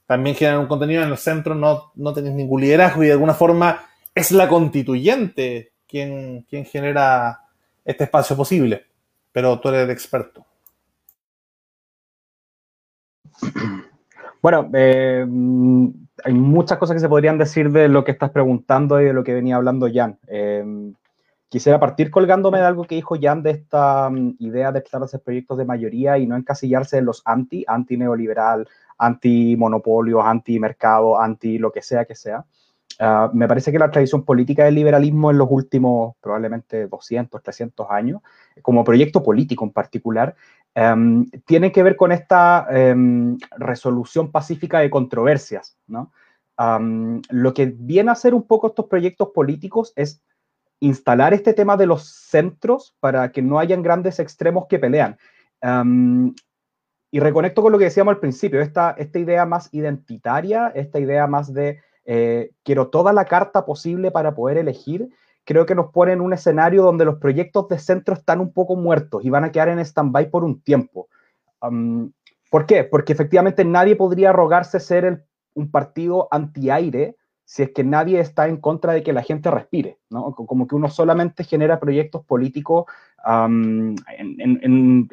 también 0.07 0.37
generan 0.37 0.61
un 0.61 0.67
contenido 0.67 1.03
en 1.03 1.11
el 1.11 1.19
centro, 1.19 1.55
no, 1.55 1.93
no 1.95 2.13
tenéis 2.13 2.35
ningún 2.35 2.61
liderazgo 2.61 3.03
y 3.03 3.07
de 3.07 3.13
alguna 3.13 3.35
forma 3.35 3.87
es 4.15 4.33
la 4.33 4.49
constituyente 4.49 5.73
quien, 5.89 6.43
quien 6.49 6.65
genera 6.65 7.41
este 7.85 8.05
espacio 8.05 8.37
posible. 8.37 8.85
Pero 9.33 9.59
tú 9.61 9.69
eres 9.69 9.85
el 9.85 9.91
experto. 9.91 10.45
Bueno, 14.43 14.69
eh, 14.75 15.27
hay 16.23 16.35
muchas 16.35 16.77
cosas 16.77 16.95
que 16.95 17.01
se 17.01 17.09
podrían 17.09 17.39
decir 17.39 17.71
de 17.71 17.89
lo 17.89 18.05
que 18.05 18.13
estás 18.13 18.31
preguntando 18.31 19.01
y 19.01 19.07
de 19.07 19.15
lo 19.15 19.25
que 19.25 19.33
venía 19.33 19.57
hablando 19.57 19.89
Jan. 19.91 20.19
Eh, 20.27 20.93
quisiera 21.49 21.81
partir 21.81 22.11
colgándome 22.11 22.59
de 22.59 22.65
algo 22.65 22.85
que 22.85 22.95
dijo 22.95 23.17
Jan 23.19 23.43
de 23.43 23.53
esta 23.53 24.09
um, 24.09 24.37
idea 24.39 24.71
de 24.71 24.85
a 24.93 24.99
hacer 24.99 25.23
proyectos 25.23 25.57
de 25.57 25.65
mayoría 25.65 26.19
y 26.19 26.27
no 26.27 26.37
encasillarse 26.37 26.99
en 26.99 27.07
los 27.07 27.23
anti, 27.25 27.65
anti-neoliberal, 27.67 28.69
anti-monopolio, 28.99 30.21
anti-mercado, 30.21 31.19
anti 31.19 31.57
lo 31.57 31.73
que 31.73 31.81
sea 31.81 32.05
que 32.05 32.15
sea. 32.15 32.45
Ah, 32.99 33.31
me 33.33 33.49
parece 33.49 33.73
que 33.73 33.79
la 33.79 33.91
tradición 33.91 34.25
política 34.25 34.65
del 34.65 34.77
liberalismo 34.77 35.31
en 35.31 35.39
los 35.39 35.49
últimos 35.51 36.15
probablemente 36.21 36.87
200, 36.87 37.43
300 37.43 37.87
años, 37.91 38.21
como 38.63 38.85
proyecto 38.85 39.23
político 39.23 39.65
en 39.65 39.73
particular, 39.73 40.37
em, 40.75 41.29
tiene 41.47 41.73
que 41.73 41.83
ver 41.83 41.97
con 41.97 42.13
esta 42.13 42.67
em, 42.71 43.39
resolución 43.57 44.31
pacífica 44.31 44.81
de 44.81 44.91
controversias. 44.91 45.77
¿no? 45.87 46.13
lo 47.31 47.53
que 47.53 47.75
viene 47.77 48.11
a 48.11 48.13
hacer 48.13 48.33
un 48.33 48.47
poco 48.47 48.69
estos 48.69 48.87
proyectos 48.87 49.31
políticos 49.35 49.93
es 49.97 50.23
instalar 50.79 51.35
este 51.35 51.53
tema 51.53 51.77
de 51.77 51.87
los 51.87 52.05
centros 52.05 52.95
para 53.01 53.33
que 53.33 53.43
no 53.43 53.59
hayan 53.59 53.83
grandes 53.83 54.21
extremos 54.21 54.67
que 54.69 54.79
pelean. 54.79 55.19
Y 57.11 57.21
reconecto 57.21 57.63
con 57.63 57.71
lo 57.71 57.79
que 57.79 57.85
decíamos 57.85 58.13
al 58.13 58.21
principio, 58.21 58.61
esta, 58.61 58.91
esta 58.99 59.21
idea 59.21 59.47
más 59.47 59.69
identitaria, 59.73 60.73
esta 60.75 60.99
idea 60.99 61.29
más 61.29 61.53
de 61.55 61.81
eh, 62.05 62.51
quiero 62.65 62.89
toda 62.89 63.13
la 63.13 63.25
carta 63.25 63.65
posible 63.65 64.11
para 64.11 64.35
poder 64.35 64.59
elegir, 64.59 65.09
creo 65.45 65.67
que 65.67 65.75
nos 65.75 65.91
pone 65.93 66.13
en 66.13 66.21
un 66.21 66.33
escenario 66.33 66.83
donde 66.83 67.05
los 67.05 67.19
proyectos 67.19 67.69
de 67.69 67.79
centro 67.79 68.15
están 68.15 68.41
un 68.41 68.53
poco 68.53 68.77
muertos 68.77 69.25
y 69.25 69.31
van 69.31 69.45
a 69.45 69.53
quedar 69.53 69.69
en 69.69 69.79
stand-by 69.79 70.31
por 70.31 70.45
un 70.45 70.61
tiempo. 70.61 71.09
¿Por 72.51 72.67
qué? 72.67 72.85
Porque 72.85 73.13
efectivamente 73.13 73.65
nadie 73.65 73.97
podría 73.97 74.33
rogarse 74.33 74.81
ser 74.81 75.25
un 75.55 75.71
partido 75.71 76.29
anti-aire 76.31 77.17
si 77.47 77.63
es 77.63 77.71
que 77.73 77.85
nadie 77.85 78.21
está 78.21 78.49
en 78.49 78.57
contra 78.57 78.95
de 78.95 79.03
que 79.03 79.13
la 79.13 79.23
gente 79.23 79.51
respire, 79.51 79.99
¿no? 80.09 80.33
Como 80.33 80.67
que 80.67 80.75
uno 80.75 80.89
solamente 80.89 81.45
genera 81.45 81.79
proyectos 81.79 82.25
políticos 82.25 82.87
en, 83.27 83.97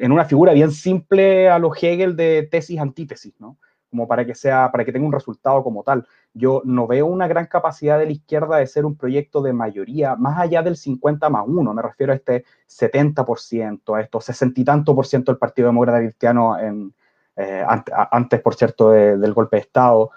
una 0.00 0.24
figura 0.24 0.52
bien 0.54 0.70
simple 0.70 1.50
a 1.50 1.58
lo 1.58 1.74
Hegel 1.74 2.16
de 2.16 2.48
tesis-antítesis, 2.50 3.34
¿no? 3.38 3.58
Como 3.92 4.08
para 4.08 4.26
que 4.26 4.34
sea, 4.34 4.72
para 4.72 4.84
que 4.84 4.90
tenga 4.90 5.06
un 5.06 5.12
resultado 5.12 5.62
como 5.62 5.84
tal. 5.84 6.04
Yo 6.34 6.62
no 6.64 6.88
veo 6.88 7.06
una 7.06 7.28
gran 7.28 7.46
capacidad 7.46 7.98
de 7.98 8.06
la 8.06 8.12
izquierda 8.12 8.56
de 8.56 8.66
ser 8.66 8.84
un 8.84 8.96
proyecto 8.96 9.40
de 9.42 9.52
mayoría, 9.52 10.16
más 10.16 10.40
allá 10.40 10.62
del 10.62 10.76
50 10.76 11.30
más 11.30 11.44
1, 11.46 11.74
me 11.74 11.82
refiero 11.82 12.12
a 12.12 12.16
este 12.16 12.44
70%, 12.68 13.96
a 13.96 14.00
estos 14.00 14.24
60 14.24 14.60
y 14.60 14.64
tanto 14.64 14.96
por 14.96 15.06
ciento 15.06 15.30
del 15.30 15.38
Partido 15.38 15.68
Demócrata 15.68 16.00
Cristiano 16.00 16.58
en, 16.58 16.92
eh, 17.36 17.64
antes, 18.10 18.40
por 18.40 18.54
cierto, 18.56 18.90
del 18.90 19.32
golpe 19.32 19.56
de 19.56 19.60
Estado 19.60 20.10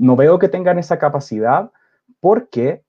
no 0.00 0.16
veo 0.16 0.38
que 0.38 0.48
tengan 0.48 0.78
esa 0.78 0.98
capacidad 0.98 1.70
porque 2.20 2.82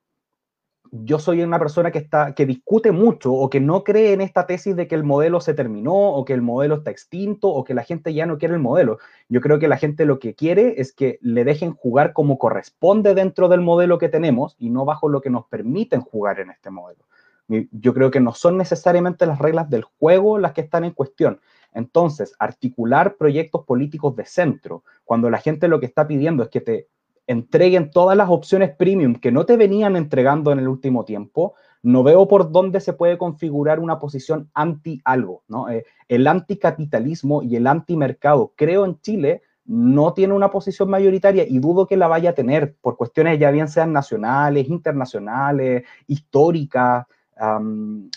yo 0.92 1.20
soy 1.20 1.42
una 1.42 1.58
persona 1.58 1.90
que, 1.90 2.00
está, 2.00 2.36
que 2.36 2.46
discute 2.46 2.92
mucho 2.92 3.34
o 3.34 3.50
que 3.50 3.62
no 3.62 3.84
cree 3.84 4.12
en 4.12 4.20
esta 4.20 4.46
tesis 4.46 4.76
de 4.76 4.88
que 4.88 4.96
el 4.96 5.06
modelo 5.06 5.40
se 5.40 5.54
terminó 5.54 5.94
o 5.94 6.26
que 6.26 6.34
el 6.34 6.42
modelo 6.42 6.76
está 6.76 6.92
extinto 6.92 7.48
o 7.48 7.64
que 7.64 7.74
la 7.74 7.84
gente 7.84 8.14
ya 8.14 8.26
no 8.26 8.38
quiere 8.38 8.56
el 8.56 8.60
modelo. 8.60 9.00
Yo 9.30 9.40
creo 9.40 9.58
que 9.58 9.70
la 9.70 9.78
gente 9.78 10.06
lo 10.06 10.20
que 10.20 10.36
quiere 10.36 10.82
es 10.82 10.94
que 10.94 11.18
le 11.22 11.46
dejen 11.46 11.74
jugar 11.74 12.12
como 12.12 12.38
corresponde 12.38 13.16
dentro 13.16 13.48
del 13.48 13.62
modelo 13.62 13.98
que 13.98 14.10
tenemos 14.10 14.58
y 14.60 14.70
no 14.70 14.84
bajo 14.84 15.08
lo 15.08 15.22
que 15.22 15.30
nos 15.30 15.46
permiten 15.46 16.02
jugar 16.02 16.42
en 16.42 16.50
este 16.50 16.70
modelo. 16.70 17.06
Yo 17.48 17.94
creo 17.94 18.12
que 18.12 18.20
no 18.20 18.34
son 18.34 18.58
necesariamente 18.58 19.26
las 19.26 19.40
reglas 19.40 19.70
del 19.70 19.84
juego 19.84 20.38
las 20.38 20.54
que 20.54 20.62
están 20.62 20.84
en 20.84 20.92
cuestión. 20.92 21.40
Entonces, 21.74 22.36
articular 22.38 23.16
proyectos 23.16 23.64
políticos 23.66 24.16
de 24.18 24.26
centro, 24.26 24.84
cuando 25.06 25.30
la 25.30 25.38
gente 25.38 25.70
lo 25.70 25.80
que 25.80 25.86
está 25.86 26.06
pidiendo 26.06 26.44
es 26.44 26.50
que 26.50 26.62
te 26.62 26.88
entreguen 27.32 27.92
todas 27.92 28.16
las 28.16 28.30
opciones 28.30 28.70
premium 28.76 29.16
que 29.16 29.32
no 29.32 29.46
te 29.46 29.58
venían 29.58 29.96
entregando 29.96 30.52
en 30.52 30.60
el 30.60 30.68
último 30.68 31.06
tiempo, 31.06 31.56
no 31.84 32.04
veo 32.04 32.28
por 32.28 32.52
dónde 32.52 32.80
se 32.80 32.94
puede 32.94 33.18
configurar 33.18 33.80
una 33.80 34.00
posición 34.00 34.50
anti 34.54 35.02
algo, 35.04 35.44
¿no? 35.48 35.70
Eh, 35.70 35.86
el 36.08 36.28
anticapitalismo 36.28 37.42
y 37.42 37.56
el 37.56 37.68
antimercado, 37.68 38.54
creo 38.56 38.86
en 38.86 39.00
Chile, 39.02 39.42
no 39.66 40.14
tiene 40.14 40.34
una 40.34 40.50
posición 40.52 40.90
mayoritaria 40.90 41.46
y 41.48 41.60
dudo 41.60 41.88
que 41.88 41.98
la 41.98 42.08
vaya 42.08 42.32
a 42.32 42.34
tener 42.34 42.76
por 42.82 42.98
cuestiones 42.98 43.40
ya 43.40 43.52
bien 43.52 43.68
sean 43.68 43.94
nacionales, 43.94 44.68
internacionales, 44.68 45.84
históricas, 46.08 47.06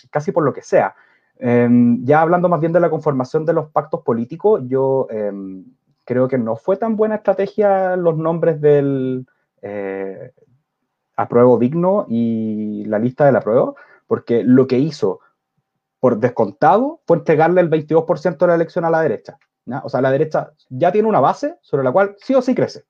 casi 0.09 0.31
por 0.31 0.43
lo 0.43 0.53
que 0.53 0.61
sea. 0.61 0.95
Em, 1.37 2.03
ya 2.05 2.21
hablando 2.21 2.49
más 2.49 2.59
bien 2.59 2.71
de 2.71 2.79
la 2.79 2.89
conformación 2.89 3.45
de 3.45 3.53
los 3.53 3.69
pactos 3.69 4.01
políticos, 4.01 4.61
yo 4.67 5.07
em, 5.09 5.65
creo 6.05 6.27
que 6.27 6.37
no 6.37 6.55
fue 6.55 6.77
tan 6.77 6.95
buena 6.95 7.15
estrategia 7.15 7.95
los 7.95 8.17
nombres 8.17 8.61
del 8.61 9.25
eh, 9.61 10.31
apruebo 11.17 11.57
digno 11.57 12.05
y 12.07 12.85
la 12.85 12.99
lista 12.99 13.25
del 13.25 13.35
apruebo, 13.35 13.75
porque 14.07 14.43
lo 14.43 14.67
que 14.67 14.77
hizo 14.77 15.19
por 15.99 16.19
descontado 16.19 17.01
fue 17.05 17.17
entregarle 17.17 17.61
el 17.61 17.69
22% 17.69 18.37
de 18.37 18.47
la 18.47 18.55
elección 18.55 18.85
a 18.85 18.89
la 18.89 19.01
derecha. 19.01 19.37
O 19.83 19.89
sea, 19.89 20.01
la 20.01 20.11
derecha 20.11 20.51
ya 20.69 20.91
tiene 20.91 21.07
una 21.07 21.19
base 21.19 21.57
sobre 21.61 21.83
la 21.83 21.91
cual 21.91 22.15
sí 22.19 22.35
o 22.35 22.41
sí 22.41 22.53
crece. 22.53 22.83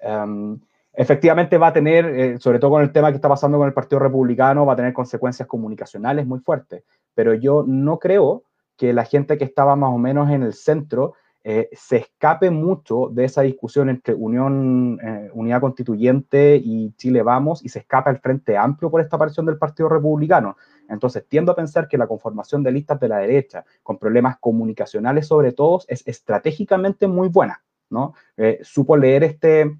Em, 0.00 0.60
efectivamente 0.92 1.58
va 1.58 1.68
a 1.68 1.72
tener, 1.72 2.04
eh, 2.06 2.38
sobre 2.38 2.58
todo 2.58 2.72
con 2.72 2.82
el 2.82 2.92
tema 2.92 3.10
que 3.10 3.16
está 3.16 3.28
pasando 3.28 3.58
con 3.58 3.66
el 3.66 3.74
Partido 3.74 3.98
Republicano, 3.98 4.66
va 4.66 4.74
a 4.74 4.76
tener 4.76 4.92
consecuencias 4.92 5.48
comunicacionales 5.48 6.26
muy 6.26 6.40
fuertes. 6.40 6.84
Pero 7.14 7.34
yo 7.34 7.64
no 7.66 7.98
creo 7.98 8.44
que 8.76 8.92
la 8.92 9.04
gente 9.04 9.38
que 9.38 9.44
estaba 9.44 9.74
más 9.74 9.90
o 9.90 9.98
menos 9.98 10.30
en 10.30 10.42
el 10.42 10.52
centro 10.52 11.14
eh, 11.50 11.70
se 11.72 11.96
escape 11.96 12.50
mucho 12.50 13.08
de 13.10 13.24
esa 13.24 13.40
discusión 13.40 13.88
entre 13.88 14.12
Unión, 14.12 15.00
eh, 15.02 15.30
Unidad 15.32 15.62
Constituyente 15.62 16.60
y 16.62 16.92
Chile 16.98 17.22
Vamos 17.22 17.64
y 17.64 17.70
se 17.70 17.78
escapa 17.78 18.10
el 18.10 18.18
Frente 18.18 18.58
Amplio 18.58 18.90
por 18.90 19.00
esta 19.00 19.16
aparición 19.16 19.46
del 19.46 19.56
Partido 19.56 19.88
Republicano. 19.88 20.58
Entonces, 20.90 21.24
tiendo 21.26 21.52
a 21.52 21.56
pensar 21.56 21.88
que 21.88 21.96
la 21.96 22.06
conformación 22.06 22.62
de 22.62 22.72
listas 22.72 23.00
de 23.00 23.08
la 23.08 23.16
derecha, 23.16 23.64
con 23.82 23.96
problemas 23.96 24.36
comunicacionales 24.40 25.26
sobre 25.26 25.52
todo, 25.52 25.80
es 25.88 26.06
estratégicamente 26.06 27.06
muy 27.06 27.28
buena, 27.28 27.62
¿no? 27.88 28.12
Eh, 28.36 28.58
supo 28.60 28.98
leer 28.98 29.24
este, 29.24 29.74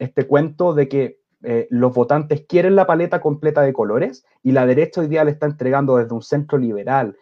este 0.00 0.26
cuento 0.26 0.74
de 0.74 0.88
que 0.88 1.20
los 1.68 1.94
votantes 1.94 2.44
quieren 2.48 2.74
la 2.74 2.86
paleta 2.86 3.20
completa 3.20 3.60
de 3.60 3.74
colores 3.74 4.24
y 4.42 4.50
la 4.50 4.66
derecha 4.66 5.02
hoy 5.02 5.14
está 5.14 5.44
entregando 5.46 5.98
desde 5.98 6.14
un 6.14 6.22
centro 6.22 6.56
liberal, 6.56 7.18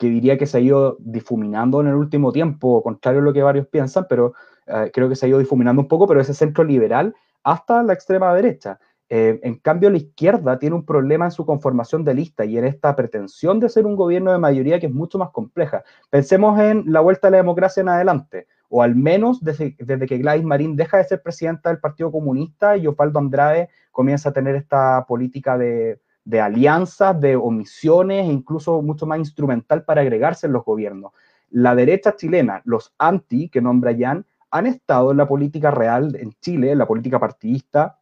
que 0.00 0.08
diría 0.08 0.38
que 0.38 0.46
se 0.46 0.56
ha 0.56 0.60
ido 0.60 0.96
difuminando 0.98 1.82
en 1.82 1.88
el 1.88 1.94
último 1.94 2.32
tiempo, 2.32 2.82
contrario 2.82 3.20
a 3.20 3.22
lo 3.22 3.34
que 3.34 3.42
varios 3.42 3.66
piensan, 3.66 4.06
pero 4.08 4.32
eh, 4.66 4.90
creo 4.94 5.10
que 5.10 5.14
se 5.14 5.26
ha 5.26 5.28
ido 5.28 5.38
difuminando 5.38 5.82
un 5.82 5.88
poco, 5.88 6.06
pero 6.06 6.22
ese 6.22 6.32
centro 6.32 6.64
liberal 6.64 7.14
hasta 7.44 7.82
la 7.82 7.92
extrema 7.92 8.34
derecha. 8.34 8.80
Eh, 9.10 9.38
en 9.42 9.56
cambio, 9.56 9.90
la 9.90 9.98
izquierda 9.98 10.58
tiene 10.58 10.74
un 10.74 10.86
problema 10.86 11.26
en 11.26 11.30
su 11.30 11.44
conformación 11.44 12.02
de 12.02 12.14
lista 12.14 12.46
y 12.46 12.56
en 12.56 12.64
esta 12.64 12.96
pretensión 12.96 13.60
de 13.60 13.68
ser 13.68 13.84
un 13.84 13.94
gobierno 13.94 14.32
de 14.32 14.38
mayoría 14.38 14.80
que 14.80 14.86
es 14.86 14.92
mucho 14.92 15.18
más 15.18 15.28
compleja. 15.32 15.84
Pensemos 16.08 16.58
en 16.58 16.84
la 16.86 17.00
vuelta 17.00 17.28
a 17.28 17.30
la 17.32 17.36
democracia 17.36 17.82
en 17.82 17.90
adelante, 17.90 18.46
o 18.70 18.82
al 18.82 18.96
menos 18.96 19.44
desde, 19.44 19.76
que 19.76 20.18
Gladys 20.18 20.44
Marín 20.44 20.76
deja 20.76 20.96
de 20.96 21.04
ser 21.04 21.20
presidenta 21.20 21.68
del 21.68 21.78
Partido 21.78 22.10
Comunista 22.10 22.74
y 22.78 22.86
Osvaldo 22.86 23.18
Andrade 23.18 23.68
comienza 23.90 24.30
a 24.30 24.32
tener 24.32 24.54
esta 24.54 25.04
política 25.06 25.58
de, 25.58 26.00
de 26.30 26.40
alianzas, 26.40 27.20
de 27.20 27.34
omisiones 27.36 28.26
e 28.26 28.32
incluso 28.32 28.80
mucho 28.82 29.04
más 29.04 29.18
instrumental 29.18 29.84
para 29.84 30.00
agregarse 30.00 30.46
en 30.46 30.52
los 30.52 30.64
gobiernos. 30.64 31.12
La 31.50 31.74
derecha 31.74 32.14
chilena, 32.14 32.62
los 32.64 32.94
anti 32.98 33.48
que 33.48 33.60
nombra 33.60 33.94
Jan, 33.98 34.24
han 34.52 34.66
estado 34.66 35.10
en 35.10 35.16
la 35.16 35.26
política 35.26 35.70
real 35.70 36.16
en 36.16 36.32
Chile, 36.40 36.70
en 36.70 36.78
la 36.78 36.86
política 36.86 37.18
partidista, 37.18 37.98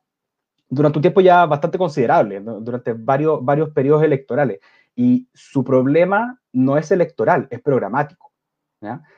durante 0.68 0.98
un 0.98 1.02
tiempo 1.02 1.22
ya 1.22 1.46
bastante 1.46 1.78
considerable, 1.78 2.40
durante 2.40 2.92
varios, 2.92 3.42
varios 3.42 3.70
periodos 3.70 4.02
electorales. 4.02 4.60
Y 4.94 5.26
su 5.32 5.64
problema 5.64 6.38
no 6.52 6.76
es 6.76 6.90
electoral, 6.90 7.48
es 7.50 7.60
programático. 7.60 8.30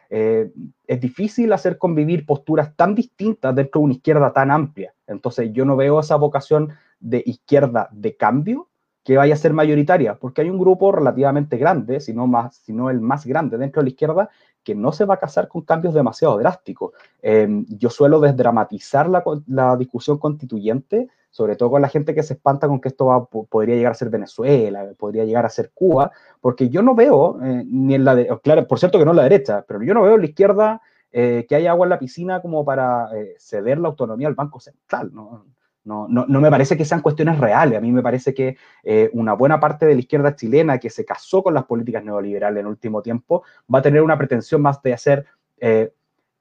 Eh, 0.09 0.53
es 0.87 1.01
difícil 1.01 1.53
hacer 1.53 1.77
convivir 1.77 2.25
posturas 2.25 2.75
tan 2.77 2.95
distintas 2.95 3.55
dentro 3.55 3.81
de 3.81 3.85
una 3.87 3.95
izquierda 3.95 4.33
tan 4.33 4.51
amplia. 4.51 4.95
Entonces 5.07 5.51
yo 5.53 5.65
no 5.65 5.77
veo 5.77 5.99
esa 6.01 6.17
vocación 6.17 6.71
de 7.01 7.23
izquierda 7.27 7.89
de 7.91 8.17
cambio 8.17 8.70
que 9.05 9.17
vaya 9.17 9.35
a 9.35 9.39
ser 9.39 9.53
mayoritaria, 9.53 10.15
porque 10.15 10.43
hay 10.43 10.51
un 10.51 10.59
grupo 10.59 10.93
relativamente 10.93 11.57
grande, 11.57 12.01
si 12.01 12.13
no, 12.13 12.27
más, 12.27 12.57
si 12.57 12.73
no 12.73 12.91
el 12.91 13.01
más 13.01 13.27
grande 13.27 13.57
dentro 13.57 13.81
de 13.81 13.85
la 13.85 13.91
izquierda, 13.91 14.31
que 14.63 14.75
no 14.75 14.93
se 14.93 15.05
va 15.05 15.15
a 15.15 15.19
casar 15.19 15.49
con 15.49 15.63
cambios 15.63 15.95
demasiado 15.95 16.37
drásticos. 16.39 16.93
Em, 17.23 17.65
yo 17.69 17.89
suelo 17.89 18.21
desdramatizar 18.21 19.09
la, 19.09 19.77
discusión 19.77 20.19
constituyente, 20.19 21.09
sobre 21.31 21.57
todo 21.57 21.71
con 21.71 21.83
la 21.83 21.89
gente 21.89 22.15
que 22.15 22.23
se 22.23 22.35
espanta 22.35 22.69
con 22.69 22.81
que 22.81 22.89
esto 22.89 23.29
podría 23.49 23.77
llegar 23.77 23.93
a 23.93 23.95
ser 23.95 24.11
Venezuela, 24.11 24.87
podría 24.99 25.25
llegar 25.25 25.47
a 25.47 25.49
ser 25.49 25.71
Cuba, 25.73 26.13
porque 26.41 26.69
yo 26.69 26.83
no 26.83 26.95
veo, 26.95 27.43
eh, 27.43 27.65
ni 27.67 27.95
en 27.95 28.05
la, 28.05 28.15
de, 28.15 28.29
claro, 28.43 28.67
por 28.67 28.79
cierto 28.79 28.99
que 28.99 29.05
no 29.05 29.13
en 29.13 29.17
la 29.17 29.23
derecha, 29.23 29.65
pero 29.67 29.83
yo 29.83 29.95
no 29.95 30.03
veo 30.03 30.17
en 30.17 30.21
la 30.21 30.27
izquierda 30.27 30.83
eh, 31.13 31.47
que 31.49 31.57
haya 31.57 31.71
agua 31.71 31.87
en 31.87 31.91
la 31.91 31.99
piscina 31.99 32.43
como 32.43 32.65
para 32.65 33.09
eh, 33.17 33.35
ceder 33.39 33.79
la 33.79 33.89
autonomía 33.89 34.29
al 34.29 34.35
Banco 34.35 34.61
Central. 34.61 35.11
¿no? 35.13 35.47
No, 35.83 36.07
no, 36.09 36.27
no, 36.29 36.41
me 36.41 36.51
parece 36.51 36.77
que 36.77 36.85
sean 36.85 37.01
cuestiones 37.01 37.39
reales. 37.39 37.79
A 37.79 37.81
mí 37.81 37.91
me 37.91 38.03
parece 38.03 38.35
que 38.35 38.57
eh, 38.83 39.09
una 39.15 39.33
buena 39.33 39.59
parte 39.59 39.87
de 39.87 39.95
la 39.95 40.01
izquierda 40.01 40.37
chilena 40.37 40.79
que 40.79 40.91
se 40.91 41.05
casó 41.05 41.43
con 41.43 41.55
las 41.55 41.65
políticas 41.65 42.05
neoliberales 42.05 42.61
en 42.61 42.67
el 42.67 42.71
último 42.71 43.01
tiempo 43.03 43.43
va 43.73 43.79
a 43.79 43.83
tener 43.83 44.03
una 44.03 44.19
pretensión 44.19 44.61
más 44.61 44.83
de 44.83 44.93
hacer 44.93 45.27
eh, 45.59 45.93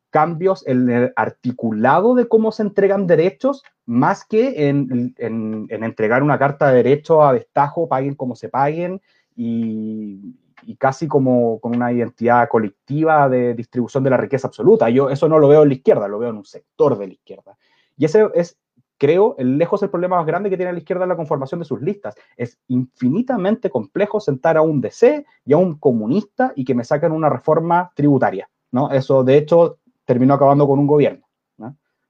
cambios 0.09 0.65
en 0.67 0.89
el 0.89 1.13
articulado 1.15 2.15
de 2.15 2.27
cómo 2.27 2.51
se 2.51 2.63
entregan 2.63 3.07
derechos, 3.07 3.63
más 3.85 4.25
que 4.25 4.67
en, 4.67 5.13
en, 5.17 5.67
entregar 5.69 6.23
una 6.23 6.39
carta 6.39 6.69
de 6.69 6.77
derecho 6.77 7.23
a 7.23 7.33
destajo, 7.33 7.87
paguen 7.87 8.15
como 8.15 8.35
se 8.35 8.49
paguen, 8.49 9.01
y, 9.35 10.35
y, 10.63 10.75
casi 10.75 11.07
como 11.07 11.59
con 11.59 11.75
una 11.75 11.91
identidad 11.93 12.49
colectiva 12.49 13.29
de 13.29 13.53
distribución 13.53 14.03
de 14.03 14.09
la 14.09 14.17
riqueza 14.17 14.47
absoluta. 14.47 14.89
Yo 14.89 15.09
eso 15.09 15.29
no 15.29 15.39
lo 15.39 15.47
veo 15.47 15.63
en 15.63 15.69
la 15.69 15.75
izquierda, 15.75 16.07
lo 16.07 16.19
veo 16.19 16.31
en 16.31 16.37
un 16.37 16.45
sector 16.45 16.97
de 16.97 17.07
la 17.07 17.13
izquierda. 17.13 17.57
Y 17.97 18.05
ese 18.05 18.27
es 18.33 18.57
creo, 18.99 19.35
lejos 19.39 19.81
el 19.81 19.89
problema 19.89 20.17
más 20.17 20.25
grande 20.27 20.49
que 20.49 20.57
tiene 20.57 20.73
la 20.73 20.77
izquierda 20.77 21.03
en 21.03 21.09
la 21.09 21.15
conformación 21.15 21.59
de 21.59 21.65
sus 21.65 21.81
listas. 21.81 22.15
Es 22.37 22.59
infinitamente 22.67 23.69
complejo 23.69 24.19
sentar 24.19 24.57
a 24.57 24.61
un 24.61 24.81
DC 24.81 25.25
y 25.45 25.53
a 25.53 25.57
un 25.57 25.79
comunista 25.79 26.51
y 26.55 26.65
que 26.65 26.75
me 26.75 26.83
saquen 26.83 27.13
una 27.13 27.29
reforma 27.29 27.91
tributaria. 27.95 28.49
¿no? 28.71 28.91
Eso, 28.91 29.23
de 29.23 29.37
hecho, 29.37 29.79
terminó 30.05 30.35
acabando 30.35 30.67
con 30.67 30.77
un 30.77 30.85
gobierno. 30.85 31.25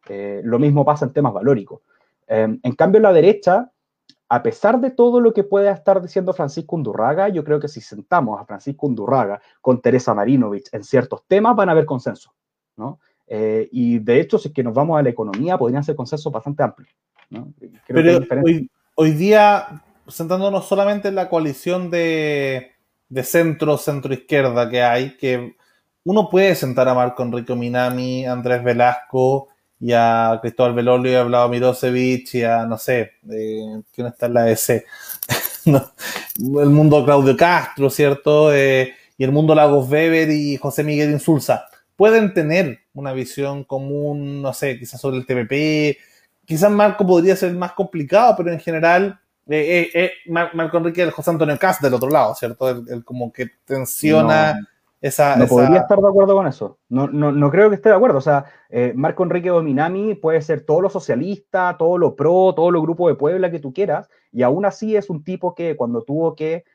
Eh, 0.08 0.42
lo 0.44 0.58
mismo 0.58 0.84
pasa 0.84 1.06
en 1.06 1.14
temas 1.14 1.34
valóricos. 1.34 1.82
Em, 2.26 2.60
en 2.64 2.74
cambio, 2.74 3.00
la 3.00 3.14
derecha, 3.14 3.72
a 4.28 4.42
pesar 4.42 4.80
de 4.80 4.90
todo 4.90 5.22
lo 5.22 5.34
que 5.34 5.44
pueda 5.44 5.72
estar 5.72 6.02
diciendo 6.02 6.34
Francisco 6.34 6.76
Undurraga, 6.76 7.30
yo 7.30 7.44
creo 7.44 7.60
que 7.60 7.68
si 7.68 7.80
sentamos 7.80 8.42
a 8.42 8.46
Francisco 8.46 8.88
Undurraga 8.88 9.40
con 9.62 9.82
Teresa 9.82 10.16
Marinovich 10.16 10.70
en 10.72 10.84
ciertos 10.84 11.26
temas, 11.28 11.56
van 11.56 11.70
a 11.70 11.74
haber 11.74 11.86
consenso. 11.86 12.34
¿no? 12.76 13.00
Eh, 13.32 13.70
y 13.72 14.00
de 14.00 14.20
hecho, 14.20 14.40
si 14.40 14.48
es 14.48 14.54
que 14.54 14.64
nos 14.64 14.74
vamos 14.74 15.00
a 15.00 15.04
la 15.04 15.10
economía, 15.10 15.58
podrían 15.58 15.84
ser 15.84 15.96
consensos 15.96 16.34
bastante 16.34 16.64
amplios. 16.64 16.90
Pero 17.88 18.26
hoy, 18.44 18.70
hoy, 18.96 19.12
día, 19.12 19.84
sentándonos 20.08 20.68
solamente 20.68 21.10
en 21.10 21.16
la 21.16 21.30
coalición 21.30 21.92
de, 21.92 22.72
de 23.08 23.24
centro, 23.24 23.78
centro-izquierda 23.78 24.68
que 24.68 24.82
hay, 24.82 25.16
que 25.16 25.56
uno 26.04 26.28
puede 26.28 26.56
sentar 26.56 26.90
a 26.90 26.96
Marco 26.96 27.22
Enrico 27.22 27.56
Minami, 27.56 28.26
a 28.26 28.32
Andrés 28.32 28.64
Velasco 28.64 29.50
y 29.80 29.92
a 29.94 30.40
Cristóbal 30.42 30.74
Velolio 30.74 31.12
y 31.12 31.16
a 31.16 31.24
Vlado 31.24 31.50
Mirosevich 31.50 32.34
y 32.34 32.44
a, 32.44 32.66
no 32.66 32.80
sé, 32.80 33.12
eh, 33.32 33.82
¿quién 33.94 34.08
está 34.08 34.26
en 34.26 34.34
la 34.34 34.50
EC? 34.50 34.86
el 35.66 36.70
mundo 36.70 37.06
Claudio 37.06 37.38
Castro, 37.38 37.92
¿cierto? 37.92 38.52
Eh, 38.52 38.94
y 39.18 39.24
el 39.24 39.32
mundo 39.32 39.54
Lagos 39.54 39.88
Weber 39.88 40.32
y 40.32 40.58
José 40.58 40.84
Miguel 40.84 41.12
Insulza 41.12 41.66
pueden 41.96 42.34
tener 42.34 42.80
una 43.00 43.14
visión 43.14 43.64
común, 43.64 44.42
no 44.42 44.54
sé, 44.54 44.78
quizás 44.78 45.00
sobre 45.00 45.18
el 45.18 45.26
TPP, 45.26 45.98
quizás 46.46 46.72
Marco 46.72 47.06
podría 47.06 47.36
ser 47.36 47.54
más 47.54 47.74
complicado, 47.74 48.36
pero 48.38 48.52
en 48.52 48.60
general, 48.60 49.20
eh, 49.48 49.92
eh, 49.94 50.02
eh 50.04 50.12
Marco 50.28 50.78
Enrique 50.78 51.02
el 51.02 51.12
José 51.12 51.32
Antonio 51.32 51.58
Cast 51.58 51.82
del 51.82 51.94
otro 51.94 52.10
lado, 52.10 52.36
¿cierto? 52.36 52.70
El, 52.70 53.04
como 53.04 53.32
que 53.32 53.52
tensiona 53.66 54.60
esa... 55.02 55.36
No 55.38 55.48
podría 55.48 55.82
estar 55.82 56.00
de 56.00 56.08
acuerdo 56.08 56.36
con 56.36 56.48
eso, 56.48 56.78
no, 56.90 57.08
no, 57.08 57.32
no 57.32 57.50
creo 57.50 57.70
que 57.70 57.76
esté 57.76 57.90
de 57.90 57.96
acuerdo, 57.96 58.18
o 58.18 58.22
sea, 58.22 58.46
eh, 58.70 58.94
Marco 58.96 59.24
Enrique 59.24 59.50
Dominami 59.50 60.16
puede 60.16 60.42
ser 60.42 60.66
todo 60.66 60.82
lo 60.82 60.90
socialista, 60.90 61.76
todo 61.78 61.98
lo 61.98 62.16
pro, 62.16 62.54
todo 62.56 62.72
lo 62.72 62.82
grupo 62.82 63.08
de 63.08 63.16
Puebla 63.16 63.52
que 63.52 63.60
tú 63.60 63.72
quieras, 63.72 64.10
y 64.32 64.44
aún 64.44 64.66
así 64.66 64.96
es 64.96 65.10
un 65.10 65.24
tipo 65.24 65.56
que 65.56 65.76
cuando 65.76 66.02
tuvo 66.02 66.36
que 66.36 66.66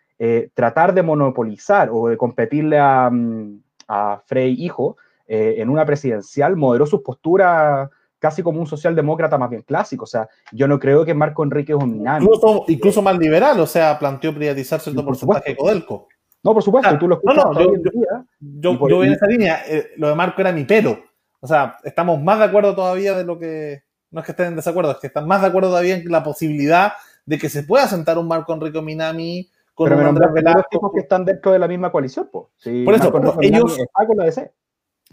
tratar 0.54 0.94
de 0.94 1.02
monopolizar 1.02 1.90
o 1.92 2.08
de 2.08 2.16
competirle 2.16 2.78
a, 2.78 3.10
mm, 3.10 3.58
a 3.88 4.22
Frey 4.24 4.54
Hijo, 4.58 4.96
eh, 5.26 5.56
en 5.58 5.70
una 5.70 5.86
presidencial 5.86 6.56
moderó 6.56 6.86
sus 6.86 7.02
posturas 7.02 7.88
casi 8.24 8.42
como 8.42 8.58
un 8.58 8.66
socialdemócrata 8.66 9.36
más 9.36 9.50
bien 9.50 9.62
clásico. 9.62 10.04
O 10.04 10.06
sea, 10.06 10.26
yo 10.50 10.66
no 10.66 10.78
creo 10.78 11.04
que 11.04 11.12
Marco 11.12 11.44
Enrique 11.44 11.72
es 11.72 11.78
un 11.78 12.06
Incluso, 12.06 12.64
incluso 12.68 13.02
más 13.02 13.18
liberal, 13.18 13.60
o 13.60 13.66
sea, 13.66 13.98
planteó 13.98 14.34
privatizar 14.34 14.80
cierto 14.80 15.04
porcentaje 15.04 15.50
de 15.50 15.56
Codelco. 15.56 16.08
No, 16.42 16.54
por 16.54 16.62
supuesto, 16.62 16.98
tú 16.98 17.06
lo 17.06 17.16
escuchas. 17.16 17.44
No, 17.44 17.52
no, 17.52 17.60
yo, 17.60 18.72
yo, 18.72 18.78
voy 18.78 19.08
en 19.08 19.12
esa 19.12 19.26
línea. 19.26 19.62
Eh, 19.66 19.90
lo 19.96 20.08
de 20.08 20.14
Marco 20.14 20.40
era 20.40 20.52
mi 20.52 20.64
pelo. 20.64 20.98
O 21.40 21.46
sea, 21.46 21.76
estamos 21.84 22.22
más 22.22 22.38
de 22.38 22.46
acuerdo 22.46 22.74
todavía 22.74 23.14
de 23.14 23.24
lo 23.24 23.38
que. 23.38 23.82
No 24.10 24.20
es 24.20 24.26
que 24.26 24.32
estén 24.32 24.46
en 24.46 24.56
desacuerdo, 24.56 24.92
es 24.92 24.98
que 24.98 25.08
están 25.08 25.26
más 25.26 25.42
de 25.42 25.48
acuerdo 25.48 25.68
todavía 25.68 25.96
en 25.96 26.10
la 26.10 26.22
posibilidad 26.22 26.92
de 27.26 27.36
que 27.36 27.50
se 27.50 27.64
pueda 27.64 27.86
sentar 27.88 28.16
un 28.16 28.28
Marco 28.28 28.54
Enrique 28.54 28.80
Minami 28.80 29.50
con 29.74 29.92
un 29.92 30.00
Andrés 30.00 30.32
Velasco. 30.32 30.92
que 30.92 31.00
están 31.00 31.26
dentro 31.26 31.52
de 31.52 31.58
la 31.58 31.68
misma 31.68 31.92
coalición, 31.92 32.30
pues. 32.32 32.46
por 32.84 32.94
eso, 32.94 33.12
ellos, 33.42 33.76
con 34.06 34.16
la 34.16 34.24
DC 34.24 34.50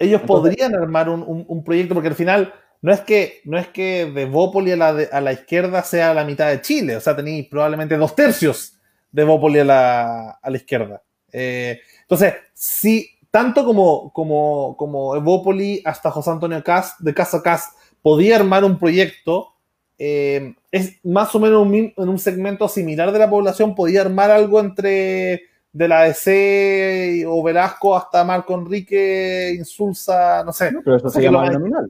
ellos 0.01 0.21
podrían 0.21 0.75
armar 0.75 1.09
un, 1.09 1.63
proyecto, 1.63 1.93
porque 1.93 2.09
al 2.09 2.15
final 2.15 2.53
no 2.81 2.91
es 2.91 3.01
que, 3.01 3.41
no 3.45 3.57
es 3.57 3.67
que 3.67 4.05
de 4.07 4.25
Bópoli 4.25 4.71
a 4.71 4.75
la, 4.75 4.87
a 5.11 5.21
la 5.21 5.33
izquierda 5.33 5.83
sea 5.83 6.13
la 6.13 6.25
mitad 6.25 6.49
de 6.49 6.61
Chile, 6.61 6.95
o 6.95 6.99
sea, 6.99 7.15
tenéis 7.15 7.47
probablemente 7.47 7.95
dos 7.97 8.15
tercios 8.15 8.77
de 9.11 9.23
Bópoli 9.23 9.59
a 9.59 9.65
la, 9.65 10.29
a 10.31 10.49
la 10.49 10.57
izquierda. 10.57 11.03
Eh, 11.31 11.79
entonces, 12.01 12.33
si 12.53 13.09
tanto 13.29 13.63
como, 13.63 14.11
como, 14.11 14.75
como 14.77 15.15
Evópoli 15.15 15.81
hasta 15.85 16.11
José 16.11 16.31
Antonio 16.31 16.63
Cas, 16.63 16.95
de 16.99 17.13
Casa 17.13 17.41
Cas, 17.41 17.69
podía 18.01 18.35
armar 18.35 18.63
un 18.63 18.79
proyecto, 18.79 19.53
eh, 19.97 20.55
es 20.71 20.99
más 21.05 21.33
o 21.35 21.39
menos 21.39 21.67
en 21.71 22.09
un 22.09 22.19
segmento 22.19 22.67
similar 22.67 23.11
de 23.11 23.19
la 23.19 23.29
población, 23.29 23.75
podía 23.75 24.01
armar 24.01 24.31
algo 24.31 24.59
entre 24.59 25.43
de 25.73 25.87
la 25.87 26.03
DC 26.03 27.25
o 27.27 27.41
Velasco 27.43 27.95
hasta 27.95 28.23
Marco 28.23 28.53
Enrique, 28.53 29.53
Insulsa, 29.57 30.43
no 30.43 30.51
sé. 30.51 30.71
pero 30.83 30.97
eso 30.97 31.09
se 31.09 31.21
llama 31.21 31.47
binominal. 31.49 31.89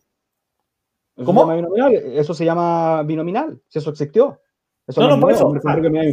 ¿Cómo? 1.25 1.41
Se 1.41 1.47
llama 1.47 1.55
binominal. 1.55 1.95
Eso 1.95 2.34
se 2.34 2.45
llama 2.45 3.03
binominal, 3.03 3.61
si 3.67 3.79
eso 3.79 3.89
existió. 3.89 4.39
Eso 4.88 5.01
no, 5.01 5.15
no, 5.15 5.29
es 5.29 5.38
eso. 5.38 5.53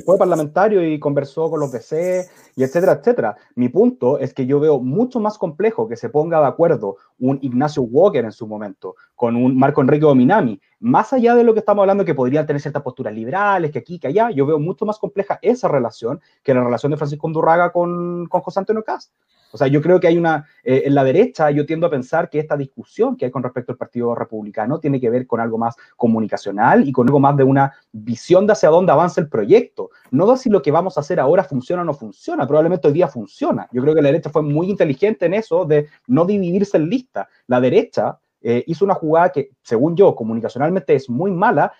fue 0.04 0.18
parlamentario 0.18 0.86
y 0.86 1.00
conversó 1.00 1.50
con 1.50 1.58
los 1.58 1.72
DC 1.72 2.26
y 2.54 2.62
etcétera, 2.62 2.92
etcétera. 2.92 3.36
Mi 3.54 3.70
punto 3.70 4.18
es 4.18 4.34
que 4.34 4.46
yo 4.46 4.60
veo 4.60 4.78
mucho 4.78 5.20
más 5.20 5.38
complejo 5.38 5.88
que 5.88 5.96
se 5.96 6.10
ponga 6.10 6.40
de 6.40 6.46
acuerdo 6.46 6.96
un 7.18 7.38
Ignacio 7.40 7.82
Walker 7.82 8.24
en 8.24 8.32
su 8.32 8.46
momento 8.46 8.94
con 9.14 9.36
un 9.36 9.56
Marco 9.56 9.80
Enrique 9.80 10.04
Dominami, 10.04 10.60
más 10.80 11.12
allá 11.12 11.34
de 11.34 11.44
lo 11.44 11.54
que 11.54 11.60
estamos 11.60 11.82
hablando 11.82 12.04
que 12.04 12.14
podrían 12.14 12.46
tener 12.46 12.60
ciertas 12.60 12.82
posturas 12.82 13.14
liberales, 13.14 13.72
que 13.72 13.80
aquí, 13.80 13.98
que 13.98 14.08
allá, 14.08 14.30
yo 14.30 14.46
veo 14.46 14.58
mucho 14.58 14.84
más 14.84 14.98
compleja 14.98 15.38
esa 15.42 15.66
relación 15.66 16.20
que 16.42 16.54
la 16.54 16.62
relación 16.62 16.90
de 16.90 16.98
Francisco 16.98 17.26
Undurraga 17.26 17.72
con, 17.72 18.26
con 18.26 18.42
José 18.42 18.60
Antonio 18.60 18.84
Cast. 18.84 19.12
O 19.53 19.59
sea, 19.59 19.66
yo 19.66 19.80
creo 19.80 19.99
que 20.01 20.09
hay 20.09 20.18
una, 20.18 20.46
eh, 20.62 20.82
en 20.86 20.94
la 20.94 21.05
derecha 21.05 21.51
yo 21.51 21.64
tiendo 21.66 21.86
a 21.86 21.90
pensar 21.90 22.28
que 22.28 22.38
esta 22.38 22.57
discusión 22.57 23.16
que 23.16 23.26
hay 23.26 23.30
con 23.30 23.42
respecto 23.42 23.72
al 23.72 23.78
Partido 23.78 24.14
Republicano 24.14 24.78
tiene 24.78 25.01
que 25.01 25.11
ver 25.11 25.26
con 25.26 25.40
algo 25.40 25.59
más 25.59 25.76
comunicacional 25.96 26.86
y 26.86 26.92
con 26.92 27.09
algo 27.09 27.20
más 27.20 27.36
de 27.36 27.44
una 27.44 27.72
visión 27.92 28.46
de 28.46 28.53
hacia 28.53 28.68
dónde 28.68 28.92
avanza 28.92 29.20
el 29.20 29.28
proyecto. 29.28 29.90
No 30.11 30.30
de 30.30 30.36
si 30.36 30.51
lo 30.51 30.62
que 30.62 30.70
vamos 30.70 30.96
a 30.96 31.01
hacer 31.01 31.20
ahora 31.20 31.44
funciona 31.44 31.82
o 31.82 31.84
no 31.84 31.94
funciona, 31.94 32.46
probablemente 32.46 32.88
hoy 32.88 32.94
día 32.94 33.09
funciona. 33.09 33.68
Yo 33.72 33.82
creo 33.82 33.94
que 33.94 34.03
la 34.03 34.09
derecha 34.09 34.30
fue 34.30 34.42
muy 34.42 34.70
inteligente 34.70 35.26
en 35.26 35.34
eso 35.34 35.64
de 35.64 35.88
no 36.07 36.24
dividirse 36.24 36.76
en 36.76 36.88
listas. 36.88 37.26
La 37.46 37.61
derecha 37.61 38.18
eh, 38.40 38.64
hizo 38.66 38.84
una 38.84 38.94
jugada 38.94 39.30
que, 39.30 39.51
según 39.62 39.96
yo, 39.96 40.14
comunicacionalmente 40.14 40.94
es 40.94 41.09
muy 41.09 41.30
mala, 41.30 41.72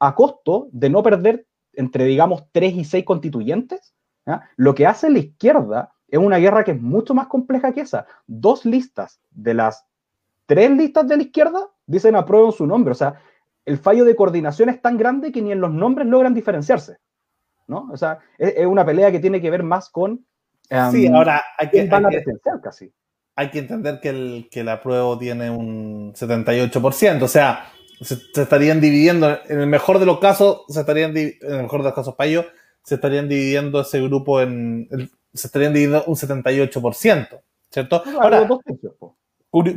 a, 0.00 0.14
costo 0.14 0.68
de 0.72 0.90
no 0.90 1.02
perder 1.02 1.46
entre, 1.72 2.04
digamos, 2.04 2.44
tres 2.52 2.74
y 2.74 2.84
seis 2.84 3.04
constituyentes. 3.04 3.94
Lo 4.56 4.74
que 4.74 4.86
hace 4.86 5.10
la 5.10 5.18
izquierda 5.18 5.93
es 6.14 6.20
una 6.20 6.38
guerra 6.38 6.62
que 6.62 6.70
es 6.70 6.80
mucho 6.80 7.12
más 7.12 7.26
compleja 7.26 7.72
que 7.72 7.80
esa. 7.80 8.06
Dos 8.26 8.64
listas 8.64 9.20
de 9.32 9.52
las 9.54 9.84
tres 10.46 10.70
listas 10.70 11.08
de 11.08 11.16
la 11.16 11.22
izquierda 11.24 11.68
dicen 11.86 12.14
aprueben 12.14 12.52
su 12.52 12.66
nombre. 12.68 12.92
O 12.92 12.94
sea, 12.94 13.20
el 13.64 13.78
fallo 13.78 14.04
de 14.04 14.14
coordinación 14.14 14.68
es 14.68 14.80
tan 14.80 14.96
grande 14.96 15.32
que 15.32 15.42
ni 15.42 15.50
en 15.50 15.60
los 15.60 15.72
nombres 15.72 16.06
logran 16.06 16.32
diferenciarse. 16.32 16.98
¿no? 17.66 17.88
O 17.92 17.96
sea, 17.96 18.20
es, 18.38 18.64
una 18.64 18.84
pelea 18.84 19.10
que 19.10 19.18
tiene 19.18 19.40
que 19.40 19.50
ver 19.50 19.64
más 19.64 19.90
con... 19.90 20.24
Um, 20.70 20.92
sí, 20.92 21.08
ahora 21.08 21.42
hay 21.58 21.68
que, 21.68 21.86
van 21.88 22.06
a 22.06 22.10
casi. 22.62 22.92
Hay 23.34 23.50
que 23.50 23.58
entender 23.58 23.98
que 24.00 24.10
el, 24.10 24.48
que 24.52 24.60
apruebo 24.70 25.18
tiene 25.18 25.50
un 25.50 26.14
78%, 26.14 27.22
o 27.22 27.28
sea, 27.28 27.72
se, 28.00 28.14
estarían 28.40 28.80
dividiendo, 28.80 29.36
en 29.48 29.60
el 29.60 29.66
mejor 29.66 29.98
de 29.98 30.06
los 30.06 30.20
casos, 30.20 30.62
se 30.68 30.78
estarían, 30.78 31.16
en 31.16 31.34
el 31.42 31.62
mejor 31.62 31.80
de 31.80 31.88
los 31.88 31.94
casos 31.94 32.14
para 32.14 32.30
ellos, 32.30 32.46
se 32.84 32.94
estarían 32.94 33.28
dividiendo 33.28 33.80
ese 33.80 34.00
grupo 34.00 34.40
en, 34.40 34.88
se 35.34 35.48
estarían 35.48 35.72
dividiendo 35.72 36.04
un 36.06 36.14
78%, 36.14 37.40
¿cierto? 37.70 38.02
Ahora, 38.20 38.48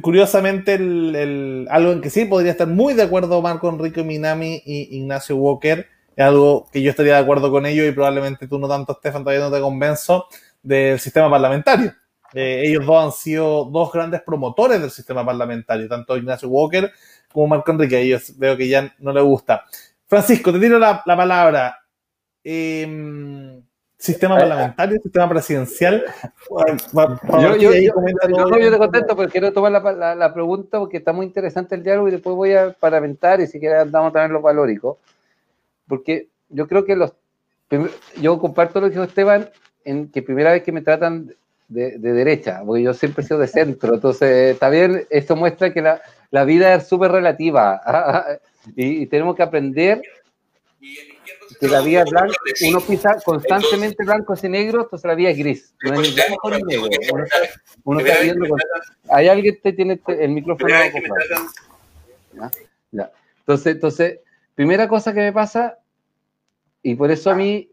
curiosamente, 0.01 0.75
el, 0.75 1.67
algo 1.69 1.91
en 1.91 2.01
que 2.01 2.09
sí 2.09 2.25
podría 2.25 2.51
estar 2.51 2.67
muy 2.67 2.93
de 2.93 3.03
acuerdo 3.03 3.41
Marco 3.41 3.69
Enrique 3.69 4.03
Minami 4.03 4.61
y 4.65 4.97
Ignacio 4.97 5.35
Walker, 5.35 5.87
es 6.15 6.25
algo 6.25 6.67
que 6.71 6.81
yo 6.81 6.89
estaría 6.89 7.13
de 7.13 7.19
acuerdo 7.19 7.51
con 7.51 7.65
ellos 7.65 7.87
y 7.87 7.91
probablemente 7.91 8.47
tú 8.47 8.57
no 8.57 8.67
tanto, 8.67 8.95
Stefan, 8.95 9.23
todavía 9.23 9.45
no 9.45 9.51
te 9.51 9.61
convenzo 9.61 10.27
del 10.63 10.99
sistema 10.99 11.29
parlamentario. 11.29 11.93
Eh, 12.33 12.63
ellos 12.65 12.85
dos 12.85 13.03
han 13.03 13.11
sido 13.11 13.65
dos 13.65 13.91
grandes 13.91 14.21
promotores 14.21 14.81
del 14.81 14.91
sistema 14.91 15.25
parlamentario, 15.25 15.87
tanto 15.87 16.17
Ignacio 16.17 16.49
Walker 16.49 16.91
como 17.31 17.47
Marco 17.47 17.71
Enrique. 17.71 17.99
Ellos 17.99 18.37
veo 18.37 18.57
que 18.57 18.67
ya 18.67 18.93
no 18.99 19.13
le 19.13 19.21
gusta. 19.21 19.63
Francisco, 20.07 20.51
te 20.51 20.59
tiro 20.59 20.79
la, 20.79 21.03
palabra. 21.03 21.77
Eh, 22.43 22.85
sistema 23.97 24.35
eh, 24.35 24.39
parlamentario, 24.41 24.99
sistema 25.01 25.29
presidencial. 25.29 26.05
yo, 27.41 27.55
yo, 27.55 27.73
yo, 27.73 28.71
te 28.71 28.77
contesto, 28.77 29.15
pero 29.15 29.29
quiero 29.29 29.51
tomar 29.51 29.71
la, 29.71 30.15
la, 30.15 30.33
pregunta 30.33 30.79
porque 30.79 30.97
está 30.97 31.13
muy 31.13 31.25
interesante 31.25 31.75
el 31.75 31.83
diálogo 31.83 32.07
y 32.07 32.11
después 32.11 32.35
voy 32.35 32.53
a 32.53 32.71
parlamentar 32.71 33.41
y 33.41 33.47
si 33.47 33.59
quieres 33.59 33.81
andamos 33.81 34.13
también 34.13 34.33
los 34.33 34.43
valóricos. 34.43 34.97
Porque 35.87 36.27
yo 36.49 36.67
creo 36.67 36.85
que 36.85 36.95
los. 36.95 37.13
Yo 38.21 38.39
comparto 38.39 38.79
lo 38.79 38.87
que 38.87 38.91
dijo 38.91 39.03
Esteban, 39.03 39.49
en 39.83 40.09
que 40.09 40.21
primera 40.21 40.51
vez 40.51 40.63
que 40.63 40.71
me 40.71 40.81
tratan 40.81 41.33
de, 41.67 41.97
de 41.97 42.13
derecha, 42.13 42.61
porque 42.65 42.83
yo 42.83 42.93
siempre 42.93 43.23
he 43.23 43.27
sido 43.27 43.39
de 43.39 43.47
centro, 43.47 43.95
entonces 43.95 44.57
también 44.57 45.05
esto 45.09 45.35
muestra 45.35 45.73
que 45.73 45.81
la, 45.81 46.01
la 46.31 46.45
vida 46.45 46.73
es 46.75 46.87
súper 46.87 47.11
relativa 47.11 47.81
y, 48.75 49.01
y 49.01 49.07
tenemos 49.07 49.35
que 49.35 49.43
aprender 49.43 50.01
que 51.59 51.67
la 51.67 51.81
vía 51.81 52.03
blanca, 52.03 52.35
uno 52.67 52.81
pisa 52.81 53.17
constantemente 53.23 54.03
blancos 54.03 54.43
y 54.43 54.49
negros, 54.49 54.85
entonces 54.85 55.07
la 55.07 55.15
vía 55.15 55.29
es 55.29 55.37
gris. 55.37 55.75
No 55.83 56.01
es 56.01 56.15
blanco 56.15 56.51
ni 56.51 56.63
negro. 56.63 56.89
Uno, 57.83 57.99
está 57.99 58.21
viendo. 58.21 58.45
Hay 59.09 59.27
alguien 59.27 59.57
que 59.61 59.73
tiene 59.73 59.99
el 60.07 60.29
micrófono. 60.29 60.69
¿Ya? 62.33 62.51
Ya. 62.91 63.11
Entonces, 63.39 63.75
entonces, 63.75 64.19
primera 64.55 64.87
cosa 64.87 65.13
que 65.13 65.21
me 65.21 65.33
pasa, 65.33 65.79
y 66.83 66.95
por 66.95 67.11
eso 67.11 67.31
a 67.31 67.35
mí, 67.35 67.69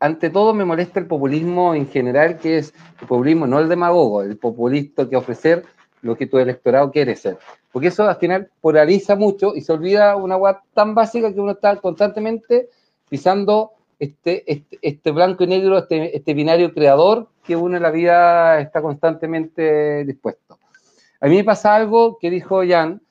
ante 0.00 0.30
todo, 0.30 0.54
me 0.54 0.64
molesta 0.64 1.00
el 1.00 1.06
populismo 1.06 1.74
en 1.74 1.88
general, 1.88 2.38
que 2.38 2.58
es 2.58 2.74
el 3.00 3.06
populismo, 3.06 3.46
no 3.46 3.58
el 3.58 3.68
demagogo, 3.68 4.22
el 4.22 4.36
populista 4.36 5.08
que 5.08 5.16
ofrecer 5.16 5.64
lo 6.02 6.16
que 6.16 6.26
tu 6.26 6.38
electorado 6.38 6.90
quiere 6.90 7.14
ser. 7.16 7.38
Porque 7.70 7.88
eso 7.88 8.08
al 8.08 8.16
final 8.16 8.50
polariza 8.60 9.16
mucho 9.16 9.54
y 9.54 9.62
se 9.62 9.72
olvida 9.72 10.16
una 10.16 10.36
web 10.36 10.56
tan 10.74 10.94
básica 10.94 11.32
que 11.32 11.40
uno 11.40 11.52
está 11.52 11.76
constantemente 11.76 12.68
pisando 13.12 13.72
este, 13.98 14.50
este, 14.50 14.78
este, 14.80 15.10
blanco 15.10 15.44
y 15.44 15.46
negro, 15.46 15.76
este, 15.76 16.16
este 16.16 16.32
binario 16.32 16.72
creador 16.72 17.28
que 17.44 17.56
uno 17.56 17.76
en 17.76 17.82
la 17.82 17.90
vida 17.90 18.58
está 18.58 18.80
constantemente 18.80 20.06
dispuesto. 20.06 20.58
A 21.20 21.26
mí 21.26 21.36
me 21.36 21.44
pasa 21.44 21.74
algo 21.74 22.16
que 22.18 22.30
dijo 22.30 22.62
Jan, 22.66 23.02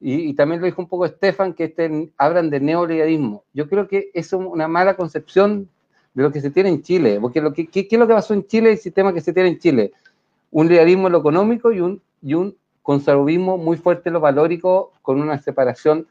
y, 0.00 0.34
también 0.34 0.60
lo 0.60 0.66
dijo 0.66 0.82
un 0.82 0.88
poco 0.88 1.04
Estefan, 1.04 1.54
que 1.54 1.66
este, 1.66 2.12
hablan 2.18 2.50
de 2.50 2.58
neoliberalismo. 2.58 3.44
Yo 3.52 3.68
creo 3.68 3.86
que 3.86 4.10
es 4.14 4.32
una 4.32 4.66
mala 4.66 4.96
concepción 4.96 5.68
de 6.12 6.24
lo 6.24 6.32
que 6.32 6.40
se 6.40 6.50
tiene 6.50 6.70
en 6.70 6.82
Chile, 6.82 7.20
porque 7.20 7.40
lo 7.40 7.52
que, 7.52 7.68
¿qué, 7.68 7.86
es 7.88 7.98
lo 7.98 8.08
que 8.08 8.14
pasó 8.14 8.34
en 8.34 8.48
Chile, 8.48 8.72
el 8.72 8.78
sistema 8.78 9.14
que 9.14 9.20
se 9.20 9.32
tiene 9.32 9.50
en 9.50 9.60
Chile? 9.60 9.92
Un 10.50 10.66
liberalismo 10.66 11.06
en 11.06 11.12
lo 11.12 11.20
económico 11.20 11.70
y 11.70 11.80
un, 11.80 12.02
y 12.20 12.34
un 12.34 12.56
conservatismo 12.82 13.58
muy 13.58 13.76
fuerte 13.76 14.08
en 14.08 14.14
lo 14.14 14.20
valórico, 14.20 14.90
con 15.02 15.20
una 15.20 15.38
separación 15.38 16.08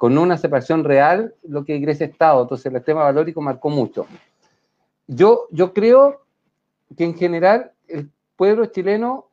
con 0.00 0.16
una 0.16 0.38
separación 0.38 0.82
real 0.82 1.34
lo 1.46 1.62
que 1.62 1.76
ingresa 1.76 2.06
Estado. 2.06 2.40
Entonces 2.40 2.72
el 2.72 2.82
tema 2.82 3.02
valórico 3.02 3.42
marcó 3.42 3.68
mucho. 3.68 4.06
Yo, 5.06 5.46
yo 5.50 5.74
creo 5.74 6.22
que 6.96 7.04
en 7.04 7.14
general 7.18 7.72
el 7.86 8.08
pueblo 8.34 8.64
chileno 8.64 9.26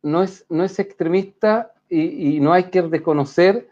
no 0.00 0.22
es, 0.22 0.46
no 0.48 0.62
es 0.62 0.78
extremista 0.78 1.72
y, 1.88 2.38
no 2.38 2.52
hay 2.52 2.70
que 2.70 2.80
reconocer 2.82 3.70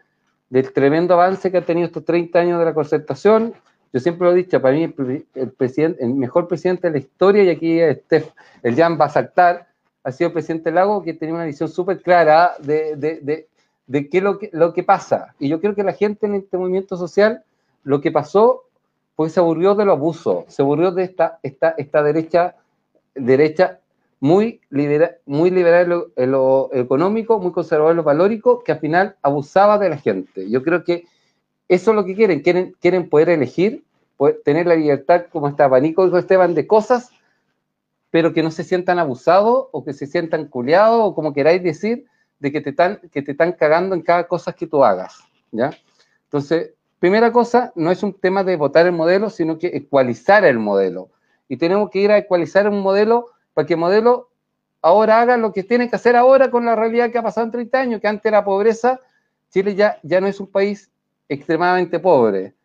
del 0.49 0.73
tremendo 0.73 1.13
avance 1.13 1.49
que 1.49 1.59
ha 1.59 1.65
tenido 1.65 1.87
estos 1.87 2.03
30 2.03 2.39
años 2.39 2.59
de 2.59 2.65
la 2.65 2.73
concertación. 2.73 3.53
Yo 3.93 4.01
siempre 4.01 4.27
lo 4.27 4.33
he 4.33 4.35
dicho, 4.35 4.61
para 4.61 4.75
mí 4.75 4.93
el, 5.33 5.51
presidente, 5.53 6.03
el 6.03 6.13
mejor 6.13 6.49
presidente 6.49 6.87
de 6.87 6.91
la 6.91 6.99
historia, 6.99 7.45
y 7.45 7.49
aquí 7.49 7.79
el 7.79 8.75
Jan 8.75 8.99
va 8.99 9.05
a 9.05 9.09
saltar, 9.09 9.65
ha 10.03 10.11
sido 10.11 10.27
el 10.27 10.33
presidente 10.33 10.71
Lago, 10.71 11.03
que 11.03 11.13
tenía 11.13 11.35
una 11.35 11.45
visión 11.45 11.69
súper 11.69 12.01
clara 12.01 12.55
de 12.59 13.47
qué 13.89 14.09
es 14.11 14.23
lo 14.23 14.39
que, 14.39 14.49
lo 14.53 14.73
que 14.73 14.83
pasa. 14.83 15.35
Y 15.39 15.49
yo 15.49 15.59
creo 15.59 15.75
que 15.75 15.83
la 15.83 15.93
gente 15.93 16.25
en 16.25 16.35
este 16.35 16.57
movimiento 16.57 16.97
social, 16.97 17.43
lo 17.83 18.01
que 18.01 18.11
pasó, 18.11 18.63
pues 19.15 19.33
se 19.33 19.39
aburrió 19.39 19.75
de 19.75 19.85
lo 19.85 19.91
abuso, 19.93 20.45
se 20.47 20.61
aburrió 20.61 20.91
de 20.91 21.03
esta, 21.03 21.39
esta, 21.43 21.75
esta 21.77 22.03
derecha, 22.03 22.55
derecha 23.13 23.79
muy, 24.19 24.61
libera, 24.69 25.17
muy 25.25 25.49
liberal 25.49 26.05
en 26.15 26.31
lo, 26.31 26.69
económico, 26.73 27.39
muy 27.39 27.51
conservador 27.51 27.91
en 27.91 27.97
lo 27.97 28.03
valórico, 28.03 28.63
que 28.63 28.71
al 28.71 28.79
final 28.79 29.15
abusaba 29.21 29.77
de 29.79 29.89
la 29.89 29.97
gente. 29.97 30.49
Yo 30.49 30.63
creo 30.63 30.83
que 30.83 31.05
eso 31.67 31.91
es 31.91 31.95
lo 31.95 32.05
que 32.05 32.15
quieren, 32.15 32.41
quieren, 32.41 32.75
quieren 32.79 33.09
poder 33.09 33.29
elegir, 33.29 33.83
poder 34.17 34.41
tener 34.45 34.67
la 34.67 34.75
libertad, 34.75 35.25
como 35.31 35.47
está 35.47 35.65
abanico, 35.65 36.05
dijo 36.05 36.17
Esteban, 36.17 36.53
de 36.53 36.67
cosas, 36.67 37.09
pero 38.11 38.33
que 38.33 38.43
no 38.43 38.51
se 38.51 38.63
sientan 38.63 38.99
abusados 38.99 39.67
o 39.71 39.83
que 39.83 39.93
se 39.93 40.05
sientan 40.05 40.45
culiados 40.47 40.99
o 41.01 41.15
como 41.15 41.33
queráis 41.33 41.63
decir, 41.63 42.05
de 42.41 42.51
que 42.51 42.59
te 42.59 42.71
están, 42.71 42.99
que 43.11 43.21
te 43.21 43.31
están 43.31 43.53
cagando 43.53 43.93
en 43.93 44.01
cada 44.01 44.27
cosa 44.27 44.51
que 44.51 44.65
tú 44.65 44.83
hagas, 44.83 45.19
¿ya? 45.51 45.69
Entonces, 46.23 46.71
primera 46.97 47.31
cosa, 47.31 47.71
no 47.75 47.91
es 47.91 48.01
un 48.01 48.13
tema 48.13 48.43
de 48.43 48.55
votar 48.57 48.87
el 48.87 48.93
modelo, 48.93 49.29
sino 49.29 49.59
que 49.59 49.67
ecualizar 49.67 50.43
el 50.43 50.57
modelo. 50.57 51.09
Y 51.47 51.57
tenemos 51.57 51.91
que 51.91 51.99
ir 51.99 52.11
a 52.11 52.17
ecualizar 52.17 52.67
un 52.67 52.81
modelo 52.81 53.27
para 53.53 53.67
que 53.67 53.75
el 53.75 53.79
modelo 53.79 54.29
ahora 54.81 55.21
haga 55.21 55.37
lo 55.37 55.53
que 55.53 55.63
tiene 55.63 55.87
que 55.87 55.95
hacer 55.95 56.15
ahora 56.15 56.49
con 56.49 56.65
la 56.65 56.75
realidad 56.75 57.11
que 57.11 57.19
ha 57.19 57.23
pasado 57.23 57.45
en 57.45 57.51
30 57.51 57.79
años, 57.79 58.01
que 58.01 58.07
ante 58.07 58.31
la 58.31 58.43
pobreza, 58.43 58.99
Chile 59.51 59.75
ya, 59.75 59.99
ya 60.01 60.19
no 60.19 60.25
es 60.25 60.39
un 60.39 60.47
país 60.47 60.89
extremadamente 61.29 61.99
pobre. 61.99 62.55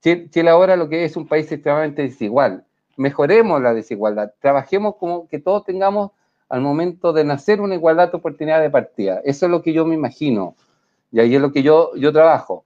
Chile 0.00 0.50
ahora 0.50 0.74
lo 0.76 0.88
que 0.88 1.04
es 1.04 1.16
un 1.16 1.28
país 1.28 1.50
extremadamente 1.52 2.02
desigual. 2.02 2.64
Mejoremos 2.96 3.62
la 3.62 3.74
desigualdad, 3.74 4.32
trabajemos 4.40 4.96
como 4.96 5.28
que 5.28 5.38
todos 5.38 5.64
tengamos 5.64 6.10
al 6.50 6.60
momento 6.60 7.12
de 7.12 7.24
nacer 7.24 7.60
una 7.60 7.74
igualdad 7.74 8.10
de 8.10 8.18
oportunidad 8.18 8.60
de 8.60 8.68
partida. 8.68 9.20
Eso 9.24 9.46
es 9.46 9.50
lo 9.50 9.62
que 9.62 9.72
yo 9.72 9.86
me 9.86 9.94
imagino 9.94 10.56
y 11.10 11.20
ahí 11.20 11.34
es 11.34 11.40
lo 11.40 11.52
que 11.52 11.62
yo, 11.62 11.94
yo 11.96 12.12
trabajo. 12.12 12.64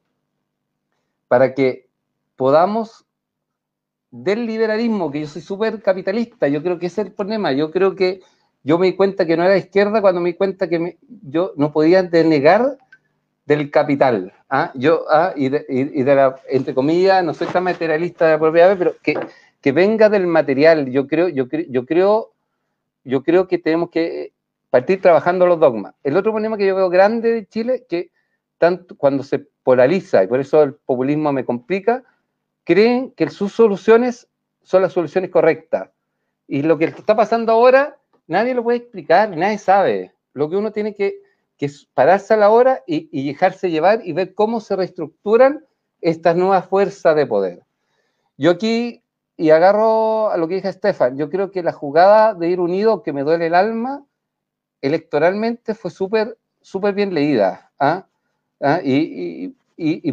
Para 1.29 1.55
que 1.55 1.87
podamos 2.37 3.07
del 4.11 4.47
liberalismo, 4.47 5.11
que 5.11 5.21
yo 5.21 5.27
soy 5.27 5.43
súper 5.43 5.83
capitalista, 5.83 6.49
yo 6.49 6.63
creo 6.63 6.79
que 6.79 6.87
ese 6.87 7.03
es 7.03 7.09
el 7.09 7.13
problema. 7.15 7.53
Yo 7.53 7.71
creo 7.71 7.95
que 7.95 8.21
yo 8.63 8.79
me 8.79 8.87
di 8.87 8.97
cuenta 8.97 9.27
que 9.27 9.37
no 9.37 9.45
era 9.45 9.57
izquierda 9.57 10.01
cuando 10.01 10.21
me 10.21 10.31
di 10.31 10.37
cuenta 10.37 10.69
que 10.69 10.99
yo 11.23 11.53
no 11.57 11.73
podía 11.73 12.03
denegar 12.03 12.79
del 13.45 13.71
capital. 13.71 14.33
¿ah? 14.49 14.71
Yo, 14.75 15.05
¿ah? 15.11 15.33
y, 15.37 15.49
de, 15.49 15.67
y, 15.69 16.03
de, 16.03 16.15
la, 16.15 16.37
entre 16.49 16.75
comillas, 16.75 17.23
no 17.25 17.35
soy 17.35 17.49
tan 17.49 17.65
materialista 17.65 18.27
de 18.27 18.33
la 18.33 18.39
propiedad, 18.39 18.77
pero 18.79 18.95
que, 19.03 19.19
que 19.61 19.73
venga 19.73 20.09
del 20.09 20.27
material. 20.27 20.91
Yo 20.91 21.07
creo, 21.07 21.29
yo, 21.29 21.47
yo, 21.69 21.85
creo, 21.85 22.34
yo 23.05 23.23
creo 23.23 23.47
que 23.47 23.59
tenemos 23.59 23.91
que 23.91 24.33
partir 24.71 25.01
trabajando 25.01 25.47
los 25.47 25.61
dogmas. 25.61 25.95
El 26.03 26.17
otro 26.17 26.33
problema 26.33 26.57
que 26.57 26.67
yo 26.67 26.75
veo 26.75 26.89
grande 26.89 27.33
de 27.33 27.47
Chile, 27.47 27.87
que 27.89 28.11
tanto 28.59 28.97
cuando 28.97 29.23
se 29.23 29.39
polariza, 29.63 30.25
y 30.25 30.27
por 30.27 30.41
eso 30.41 30.63
el 30.63 30.75
populismo 30.75 31.33
me 31.33 31.45
complica, 31.45 32.03
creen 32.65 33.11
que 33.13 33.29
sus 33.31 33.53
soluciones 33.53 34.29
son 34.63 34.83
las 34.83 34.93
soluciones 34.93 35.31
correctas. 35.31 35.91
Y 36.49 36.63
lo 36.63 36.79
que 36.79 36.87
está 36.87 37.15
pasando 37.15 37.53
ahora, 37.53 37.97
nadie 38.27 38.55
lo 38.55 38.63
puede 38.63 38.79
explicar, 38.79 39.37
nadie 39.37 39.59
sabe. 39.59 40.13
Lo 40.33 40.51
que 40.51 40.57
uno 40.57 40.73
tiene 40.73 40.95
que 40.95 41.25
que 41.57 41.67
es 41.67 41.87
pararse 41.95 42.35
a 42.35 42.37
la 42.37 42.51
hora 42.51 42.83
y, 42.87 43.27
dejarse 43.27 43.71
llevar 43.71 44.01
y 44.05 44.13
ver 44.13 44.35
cómo 44.35 44.61
se 44.61 44.77
reestructuran 44.77 45.65
estas 46.01 46.37
nuevas 46.37 46.67
fuerzas 46.67 47.15
de 47.17 47.27
poder. 47.27 47.63
Yo 48.37 48.51
aquí, 48.51 49.03
y 49.37 49.51
agarro 49.51 50.31
a 50.31 50.37
lo 50.37 50.49
que 50.49 50.57
dije 50.57 50.69
Estefan, 50.69 51.17
yo 51.17 51.31
creo 51.31 51.51
que 51.51 51.63
la 51.63 51.73
jugada 51.73 52.35
de 52.35 52.49
ir 52.49 52.61
unido, 52.61 53.03
que 53.03 53.13
me 53.13 53.23
duele 53.23 53.47
el 53.47 53.55
alma, 53.55 54.05
electoralmente 54.81 55.75
fue 55.75 55.91
súper 55.91 56.37
súper 56.65 56.95
bien 56.95 57.15
leída. 57.15 57.71
¿ah? 57.79 58.07
¿Ah? 58.61 58.81
Y, 58.83 59.55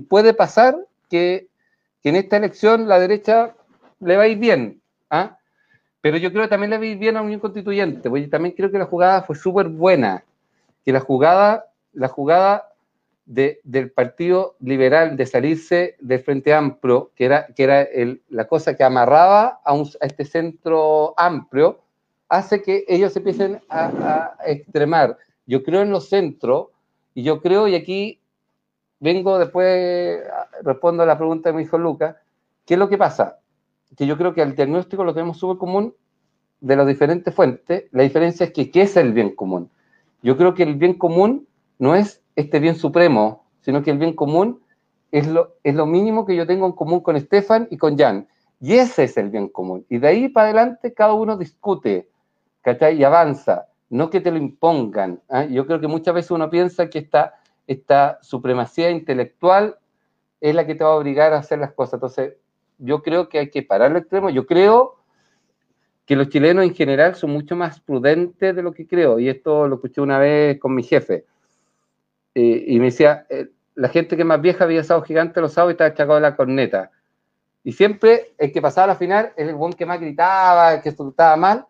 puede 0.10 0.34
pasar 0.34 0.76
que, 1.10 1.48
en 2.04 2.16
esta 2.16 2.38
elección 2.38 2.88
la 2.88 3.00
derecha 3.00 3.56
le 4.00 4.18
va 4.18 4.24
a 4.24 4.28
ir 4.28 4.38
bien. 4.38 4.82
¿ah? 5.10 5.38
Pero 6.02 6.18
yo 6.18 6.32
creo 6.32 6.44
que 6.44 6.50
también 6.50 6.72
le 6.72 6.78
va 6.78 6.84
a 6.84 6.88
ir 6.88 6.98
bien 6.98 7.16
a 7.16 7.22
Unión 7.22 7.40
Constituyente, 7.40 8.10
porque 8.10 8.28
también 8.28 8.54
creo 8.56 8.72
que 8.72 8.80
la 8.80 8.86
jugada 8.86 9.22
fue 9.24 9.36
súper 9.36 9.70
buena 9.70 10.24
que 10.84 10.92
la 10.92 11.00
jugada, 11.00 11.68
la 11.94 12.08
jugada 12.08 12.71
del 13.26 13.92
Partido 13.92 14.56
Liberal 14.60 15.16
de 15.16 15.26
salirse 15.26 15.96
del 16.00 16.20
Frente 16.20 16.54
Amplio, 16.54 17.12
que 17.16 17.26
era, 17.26 17.48
que 17.48 17.64
era 17.64 17.88
la 18.30 18.48
cosa 18.48 18.76
que 18.76 18.84
amarraba 18.84 19.62
a, 19.64 19.76
este 20.02 20.26
centro 20.26 21.14
amplio, 21.18 21.82
hace 22.28 22.62
que 22.62 22.84
ellos 22.88 23.16
empiecen 23.16 23.62
a, 23.70 23.86
a, 24.40 24.50
extremar. 24.50 25.18
Yo 25.46 25.64
creo 25.64 25.82
en 25.82 25.92
los 25.92 26.10
centros, 26.10 26.68
y 27.14 27.24
yo 27.24 27.42
creo, 27.42 27.68
y 27.68 27.76
aquí 27.76 28.20
vengo 29.00 29.38
después, 29.40 30.22
respondo 30.64 31.04
a 31.04 31.06
la 31.06 31.18
pregunta 31.18 31.50
de 31.50 31.56
mi 31.56 31.64
hijo 31.64 31.78
Lucas, 31.78 32.16
¿qué 32.66 32.76
es 32.76 32.80
lo 32.80 32.90
que 32.90 32.98
pasa? 32.98 33.40
Que 33.98 34.08
yo 34.08 34.18
creo 34.18 34.34
que 34.34 34.42
el 34.42 34.56
diagnóstico 34.56 35.04
lo 35.04 35.14
tenemos 35.14 35.38
súper 35.38 35.58
común 35.58 35.94
de 36.62 36.76
las 36.76 36.88
diferentes 36.88 37.34
fuentes, 37.34 37.86
la 37.92 38.04
diferencia 38.04 38.46
es 38.46 38.54
que 38.54 38.70
¿qué 38.70 38.84
es 38.84 38.96
el 38.96 39.14
bien 39.14 39.36
común? 39.36 39.70
Yo 40.22 40.38
creo 40.38 40.54
que 40.54 40.64
el 40.64 40.76
bien 40.76 40.94
común 40.94 41.48
no 41.80 41.96
es 41.96 42.21
este 42.36 42.60
bien 42.60 42.76
supremo, 42.76 43.46
sino 43.62 43.84
que 43.84 43.92
el 43.92 43.98
bien 43.98 44.14
común 44.14 44.62
es 45.12 45.28
lo, 45.28 45.56
es 45.64 45.76
lo 45.76 45.86
mínimo 45.86 46.26
que 46.26 46.36
yo 46.36 46.48
tengo 46.48 46.66
en 46.66 46.72
común 46.72 47.02
con 47.02 47.16
Estefan 47.16 47.68
y 47.70 47.78
con 47.78 47.98
Jan. 47.98 48.28
Y 48.60 48.76
ese 48.76 49.06
es 49.06 49.18
el 49.18 49.30
bien 49.30 49.50
común. 49.50 49.86
Y 49.90 49.98
de 49.98 50.08
ahí 50.08 50.30
para 50.30 50.46
adelante 50.48 50.94
cada 50.94 51.14
uno 51.14 51.38
discute, 51.38 52.10
¿cachai? 52.62 52.98
Y 52.98 53.04
avanza, 53.04 53.68
no 53.90 54.10
que 54.10 54.22
te 54.22 54.32
lo 54.32 54.38
impongan. 54.38 55.22
¿ah? 55.30 55.46
Yo 55.46 55.66
creo 55.66 55.80
que 55.80 55.88
muchas 55.88 56.14
veces 56.14 56.32
uno 56.32 56.50
piensa 56.50 56.90
que 56.90 57.00
esta, 57.00 57.36
esta 57.68 58.20
supremacía 58.22 58.90
intelectual 58.90 59.78
es 60.40 60.56
la 60.56 60.66
que 60.66 60.76
te 60.76 60.84
va 60.84 60.92
a 60.92 60.96
obligar 60.96 61.34
a 61.34 61.40
hacer 61.40 61.60
las 61.60 61.74
cosas. 61.74 61.96
Entonces, 61.96 62.36
yo 62.78 63.02
creo 63.04 63.30
que 63.30 63.40
hay 63.40 63.50
que 63.50 63.64
parar 63.64 63.92
el 63.92 63.98
extremo. 63.98 64.30
Yo 64.30 64.46
creo 64.46 65.02
que 66.06 66.16
los 66.16 66.30
chilenos 66.30 66.66
en 66.66 66.76
general 66.76 67.16
son 67.16 67.32
mucho 67.32 67.56
más 67.56 67.80
prudentes 67.80 68.56
de 68.56 68.62
lo 68.62 68.74
que 68.74 68.86
creo, 68.86 69.20
y 69.20 69.30
esto 69.30 69.68
lo 69.68 69.76
escuché 69.76 70.02
una 70.02 70.20
vez 70.20 70.60
con 70.60 70.76
mi 70.76 70.84
jefe, 70.84 71.26
eh, 72.36 72.66
y 72.68 72.80
me 72.80 72.86
decía, 72.86 73.26
eh, 73.30 73.50
la 73.76 73.90
gente 73.90 74.18
que 74.18 74.24
más 74.24 74.42
vieja 74.42 74.64
había 74.64 74.82
asado 74.82 75.02
gigante 75.02 75.42
los 75.42 75.54
sábados 75.54 75.72
y 75.72 75.74
estaba 75.74 75.90
achacado 75.90 76.16
de 76.16 76.22
la 76.22 76.36
corneta, 76.36 76.92
y 77.64 77.74
siempre 77.74 78.34
el 78.38 78.52
que 78.52 78.62
pasaba 78.62 78.86
a 78.86 78.88
la 78.88 78.96
final 78.96 79.34
es 79.36 79.48
el 79.48 79.56
buen 79.56 79.74
que 79.74 79.86
más 79.86 80.00
gritaba, 80.00 80.74
el 80.74 80.82
que 80.82 80.90
estaba 80.90 81.36
mal, 81.36 81.66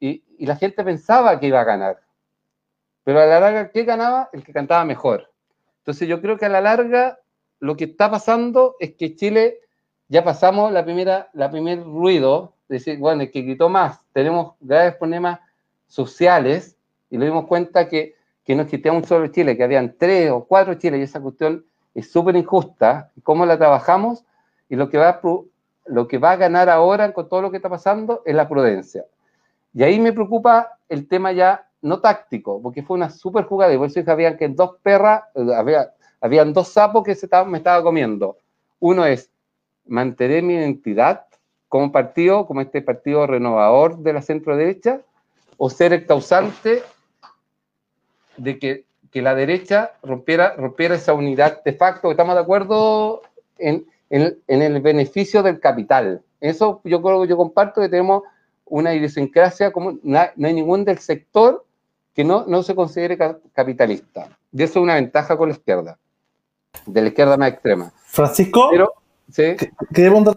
y, 0.00 0.22
y, 0.38 0.46
la 0.46 0.56
gente 0.56 0.84
pensaba 0.84 1.38
que 1.40 1.46
iba 1.46 1.60
a 1.60 1.64
ganar, 1.64 2.00
pero 3.04 3.20
a 3.20 3.26
la 3.26 3.40
larga, 3.40 3.70
¿qué 3.70 3.84
ganaba? 3.84 4.30
El 4.32 4.44
que 4.44 4.52
cantaba 4.52 4.84
mejor. 4.84 5.32
Entonces 5.78 6.06
yo 6.06 6.20
creo 6.20 6.36
que 6.36 6.46
a 6.46 6.50
la 6.50 6.60
larga 6.60 7.18
lo 7.60 7.76
que 7.76 7.84
está 7.84 8.10
pasando 8.10 8.76
es 8.78 8.94
que 8.94 9.16
Chile 9.16 9.60
ya 10.08 10.24
pasamos 10.24 10.72
la 10.72 10.84
primera, 10.84 11.28
la 11.32 11.50
primer 11.50 11.82
ruido, 11.82 12.54
decir, 12.68 12.98
bueno, 12.98 13.22
el 13.22 13.30
que 13.30 13.42
gritó 13.42 13.68
más, 13.68 14.00
tenemos 14.12 14.54
graves 14.60 14.96
problemas 14.96 15.40
sociales 15.86 16.76
y 17.10 17.18
nos 17.18 17.26
dimos 17.26 17.46
cuenta 17.46 17.88
que, 17.88 18.16
que 18.48 18.56
no 18.56 18.62
existía 18.62 18.92
un 18.92 19.04
solo 19.04 19.26
Chile, 19.26 19.58
que 19.58 19.62
habían 19.62 19.96
tres 19.98 20.30
o 20.30 20.42
cuatro 20.42 20.72
Chiles 20.72 20.98
y 20.98 21.02
esa 21.02 21.20
cuestión 21.20 21.66
es 21.94 22.10
súper 22.10 22.34
injusta. 22.34 23.10
¿Cómo 23.22 23.44
la 23.44 23.58
trabajamos? 23.58 24.24
Y 24.70 24.76
lo 24.76 24.88
que, 24.88 24.96
va, 24.96 25.20
lo 25.84 26.08
que 26.08 26.16
va 26.16 26.30
a 26.30 26.36
ganar 26.36 26.70
ahora 26.70 27.12
con 27.12 27.28
todo 27.28 27.42
lo 27.42 27.50
que 27.50 27.58
está 27.58 27.68
pasando 27.68 28.22
es 28.24 28.34
la 28.34 28.48
prudencia. 28.48 29.04
Y 29.74 29.82
ahí 29.82 30.00
me 30.00 30.14
preocupa 30.14 30.78
el 30.88 31.06
tema 31.08 31.32
ya 31.32 31.68
no 31.82 32.00
táctico, 32.00 32.62
porque 32.62 32.82
fue 32.82 32.96
una 32.96 33.10
súper 33.10 33.44
jugada 33.44 33.74
y 33.74 33.76
por 33.76 33.88
eso 33.88 34.00
habían 34.10 34.38
que 34.38 34.48
dos 34.48 34.76
perras, 34.82 35.24
eh, 35.34 35.54
había, 35.54 35.92
habían 36.18 36.54
dos 36.54 36.68
sapos 36.68 37.04
que 37.04 37.14
se 37.14 37.28
me 37.44 37.58
estaba 37.58 37.82
comiendo. 37.82 38.38
Uno 38.80 39.04
es 39.04 39.30
mantener 39.86 40.42
mi 40.42 40.54
identidad 40.54 41.26
como 41.68 41.92
partido, 41.92 42.46
como 42.46 42.62
este 42.62 42.80
partido 42.80 43.26
renovador 43.26 43.98
de 43.98 44.14
la 44.14 44.22
centro 44.22 44.56
derecha, 44.56 45.02
o 45.58 45.68
ser 45.68 45.92
el 45.92 46.06
causante 46.06 46.82
de 48.38 48.58
que, 48.58 48.84
la 49.14 49.34
derecha 49.34 49.94
rompiera, 50.02 50.54
rompiera 50.54 50.94
esa 50.94 51.12
unidad 51.12 51.64
de 51.64 51.72
facto, 51.72 52.10
estamos 52.10 52.36
de 52.36 52.40
acuerdo 52.40 53.22
en, 53.58 53.84
el 54.08 54.80
beneficio 54.80 55.42
del 55.42 55.58
capital. 55.58 56.22
Eso 56.40 56.80
yo 56.84 57.02
creo 57.02 57.22
que 57.22 57.28
yo 57.28 57.36
comparto 57.36 57.80
que 57.80 57.88
tenemos 57.88 58.22
una 58.64 58.94
idiosincrasia, 58.94 59.72
como 59.72 59.98
no 60.04 60.18
hay 60.18 60.54
ningún 60.54 60.84
del 60.84 60.98
sector 60.98 61.64
que 62.14 62.22
no, 62.22 62.44
no 62.46 62.62
se 62.62 62.76
considere 62.76 63.18
capitalista. 63.52 64.28
Y 64.52 64.62
eso 64.62 64.78
es 64.78 64.82
una 64.84 64.94
ventaja 64.94 65.36
con 65.36 65.48
la 65.48 65.56
izquierda, 65.56 65.98
de 66.86 67.02
la 67.02 67.08
izquierda 67.08 67.36
más 67.36 67.50
extrema. 67.50 67.92
Francisco. 68.06 68.68
Pero, 68.70 68.92
¿Sí? 69.30 69.56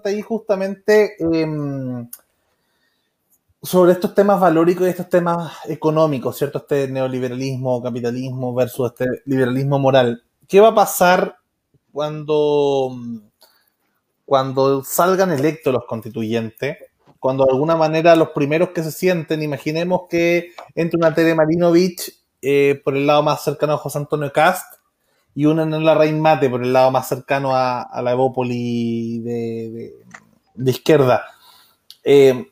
Ahí 0.03 0.21
justamente 0.21 1.15
em, 1.19 2.09
sobre 3.63 3.91
estos 3.91 4.15
temas 4.15 4.39
valóricos 4.39 4.87
y 4.87 4.89
estos 4.89 5.09
temas 5.09 5.53
económicos, 5.67 6.37
¿cierto? 6.37 6.59
Este 6.59 6.87
neoliberalismo, 6.87 7.81
capitalismo 7.81 8.53
versus 8.53 8.91
este 8.91 9.05
liberalismo 9.25 9.77
moral. 9.77 10.23
¿Qué 10.47 10.59
va 10.59 10.69
a 10.69 10.75
pasar 10.75 11.37
cuando, 11.91 12.91
cuando 14.25 14.83
salgan 14.83 15.31
electos 15.31 15.71
los 15.71 15.85
constituyentes? 15.85 16.77
Cuando 17.19 17.45
de 17.45 17.51
alguna 17.51 17.75
manera 17.75 18.15
los 18.15 18.29
primeros 18.29 18.69
que 18.69 18.81
se 18.81 18.91
sienten, 18.91 19.43
imaginemos 19.43 20.01
que 20.09 20.53
entre 20.73 20.97
una 20.97 21.13
Tere 21.13 21.35
Marinovich 21.35 22.19
eh, 22.41 22.81
por 22.83 22.97
el 22.97 23.05
lado 23.05 23.21
más 23.21 23.43
cercano 23.43 23.73
a 23.73 23.77
José 23.77 23.99
Antonio 23.99 24.33
Cast 24.33 24.81
y 25.35 25.45
una 25.45 25.63
en 25.63 25.85
la 25.85 25.95
Mate, 26.13 26.49
por 26.49 26.63
el 26.63 26.73
lado 26.73 26.89
más 26.89 27.07
cercano 27.07 27.55
a, 27.55 28.01
la 28.01 28.11
Evópoli 28.11 29.19
de, 29.19 29.93
izquierda, 30.65 31.23
eh, 32.03 32.50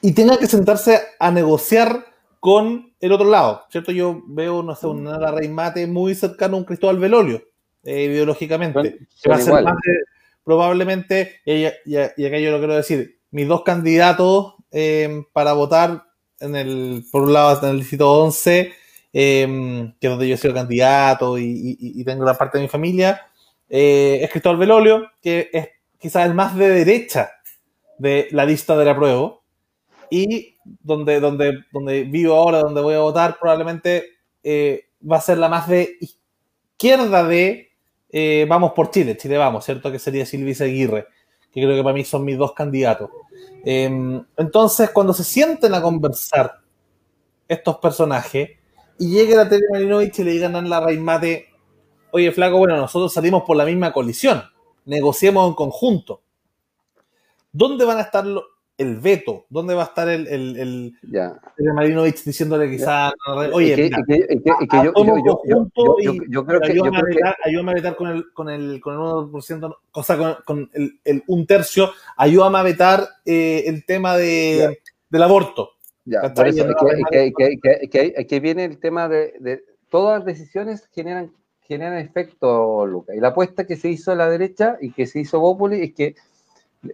y 0.00 0.12
tenga 0.12 0.38
que 0.38 0.46
sentarse 0.46 1.00
a 1.18 1.30
negociar 1.30 2.06
con 2.40 2.92
el 3.00 3.12
otro 3.12 3.28
lado, 3.28 3.62
¿cierto? 3.70 3.92
Yo 3.92 4.22
veo, 4.26 4.62
no 4.62 4.74
sé, 4.74 4.86
una 4.86 5.18
la 5.18 5.32
Rein 5.32 5.52
Mate 5.54 5.86
muy 5.86 6.14
cercano 6.14 6.56
a 6.56 6.60
un 6.60 6.64
Cristóbal 6.64 6.98
Velolio, 6.98 7.42
eh, 7.84 8.08
biológicamente. 8.08 8.98
va 9.28 9.36
a 9.36 9.40
ser 9.40 9.62
más 9.64 9.74
probablemente, 10.44 11.40
y, 11.44 11.64
acá 11.64 12.38
yo 12.38 12.50
lo 12.50 12.58
quiero 12.58 12.74
decir, 12.74 13.18
mis 13.30 13.46
dos 13.46 13.62
candidatos 13.62 14.54
eh, 14.70 15.24
para 15.32 15.52
votar 15.52 16.04
en 16.40 16.56
el, 16.56 17.04
por 17.12 17.24
un 17.24 17.32
lado, 17.32 17.60
en 17.62 17.70
el 17.74 17.80
distrito 17.80 18.10
11, 18.22 18.72
Em, 19.12 19.94
que 19.98 20.06
es 20.06 20.10
donde 20.10 20.28
yo 20.28 20.34
he 20.34 20.38
sido 20.38 20.52
candidato 20.52 21.38
y, 21.38 22.04
tengo 22.04 22.24
la 22.24 22.34
parte 22.34 22.58
de 22.58 22.62
mi 22.62 22.68
familia, 22.68 23.26
eh, 23.68 24.20
es 24.22 24.30
Cristóbal 24.30 24.58
Velolio, 24.58 25.10
que 25.22 25.48
es 25.52 25.68
quizás 25.98 26.26
el 26.26 26.34
más 26.34 26.54
de 26.56 26.68
derecha 26.68 27.30
de 27.98 28.28
la 28.32 28.44
lista 28.44 28.76
de 28.76 28.84
la 28.84 28.94
prueba, 28.94 29.34
y 30.10 30.56
donde, 30.64 31.20
donde, 31.20 31.64
donde 31.72 32.04
vivo 32.04 32.34
ahora, 32.34 32.60
donde 32.60 32.80
voy 32.80 32.94
a 32.94 33.00
votar, 33.00 33.38
probablemente 33.38 34.04
eh, 34.42 34.88
va 35.10 35.16
a 35.16 35.20
ser 35.20 35.38
la 35.38 35.48
más 35.48 35.68
de 35.68 35.96
izquierda 36.00 37.24
de 37.24 37.68
eh, 38.10 38.46
Vamos 38.48 38.72
por 38.72 38.90
Chile, 38.90 39.16
Chile 39.16 39.36
Vamos, 39.36 39.64
¿cierto? 39.64 39.92
Que 39.92 39.98
sería 39.98 40.24
Silvia 40.24 40.54
Aguirre, 40.60 41.06
que 41.52 41.62
creo 41.62 41.76
que 41.76 41.82
para 41.82 41.94
mí 41.94 42.04
son 42.04 42.24
mis 42.24 42.38
dos 42.38 42.52
candidatos. 42.52 43.10
Em, 43.64 44.24
entonces, 44.36 44.90
cuando 44.90 45.12
se 45.12 45.24
sienten 45.24 45.74
a 45.74 45.82
conversar 45.82 46.60
estos 47.46 47.76
personajes 47.78 48.50
y 48.98 49.10
llegue 49.10 49.36
la 49.36 49.48
Tere 49.48 49.62
Marinovich 49.70 50.18
y 50.18 50.24
le 50.24 50.32
digan 50.32 50.56
a 50.56 50.62
la 50.62 50.80
Raimate, 50.80 51.48
oye, 52.10 52.32
flaco, 52.32 52.58
bueno, 52.58 52.76
nosotros 52.76 53.12
salimos 53.12 53.42
por 53.42 53.56
la 53.56 53.64
misma 53.64 53.92
colisión, 53.92 54.42
negociemos 54.84 55.48
en 55.48 55.54
conjunto. 55.54 56.22
¿Dónde 57.52 57.84
van 57.84 57.98
a 57.98 58.02
estar 58.02 58.24
el 58.78 58.96
veto? 58.96 59.44
¿Dónde 59.50 59.74
va 59.74 59.82
a 59.82 59.86
estar 59.86 60.08
el, 60.08 60.26
el, 60.28 60.56
el, 60.56 60.98
el 61.02 61.74
Marinovich 61.74 62.22
diciéndole 62.22 62.70
quizás, 62.70 63.12
oye, 63.52 63.90
yo 66.28 66.46
creo 66.46 66.60
que 66.60 66.72
ayúdame 66.72 67.72
a 67.72 67.74
vetar 67.74 67.96
con 67.96 68.08
el, 68.08 68.32
con 68.32 68.48
el, 68.48 68.80
con 68.80 68.94
el 68.94 69.00
1%, 69.00 69.76
o 69.90 70.02
sea, 70.02 70.16
con, 70.16 70.36
con 70.44 70.70
el, 70.72 71.00
el, 71.04 71.24
un 71.26 71.44
tercio, 71.44 71.90
ayúdame 72.16 72.58
a 72.58 72.62
vetar 72.62 73.08
eh, 73.26 73.64
el 73.66 73.84
tema 73.84 74.16
de, 74.16 74.78
del 75.10 75.22
aborto. 75.22 75.72
Ya, 76.04 76.32
por 76.32 76.46
eso, 76.46 76.64
que, 77.10 77.32
que, 77.36 77.88
que, 77.90 78.26
que, 78.26 78.40
viene 78.40 78.64
el 78.64 78.78
tema 78.78 79.08
de, 79.08 79.34
de, 79.40 79.62
todas 79.90 80.20
las 80.20 80.24
decisiones 80.24 80.88
generan, 80.94 81.32
generan 81.62 81.98
efecto, 81.98 82.86
Luca. 82.86 83.14
Y 83.14 83.20
la 83.20 83.28
apuesta 83.28 83.66
que 83.66 83.76
se 83.76 83.90
hizo 83.90 84.12
a 84.12 84.14
la 84.14 84.30
derecha 84.30 84.78
y 84.80 84.92
que 84.92 85.06
se 85.06 85.20
hizo 85.20 85.40
Bópoli 85.40 85.82
es 85.82 85.94
que 85.94 86.14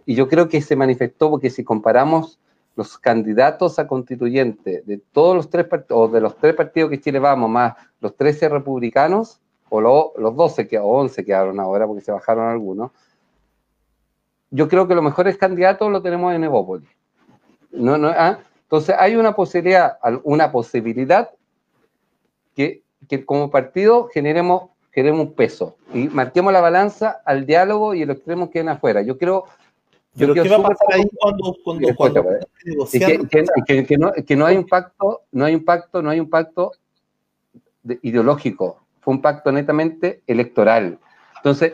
y 0.05 0.15
yo 0.15 0.27
creo 0.27 0.47
que 0.47 0.61
se 0.61 0.75
manifestó 0.75 1.29
porque 1.29 1.49
si 1.49 1.63
comparamos 1.63 2.39
los 2.75 2.97
candidatos 2.97 3.79
a 3.79 3.87
constituyente 3.87 4.83
de 4.85 4.97
todos 4.97 5.35
los 5.35 5.49
tres 5.49 5.67
o 5.89 6.07
de 6.07 6.21
los 6.21 6.37
tres 6.37 6.55
partidos 6.55 6.89
que 6.89 6.99
Chile 6.99 7.19
vamos, 7.19 7.49
más 7.49 7.75
los 8.01 8.15
13 8.15 8.49
republicanos, 8.49 9.39
o 9.69 9.81
los 9.81 10.35
12 10.35 10.67
que, 10.67 10.77
o 10.77 10.85
11 10.85 11.25
quedaron 11.25 11.59
ahora 11.59 11.87
porque 11.87 12.01
se 12.01 12.11
bajaron 12.11 12.49
algunos, 12.49 12.91
yo 14.51 14.67
creo 14.67 14.87
que 14.87 14.95
los 14.95 15.03
mejores 15.03 15.37
candidatos 15.37 15.91
lo 15.91 16.01
tenemos 16.01 16.33
en 16.33 16.43
Evópolis. 16.43 16.87
No, 17.71 17.97
no, 17.97 18.09
¿ah? 18.09 18.39
Entonces 18.63 18.95
hay 18.97 19.15
una 19.15 19.35
posibilidad, 19.35 19.97
una 20.23 20.51
posibilidad 20.51 21.29
que, 22.55 22.83
que 23.07 23.25
como 23.25 23.51
partido 23.51 24.09
generemos, 24.13 24.69
generemos 24.91 25.27
un 25.27 25.33
peso 25.33 25.75
y 25.93 26.07
marquemos 26.07 26.51
la 26.51 26.61
balanza 26.61 27.21
al 27.25 27.45
diálogo 27.45 27.93
y 27.93 28.05
los 28.05 28.17
extremos 28.17 28.49
queden 28.49 28.69
afuera. 28.69 29.01
Yo 29.01 29.17
creo 29.17 29.45
pero 30.17 30.33
¿qué 30.33 30.47
va 30.47 30.55
a 30.57 30.63
pasar 30.63 30.87
ahí 30.93 31.03
cuando, 31.19 31.55
cuando, 31.63 31.95
cuando 31.95 32.23
que, 32.91 33.85
que, 33.85 33.97
no, 33.97 34.13
que, 34.13 34.35
no, 34.35 34.45
hay 34.45 34.57
un 34.57 34.65
pacto, 34.65 35.23
no 35.31 35.45
hay 35.45 35.55
un 35.55 35.65
pacto, 35.65 36.01
no 36.01 36.09
hay 36.09 36.19
un 36.19 36.29
pacto 36.29 36.71
ideológico, 38.01 38.81
fue 39.01 39.13
un 39.13 39.21
pacto 39.21 39.51
netamente 39.51 40.21
electoral. 40.25 40.99
Entonces, 41.37 41.73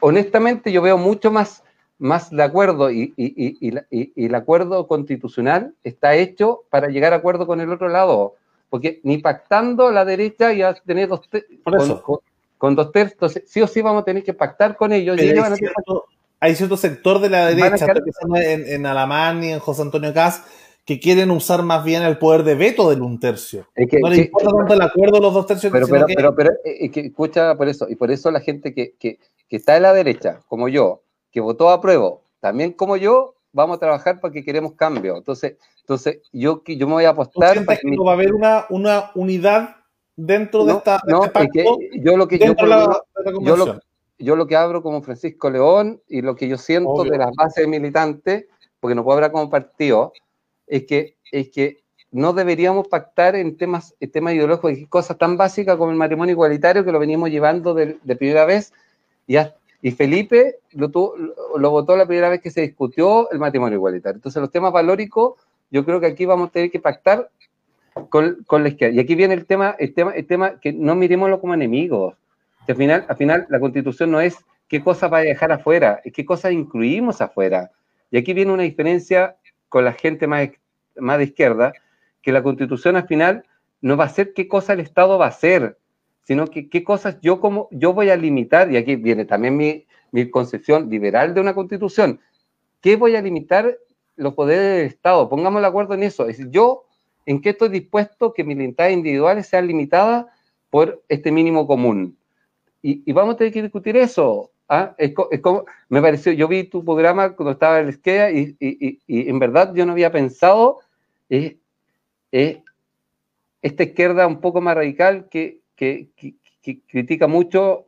honestamente 0.00 0.72
yo 0.72 0.80
veo 0.80 0.96
mucho 0.96 1.30
más, 1.30 1.62
más 1.98 2.30
de 2.30 2.42
acuerdo 2.42 2.90
y, 2.90 3.12
y, 3.16 3.58
y, 3.60 3.78
y, 3.90 4.26
el 4.26 4.34
acuerdo 4.34 4.86
constitucional 4.88 5.74
está 5.84 6.14
hecho 6.14 6.62
para 6.70 6.88
llegar 6.88 7.12
a 7.12 7.16
acuerdo 7.16 7.46
con 7.46 7.60
el 7.60 7.70
otro 7.70 7.88
lado, 7.88 8.34
porque 8.70 9.00
ni 9.04 9.18
pactando 9.18 9.92
la 9.92 10.04
derecha 10.04 10.52
ya 10.52 10.74
tener 10.74 11.08
dos 11.08 11.20
con, 11.62 12.20
con, 12.56 12.74
dos 12.74 12.90
tercios, 12.90 13.38
sí 13.46 13.60
o 13.60 13.66
sí 13.66 13.82
vamos 13.82 14.02
a 14.02 14.04
tener 14.06 14.24
que 14.24 14.34
pactar 14.34 14.76
con 14.76 14.92
ellos. 14.92 15.20
y 15.20 15.28
ellos 15.28 15.40
van 15.40 15.52
a 15.52 15.56
tener 15.56 15.72
hay 16.44 16.54
cierto 16.54 16.76
sector 16.76 17.20
de 17.20 17.30
la 17.30 17.46
derecha, 17.46 17.86
en, 18.36 18.68
en 18.68 18.84
Alamán 18.84 19.42
y 19.42 19.52
en 19.52 19.60
José 19.60 19.80
Antonio 19.80 20.12
Caz, 20.12 20.44
que 20.84 21.00
quieren 21.00 21.30
usar 21.30 21.62
más 21.62 21.82
bien 21.82 22.02
el 22.02 22.18
poder 22.18 22.42
de 22.42 22.54
veto 22.54 22.90
del 22.90 23.00
un 23.00 23.18
tercio. 23.18 23.66
no 23.74 24.10
le 24.10 24.16
importa 24.18 24.50
tanto 24.50 24.74
el 24.74 24.82
acuerdo 24.82 25.14
de 25.16 25.22
los 25.22 25.32
dos 25.32 25.46
tercios. 25.46 25.72
Pero, 25.72 25.86
pero, 25.88 26.04
pero, 26.06 26.34
pero 26.34 26.50
eh, 26.62 26.90
que, 26.90 27.00
escucha 27.00 27.56
por 27.56 27.68
eso, 27.68 27.86
y 27.88 27.96
por 27.96 28.10
eso 28.10 28.30
la 28.30 28.40
gente 28.40 28.74
que, 28.74 28.94
que, 28.98 29.18
que, 29.48 29.56
está 29.56 29.74
en 29.76 29.84
la 29.84 29.94
derecha, 29.94 30.40
como 30.46 30.68
yo, 30.68 31.02
que 31.32 31.40
votó 31.40 31.70
a 31.70 31.80
prueba, 31.80 32.18
también 32.40 32.72
como 32.72 32.98
yo, 32.98 33.36
vamos 33.52 33.78
a 33.78 33.80
trabajar 33.80 34.20
para 34.20 34.34
que 34.34 34.44
queremos 34.44 34.74
cambio. 34.74 35.16
Entonces, 35.16 35.56
entonces 35.80 36.20
yo, 36.30 36.62
yo 36.66 36.86
me 36.86 36.92
voy 36.92 37.04
a 37.06 37.10
apostar. 37.10 37.64
Para 37.64 37.78
que 37.78 37.88
va 38.04 38.10
a 38.10 38.14
haber 38.14 38.34
una, 38.34 38.66
una 38.68 39.12
unidad 39.14 39.76
dentro 40.14 40.66
de 40.66 40.74
esta 40.74 41.00
no, 41.06 41.24
este 41.24 41.30
pacto, 41.30 41.78
yo 42.02 42.18
lo 42.18 42.28
que 42.28 42.38
yo, 42.38 42.52
la, 42.66 43.00
yo, 43.40 43.56
lo, 43.56 43.80
yo 44.18 44.36
lo 44.36 44.46
que 44.46 44.56
abro 44.56 44.82
como 44.82 45.02
Francisco 45.02 45.50
León 45.50 46.00
y 46.08 46.22
lo 46.22 46.36
que 46.36 46.48
yo 46.48 46.56
siento 46.56 47.04
de 47.04 47.18
las 47.18 47.32
bases 47.34 47.66
militantes, 47.66 48.46
porque 48.80 48.94
no 48.94 49.04
puedo 49.04 49.16
hablar 49.16 49.32
como 49.32 49.50
partido, 49.50 50.12
es 50.66 50.84
que, 50.84 51.16
es 51.32 51.50
que 51.50 51.82
no 52.10 52.32
deberíamos 52.32 52.86
pactar 52.88 53.34
en 53.34 53.56
temas, 53.56 53.94
en 53.98 54.10
temas 54.10 54.34
ideológicos 54.34 54.72
y 54.72 54.86
cosas 54.86 55.18
tan 55.18 55.36
básicas 55.36 55.76
como 55.76 55.90
el 55.90 55.96
matrimonio 55.96 56.32
igualitario 56.32 56.84
que 56.84 56.92
lo 56.92 56.98
veníamos 56.98 57.30
llevando 57.30 57.74
de, 57.74 57.98
primera 58.16 58.44
vez. 58.44 58.72
Y, 59.26 59.36
y 59.82 59.90
Felipe 59.90 60.58
lo, 60.70 60.90
lo, 61.56 61.70
votó 61.70 61.96
la 61.96 62.06
primera 62.06 62.28
vez 62.28 62.40
que 62.40 62.50
se 62.50 62.60
discutió 62.60 63.30
el 63.30 63.40
matrimonio 63.40 63.76
igualitario. 63.76 64.16
Entonces, 64.16 64.40
los 64.40 64.50
temas 64.50 64.72
valóricos, 64.72 65.34
yo 65.70 65.84
creo 65.84 65.98
que 65.98 66.06
aquí 66.06 66.24
vamos 66.24 66.48
a 66.48 66.52
tener 66.52 66.70
que 66.70 66.78
pactar 66.78 67.30
con, 68.10 68.44
con 68.46 68.62
la 68.62 68.68
izquierda. 68.68 68.94
Y 68.94 69.00
aquí 69.00 69.16
viene 69.16 69.34
el 69.34 69.44
tema, 69.44 69.74
el 69.78 69.92
tema, 69.92 70.12
el 70.12 70.26
tema 70.26 70.60
que 70.60 70.72
no 70.72 70.94
miremoslo 70.94 71.40
como 71.40 71.54
enemigos 71.54 72.14
al 72.72 72.76
final, 72.76 73.04
al 73.08 73.16
final 73.16 73.46
la 73.48 73.60
constitución 73.60 74.10
no 74.10 74.20
es 74.20 74.38
qué 74.68 74.82
cosas 74.82 75.12
va 75.12 75.18
a 75.18 75.22
dejar 75.22 75.52
afuera, 75.52 76.00
es 76.04 76.12
qué 76.12 76.24
cosas 76.24 76.52
incluimos 76.52 77.20
afuera. 77.20 77.70
Y 78.10 78.16
aquí 78.16 78.32
viene 78.32 78.52
una 78.52 78.62
diferencia 78.62 79.36
con 79.68 79.84
la 79.84 79.92
gente 79.92 80.26
más, 80.26 80.48
de 80.94 81.24
izquierda, 81.24 81.72
que 82.22 82.32
la 82.32 82.42
constitución 82.42 82.96
al 82.96 83.06
final 83.06 83.44
no 83.80 83.96
va 83.96 84.04
a 84.04 84.08
ser 84.08 84.32
qué 84.32 84.48
cosa 84.48 84.72
el 84.72 84.80
Estado 84.80 85.18
va 85.18 85.26
a 85.26 85.28
hacer, 85.28 85.78
sino 86.22 86.46
que 86.46 86.70
qué 86.70 86.84
cosas 86.84 87.18
yo 87.20 87.40
como 87.40 87.68
yo 87.70 87.92
voy 87.92 88.08
a 88.10 88.16
limitar, 88.16 88.72
y 88.72 88.76
aquí 88.76 88.96
viene 88.96 89.24
también 89.24 89.56
mi, 89.56 89.86
concepción 90.30 90.88
liberal 90.88 91.34
de 91.34 91.40
una 91.40 91.54
constitución, 91.54 92.20
¿qué 92.80 92.94
voy 92.96 93.16
a 93.16 93.20
limitar 93.20 93.76
los 94.14 94.34
poderes 94.34 94.78
del 94.78 94.86
Estado? 94.86 95.28
Pongamos 95.28 95.60
de 95.60 95.66
acuerdo 95.66 95.94
en 95.94 96.04
eso. 96.04 96.22
Es 96.28 96.38
decir, 96.38 96.52
yo 96.52 96.84
en 97.26 97.42
qué 97.42 97.50
estoy 97.50 97.68
dispuesto 97.68 98.32
que 98.32 98.44
mis 98.44 98.56
libertades 98.56 98.94
individuales 98.94 99.48
sean 99.48 99.66
limitadas 99.66 100.26
por 100.70 101.02
este 101.08 101.32
mínimo 101.32 101.66
común 101.66 102.16
y, 102.86 103.12
vamos 103.12 103.34
a 103.34 103.38
tener 103.38 103.52
que 103.52 103.62
discutir 103.62 103.96
eso. 103.96 104.50
¿ah? 104.68 104.94
Es, 104.98 105.14
como, 105.40 105.64
me 105.88 106.02
pareció, 106.02 106.32
yo 106.32 106.46
vi 106.46 106.64
tu 106.64 106.84
programa 106.84 107.34
cuando 107.34 107.52
estaba 107.52 107.80
en 107.80 107.86
el 107.86 107.94
SKEA 107.94 108.30
y, 108.30 108.56
y, 108.60 109.28
en 109.30 109.38
verdad 109.38 109.72
yo 109.74 109.86
no 109.86 109.92
había 109.92 110.12
pensado 110.12 110.80
eh, 111.30 111.56
eh, 112.30 112.62
esta 113.62 113.84
izquierda 113.84 114.26
un 114.26 114.42
poco 114.42 114.60
más 114.60 114.74
radical 114.74 115.30
que, 115.30 115.60
que, 115.74 116.10
que, 116.16 116.34
critica 116.86 117.26
mucho 117.26 117.86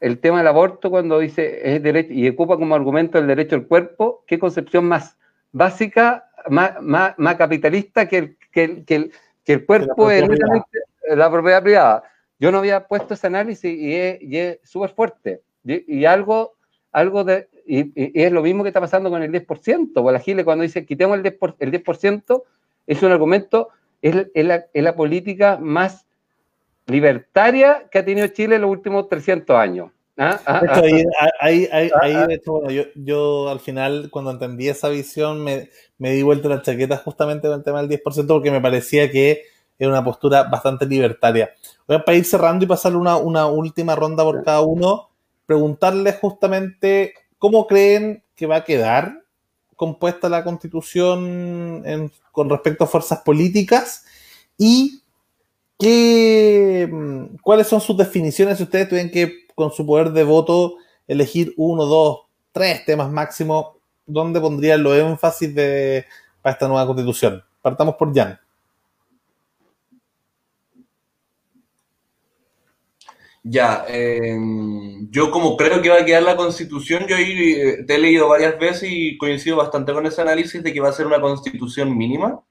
el 0.00 0.18
tema 0.18 0.38
del 0.38 0.46
aborto 0.46 0.90
cuando 0.90 1.18
dice 1.18 1.74
es 1.74 1.82
derecho 1.82 2.12
y 2.12 2.28
ocupa 2.28 2.56
como 2.56 2.74
argumento 2.74 3.18
el 3.18 3.26
derecho 3.26 3.56
al 3.56 3.66
cuerpo, 3.66 4.24
qué 4.26 4.38
concepción 4.38 4.86
más 4.86 5.18
básica, 5.52 6.30
más, 6.48 6.80
más, 6.80 7.18
más 7.18 7.36
capitalista 7.36 8.08
que 8.08 8.16
el, 8.16 8.36
que 8.50 8.82
que 9.44 9.52
el, 9.52 9.66
cuerpo 9.66 10.10
es 10.10 10.26
la 11.08 11.30
propiedad 11.30 11.62
privada. 11.62 12.04
Yo 12.40 12.50
no 12.50 12.58
había 12.58 12.88
puesto 12.88 13.14
ese 13.14 13.26
análisis 13.26 13.70
y 13.70 14.36
es, 14.36 14.58
súper 14.64 14.90
fuerte. 14.90 15.42
Y, 15.62 16.06
algo, 16.06 16.54
algo 16.90 17.22
de, 17.22 17.48
y, 17.66 17.92
es 17.94 18.32
lo 18.32 18.42
mismo 18.42 18.62
que 18.62 18.70
está 18.70 18.80
pasando 18.80 19.10
con 19.10 19.22
el 19.22 19.30
10%. 19.30 19.90
O 19.94 20.10
la 20.10 20.18
Gile 20.18 20.42
cuando 20.42 20.62
dice 20.62 20.86
quitemos 20.86 21.18
el 21.18 21.22
10%, 21.22 21.56
el 21.58 21.70
10% 21.70 22.42
es 22.86 23.02
un 23.02 23.12
argumento, 23.12 23.68
es, 24.00 24.14
la, 24.34 24.64
es 24.72 24.82
la 24.82 24.96
política 24.96 25.58
más 25.60 26.06
libertaria 26.86 27.86
que 27.90 27.98
ha 27.98 28.04
tenido 28.04 28.26
Chile 28.28 28.56
en 28.56 28.62
los 28.62 28.70
últimos 28.70 29.06
300 29.08 29.54
años. 29.56 29.90
¿Ah? 30.16 30.40
ah, 30.46 30.62
ah 30.66 30.82
ahí, 31.40 31.66
ahí, 31.70 31.90
ahí, 32.00 32.12
ah, 32.14 32.26
de 32.26 32.34
hecho, 32.34 32.52
bueno, 32.52 32.70
yo, 32.70 32.84
yo, 32.94 33.48
al 33.48 33.60
final, 33.60 34.08
cuando 34.10 34.30
entendí 34.30 34.68
esa 34.68 34.88
visión, 34.88 35.44
me, 35.44 35.70
me 35.98 36.12
di 36.12 36.22
vuelta 36.22 36.48
la 36.48 36.62
chaqueta 36.62 36.96
justamente 36.98 37.48
con 37.48 37.58
el 37.58 37.64
tema 37.64 37.82
del 37.82 37.90
10%, 38.02 38.26
porque 38.26 38.50
me 38.50 38.60
parecía 38.60 39.10
que 39.10 39.44
era 39.80 39.90
una 39.90 40.04
postura 40.04 40.44
bastante 40.44 40.86
libertaria. 40.86 41.50
Voy 41.88 41.96
a 41.96 42.04
para 42.04 42.18
ir 42.18 42.24
cerrando 42.24 42.64
y 42.64 42.68
pasarle 42.68 42.98
una, 42.98 43.16
una 43.16 43.46
última 43.46 43.96
ronda 43.96 44.22
por 44.22 44.44
cada 44.44 44.60
uno, 44.60 45.08
preguntarles 45.46 46.18
justamente 46.20 47.14
cómo 47.38 47.66
creen 47.66 48.22
que 48.36 48.46
va 48.46 48.56
a 48.56 48.64
quedar 48.64 49.24
compuesta 49.80 50.28
la 50.28 50.44
constitución 50.44 52.12
con 52.32 52.50
respecto 52.50 52.84
a 52.84 52.86
fuerzas 52.86 53.20
políticas 53.20 54.04
y 54.58 55.00
qué, 55.78 56.86
mm, 56.92 57.36
cuáles 57.42 57.66
son 57.66 57.80
sus 57.80 57.96
definiciones 57.96 58.58
si 58.58 58.64
ustedes 58.64 58.90
tuvieran 58.90 59.10
que 59.10 59.46
con 59.54 59.72
su 59.72 59.86
poder 59.86 60.12
de 60.12 60.24
voto 60.24 60.74
elegir 61.08 61.54
uno, 61.56 61.86
dos, 61.86 62.26
tres 62.52 62.84
temas 62.84 63.10
máximo, 63.10 63.78
¿dónde 64.06 64.38
pondrían 64.38 64.82
los 64.82 64.98
énfasis 64.98 65.54
de, 65.54 66.04
para 66.42 66.52
esta 66.52 66.68
nueva 66.68 66.86
constitución? 66.86 67.42
Partamos 67.62 67.94
por 67.94 68.14
Jan. 68.14 68.38
Ya, 73.42 73.86
em, 73.88 75.10
yo 75.10 75.30
como 75.30 75.56
creo 75.56 75.80
que 75.80 75.88
va 75.88 75.96
a 76.00 76.04
quedar 76.04 76.22
la 76.22 76.36
constitución, 76.36 77.06
yo 77.08 77.16
eh, 77.16 77.84
te 77.86 77.94
he 77.94 77.98
leído 77.98 78.28
varias 78.28 78.58
veces 78.58 78.90
y 78.92 79.16
coincido 79.16 79.56
bastante 79.56 79.92
con 79.94 80.04
ese 80.06 80.20
análisis 80.20 80.62
de 80.62 80.72
que 80.72 80.80
va 80.80 80.90
a 80.90 80.92
ser 80.92 81.06
una 81.06 81.20
constitución 81.20 81.96
mínima. 81.96 82.42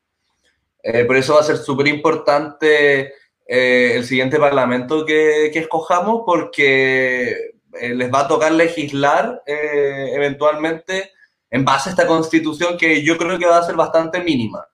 Eh, 0.84 1.06
por 1.06 1.18
eso 1.18 1.36
va 1.36 1.42
a 1.42 1.44
ser 1.44 1.58
súper 1.58 1.88
importante 1.88 3.14
eh, 3.48 3.94
el 3.96 4.06
siguiente 4.06 4.40
parlamento 4.40 5.06
que, 5.06 5.52
que 5.54 5.60
escojamos 5.60 6.24
porque 6.26 7.52
les 7.82 8.12
va 8.14 8.22
a 8.22 8.28
tocar 8.28 8.52
legislar 8.52 9.44
eventualmente 9.46 11.12
en 11.52 11.66
base 11.66 11.90
a 11.90 11.92
esta 11.92 12.08
constitución 12.08 12.78
que 12.78 13.04
yo 13.04 13.18
creo 13.18 13.38
que 13.38 13.46
va 13.46 13.60
a 13.60 13.64
ser 13.66 13.76
bastante 13.76 14.22
mínima. 14.24 14.66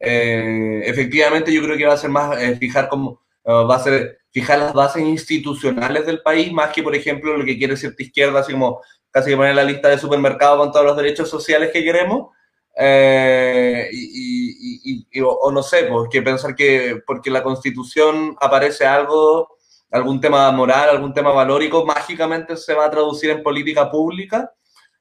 efectivamente, 0.00 1.52
yo 1.52 1.62
creo 1.62 1.76
que 1.76 1.86
va 1.86 1.94
a 1.94 1.98
ser 1.98 2.10
más 2.10 2.36
fijar 2.58 2.88
como 2.88 3.20
va 3.46 3.76
a 3.76 3.80
ser 3.80 4.18
fijar 4.36 4.58
las 4.58 4.74
bases 4.74 5.02
institucionales 5.02 6.04
del 6.04 6.20
país, 6.20 6.52
más 6.52 6.70
que, 6.70 6.82
por 6.82 6.94
ejemplo, 6.94 7.34
lo 7.38 7.42
que 7.42 7.56
quiere 7.56 7.74
cierta 7.74 8.02
izquierda, 8.02 8.40
así 8.40 8.52
como 8.52 8.82
casi 9.10 9.30
que 9.30 9.36
poner 9.36 9.54
la 9.54 9.64
lista 9.64 9.88
de 9.88 9.96
supermercados 9.96 10.58
con 10.58 10.72
todos 10.72 10.84
los 10.84 10.94
derechos 10.94 11.30
sociales 11.30 11.70
que 11.72 11.82
queremos. 11.82 12.34
Eh, 12.78 13.88
y, 13.90 15.06
o, 15.22 15.50
no 15.50 15.62
sé, 15.62 15.84
pues, 15.84 16.10
pensar 16.22 16.54
que 16.54 17.00
porque 17.06 17.30
la 17.30 17.42
constitución 17.42 18.36
aparece 18.38 18.84
algo, 18.84 19.56
algún 19.90 20.20
tema 20.20 20.52
moral, 20.52 20.90
algún 20.90 21.14
tema 21.14 21.30
valórico, 21.30 21.86
mágicamente 21.86 22.58
se 22.58 22.74
va 22.74 22.84
a 22.84 22.90
traducir 22.90 23.30
en 23.30 23.42
política 23.42 23.90
pública. 23.90 24.52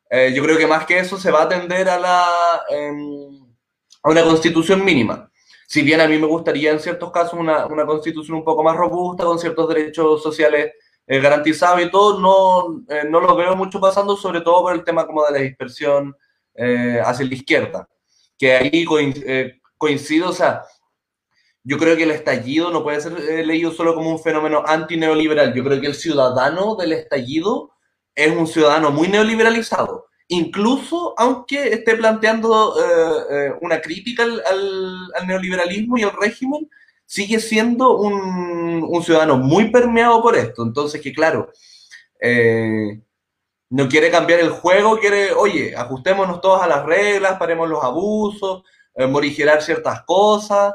Eh, 0.09 0.31
yo 0.33 0.43
creo 0.43 0.57
que 0.57 0.65
más 0.65 0.85
que 0.85 0.97
eso 0.97 1.17
se 1.17 1.29
va 1.29 1.41
a 1.41 1.43
atender 1.43 1.89
a, 1.89 1.99
la, 1.99 2.25
em, 2.69 3.45
a 4.01 4.09
una 4.11 4.23
constitución 4.23 4.85
mínima. 4.85 5.29
Si 5.67 5.81
bien 5.81 6.01
a 6.01 6.07
mí 6.07 6.17
me 6.17 6.27
gustaría 6.27 6.71
en 6.71 6.79
ciertos 6.79 7.11
casos 7.11 7.33
una, 7.33 7.65
una 7.65 7.85
constitución 7.85 8.37
un 8.37 8.43
poco 8.43 8.63
más 8.63 8.75
robusta, 8.75 9.23
con 9.23 9.39
ciertos 9.39 9.67
derechos 9.67 10.21
sociales 10.21 10.73
eh, 11.07 11.19
garantizados 11.19 11.81
y 11.81 11.91
todo, 11.91 12.19
no, 12.19 12.83
eh, 12.89 13.03
no 13.09 13.19
lo 13.19 13.35
veo 13.35 13.55
mucho 13.55 13.79
pasando, 13.79 14.15
sobre 14.15 14.41
todo 14.41 14.61
por 14.63 14.73
el 14.73 14.83
tema 14.83 15.05
como 15.05 15.23
de 15.25 15.31
la 15.31 15.39
dispersión 15.39 16.15
eh, 16.55 16.99
hacia 17.03 17.25
la 17.25 17.33
izquierda. 17.33 17.89
Que 18.37 18.53
ahí 18.53 18.85
coincido, 19.77 20.29
o 20.29 20.33
sea, 20.33 20.63
yo 21.63 21.77
creo 21.77 21.95
que 21.95 22.03
el 22.03 22.11
estallido 22.11 22.69
no 22.71 22.83
puede 22.83 23.01
ser 23.01 23.13
leído 23.45 23.71
solo 23.71 23.95
como 23.95 24.11
un 24.11 24.19
fenómeno 24.19 24.63
antineoliberal. 24.65 25.53
Yo 25.53 25.63
creo 25.63 25.81
que 25.81 25.87
el 25.87 25.95
ciudadano 25.95 26.75
del 26.75 26.93
estallido 26.93 27.71
es 28.13 28.35
un 28.35 28.47
ciudadano 28.47 28.91
muy 28.91 29.07
neoliberalizado 29.07 30.07
incluso 30.27 31.13
aunque 31.17 31.73
esté 31.73 31.95
planteando 31.95 32.75
eh, 32.79 33.23
eh, 33.31 33.53
una 33.61 33.79
crítica 33.81 34.23
al, 34.23 35.27
neoliberalismo 35.27 35.97
y 35.97 36.03
al 36.03 36.13
régimen, 36.13 36.69
sigue 37.05 37.39
siendo 37.39 37.97
un, 37.97 39.03
ciudadano 39.03 39.37
muy 39.37 39.69
permeado 39.71 40.21
por 40.21 40.35
esto. 40.35 40.63
Entonces, 40.63 41.01
que 41.01 41.13
claro, 41.13 41.51
eh, 42.19 43.01
no 43.69 43.87
quiere 43.87 44.09
cambiar 44.11 44.39
el 44.39 44.49
juego, 44.49 44.99
quiere, 44.99 45.33
oye, 45.33 45.75
ajustémonos 45.75 46.41
todos 46.41 46.61
a 46.61 46.67
las 46.67 46.85
reglas, 46.85 47.37
paremos 47.37 47.69
los 47.69 47.83
abusos, 47.83 48.63
morigerar 49.09 49.61
ciertas 49.61 50.03
cosas. 50.05 50.73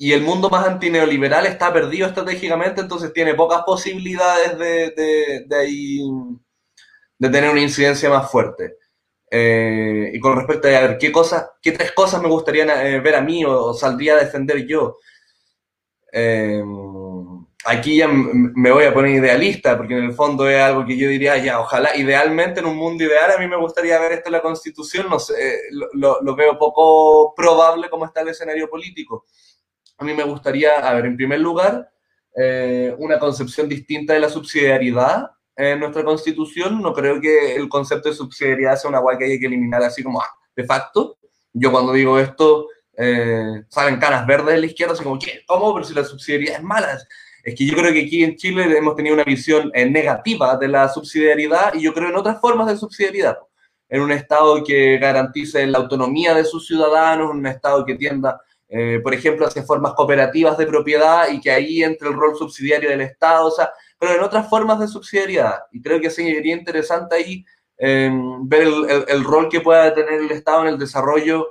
y 0.00 0.12
el 0.12 0.22
mundo 0.22 0.48
más 0.48 0.66
antineoliberal 0.66 1.46
está 1.46 1.72
perdido 1.72 2.06
estratégicamente, 2.06 2.80
entonces 2.80 3.12
tiene 3.12 3.34
pocas 3.34 3.62
posibilidades 3.64 4.56
de, 4.58 5.44
de 5.46 5.56
ahí 5.56 6.00
de 7.18 7.28
tener 7.28 7.50
una 7.50 7.60
incidencia 7.60 8.08
más 8.08 8.30
fuerte. 8.30 8.76
Eh, 9.30 10.10
y 10.14 10.20
con 10.20 10.36
respecto 10.36 10.68
a, 10.68 10.70
ver, 10.70 10.98
¿qué, 10.98 11.12
cosas, 11.12 11.50
qué 11.60 11.72
tres 11.72 11.92
cosas 11.92 12.22
me 12.22 12.28
gustaría 12.28 12.64
eh, 12.86 13.00
ver 13.00 13.14
a 13.16 13.20
mí 13.20 13.44
o, 13.44 13.74
saldría 13.74 14.14
a 14.14 14.24
defender 14.24 14.66
yo? 14.66 14.96
Eh, 16.12 16.62
aquí 17.64 17.96
ya 17.96 18.08
me 18.08 18.70
voy 18.70 18.84
a 18.84 18.94
poner 18.94 19.16
idealista, 19.16 19.76
porque 19.76 19.98
en 19.98 20.04
el 20.04 20.12
fondo 20.12 20.48
es 20.48 20.60
algo 20.60 20.86
que 20.86 20.96
yo 20.96 21.08
diría, 21.08 21.36
ya, 21.36 21.60
ojalá, 21.60 21.94
idealmente 21.96 22.60
en 22.60 22.66
un 22.66 22.76
mundo 22.76 23.04
ideal, 23.04 23.32
a 23.32 23.38
mí 23.38 23.46
me 23.46 23.56
gustaría 23.56 23.98
ver 23.98 24.12
esto 24.12 24.28
en 24.28 24.32
la 24.32 24.42
Constitución, 24.42 25.08
no 25.10 25.18
sé, 25.18 25.60
lo, 25.92 26.22
lo 26.22 26.36
veo 26.36 26.58
poco 26.58 27.34
probable 27.34 27.90
como 27.90 28.06
está 28.06 28.22
el 28.22 28.28
escenario 28.28 28.70
político. 28.70 29.26
A 29.98 30.04
mí 30.04 30.14
me 30.14 30.22
gustaría, 30.22 30.78
a 30.78 30.94
ver, 30.94 31.06
en 31.06 31.16
primer 31.16 31.40
lugar, 31.40 31.90
una 32.98 33.18
concepción 33.18 33.68
distinta 33.68 34.14
de 34.14 34.20
la 34.20 34.28
subsidiariedad 34.28 35.28
en 35.58 35.80
nuestra 35.80 36.04
constitución, 36.04 36.80
no 36.80 36.92
creo 36.94 37.20
que 37.20 37.56
el 37.56 37.68
concepto 37.68 38.08
de 38.08 38.14
subsidiariedad 38.14 38.76
sea 38.76 38.90
una 38.90 39.00
guay 39.00 39.18
que 39.18 39.24
haya 39.24 39.40
que 39.40 39.46
eliminar 39.46 39.82
así 39.82 40.04
como 40.04 40.20
ah, 40.20 40.28
de 40.54 40.64
facto. 40.64 41.18
Yo 41.52 41.72
cuando 41.72 41.92
digo 41.92 42.16
esto, 42.18 42.68
eh, 42.96 43.64
salen 43.68 43.98
caras 43.98 44.24
verdes 44.24 44.54
de 44.54 44.60
la 44.60 44.66
izquierda, 44.66 44.94
así 44.94 45.02
como, 45.02 45.18
¿qué? 45.18 45.42
¿Cómo? 45.46 45.74
Pero 45.74 45.84
si 45.84 45.94
la 45.94 46.04
subsidiariedad 46.04 46.58
es 46.58 46.62
mala. 46.62 46.98
Es 47.42 47.54
que 47.56 47.66
yo 47.66 47.76
creo 47.76 47.92
que 47.92 48.02
aquí 48.02 48.22
en 48.22 48.36
Chile 48.36 48.76
hemos 48.76 48.94
tenido 48.94 49.14
una 49.14 49.24
visión 49.24 49.72
eh, 49.74 49.90
negativa 49.90 50.56
de 50.56 50.68
la 50.68 50.88
subsidiariedad 50.88 51.74
y 51.74 51.82
yo 51.82 51.92
creo 51.92 52.10
en 52.10 52.16
otras 52.16 52.40
formas 52.40 52.68
de 52.68 52.76
subsidiariedad. 52.76 53.38
En 53.88 54.02
un 54.02 54.12
Estado 54.12 54.62
que 54.62 54.98
garantice 54.98 55.66
la 55.66 55.78
autonomía 55.78 56.34
de 56.34 56.44
sus 56.44 56.68
ciudadanos, 56.68 57.30
un 57.30 57.46
Estado 57.46 57.84
que 57.84 57.96
tienda, 57.96 58.40
eh, 58.68 59.00
por 59.02 59.12
ejemplo, 59.12 59.46
hacia 59.46 59.64
formas 59.64 59.94
cooperativas 59.94 60.56
de 60.56 60.66
propiedad 60.66 61.28
y 61.32 61.40
que 61.40 61.50
ahí 61.50 61.82
entre 61.82 62.08
el 62.10 62.14
rol 62.14 62.36
subsidiario 62.36 62.90
del 62.90 63.00
Estado. 63.00 63.46
O 63.46 63.50
sea, 63.50 63.70
pero 63.98 64.14
en 64.14 64.22
otras 64.22 64.48
formas 64.48 64.78
de 64.78 64.88
subsidiariedad. 64.88 65.64
Y 65.72 65.82
creo 65.82 66.00
que 66.00 66.10
sería 66.10 66.54
interesante 66.54 67.16
ahí 67.16 67.44
em, 67.76 68.48
ver 68.48 68.68
el, 69.08 69.24
rol 69.24 69.48
que 69.48 69.60
pueda 69.60 69.92
tener 69.92 70.20
el 70.20 70.30
Estado 70.30 70.62
en 70.62 70.68
el 70.68 70.78
desarrollo, 70.78 71.48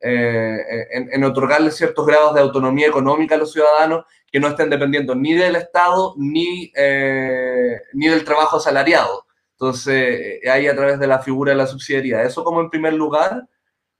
eh, 0.00 0.58
en, 0.90 1.24
otorgarle 1.24 1.70
ciertos 1.70 2.06
grados 2.06 2.34
de 2.34 2.40
autonomía 2.40 2.86
económica 2.86 3.34
a 3.34 3.38
los 3.38 3.52
ciudadanos 3.52 4.04
que 4.30 4.38
no 4.38 4.46
estén 4.46 4.70
dependiendo 4.70 5.14
ni 5.16 5.34
del 5.34 5.56
Estado 5.56 6.14
ni, 6.16 6.72
eh, 6.76 7.80
ni 7.94 8.08
del 8.08 8.24
trabajo 8.24 8.58
asalariado. 8.58 9.26
Entonces, 9.52 10.40
eh, 10.44 10.50
ahí 10.50 10.66
a 10.68 10.76
través 10.76 10.98
de 11.00 11.06
la 11.06 11.20
figura 11.20 11.52
de 11.52 11.58
la 11.58 11.66
subsidiariedad. 11.66 12.24
Eso 12.24 12.44
como 12.44 12.60
en 12.60 12.70
primer 12.70 12.94
lugar. 12.94 13.48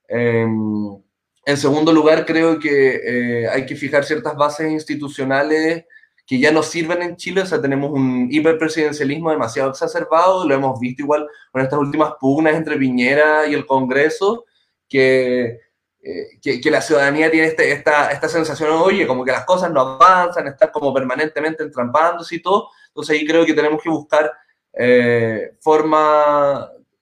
Em, 0.08 1.02
en 1.44 1.56
segundo 1.56 1.92
lugar, 1.92 2.26
creo 2.26 2.58
que 2.58 3.48
hay 3.50 3.64
que 3.66 3.74
fijar 3.74 4.04
ciertas 4.04 4.36
bases 4.36 4.70
institucionales 4.70 5.84
que 6.28 6.38
ya 6.38 6.52
no 6.52 6.62
sirven 6.62 7.00
en 7.00 7.16
Chile, 7.16 7.40
o 7.40 7.46
sea, 7.46 7.58
tenemos 7.58 7.90
un 7.90 8.28
hiperpresidencialismo 8.30 9.30
demasiado 9.30 9.70
exacerbado, 9.70 10.46
lo 10.46 10.54
hemos 10.54 10.78
visto 10.78 11.00
igual 11.00 11.26
con 11.50 11.62
estas 11.62 11.78
últimas 11.78 12.12
pugnas 12.20 12.54
entre 12.54 12.76
Piñera 12.76 13.46
y 13.46 13.54
el 13.54 13.64
Congreso, 13.64 14.44
que, 14.90 15.58
eh, 16.02 16.38
que, 16.42 16.70
la 16.70 16.82
ciudadanía 16.82 17.30
tiene 17.30 17.46
este, 17.46 17.72
esta, 17.72 18.10
esta 18.12 18.28
sensación, 18.28 18.72
oye, 18.72 19.06
como 19.06 19.24
que 19.24 19.32
las 19.32 19.46
cosas 19.46 19.72
no 19.72 19.80
avanzan, 19.80 20.48
están 20.48 20.68
como 20.70 20.92
permanentemente 20.92 21.62
entrampándose 21.62 22.36
y 22.36 22.42
todo, 22.42 22.68
entonces 22.88 23.18
ahí 23.18 23.26
creo 23.26 23.46
que 23.46 23.54
tenemos 23.54 23.82
que 23.82 23.88
buscar 23.88 24.30
eh, 24.74 25.54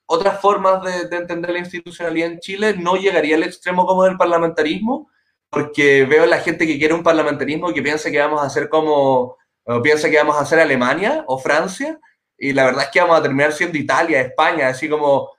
otras 0.05 0.39
formas 0.39 0.81
de, 0.83 1.09
de 1.09 1.17
entender 1.17 1.51
la 1.51 1.59
institucionalidad 1.59 2.31
en 2.31 2.39
Chile, 2.39 2.75
no 2.77 2.95
llegaría 2.95 3.35
al 3.35 3.43
extremo 3.43 3.85
como 3.85 4.05
del 4.05 4.15
parlamentarismo, 4.15 5.09
porque 5.49 6.05
veo 6.05 6.25
la 6.25 6.39
gente 6.39 6.67
que 6.67 6.77
quiere 6.77 6.93
un 6.93 7.03
parlamentarismo 7.03 7.73
que 7.73 7.81
piensa 7.81 8.11
que 8.11 8.19
vamos 8.19 8.41
a 8.41 8.47
hacer 8.47 8.69
como, 8.69 9.37
piensa 9.83 10.09
que 10.09 10.17
vamos 10.17 10.35
a 10.35 10.41
hacer 10.41 10.59
Alemania 10.59 11.23
o 11.27 11.37
Francia, 11.39 11.99
y 12.37 12.53
la 12.53 12.65
verdad 12.65 12.83
es 12.83 12.89
que 12.89 13.01
vamos 13.01 13.19
a 13.19 13.23
terminar 13.23 13.51
siendo 13.51 13.77
Italia, 13.77 14.21
España, 14.21 14.67
así 14.67 14.87
como 14.87 15.31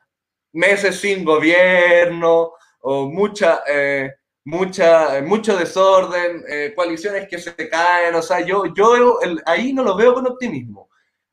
meses 0.53 0.99
sin 1.01 1.25
gobierno, 1.25 2.53
o 2.81 3.07
mucha, 3.09 3.63
eh, 3.67 4.13
mucha, 4.45 5.21
mucho 5.23 5.57
desorden, 5.57 6.45
eh, 6.49 6.73
coaliciones 6.75 7.29
que 7.29 7.39
se 7.39 7.55
caen, 7.69 8.15
o 8.15 8.23
sea, 8.23 8.41
yo, 8.41 8.65
yo 8.75 9.19
ahí 9.47 9.73
no 9.73 9.85
lo 9.85 9.97
veo 9.97 10.15
con 10.15 10.27
optimismo. 10.27 10.89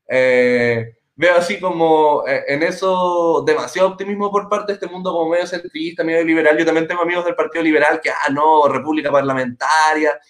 Eh, 0.08 0.95
veo 1.16 1.36
así 1.36 1.58
como 1.58 2.24
eh, 2.28 2.44
en 2.46 2.62
eso 2.62 3.42
demasiado 3.44 3.88
optimismo 3.88 4.30
por 4.30 4.48
parte 4.48 4.72
de 4.72 4.74
este 4.74 4.86
mundo 4.86 5.12
como 5.12 5.30
medio 5.30 5.46
centrista, 5.46 6.04
medio 6.04 6.22
liberal. 6.22 6.56
Yo 6.58 6.66
también 6.66 6.86
tengo 6.86 7.02
amigos 7.02 7.24
del 7.24 7.34
Partido 7.34 7.64
Liberal 7.64 8.00
que, 8.02 8.10
ah, 8.10 8.30
no, 8.30 8.68
república 8.68 9.10
parlamentaria. 9.10 10.20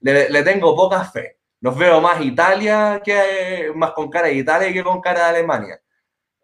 Le, 0.00 0.42
tengo 0.42 0.74
poca 0.76 1.04
fe. 1.04 1.38
Los 1.60 1.76
veo 1.76 2.00
más 2.00 2.20
Italia 2.20 3.00
que 3.04 3.72
más 3.74 3.92
con 3.92 4.10
cara 4.10 4.28
de 4.28 4.34
Italia 4.34 4.72
que 4.72 4.84
con 4.84 5.00
cara 5.00 5.20
de 5.20 5.38
Alemania. 5.38 5.80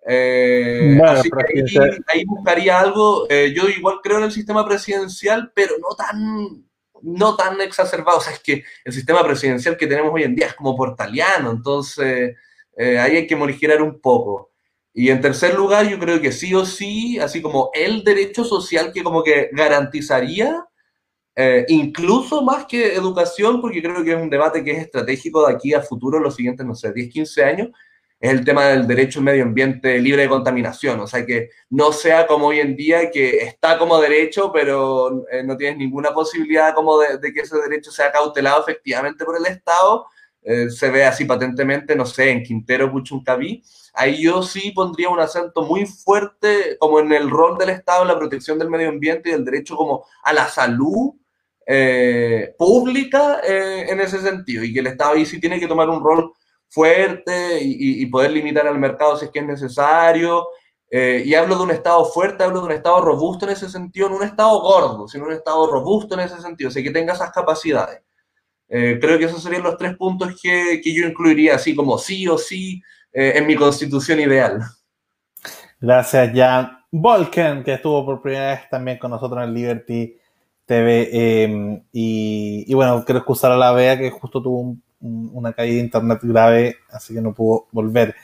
Eh, 0.06 1.00
así 1.04 1.30
que 1.30 2.02
ahí, 2.06 2.24
buscaría 2.24 2.78
algo. 2.78 3.26
Eh, 3.28 3.52
yo 3.54 3.68
igual 3.68 3.98
creo 4.02 4.18
en 4.18 4.24
el 4.24 4.32
sistema 4.32 4.66
presidencial, 4.66 5.50
pero 5.54 5.74
no 5.78 5.96
tan 5.96 6.64
no 7.02 7.36
tan 7.36 7.60
exacerbado. 7.60 8.18
O 8.18 8.20
sea, 8.20 8.32
es 8.32 8.40
que 8.40 8.64
el 8.84 8.92
sistema 8.92 9.22
presidencial 9.22 9.76
que 9.76 9.86
tenemos 9.86 10.12
hoy 10.12 10.22
en 10.24 10.34
día 10.34 10.46
es 10.46 10.54
como 10.54 10.76
portaliano, 10.76 11.50
entonces 11.50 12.36
eh, 12.76 12.98
ahí 12.98 13.16
hay 13.16 13.26
que 13.26 13.36
morigerar 13.36 13.82
un 13.82 14.00
poco. 14.00 14.50
Y 14.92 15.10
en 15.10 15.20
tercer 15.20 15.54
lugar, 15.54 15.88
yo 15.88 15.98
creo 15.98 16.20
que 16.20 16.32
sí 16.32 16.54
o 16.54 16.64
sí, 16.64 17.18
así 17.18 17.42
como 17.42 17.70
el 17.74 18.04
derecho 18.04 18.44
social 18.44 18.92
que 18.92 19.02
como 19.02 19.24
que 19.24 19.50
garantizaría, 19.52 20.64
eh, 21.36 21.64
incluso 21.68 22.42
más 22.42 22.66
que 22.66 22.94
educación, 22.94 23.60
porque 23.60 23.82
creo 23.82 24.04
que 24.04 24.12
es 24.12 24.22
un 24.22 24.30
debate 24.30 24.62
que 24.62 24.70
es 24.70 24.78
estratégico 24.78 25.46
de 25.46 25.54
aquí 25.54 25.74
a 25.74 25.82
futuro, 25.82 26.20
los 26.20 26.36
siguientes, 26.36 26.64
no 26.64 26.74
sé, 26.76 26.92
10, 26.92 27.12
15 27.12 27.44
años, 27.44 27.70
es 28.20 28.30
el 28.30 28.44
tema 28.44 28.66
del 28.68 28.86
derecho 28.86 29.18
al 29.18 29.24
medio 29.26 29.42
ambiente 29.42 29.98
libre 29.98 30.22
de 30.22 30.28
contaminación, 30.28 31.00
o 31.00 31.06
sea, 31.06 31.26
que 31.26 31.50
no 31.70 31.92
sea 31.92 32.26
como 32.26 32.46
hoy 32.46 32.60
en 32.60 32.76
día 32.76 33.10
que 33.10 33.38
está 33.38 33.76
como 33.78 34.00
derecho, 34.00 34.50
pero 34.52 35.26
eh, 35.30 35.42
no 35.44 35.56
tienes 35.56 35.76
ninguna 35.76 36.14
posibilidad 36.14 36.74
como 36.74 36.98
de, 37.00 37.18
que 37.32 37.40
ese 37.40 37.58
derecho 37.58 37.90
sea 37.90 38.12
cautelado 38.12 38.62
efectivamente 38.62 39.24
por 39.24 39.36
el 39.36 39.46
Estado, 39.46 40.06
eh, 40.44 40.70
se 40.70 40.90
ve 40.90 41.04
así 41.04 41.24
patentemente, 41.24 41.96
no 41.96 42.06
sé, 42.06 42.30
en 42.30 42.42
Quintero, 42.42 42.92
Puchuncaví, 42.92 43.62
ahí 43.94 44.22
yo 44.22 44.42
sí 44.42 44.70
pondría 44.70 45.08
un 45.08 45.18
acento 45.18 45.62
muy 45.62 45.86
fuerte 45.86 46.76
como 46.78 47.00
en 47.00 47.12
el 47.12 47.30
rol 47.30 47.58
del 47.58 47.70
Estado 47.70 48.02
en 48.02 48.08
la 48.08 48.18
protección 48.18 48.58
del 48.58 48.70
medio 48.70 48.90
ambiente 48.90 49.30
y 49.30 49.32
del 49.32 49.44
derecho 49.44 49.76
como 49.76 50.04
a 50.22 50.32
la 50.32 50.46
salud 50.48 51.14
eh, 51.66 52.54
pública 52.58 53.40
en 53.42 53.98
ese 54.00 54.20
sentido, 54.20 54.62
y 54.62 54.72
que 54.72 54.80
el 54.80 54.88
Estado 54.88 55.14
ahí 55.14 55.26
sí 55.26 55.40
tiene 55.40 55.58
que 55.58 55.66
tomar 55.66 55.88
un 55.88 56.04
rol 56.04 56.32
fuerte 56.74 57.60
y, 57.62 58.04
poder 58.06 58.32
limitar 58.32 58.66
al 58.66 58.78
mercado 58.78 59.16
si 59.16 59.26
es 59.26 59.30
que 59.30 59.38
es 59.38 59.46
necesario. 59.46 60.48
Eh, 60.90 61.22
y 61.24 61.34
hablo 61.34 61.56
de 61.56 61.62
un 61.62 61.70
Estado 61.70 62.04
fuerte, 62.04 62.44
hablo 62.44 62.60
de 62.60 62.66
un 62.66 62.72
Estado 62.72 63.00
robusto 63.00 63.46
en 63.46 63.52
ese 63.52 63.68
sentido, 63.68 64.08
no 64.08 64.16
un 64.16 64.22
Estado 64.24 64.60
gordo, 64.60 65.08
sino 65.08 65.24
un 65.24 65.32
Estado 65.32 65.66
robusto 65.70 66.14
en 66.14 66.20
ese 66.20 66.40
sentido, 66.40 66.70
o 66.70 66.72
que 66.72 66.90
tenga 66.90 67.14
esas 67.14 67.30
capacidades. 67.32 68.00
Eh, 68.68 68.98
creo 69.00 69.18
que 69.18 69.26
esos 69.26 69.42
serían 69.42 69.62
los 69.62 69.76
tres 69.76 69.96
puntos 69.96 70.38
que, 70.42 70.80
que 70.82 70.94
yo 70.94 71.06
incluiría, 71.06 71.56
así 71.56 71.74
como 71.74 71.98
sí 71.98 72.26
o 72.28 72.38
sí, 72.38 72.82
eh, 73.12 73.32
en 73.36 73.46
mi 73.46 73.54
constitución 73.56 74.20
ideal. 74.20 74.60
Gracias, 75.80 76.32
Jan. 76.34 76.78
Volken, 76.90 77.64
que 77.64 77.74
estuvo 77.74 78.04
por 78.04 78.22
primera 78.22 78.50
vez 78.50 78.68
también 78.70 78.98
con 78.98 79.10
nosotros 79.10 79.42
en 79.42 79.52
Liberty 79.52 80.16
TV. 80.64 81.10
y, 81.92 82.64
y, 82.66 82.74
bueno, 82.74 83.04
quiero 83.04 83.18
excusar 83.18 83.52
a 83.52 83.56
la 83.56 83.72
Bea, 83.72 83.98
que 83.98 84.10
justo 84.10 84.40
tuvo 84.40 84.60
un 84.60 84.82
una 85.04 85.52
caída 85.52 85.74
de 85.74 85.80
internet 85.80 86.18
grave, 86.22 86.76
así 86.90 87.14
que 87.14 87.20
no 87.20 87.34
pudo 87.34 87.68
volver. 87.72 88.14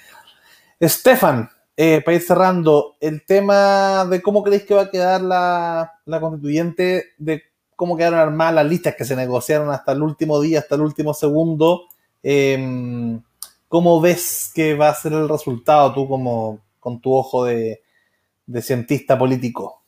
Estefan, 0.79 1.49
eh, 1.77 2.01
para 2.05 2.17
ir 2.17 2.23
cerrando, 2.23 2.97
el 3.01 3.25
tema 3.25 4.05
de 4.07 4.23
cómo 4.23 4.43
creéis 4.43 4.65
que 4.65 4.75
va 4.75 4.83
a 4.83 4.91
quedar 4.91 5.21
la, 5.21 6.21
constituyente, 6.21 7.13
de 7.19 7.43
cómo 7.81 7.97
quedaron 7.97 8.19
armadas 8.19 8.57
las 8.57 8.67
listas 8.67 8.95
que 8.95 9.07
se 9.07 9.17
negociaron 9.17 9.71
hasta 9.71 9.93
el 9.93 10.03
último 10.03 10.39
día, 10.39 10.59
hasta 10.59 10.75
el 10.75 10.83
último 10.83 11.15
segundo. 11.15 11.85
Em, 12.23 13.23
¿Cómo 13.69 14.03
ves 14.03 14.53
que 14.55 14.75
va 14.75 14.91
a 14.91 14.95
ser 14.95 15.15
el 15.15 15.27
resultado 15.31 15.95
tú 15.95 16.07
como 16.07 16.61
con 16.79 17.01
tu 17.01 17.15
ojo 17.15 17.47
de 17.47 17.81
cientista 18.61 19.19
político? 19.19 19.81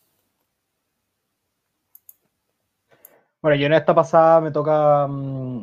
Bueno, 3.43 3.57
yo 3.57 3.67
en 3.67 3.75
esta 3.75 3.95
pasada 3.95 4.41
me 4.41 4.53
toca, 4.53 5.07
mm, 5.07 5.63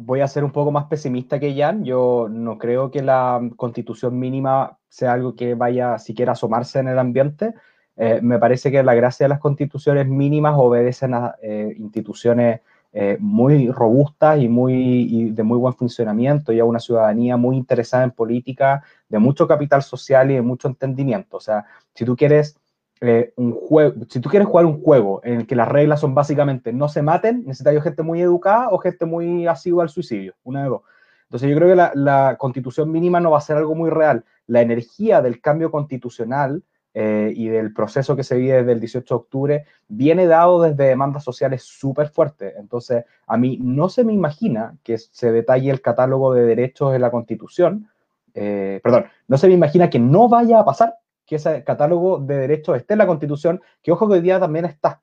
voy 0.00 0.20
a 0.20 0.26
ser 0.26 0.42
un 0.42 0.50
poco 0.50 0.72
más 0.72 0.86
pesimista 0.86 1.38
que 1.38 1.54
Jan. 1.54 1.84
Yo 1.84 2.26
no 2.28 2.58
creo 2.58 2.90
que 2.90 3.02
la 3.02 3.40
constitución 3.56 4.18
mínima 4.18 4.78
sea 4.88 5.12
algo 5.12 5.36
que 5.36 5.54
vaya 5.54 5.96
siquiera 6.00 6.32
a 6.32 6.34
asomarse 6.34 6.80
en 6.80 6.88
el 6.88 6.98
ambiente. 6.98 7.54
Eh, 8.00 8.20
me 8.22 8.38
parece 8.38 8.70
que 8.70 8.80
la 8.84 8.94
gracia 8.94 9.24
de 9.24 9.28
las 9.28 9.40
constituciones 9.40 10.06
mínimas 10.06 10.54
obedecen 10.56 11.14
a 11.14 11.34
eh, 11.42 11.74
instituciones 11.78 12.60
eh, 12.92 13.16
muy 13.18 13.70
robustas 13.72 14.40
y, 14.40 14.48
muy, 14.48 15.32
de 15.32 15.42
muy 15.42 15.58
buen 15.58 15.74
funcionamiento 15.74 16.52
y 16.52 16.60
a 16.60 16.64
una 16.64 16.78
ciudadanía 16.78 17.36
muy 17.36 17.56
interesada 17.56 18.04
en 18.04 18.12
política, 18.12 18.84
de 19.08 19.18
mucho 19.18 19.48
capital 19.48 19.82
social 19.82 20.30
y 20.30 20.34
de 20.34 20.42
mucho 20.42 20.68
entendimiento. 20.68 21.38
O 21.38 21.40
sea, 21.40 21.64
si 21.92 22.04
tú 22.04 22.16
quieres 22.16 22.56
un 23.36 23.52
juego, 23.52 23.94
si 24.08 24.18
tú 24.20 24.28
quieres 24.28 24.48
jugar 24.48 24.66
un 24.66 24.82
juego 24.82 25.20
en 25.22 25.40
el 25.40 25.46
que 25.46 25.54
las 25.54 25.68
reglas 25.68 26.00
son 26.00 26.14
básicamente 26.16 26.72
no 26.72 26.88
se 26.88 27.00
maten, 27.00 27.44
necesitas 27.46 27.80
gente 27.82 28.02
muy 28.02 28.20
educada 28.20 28.70
o 28.70 28.78
gente 28.78 29.06
muy 29.06 29.46
asidua 29.46 29.84
al 29.84 29.88
suicidio, 29.88 30.34
una 30.42 30.64
de 30.64 30.68
dos. 30.68 30.82
Entonces 31.24 31.50
yo 31.50 31.56
creo 31.56 31.68
que 31.68 31.98
la, 31.98 32.36
constitución 32.38 32.90
mínima 32.90 33.20
no 33.20 33.30
va 33.30 33.38
a 33.38 33.42
ser 33.42 33.56
algo 33.56 33.74
muy 33.74 33.90
real. 33.90 34.24
La 34.46 34.62
energía 34.62 35.20
del 35.20 35.40
cambio 35.40 35.70
constitucional 35.70 36.62
eh, 37.00 37.32
y 37.32 37.46
del 37.46 37.72
proceso 37.72 38.16
que 38.16 38.24
se 38.24 38.34
vive 38.34 38.56
desde 38.56 38.72
el 38.72 38.80
18 38.80 39.14
de 39.14 39.16
octubre 39.16 39.64
viene 39.86 40.26
dado 40.26 40.60
desde 40.60 40.82
demandas 40.82 41.22
sociales 41.22 41.62
súper 41.62 42.08
fuertes. 42.08 42.54
Entonces 42.58 43.04
a 43.28 43.36
mí 43.36 43.56
no 43.62 43.88
se 43.88 44.02
me 44.02 44.12
imagina 44.12 44.76
que 44.82 44.98
se 44.98 45.30
detalle 45.30 45.70
el 45.70 45.80
catálogo 45.80 46.34
de 46.34 46.44
derechos 46.44 46.96
en 46.96 47.02
la 47.02 47.12
constitución. 47.12 47.88
Eh, 48.34 48.80
perdón, 48.82 49.04
no 49.28 49.38
se 49.38 49.46
me 49.46 49.54
imagina 49.54 49.88
que 49.88 50.00
no 50.00 50.28
vaya 50.28 50.58
a 50.58 50.64
pasar 50.64 50.96
que 51.24 51.36
ese 51.36 51.62
catálogo 51.62 52.18
de 52.18 52.36
derechos 52.36 52.76
esté 52.76 52.94
en 52.94 52.98
la 52.98 53.06
Constitución, 53.06 53.62
que 53.80 53.92
ojo 53.92 54.08
que 54.08 54.14
hoy 54.14 54.20
día 54.20 54.40
también 54.40 54.64
está. 54.64 55.00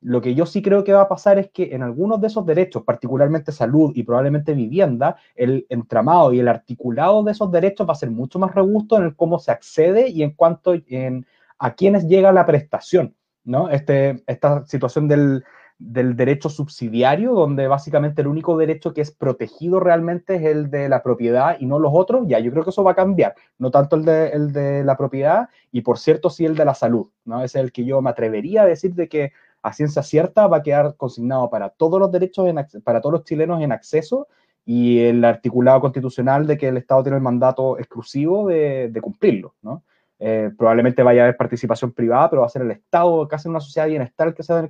Lo 0.00 0.20
que 0.20 0.34
yo 0.34 0.46
sí 0.46 0.62
creo 0.62 0.84
que 0.84 0.92
va 0.92 1.02
a 1.02 1.08
pasar 1.08 1.38
es 1.38 1.50
que 1.50 1.74
en 1.74 1.82
algunos 1.82 2.20
de 2.20 2.28
esos 2.28 2.46
derechos, 2.46 2.84
particularmente 2.84 3.52
salud 3.52 3.92
y 3.94 4.04
probablemente 4.04 4.54
vivienda, 4.54 5.16
el 5.34 5.66
entramado 5.68 6.32
y 6.32 6.40
el 6.40 6.48
articulado 6.48 7.22
de 7.24 7.32
esos 7.32 7.50
derechos 7.50 7.88
va 7.88 7.92
a 7.92 7.96
ser 7.96 8.10
mucho 8.10 8.38
más 8.38 8.54
robusto 8.54 8.96
en 8.96 9.04
el 9.04 9.16
cómo 9.16 9.38
se 9.38 9.50
accede 9.50 10.08
y 10.08 10.22
en 10.22 10.32
cuanto 10.32 10.74
en, 10.86 11.26
a 11.58 11.74
quiénes 11.74 12.06
llega 12.06 12.32
la 12.32 12.46
prestación. 12.46 13.14
¿no? 13.44 13.70
Este, 13.70 14.22
esta 14.26 14.64
situación 14.66 15.08
del, 15.08 15.42
del 15.78 16.16
derecho 16.16 16.48
subsidiario, 16.48 17.34
donde 17.34 17.68
básicamente 17.68 18.20
el 18.20 18.26
único 18.26 18.56
derecho 18.56 18.92
que 18.92 19.00
es 19.00 19.12
protegido 19.12 19.78
realmente 19.78 20.34
es 20.34 20.42
el 20.42 20.70
de 20.70 20.88
la 20.88 21.02
propiedad 21.02 21.56
y 21.60 21.66
no 21.66 21.78
los 21.78 21.92
otros, 21.94 22.26
ya 22.26 22.40
yo 22.40 22.50
creo 22.50 22.64
que 22.64 22.70
eso 22.70 22.82
va 22.82 22.92
a 22.92 22.96
cambiar, 22.96 23.36
no 23.58 23.70
tanto 23.70 23.94
el 23.94 24.04
de, 24.04 24.28
el 24.30 24.52
de 24.52 24.82
la 24.82 24.96
propiedad 24.96 25.48
y 25.70 25.82
por 25.82 25.98
cierto 25.98 26.30
sí 26.30 26.44
el 26.44 26.56
de 26.56 26.64
la 26.64 26.74
salud, 26.74 27.06
¿no? 27.24 27.44
es 27.44 27.54
el 27.54 27.70
que 27.70 27.84
yo 27.84 28.02
me 28.02 28.10
atrevería 28.10 28.62
a 28.62 28.66
decir 28.66 28.94
de 28.94 29.08
que 29.08 29.32
a 29.62 29.72
ciencia 29.72 30.02
cierta 30.02 30.46
va 30.46 30.58
a 30.58 30.62
quedar 30.62 30.96
consignado 30.96 31.50
para 31.50 31.70
todos 31.70 31.98
los 32.00 32.10
derechos, 32.10 32.48
para 32.84 33.00
todos 33.00 33.12
los 33.12 33.24
chilenos 33.24 33.60
en 33.60 33.72
acceso 33.72 34.28
y 34.64 35.00
el 35.00 35.24
articulado 35.24 35.80
constitucional 35.80 36.46
de 36.46 36.58
que 36.58 36.68
el 36.68 36.76
Estado 36.76 37.02
tiene 37.02 37.16
el 37.16 37.22
mandato 37.22 37.78
exclusivo 37.78 38.48
de, 38.48 38.98
cumplirlo, 39.00 39.54
¿no? 39.62 39.82
Eh, 40.18 40.50
probablemente 40.58 41.02
vaya 41.02 41.22
a 41.22 41.24
haber 41.24 41.36
participación 41.36 41.92
privada, 41.92 42.28
pero 42.28 42.42
va 42.42 42.48
a 42.48 42.50
ser 42.50 42.62
el 42.62 42.72
Estado, 42.72 43.26
casi 43.28 43.48
una 43.48 43.60
sociedad 43.60 43.86
de 43.86 43.92
bienestar, 43.92 44.34
que 44.34 44.42
se 44.42 44.52
va 44.52 44.60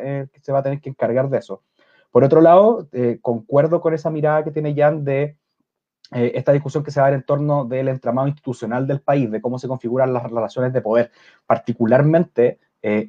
eh, 0.00 0.28
que 0.32 0.40
se 0.40 0.52
va 0.52 0.60
a 0.60 0.62
tener 0.62 0.80
que 0.80 0.88
encargar 0.88 1.28
de 1.28 1.36
eso. 1.36 1.62
Por 2.10 2.24
otro 2.24 2.40
lado, 2.40 2.88
eh, 2.92 3.18
concuerdo 3.20 3.82
con 3.82 3.92
esa 3.92 4.10
mirada 4.10 4.42
que 4.42 4.52
tiene 4.52 4.74
Jan 4.74 5.04
de 5.04 5.36
esta 6.10 6.52
discusión 6.52 6.84
que 6.84 6.90
se 6.90 7.00
va 7.00 7.06
a 7.06 7.10
dar 7.10 7.18
en 7.18 7.24
torno 7.24 7.64
del 7.64 7.88
entramado 7.88 8.28
institucional 8.28 8.86
del 8.86 9.00
país, 9.00 9.30
de 9.30 9.40
cómo 9.40 9.58
se 9.58 9.66
configuran 9.66 10.12
las 10.12 10.22
relaciones 10.22 10.72
de 10.72 10.82
poder, 10.82 11.10
particularmente 11.46 12.58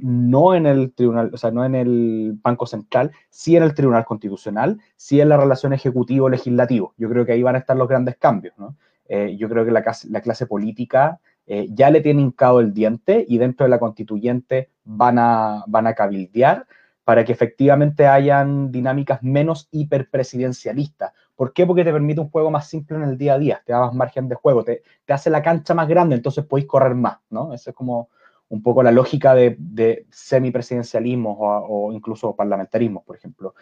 no 0.01 0.53
en 0.55 0.65
el 0.67 0.93
tribunal, 0.93 1.31
o 1.33 1.37
sea, 1.37 1.51
no 1.51 1.65
en 1.65 1.75
el 1.75 2.37
Banco 2.41 2.65
Central, 2.67 3.11
sí 3.29 3.55
en 3.55 3.63
el 3.63 3.73
Tribunal 3.73 4.05
Constitucional, 4.05 4.79
sí 4.95 5.19
en 5.19 5.29
la 5.29 5.37
relación 5.37 5.73
ejecutivo-legislativo. 5.73 6.93
Yo 6.97 7.09
creo 7.09 7.25
que 7.25 7.31
ahí 7.31 7.41
van 7.41 7.55
a 7.55 7.59
estar 7.59 7.75
los 7.75 7.87
grandes 7.87 8.17
cambios. 8.17 8.53
¿no? 8.57 8.75
yo 9.37 9.49
creo 9.49 9.65
que 9.65 9.71
la, 9.71 9.83
la 10.09 10.21
clase 10.21 10.47
política 10.47 11.19
eh, 11.45 11.67
ya 11.71 11.89
le 11.89 12.01
tiene 12.01 12.21
hincado 12.21 12.59
el 12.61 12.73
diente 12.73 13.25
y 13.27 13.37
dentro 13.37 13.65
de 13.65 13.69
la 13.69 13.79
constituyente 13.79 14.69
van 14.85 15.19
a, 15.19 15.63
van 15.67 15.87
a 15.87 15.93
cabildear 15.93 16.65
para 17.03 17.25
que 17.25 17.33
efectivamente 17.33 18.07
hayan 18.07 18.71
dinámicas 18.71 19.21
menos 19.23 19.67
hiperpresidencialistas. 19.71 21.11
¿Por 21.35 21.51
qué? 21.51 21.65
Porque 21.65 21.83
te 21.83 21.91
permite 21.91 22.21
un 22.21 22.29
juego 22.29 22.49
más 22.49 22.69
simple 22.69 22.95
en 22.95 23.03
el 23.03 23.17
día 23.17 23.33
a 23.33 23.39
día, 23.39 23.61
te 23.65 23.73
da 23.73 23.81
más 23.81 23.93
margen 23.93 24.29
de 24.29 24.35
juego, 24.35 24.63
te, 24.63 24.83
hace 25.09 25.29
la 25.29 25.41
cancha 25.41 25.73
más 25.73 25.89
grande, 25.89 26.15
entonces 26.15 26.45
podéis 26.45 26.67
correr 26.67 26.95
más. 26.95 27.17
Esa 27.53 27.71
es 27.71 27.75
como 27.75 28.09
un 28.53 28.61
poco 28.61 28.83
la 28.83 28.91
lógica 28.91 29.33
de, 29.33 29.55
de 29.57 30.05
semipresidencialismo 30.11 31.35
o, 31.39 31.91
incluso 31.91 32.35
parlamentarismo, 32.35 33.03
por 33.03 33.15
ejemplo. 33.15 33.55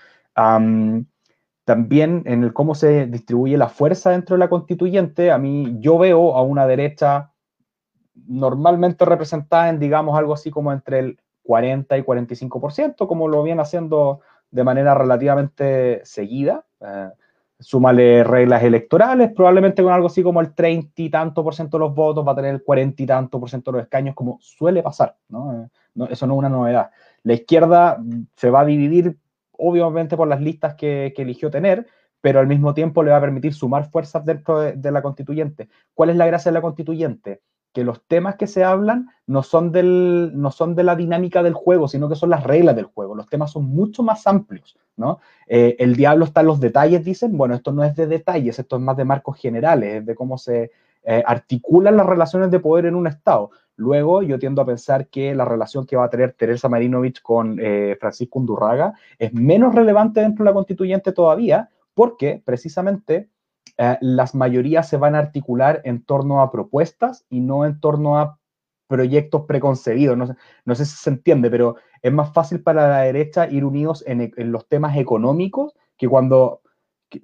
también 1.64 2.24
en 2.26 2.44
el 2.44 2.52
cómo 2.52 2.76
se 2.76 3.06
distribuye 3.06 3.58
la 3.58 3.70
fuerza 3.70 4.10
dentro 4.12 4.36
de 4.36 4.40
la 4.40 4.50
constituyente, 4.50 5.32
a 5.32 5.38
mí 5.38 5.78
yo 5.80 5.98
veo 5.98 6.36
a 6.36 6.42
una 6.42 6.68
derecha 6.68 7.32
normalmente 8.28 9.06
representada 9.06 9.70
en, 9.70 9.80
digamos, 9.80 10.18
algo 10.18 10.34
así 10.34 10.52
como 10.52 10.74
entre 10.74 11.00
el 11.00 11.20
40 11.44 11.98
y 11.98 12.04
45%, 12.04 13.08
como 13.08 13.30
lo 13.30 13.44
viene 13.44 13.62
haciendo 13.62 14.20
de 14.52 14.66
manera 14.66 14.94
relativamente 14.94 16.02
seguida. 16.04 16.66
Eh, 16.82 17.10
súmale 17.62 18.24
reglas 18.24 18.64
electorales, 18.64 19.32
probablemente 19.34 19.84
con 19.84 19.94
algo 19.94 20.08
así 20.08 20.24
como 20.24 20.42
el 20.42 20.54
30 20.54 20.92
y 20.96 21.10
tanto 21.10 21.44
por 21.44 21.56
ciento 21.56 21.78
de 21.78 21.86
los 21.86 21.96
votos 21.96 22.28
va 22.28 22.34
a 22.34 22.36
tener 22.36 22.56
el 22.56 22.64
40 22.64 23.04
y 23.04 23.06
tanto 23.06 23.40
por 23.40 23.50
ciento 23.50 23.72
de 23.72 23.78
los 23.78 23.84
escaños, 23.86 24.16
como 24.16 24.40
suele 24.42 24.84
pasar, 24.84 25.16
¿no? 25.30 25.64
Eh, 25.64 25.68
eso 26.10 26.28
no 26.28 26.34
es 26.34 26.40
una 26.40 26.50
novedad. 26.50 26.92
La 27.24 27.34
izquierda 27.34 28.02
se 28.36 28.50
va 28.50 28.62
a 28.62 28.66
dividir, 28.66 29.18
obviamente, 29.52 30.18
por 30.18 30.28
las 30.28 30.42
listas 30.42 30.76
que, 30.76 31.14
eligió 31.16 31.52
tener, 31.52 31.88
pero 32.20 32.40
al 32.40 32.48
mismo 32.48 32.74
tiempo 32.74 33.04
le 33.04 33.12
va 33.12 33.18
a 33.18 33.22
permitir 33.22 33.54
sumar 33.54 33.90
fuerzas 33.90 34.26
dentro 34.26 34.60
de 34.60 34.92
la 34.92 35.02
constituyente. 35.02 35.70
¿Cuál 35.94 36.12
es 36.12 36.16
la 36.16 36.26
gracia 36.26 36.52
de 36.52 36.54
la 36.54 36.62
constituyente? 36.62 37.42
Que 37.74 37.84
los 37.84 38.02
temas 38.04 38.36
que 38.36 38.48
se 38.48 38.64
hablan 38.64 39.10
no 39.28 39.44
son, 39.44 39.72
del, 39.72 40.32
no 40.36 40.52
son 40.52 40.76
de 40.76 40.84
la 40.84 40.96
dinámica 40.96 41.42
del 41.42 41.54
juego, 41.54 41.88
sino 41.88 42.10
que 42.10 42.16
son 42.16 42.30
las 42.30 42.44
reglas 42.44 42.76
del 42.76 42.86
juego. 42.86 43.16
Los 43.16 43.28
temas 43.28 43.52
son 43.52 43.66
mucho 43.66 44.04
más 44.04 44.28
amplios, 44.28 44.78
¿no? 44.98 45.20
Eh, 45.48 45.76
el 45.80 45.96
diablo 45.96 46.26
está 46.26 46.42
en 46.42 46.48
los 46.48 46.60
detalles, 46.60 47.06
dicen. 47.06 47.38
Bueno, 47.38 47.56
esto 47.56 47.72
no 47.72 47.84
es 47.84 47.96
de 47.96 48.08
detalles, 48.08 48.60
esto 48.60 48.76
es 48.76 48.82
más 48.82 48.98
de 48.98 49.06
marcos 49.06 49.38
generales, 49.38 49.96
es 49.96 50.06
de 50.06 50.16
cómo 50.16 50.38
se 50.38 50.72
eh, 51.04 51.24
articulan 51.26 51.98
las 51.98 52.06
relaciones 52.06 52.52
de 52.52 52.60
poder 52.60 52.86
en 52.86 52.96
un 52.96 53.08
Estado. 53.08 53.52
Luego, 53.78 54.22
yo 54.22 54.38
tiendo 54.38 54.62
a 54.62 54.66
pensar 54.66 55.08
que 55.08 55.34
la 55.34 55.46
relación 55.46 55.86
que 55.86 55.96
va 55.96 56.06
a 56.06 56.10
tener 56.10 56.34
Teresa 56.34 56.70
Marinovich 56.70 57.22
con 57.22 57.58
eh, 57.60 57.98
Francisco 58.00 58.38
Undurraga 58.38 58.94
es 59.18 59.34
menos 59.34 59.74
relevante 59.74 60.22
dentro 60.22 60.44
de 60.44 60.52
la 60.52 60.54
constituyente 60.54 61.12
todavía, 61.14 61.70
porque 61.96 62.42
precisamente 62.44 63.30
eh, 63.84 63.98
las 64.00 64.36
mayorías 64.36 64.88
se 64.88 64.98
van 64.98 65.16
a 65.16 65.18
articular 65.18 65.82
en 65.86 66.04
torno 66.04 66.44
a 66.44 66.52
propuestas 66.52 67.26
y 67.32 67.40
no 67.40 67.66
en 67.66 67.80
torno 67.80 68.20
a 68.20 68.38
proyectos 68.88 69.46
preconcebidos. 69.48 70.16
No 70.16 70.36
no 70.66 70.76
sé 70.76 70.86
si 70.86 70.96
se 70.98 71.10
entiende, 71.10 71.50
pero 71.50 71.78
es 72.04 72.14
más 72.14 72.32
fácil 72.32 72.62
para 72.62 72.88
la 72.88 73.00
derecha 73.00 73.50
ir 73.50 73.66
unidos 73.66 74.04
en, 74.06 74.32
en 74.38 74.52
los 74.52 74.68
temas 74.68 74.98
económicos 74.98 75.74
que 75.98 76.08
cuando 76.08 76.62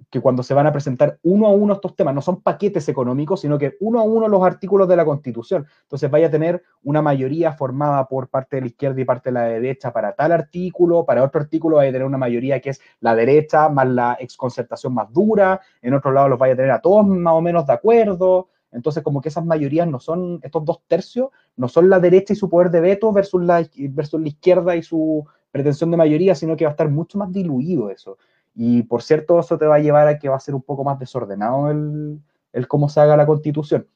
que, 0.09 0.21
cuando 0.21 0.43
se 0.43 0.53
van 0.53 0.67
a 0.67 0.73
presentar 0.73 1.17
uno 1.23 1.47
a 1.47 1.51
uno 1.51 1.73
estos 1.73 1.95
temas, 1.95 2.13
no 2.13 2.21
son 2.21 2.41
paquetes 2.41 2.89
económicos, 2.89 3.41
sino 3.41 3.57
que 3.57 3.77
uno 3.79 3.99
a 3.99 4.03
uno 4.03 4.27
los 4.27 4.43
artículos 4.43 4.87
de 4.87 4.97
la 4.97 5.05
Constitución. 5.05 5.65
Entonces 5.83 6.11
vaya 6.11 6.27
a 6.27 6.31
tener 6.31 6.61
una 6.83 7.01
mayoría 7.01 7.53
formada 7.53 8.07
por 8.07 8.27
parte 8.27 8.57
de 8.57 8.61
la 8.63 8.67
izquierda 8.67 8.99
y 8.99 9.05
parte 9.05 9.29
de 9.29 9.33
la 9.33 9.43
derecha 9.43 9.93
para 9.93 10.13
tal 10.13 10.33
artículo, 10.33 11.05
para 11.05 11.23
otro 11.23 11.39
artículo 11.39 11.77
vaya 11.77 11.89
a 11.89 11.93
tener 11.93 12.05
una 12.05 12.17
mayoría 12.17 12.59
que 12.59 12.71
es 12.71 12.81
la 12.99 13.15
derecha 13.15 13.69
más 13.69 13.87
la 13.87 14.17
exconcertación 14.19 14.93
más 14.93 15.11
dura, 15.11 15.61
en 15.81 15.93
otro 15.93 16.11
lado 16.11 16.27
los 16.29 16.39
vaya 16.39 16.53
a 16.53 16.57
tener 16.57 16.71
a 16.71 16.81
todos 16.81 17.07
más 17.07 17.33
o 17.33 17.41
menos 17.41 17.65
de 17.65 17.73
acuerdo. 17.73 18.49
Entonces, 18.71 19.01
como 19.01 19.21
que 19.21 19.29
esas 19.29 19.45
mayorías 19.45 19.87
no 19.87 19.99
son, 19.99 20.39
estos 20.43 20.65
dos 20.65 20.81
tercios, 20.87 21.29
no 21.55 21.69
son 21.69 21.89
la 21.89 22.01
derecha 22.01 22.33
y 22.33 22.35
su 22.35 22.49
poder 22.49 22.69
de 22.69 22.81
veto 22.81 23.13
versus 23.13 23.41
la, 23.41 23.65
versus 23.89 24.19
la 24.19 24.27
izquierda 24.27 24.75
y 24.75 24.83
su 24.83 25.25
pretensión 25.49 25.89
de 25.91 25.97
mayoría, 25.97 26.35
sino 26.35 26.57
que 26.57 26.65
va 26.65 26.71
a 26.71 26.73
estar 26.73 26.89
mucho 26.89 27.17
más 27.17 27.31
diluido 27.31 27.89
eso. 27.89 28.17
Y 28.59 28.81
por 28.81 29.03
cierto, 29.03 29.39
eso 29.39 29.55
te 29.59 29.67
va 29.67 29.75
a 29.75 29.79
llevar 29.79 30.07
a 30.07 30.17
que 30.17 30.29
va 30.29 30.35
a 30.35 30.39
ser 30.39 30.55
un 30.55 30.63
poco 30.63 30.83
más 30.83 30.97
desordenado 30.97 31.69
el, 31.69 32.19
el 32.51 32.67
cómo 32.67 32.89
se 32.89 32.99
haga 32.99 33.15
la 33.15 33.27
constitución. 33.27 33.87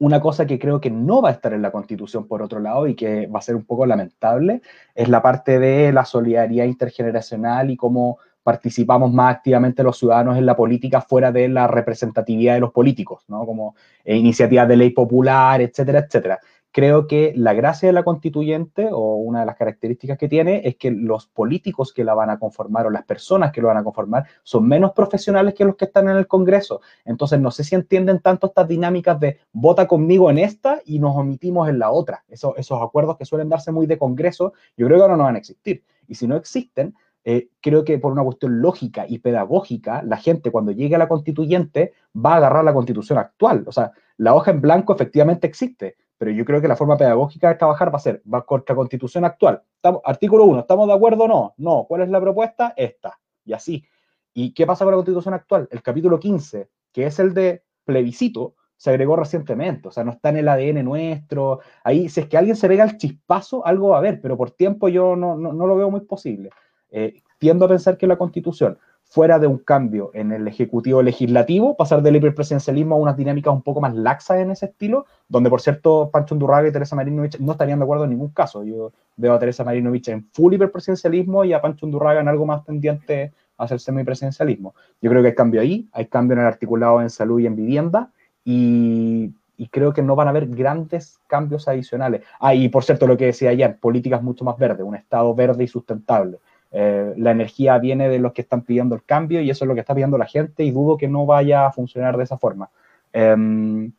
Una 0.00 0.20
cosa 0.20 0.44
que 0.44 0.58
creo 0.58 0.80
que 0.80 0.90
no 0.90 1.22
va 1.22 1.28
a 1.28 1.32
estar 1.32 1.52
en 1.52 1.62
la 1.62 1.70
constitución, 1.70 2.26
por 2.26 2.42
otro 2.42 2.58
lado, 2.58 2.88
y 2.88 2.96
que 2.96 3.28
va 3.28 3.38
a 3.38 3.42
ser 3.42 3.54
un 3.54 3.64
poco 3.64 3.86
lamentable, 3.86 4.60
es 4.92 5.08
la 5.08 5.22
parte 5.22 5.60
de 5.60 5.92
la 5.92 6.04
solidaridad 6.04 6.64
intergeneracional 6.64 7.70
y 7.70 7.76
cómo 7.76 8.18
participamos 8.42 9.12
más 9.12 9.36
activamente 9.36 9.84
los 9.84 9.98
ciudadanos 9.98 10.36
en 10.36 10.46
la 10.46 10.56
política 10.56 11.00
fuera 11.00 11.30
de 11.30 11.48
la 11.48 11.68
representatividad 11.68 12.54
de 12.54 12.60
los 12.60 12.72
políticos, 12.72 13.24
¿no? 13.28 13.46
Como 13.46 13.76
eh, 14.04 14.16
iniciativas 14.16 14.66
de 14.66 14.76
ley 14.76 14.90
popular, 14.90 15.60
etcétera, 15.60 16.00
etcétera 16.00 16.40
creo 16.76 17.06
que 17.06 17.32
la 17.34 17.54
gracia 17.54 17.88
de 17.88 17.94
la 17.94 18.04
constituyente 18.04 18.90
o 18.92 19.14
una 19.14 19.40
de 19.40 19.46
las 19.46 19.56
características 19.56 20.18
que 20.18 20.28
tiene 20.28 20.60
es 20.62 20.76
que 20.76 20.90
los 20.90 21.26
políticos 21.26 21.90
que 21.90 22.04
la 22.04 22.12
van 22.12 22.28
a 22.28 22.38
conformar 22.38 22.84
o 22.84 22.90
las 22.90 23.06
personas 23.06 23.50
que 23.50 23.62
lo 23.62 23.68
van 23.68 23.78
a 23.78 23.82
conformar 23.82 24.26
son 24.42 24.68
menos 24.68 24.92
profesionales 24.92 25.54
que 25.54 25.64
los 25.64 25.74
que 25.76 25.86
están 25.86 26.10
en 26.10 26.18
el 26.18 26.26
Congreso. 26.26 26.82
Entonces, 27.06 27.40
no 27.40 27.50
sé 27.50 27.64
si 27.64 27.74
entienden 27.74 28.20
tanto 28.20 28.48
estas 28.48 28.68
dinámicas 28.68 29.18
de 29.18 29.38
vota 29.54 29.88
conmigo 29.88 30.28
en 30.28 30.36
esta 30.36 30.82
y 30.84 30.98
nos 30.98 31.16
omitimos 31.16 31.66
en 31.70 31.78
la 31.78 31.90
otra. 31.90 32.24
esos 32.28 32.82
acuerdos 32.82 33.16
que 33.16 33.24
suelen 33.24 33.48
darse 33.48 33.72
muy 33.72 33.86
de 33.86 33.96
Congreso, 33.96 34.52
yo 34.76 34.86
creo 34.86 34.98
que 34.98 35.02
ahora 35.02 35.16
no 35.16 35.24
van 35.24 35.36
a 35.36 35.38
existir. 35.38 35.82
Y 36.06 36.16
si 36.16 36.26
no 36.26 36.36
existen, 36.36 36.94
eh, 37.24 37.48
creo 37.62 37.86
que 37.86 37.98
por 37.98 38.12
una 38.12 38.22
cuestión 38.22 38.60
lógica 38.60 39.06
y 39.08 39.20
pedagógica, 39.20 40.02
la 40.02 40.18
gente 40.18 40.50
cuando 40.50 40.72
llegue 40.72 40.96
a 40.96 40.98
la 40.98 41.08
constituyente 41.08 41.94
va 42.14 42.34
a 42.34 42.36
agarrar 42.36 42.64
la 42.64 42.74
constitución 42.74 43.18
actual. 43.18 43.64
O 43.66 43.72
sea, 43.72 43.92
la 44.18 44.34
hoja 44.34 44.50
en 44.50 44.60
blanco 44.60 44.94
efectivamente 44.94 45.46
existe, 45.46 45.96
pero 46.18 46.30
yo 46.30 46.44
creo 46.44 46.60
que 46.60 46.68
la 46.68 46.76
forma 46.76 46.96
pedagógica 46.96 47.48
de 47.48 47.56
trabajar 47.56 47.92
va 47.92 47.96
a 47.96 48.00
ser, 48.00 48.22
va 48.32 48.44
contra 48.44 48.74
constitución 48.74 49.24
actual. 49.24 49.62
artículo 50.04 50.44
1, 50.44 50.60
¿estamos 50.60 50.86
de 50.88 50.94
acuerdo 50.94 51.24
o 51.24 51.28
no? 51.28 51.54
No. 51.58 51.84
¿Cuál 51.86 52.02
es 52.02 52.08
la 52.08 52.20
propuesta? 52.20 52.74
Esta. 52.76 53.18
Y 53.44 53.52
así. 53.52 53.84
¿Y 54.32 54.52
qué 54.52 54.66
pasa 54.66 54.84
con 54.84 54.92
la 54.92 54.96
constitución 54.96 55.34
actual? 55.34 55.68
El 55.70 55.82
capítulo 55.82 56.18
15, 56.18 56.68
que 56.92 57.06
es 57.06 57.18
el 57.18 57.34
de 57.34 57.62
plebiscito, 57.84 58.54
se 58.76 58.90
agregó 58.90 59.16
recientemente, 59.16 59.88
o 59.88 59.90
sea, 59.90 60.04
no 60.04 60.12
está 60.12 60.28
en 60.28 60.36
el 60.36 60.48
ADN 60.48 60.84
nuestro. 60.84 61.60
Ahí, 61.82 62.08
si 62.10 62.20
es 62.20 62.28
que 62.28 62.36
alguien 62.36 62.56
se 62.56 62.68
pega 62.68 62.84
el 62.84 62.98
chispazo, 62.98 63.64
algo 63.64 63.88
va 63.88 63.96
a 63.96 63.98
haber, 63.98 64.20
pero 64.20 64.36
por 64.36 64.50
tiempo 64.50 64.88
yo 64.88 65.16
no, 65.16 65.36
no, 65.36 65.52
no 65.52 65.66
lo 65.66 65.76
veo 65.76 65.90
muy 65.90 66.00
posible. 66.00 66.50
Eh, 66.90 67.22
tiendo 67.38 67.64
a 67.64 67.68
pensar 67.68 67.96
que 67.96 68.06
la 68.06 68.18
constitución 68.18 68.78
fuera 69.08 69.38
de 69.38 69.46
un 69.46 69.58
cambio 69.58 70.10
en 70.14 70.32
el 70.32 70.46
ejecutivo 70.48 71.02
legislativo, 71.02 71.76
pasar 71.76 72.02
del 72.02 72.16
hiperpresidencialismo 72.16 72.96
a 72.96 72.98
unas 72.98 73.16
dinámicas 73.16 73.54
un 73.54 73.62
poco 73.62 73.80
más 73.80 73.94
laxas 73.94 74.38
en 74.38 74.50
ese 74.50 74.66
estilo, 74.66 75.06
donde 75.28 75.48
por 75.48 75.60
cierto 75.60 76.10
Pancho 76.12 76.34
Undurraga 76.34 76.68
y 76.68 76.72
Teresa 76.72 76.96
Marinovich 76.96 77.38
no 77.38 77.52
estarían 77.52 77.78
de 77.78 77.84
acuerdo 77.84 78.04
en 78.04 78.10
ningún 78.10 78.30
caso. 78.30 78.64
Yo 78.64 78.92
veo 79.16 79.34
a 79.34 79.38
Teresa 79.38 79.64
Marinovich 79.64 80.08
en 80.08 80.24
full 80.32 80.54
hiperpresidencialismo 80.54 81.44
y 81.44 81.52
a 81.52 81.62
Pancho 81.62 81.86
Undurraga 81.86 82.20
en 82.20 82.28
algo 82.28 82.46
más 82.46 82.64
tendiente 82.64 83.32
a 83.56 83.64
hacer 83.64 83.80
semipresidencialismo. 83.80 84.74
Yo 85.00 85.10
creo 85.10 85.22
que 85.22 85.28
hay 85.28 85.34
cambio 85.34 85.60
ahí, 85.60 85.88
hay 85.92 86.06
cambio 86.06 86.34
en 86.34 86.40
el 86.40 86.46
articulado 86.46 87.00
en 87.00 87.10
salud 87.10 87.40
y 87.40 87.46
en 87.46 87.56
vivienda 87.56 88.10
y, 88.44 89.34
creo 89.70 89.92
que 89.92 90.02
no 90.02 90.14
van 90.14 90.28
a 90.28 90.30
haber 90.30 90.46
grandes 90.46 91.18
cambios 91.26 91.66
adicionales. 91.68 92.22
Ah, 92.38 92.54
y 92.54 92.68
por 92.68 92.84
cierto, 92.84 93.06
lo 93.06 93.16
que 93.16 93.26
decía 93.26 93.50
ayer, 93.50 93.78
políticas 93.78 94.22
mucho 94.22 94.44
más 94.44 94.58
verdes, 94.58 94.86
un 94.86 94.94
Estado 94.94 95.34
verde 95.34 95.64
y 95.64 95.68
sustentable. 95.68 96.38
Eh, 96.78 97.14
la 97.16 97.30
energía 97.30 97.78
viene 97.78 98.10
de 98.10 98.18
los 98.18 98.34
que 98.34 98.42
están 98.42 98.60
pidiendo 98.60 98.94
el 98.94 99.02
cambio 99.02 99.40
y 99.40 99.48
eso 99.48 99.64
es 99.64 99.68
lo 99.68 99.72
que 99.72 99.80
está 99.80 99.94
pidiendo 99.94 100.18
la 100.18 100.26
gente 100.26 100.62
y 100.62 100.72
dudo 100.72 100.98
que 100.98 101.08
no 101.08 101.24
vaya 101.24 101.66
a 101.66 101.72
funcionar 101.72 102.18
de 102.18 102.24
esa 102.24 102.36
forma. 102.36 102.68
Em, 103.14 103.90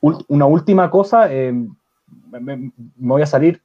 una 0.00 0.46
última 0.46 0.90
cosa, 0.90 1.32
em, 1.32 1.72
me, 2.28 2.72
voy 2.96 3.22
a 3.22 3.26
salir, 3.26 3.62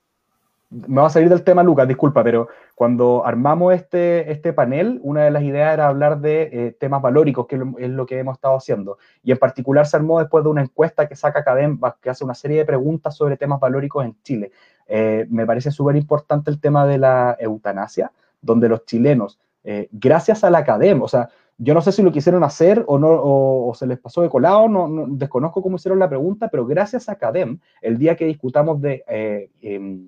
me 0.70 1.02
va 1.02 1.08
a 1.08 1.10
salir 1.10 1.30
del 1.30 1.44
tema, 1.44 1.64
Lucas, 1.64 1.88
disculpa, 1.88 2.24
pero 2.24 2.48
cuando 2.76 3.26
armamos 3.26 3.74
este, 3.74 4.32
este 4.32 4.54
panel, 4.54 5.00
una 5.02 5.24
de 5.24 5.32
las 5.32 5.42
ideas 5.42 5.74
era 5.74 5.88
hablar 5.88 6.20
de 6.20 6.50
eh, 6.54 6.78
temas 6.80 7.02
valóricos, 7.02 7.48
que 7.48 7.56
es 7.56 7.90
lo 7.90 8.06
que 8.06 8.20
hemos 8.20 8.36
estado 8.36 8.56
haciendo. 8.56 9.00
Y 9.24 9.32
en 9.32 9.40
particular 9.40 9.88
se 9.88 9.98
armó 9.98 10.20
después 10.20 10.44
de 10.44 10.52
una 10.52 10.62
encuesta 10.62 11.08
que 11.08 11.16
saca 11.16 11.44
Cadem, 11.44 11.80
que 12.00 12.12
hace 12.12 12.24
una 12.24 12.36
serie 12.36 12.60
de 12.60 12.66
preguntas 12.66 13.16
sobre 13.16 13.36
temas 13.36 13.60
valóricos 13.60 14.06
en 14.06 14.16
Chile. 14.22 14.52
Eh, 14.86 15.26
me 15.28 15.48
parece 15.48 15.72
súper 15.72 15.96
importante 15.96 16.52
el 16.52 16.62
tema 16.62 16.86
de 16.86 17.00
la 17.00 17.36
eutanasia 17.40 18.12
donde 18.42 18.70
los 18.70 18.86
chilenos, 18.86 19.40
eh, 19.64 19.90
gracias 19.92 20.44
a 20.44 20.50
la 20.50 20.60
academia, 20.60 21.04
o 21.04 21.08
sea, 21.08 21.30
yo 21.58 21.74
no 21.74 21.82
sé 21.82 21.92
si 21.92 22.04
lo 22.04 22.12
quisieron 22.12 22.44
hacer 22.44 22.84
o 22.88 23.00
no, 23.00 23.10
o, 23.10 23.74
se 23.74 23.88
les 23.88 24.00
pasó 24.00 24.22
de 24.22 24.30
colado, 24.30 24.70
no, 24.70 25.06
desconozco 25.10 25.62
cómo 25.62 25.78
hicieron 25.78 26.00
la 26.00 26.10
pregunta, 26.10 26.50
pero 26.50 26.66
gracias 26.66 27.10
a 27.10 27.14
Academ, 27.14 27.60
el 27.82 27.98
día 27.98 28.16
que 28.16 28.26
discutamos 28.26 28.80
de 28.80 29.04
eh, 29.08 29.50
em, 29.62 30.08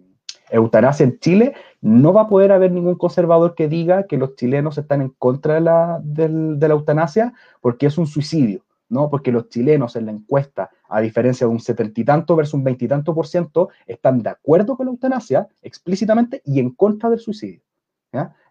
eutanasia 0.52 1.06
en 1.06 1.20
Chile, 1.20 1.54
no 1.82 2.14
va 2.14 2.22
a 2.22 2.30
poder 2.30 2.52
haber 2.52 2.72
ningún 2.72 2.96
conservador 2.96 3.56
que 3.56 3.68
diga 3.68 4.04
que 4.04 4.18
los 4.18 4.36
chilenos 4.36 4.78
están 4.78 5.02
en 5.02 5.10
contra 5.10 5.56
de 5.56 5.62
la, 5.62 6.00
de 6.04 6.68
la 6.68 6.74
eutanasia 6.74 7.34
porque 7.62 7.88
es 7.88 7.98
un 7.98 8.06
suicidio. 8.06 8.64
¿no? 8.90 9.10
Porque 9.10 9.32
los 9.32 9.50
chilenos 9.50 9.96
en 9.96 10.08
la 10.08 10.12
encuesta, 10.12 10.72
a 10.90 11.00
diferencia 11.00 11.46
de 11.46 11.54
un 11.54 11.60
setenta 11.60 12.02
y 12.02 12.04
tanto 12.04 12.36
versus 12.36 12.56
un 12.56 12.64
veintitanto 12.64 13.14
por 13.14 13.28
ciento, 13.28 13.70
están 13.86 14.22
de 14.22 14.32
acuerdo 14.32 14.76
con 14.76 14.88
la 14.88 14.92
eutanasia 14.92 15.48
explícitamente 15.62 16.42
y 16.44 16.60
en 16.60 16.72
contra 16.72 17.10
del 17.10 17.20
suicidio. 17.20 17.62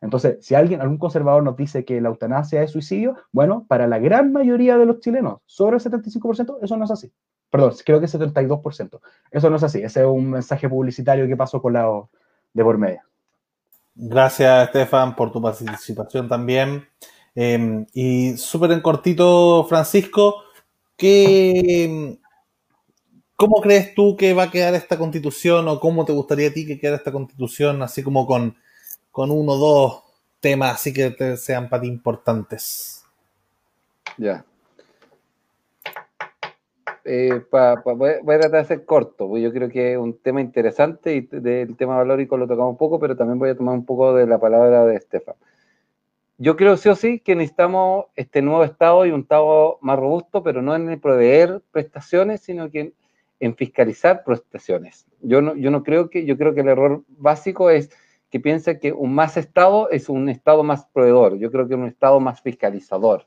Entonces, 0.01 0.39
si 0.41 0.55
alguien, 0.55 0.81
algún 0.81 0.99
conservador 0.99 1.43
nos 1.43 1.57
dice 1.57 1.85
que 1.85 2.01
la 2.01 2.09
eutanasia 2.09 2.63
es 2.63 2.71
suicidio, 2.71 3.17
bueno, 3.33 3.65
para 3.69 3.87
la 3.87 3.99
gran 3.99 4.33
mayoría 4.33 4.79
de 4.79 4.87
los 4.87 5.01
chilenos, 5.01 5.41
sobre 5.47 5.77
el 5.77 5.83
75%, 5.83 6.59
eso 6.63 6.77
no 6.77 6.85
es 6.85 6.91
así. 6.91 7.13
Perdón, 7.51 7.73
creo 7.85 7.99
que 7.99 8.07
es 8.07 8.15
72%. 8.15 9.01
Eso 9.31 9.51
no 9.51 9.57
es 9.57 9.63
así. 9.63 9.79
Ese 9.83 10.01
es 10.01 10.07
un 10.07 10.31
mensaje 10.31 10.69
publicitario 10.69 11.27
que 11.27 11.37
pasó 11.37 11.63
con 11.63 11.73
la 11.73 11.89
de 12.53 12.63
por 12.63 12.79
medio. 12.79 13.01
Gracias, 13.95 14.67
Estefan, 14.67 15.17
por 15.17 15.33
tu 15.33 15.41
participación 15.41 16.29
también. 16.29 16.87
Em, 17.35 17.87
y 17.95 18.37
súper 18.37 18.73
en 18.73 18.81
cortito, 18.81 19.65
Francisco, 19.65 20.43
¿qué, 20.97 22.19
¿cómo 23.35 23.61
crees 23.61 23.95
tú 23.95 24.17
que 24.17 24.35
va 24.35 24.45
a 24.45 24.51
quedar 24.51 24.75
esta 24.75 24.99
constitución 24.99 25.67
o 25.69 25.81
cómo 25.81 26.05
te 26.05 26.13
gustaría 26.13 26.49
a 26.49 26.53
ti 26.53 26.67
que 26.67 26.79
quede 26.79 26.97
esta 26.97 27.13
constitución, 27.13 27.83
así 27.83 28.03
como 28.03 28.27
con 28.27 28.57
con 29.19 29.33
uno 29.33 29.55
o 29.55 29.57
dos 29.57 30.03
temas 30.39 30.77
así 30.77 30.93
que 30.93 31.37
sean 31.37 31.69
para 31.69 31.83
ti 31.83 31.89
importantes. 31.89 33.05
Ya. 34.17 34.45
Eh, 37.05 37.43
voy, 37.51 38.11
a 38.11 38.39
tratar 38.39 38.61
de 38.61 38.65
ser 38.65 38.85
corto, 38.85 39.27
porque 39.27 39.43
yo 39.43 39.53
creo 39.53 39.69
que 39.69 39.95
es 39.95 39.99
un 39.99 40.17
tema 40.19 40.41
interesante 40.41 41.17
y 41.17 41.23
del 41.23 41.77
tema 41.77 41.97
valórico 41.97 42.37
lo 42.37 42.47
tocamos 42.47 42.71
un 42.71 42.77
poco, 42.77 43.01
pero 43.01 43.17
también 43.17 43.41
voy 43.41 43.51
a 43.51 43.57
tomar 43.57 43.75
un 43.75 43.85
poco 43.85 44.15
de 44.15 44.25
la 44.25 44.39
palabra 44.39 44.87
de 44.87 44.95
Estefan. 44.95 45.35
Yo 46.37 46.57
creo 46.57 46.77
sí 46.77 46.89
o 46.89 46.95
sí 46.95 47.19
que 47.19 47.35
necesitamos 47.35 48.05
este 48.15 48.41
nuevo 48.41 48.63
Estado 48.63 49.05
y 49.05 49.11
un 49.11 49.23
Estado 49.23 49.79
más 49.81 49.99
robusto, 49.99 50.45
pero 50.45 50.63
no 50.63 50.77
en 50.77 50.89
el 50.91 51.01
proveer 51.01 51.61
prestaciones, 51.73 52.43
sino 52.43 52.71
que 52.71 52.93
en, 53.41 53.57
fiscalizar 53.57 54.23
prestaciones. 54.23 55.07
Yo 55.23 55.43
no, 55.43 55.57
yo 55.57 55.73
no 55.73 55.83
creo 55.83 56.09
que, 56.09 56.25
yo 56.25 56.39
creo 56.39 56.55
que 56.55 56.61
el 56.61 56.69
error 56.69 57.03
básico 57.09 57.69
es 57.69 57.91
que 58.31 58.41
piensa 58.41 58.79
que 58.79 58.93
un 58.93 59.15
más 59.15 59.37
Estado 59.37 59.91
es 59.91 60.09
un 60.09 60.29
Estado 60.29 60.63
más 60.63 60.87
proveedor. 60.87 61.39
Yo 61.39 61.51
creo 61.51 61.67
que 61.67 61.75
un 61.75 61.87
Estado 61.87 62.21
más 62.21 62.41
fiscalizador. 62.43 63.27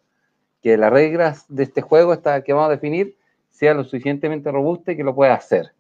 Que 0.62 0.78
las 0.78 0.92
reglas 0.92 1.46
de 1.50 1.64
este 1.64 1.82
juego 1.82 2.14
esta, 2.14 2.44
que 2.44 2.54
vamos 2.54 2.68
a 2.68 2.72
definir 2.72 3.18
sea 3.50 3.74
lo 3.74 3.84
suficientemente 3.84 4.52
robusta 4.52 4.92
y 4.92 4.98
que 4.98 5.04
lo 5.04 5.16
pueda 5.16 5.34
hacer. 5.34 5.74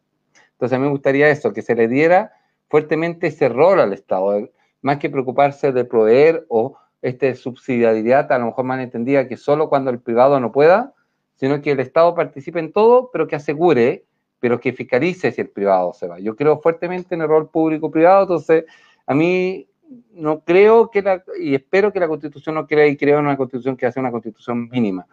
Entonces 0.53 0.75
a 0.75 0.79
mí 0.79 0.85
me 0.85 0.91
gustaría 0.91 1.29
eso, 1.29 1.53
que 1.53 1.61
se 1.61 1.75
le 1.75 1.87
diera 1.87 2.33
fuertemente 2.67 3.27
ese 3.27 3.49
rol 3.49 3.79
al 3.79 3.93
Estado, 3.93 4.49
más 4.81 4.97
que 4.97 5.09
preocuparse 5.09 5.71
de 5.71 5.85
proveer 5.85 6.45
o 6.49 6.77
esta 7.01 7.33
subsidiariedad, 7.35 8.31
a 8.31 8.37
lo 8.37 8.47
mejor 8.47 8.65
más 8.65 8.79
entendida 8.79 9.27
que 9.27 9.37
solo 9.37 9.69
cuando 9.69 9.91
el 9.91 9.99
privado 9.99 10.39
no 10.39 10.51
pueda, 10.51 10.93
sino 11.35 11.61
que 11.61 11.71
el 11.71 11.79
Estado 11.79 12.13
participe 12.13 12.59
en 12.59 12.71
todo, 12.71 13.09
pero 13.11 13.27
que 13.27 13.35
asegure, 13.35 14.05
pero 14.39 14.59
que 14.59 14.73
fiscalice 14.73 15.31
si 15.31 15.41
el 15.41 15.49
privado 15.49 15.93
se 15.93 16.07
va. 16.07 16.19
Yo 16.19 16.35
creo 16.35 16.59
fuertemente 16.61 17.15
en 17.15 17.21
el 17.21 17.27
rol 17.27 17.49
público-privado, 17.49 18.23
entonces 18.23 18.65
a 19.05 19.13
mí 19.13 19.67
no 20.13 20.41
creo 20.41 20.89
que 20.89 21.01
la, 21.01 21.23
y 21.39 21.55
espero 21.55 21.91
que 21.91 21.99
la 21.99 22.07
constitución 22.07 22.55
no 22.55 22.67
crea 22.67 22.87
y 22.87 22.97
crea 22.97 23.19
una 23.19 23.37
constitución 23.37 23.75
que 23.75 23.85
hace 23.85 23.99
una 23.99 24.11
constitución 24.11 24.69
mínima. 24.69 25.05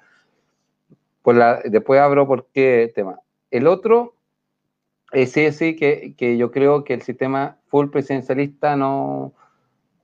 por 1.22 1.34
la, 1.34 1.60
después 1.64 2.00
abro 2.00 2.26
por 2.26 2.46
qué 2.52 2.92
tema. 2.94 3.20
El 3.50 3.66
otro 3.66 4.14
es 5.12 5.32
sí, 5.32 5.76
que, 5.76 6.14
que 6.16 6.36
yo 6.36 6.50
creo 6.50 6.84
que 6.84 6.94
el 6.94 7.02
sistema 7.02 7.58
full 7.66 7.88
presidencialista 7.88 8.76
no, 8.76 9.32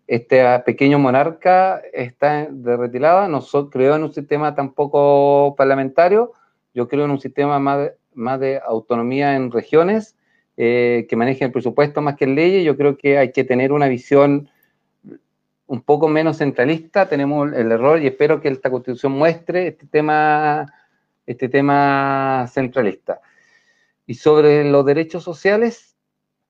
este 0.06 0.42
pequeño 0.60 0.98
monarca 0.98 1.80
está 1.92 2.46
de 2.50 2.76
retirada, 2.76 3.28
no 3.28 3.42
creo 3.70 3.96
en 3.96 4.02
un 4.04 4.12
sistema 4.12 4.54
tampoco 4.54 5.54
parlamentario, 5.56 6.32
yo 6.74 6.88
creo 6.88 7.04
en 7.04 7.12
un 7.12 7.20
sistema 7.20 7.58
más 7.58 7.92
más 8.14 8.40
de 8.40 8.60
autonomía 8.64 9.36
en 9.36 9.50
regiones, 9.50 10.16
eh, 10.56 11.06
que 11.08 11.16
manejen 11.16 11.46
el 11.46 11.52
presupuesto 11.52 12.00
más 12.00 12.16
que 12.16 12.26
leyes, 12.26 12.64
yo 12.64 12.76
creo 12.76 12.96
que 12.96 13.18
hay 13.18 13.32
que 13.32 13.44
tener 13.44 13.72
una 13.72 13.88
visión 13.88 14.48
un 15.66 15.82
poco 15.82 16.08
menos 16.08 16.38
centralista, 16.38 17.08
tenemos 17.08 17.52
el 17.52 17.72
error 17.72 18.00
y 18.00 18.06
espero 18.06 18.40
que 18.40 18.48
esta 18.48 18.70
constitución 18.70 19.12
muestre 19.12 19.68
este 19.68 19.86
tema, 19.86 20.72
este 21.26 21.48
tema 21.48 22.46
centralista. 22.52 23.20
Y 24.06 24.14
sobre 24.14 24.64
los 24.70 24.84
derechos 24.84 25.24
sociales, 25.24 25.96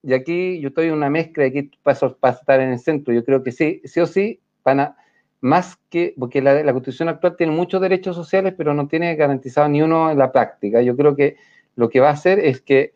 y 0.02 0.12
aquí 0.12 0.60
yo 0.60 0.68
estoy 0.68 0.88
en 0.88 0.94
una 0.94 1.08
mezcla, 1.10 1.44
aquí 1.44 1.70
paso 1.82 2.16
para 2.16 2.34
estar 2.34 2.60
en 2.60 2.72
el 2.72 2.78
centro, 2.78 3.14
yo 3.14 3.24
creo 3.24 3.42
que 3.42 3.52
sí, 3.52 3.80
sí 3.84 4.00
o 4.00 4.06
sí, 4.06 4.40
van 4.64 4.80
a, 4.80 4.96
más 5.40 5.76
que, 5.90 6.14
porque 6.18 6.42
la, 6.42 6.62
la 6.62 6.72
constitución 6.72 7.08
actual 7.08 7.36
tiene 7.36 7.52
muchos 7.52 7.80
derechos 7.80 8.16
sociales, 8.16 8.54
pero 8.56 8.74
no 8.74 8.88
tiene 8.88 9.14
garantizado 9.14 9.68
ni 9.68 9.82
uno 9.82 10.10
en 10.10 10.18
la 10.18 10.32
práctica. 10.32 10.82
Yo 10.82 10.96
creo 10.96 11.14
que 11.14 11.36
lo 11.76 11.88
que 11.88 12.00
va 12.00 12.08
a 12.08 12.12
hacer 12.12 12.38
es 12.40 12.60
que 12.60 12.92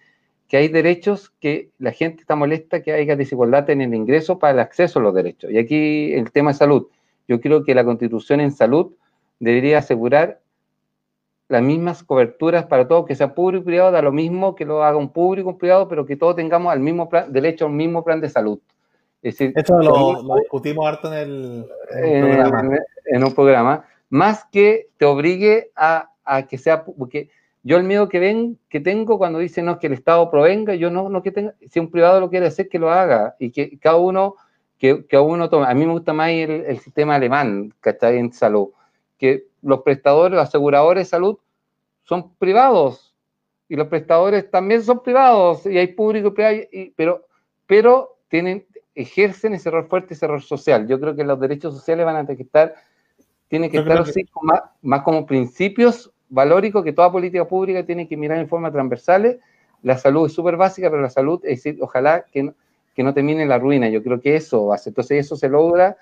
que 0.48 0.56
hay 0.56 0.68
derechos 0.68 1.30
que 1.40 1.70
la 1.78 1.92
gente 1.92 2.22
está 2.22 2.34
molesta 2.34 2.82
que 2.82 2.92
haya 2.92 3.16
desigualdad 3.16 3.68
en 3.68 3.82
el 3.82 3.94
ingreso 3.94 4.38
para 4.38 4.54
el 4.54 4.60
acceso 4.60 4.98
a 4.98 5.02
los 5.02 5.14
derechos. 5.14 5.50
Y 5.50 5.58
aquí 5.58 6.12
el 6.14 6.32
tema 6.32 6.52
de 6.52 6.58
salud. 6.58 6.88
Yo 7.28 7.40
creo 7.40 7.62
que 7.62 7.74
la 7.74 7.84
constitución 7.84 8.40
en 8.40 8.50
salud 8.50 8.92
debería 9.38 9.78
asegurar 9.78 10.40
las 11.48 11.62
mismas 11.62 12.02
coberturas 12.02 12.64
para 12.64 12.88
todos, 12.88 13.06
que 13.06 13.14
sea 13.14 13.34
público 13.34 13.62
y 13.62 13.66
privado, 13.66 13.90
da 13.90 14.02
lo 14.02 14.12
mismo 14.12 14.54
que 14.54 14.64
lo 14.64 14.82
haga 14.82 14.96
un 14.96 15.10
público 15.10 15.48
y 15.48 15.52
un 15.52 15.58
privado, 15.58 15.88
pero 15.88 16.06
que 16.06 16.16
todos 16.16 16.36
tengamos 16.36 16.72
al 16.72 16.80
mismo 16.80 17.08
plan, 17.08 17.30
derecho 17.32 17.66
al 17.66 17.72
mismo 17.72 18.02
plan 18.02 18.20
de 18.20 18.28
salud. 18.28 18.58
Es 19.22 19.34
decir, 19.34 19.52
Esto 19.56 19.78
lo, 19.78 20.36
discutimos 20.38 20.86
harto 20.86 21.12
en 21.12 21.18
el, 21.18 21.66
programa. 21.90 22.78
En, 23.06 23.24
un 23.24 23.34
programa. 23.34 23.84
Más 24.10 24.44
que 24.50 24.88
te 24.96 25.04
obligue 25.04 25.70
a, 25.74 26.10
a 26.24 26.46
que 26.46 26.56
sea, 26.56 26.84
porque 26.84 27.30
yo 27.62 27.76
el 27.76 27.84
miedo 27.84 28.08
que 28.08 28.18
ven, 28.18 28.58
que 28.68 28.80
tengo 28.80 29.18
cuando 29.18 29.38
dicen 29.38 29.66
no, 29.66 29.78
que 29.78 29.88
el 29.88 29.92
Estado 29.92 30.30
provenga, 30.30 30.74
yo 30.74 30.90
no, 30.90 31.08
no 31.08 31.22
que 31.22 31.32
tenga, 31.32 31.54
si 31.68 31.80
un 31.80 31.90
privado 31.90 32.20
lo 32.20 32.30
quiere 32.30 32.46
hacer, 32.46 32.68
que 32.68 32.78
lo 32.78 32.90
haga 32.90 33.34
y 33.38 33.50
que 33.50 33.78
cada 33.78 33.96
uno, 33.96 34.36
que, 34.78 35.06
que 35.06 35.18
uno 35.18 35.48
tome. 35.48 35.66
A 35.66 35.74
mí 35.74 35.84
me 35.84 35.92
gusta 35.92 36.12
más 36.12 36.30
el, 36.30 36.50
el 36.50 36.78
sistema 36.78 37.16
alemán, 37.16 37.74
que 37.82 37.90
está 37.90 38.12
En 38.12 38.32
salud, 38.32 38.70
que 39.18 39.46
los 39.62 39.82
prestadores, 39.82 40.36
los 40.36 40.48
aseguradores 40.48 41.06
de 41.06 41.10
salud 41.10 41.38
son 42.04 42.34
privados 42.36 43.14
y 43.68 43.76
los 43.76 43.88
prestadores 43.88 44.50
también 44.50 44.82
son 44.82 45.02
privados 45.02 45.66
y 45.66 45.76
hay 45.76 45.88
público 45.88 46.28
y 46.28 46.30
privado, 46.30 46.56
pero, 46.96 47.26
pero 47.66 48.18
tienen, 48.28 48.66
ejercen 48.94 49.54
ese 49.54 49.68
error 49.68 49.88
fuerte, 49.88 50.14
ese 50.14 50.24
error 50.24 50.42
social. 50.42 50.86
Yo 50.88 50.98
creo 50.98 51.14
que 51.14 51.24
los 51.24 51.38
derechos 51.38 51.74
sociales 51.74 52.06
van 52.06 52.16
a 52.16 52.22
tener 52.22 52.36
que 52.36 52.44
estar, 52.44 52.74
tienen 53.48 53.70
que 53.70 53.78
estar 53.78 53.98
así, 53.98 54.26
Más, 54.42 54.62
más 54.80 55.02
como 55.02 55.26
principios 55.26 56.10
valórico 56.28 56.82
que 56.82 56.92
toda 56.92 57.12
política 57.12 57.46
pública 57.46 57.84
tiene 57.84 58.08
que 58.08 58.16
mirar 58.16 58.38
en 58.38 58.48
forma 58.48 58.70
transversal. 58.70 59.40
La 59.82 59.96
salud 59.96 60.26
es 60.26 60.32
súper 60.32 60.56
básica, 60.56 60.90
pero 60.90 61.02
la 61.02 61.10
salud, 61.10 61.40
es 61.44 61.62
decir, 61.62 61.78
ojalá 61.80 62.24
que 62.30 62.42
no, 62.42 62.54
que 62.94 63.02
no 63.02 63.14
termine 63.14 63.46
la 63.46 63.58
ruina. 63.58 63.88
Yo 63.88 64.02
creo 64.02 64.20
que 64.20 64.36
eso 64.36 64.72
hace. 64.72 64.90
Entonces, 64.90 65.26
eso 65.26 65.36
se 65.36 65.48
logra 65.48 65.96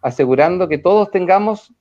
asegurando 0.00 0.68
que 0.68 0.78
todos 0.78 1.10
tengamos 1.10 1.72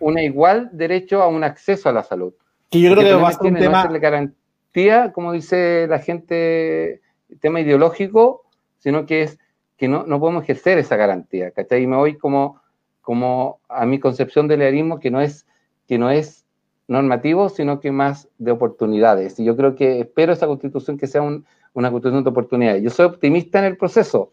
un 0.00 0.18
igual 0.18 0.70
derecho 0.72 1.22
a 1.22 1.28
un 1.28 1.44
acceso 1.44 1.88
a 1.88 1.92
la 1.92 2.02
salud. 2.02 2.32
Que 2.70 2.80
yo 2.80 2.94
creo 2.94 3.04
que 3.04 3.22
va 3.22 3.28
a 3.28 3.32
ser 3.32 3.52
un 3.52 3.58
tema... 3.58 3.84
No 3.84 3.98
garantía, 3.98 5.12
como 5.12 5.32
dice 5.32 5.86
la 5.88 5.98
gente, 5.98 7.00
tema 7.40 7.60
ideológico, 7.60 8.44
sino 8.78 9.06
que 9.06 9.22
es 9.22 9.38
que 9.76 9.88
no, 9.88 10.04
no 10.04 10.20
podemos 10.20 10.42
ejercer 10.42 10.78
esa 10.78 10.96
garantía, 10.96 11.52
¿cachai? 11.52 11.82
Y 11.82 11.86
me 11.86 11.96
voy 11.96 12.16
como, 12.16 12.60
como 13.00 13.60
a 13.68 13.86
mi 13.86 13.98
concepción 13.98 14.48
del 14.48 14.58
lealismo, 14.60 14.98
que 14.98 15.10
no 15.10 15.20
es, 15.20 15.46
que 15.86 15.98
no 15.98 16.10
es 16.10 16.46
normativo, 16.88 17.50
sino 17.50 17.80
que 17.80 17.92
más 17.92 18.28
de 18.38 18.50
oportunidades. 18.50 19.38
Y 19.38 19.44
yo 19.44 19.56
creo 19.56 19.76
que 19.76 20.00
espero 20.00 20.32
esa 20.32 20.46
constitución 20.46 20.96
que 20.96 21.06
sea 21.06 21.22
una 21.22 21.90
constitución 21.90 22.24
de 22.24 22.30
oportunidades. 22.30 22.82
Yo 22.82 22.90
soy 22.90 23.06
optimista 23.06 23.58
en 23.58 23.66
el 23.66 23.76
proceso. 23.76 24.32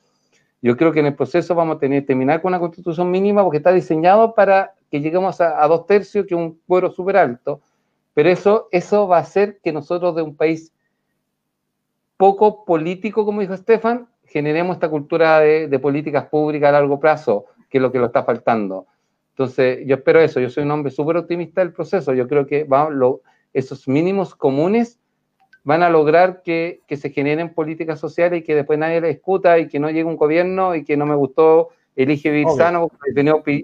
Yo 0.62 0.78
creo 0.78 0.94
que 0.94 1.02
en 1.02 1.08
el 1.08 1.16
proceso 1.16 1.54
vamos 1.54 1.76
a 1.76 1.80
tener 1.80 2.06
terminar 2.06 2.42
con 2.42 2.50
una 2.50 2.60
constitución 2.60 3.12
mínima 3.12 3.44
porque 3.44 3.58
está 3.58 3.72
diseñado 3.72 4.34
para 4.34 4.74
que 4.90 5.02
lleguemos 5.02 5.42
a, 5.42 5.68
dos 5.68 5.86
tercios, 5.86 6.26
que 6.26 6.34
es 6.34 6.40
un 6.40 6.60
cuero 6.66 6.90
súper 6.90 7.18
alto. 7.18 7.62
Pero 8.14 8.30
eso, 8.30 8.70
eso 8.72 9.08
va 9.08 9.18
a 9.18 9.22
hacer 9.22 9.60
que 9.62 9.74
nosotros 9.74 10.16
de 10.16 10.22
un 10.22 10.36
país 10.36 10.72
poco 12.16 12.64
político, 12.64 13.26
como 13.26 13.42
dijo 13.42 13.54
Estefan, 13.54 14.08
generemos 14.24 14.78
esta 14.78 14.90
cultura 14.90 15.42
de, 15.42 15.68
de 15.68 15.80
políticas 15.80 16.26
públicas 16.28 16.70
a 16.70 16.72
largo 16.72 17.00
plazo, 17.00 17.46
que 17.70 17.80
es 17.80 17.82
lo 17.82 17.92
que 17.92 18.00
lo 18.00 18.06
está 18.06 18.24
faltando. 18.24 18.88
Entonces, 19.36 19.80
yo 19.86 19.96
espero 19.96 20.22
eso. 20.22 20.40
Yo 20.40 20.50
soy 20.50 20.64
un 20.64 20.72
hombre 20.72 20.92
súper 20.92 21.18
optimista 21.18 21.60
del 21.60 21.74
proceso. 21.74 22.14
Yo 22.14 22.26
creo 22.26 22.48
que 22.48 22.66
esos 23.52 23.86
mínimos 23.86 24.34
comunes 24.34 24.98
van 25.66 25.84
a 25.84 25.90
lograr 25.90 26.42
que, 26.42 26.80
se 26.90 27.10
generen 27.10 27.54
políticas 27.54 28.00
sociales 28.00 28.40
y 28.40 28.44
que 28.44 28.56
después 28.56 28.80
nadie 28.80 29.02
le 29.02 29.10
discuta 29.10 29.60
y 29.60 29.68
que 29.68 29.78
no 29.78 29.90
llegue 29.90 30.06
un 30.06 30.16
gobierno 30.16 30.74
y 30.74 30.86
que 30.86 30.96
no 30.96 31.06
me 31.06 31.16
gustó 31.16 31.70
elige 31.98 32.30
vivir 32.30 32.48
sano, 32.56 32.90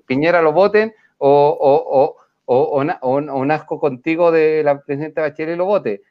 Piñera 0.05 0.41
lo 0.41 0.51
voten 0.51 0.93
o, 1.19 2.15
o, 2.45 3.45
nazco 3.45 3.79
contigo 3.79 4.29
de 4.31 4.63
la 4.63 4.81
presidenta 4.81 5.21
Bachelet 5.21 5.57
lo 5.57 5.65
vote. 5.65 6.01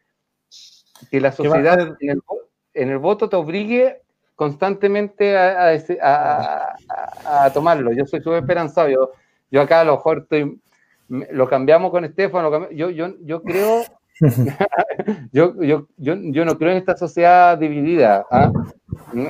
Que 1.10 1.20
la 1.20 1.32
sociedad 1.32 1.96
en 2.00 2.88
el, 2.88 2.98
voto 2.98 3.28
te 3.28 3.36
obligue 3.36 4.00
constantemente 4.36 5.36
a, 5.36 5.76
a, 7.24 7.50
tomarlo. 7.52 7.92
Yo 7.92 8.06
soy 8.06 8.20
súper 8.20 8.38
esperanzado. 8.38 8.88
Yo, 8.88 9.10
yo 9.50 9.60
acá 9.60 9.80
a 9.80 9.84
lo 9.84 9.96
mejor 9.96 10.18
estoy, 10.18 10.60
lo 11.08 11.48
cambiamos 11.48 11.90
con 11.90 12.04
Estefano, 12.04 12.70
yo, 12.70 12.90
yo, 12.90 13.14
yo 13.22 13.42
creo, 13.42 13.82
yo, 15.32 15.54
yo, 15.62 15.86
yo, 15.96 16.14
yo, 16.16 16.44
no 16.44 16.56
creo 16.56 16.72
en 16.72 16.78
esta 16.78 16.96
sociedad 16.96 17.58
dividida. 17.58 18.26
¿ah? 18.30 18.52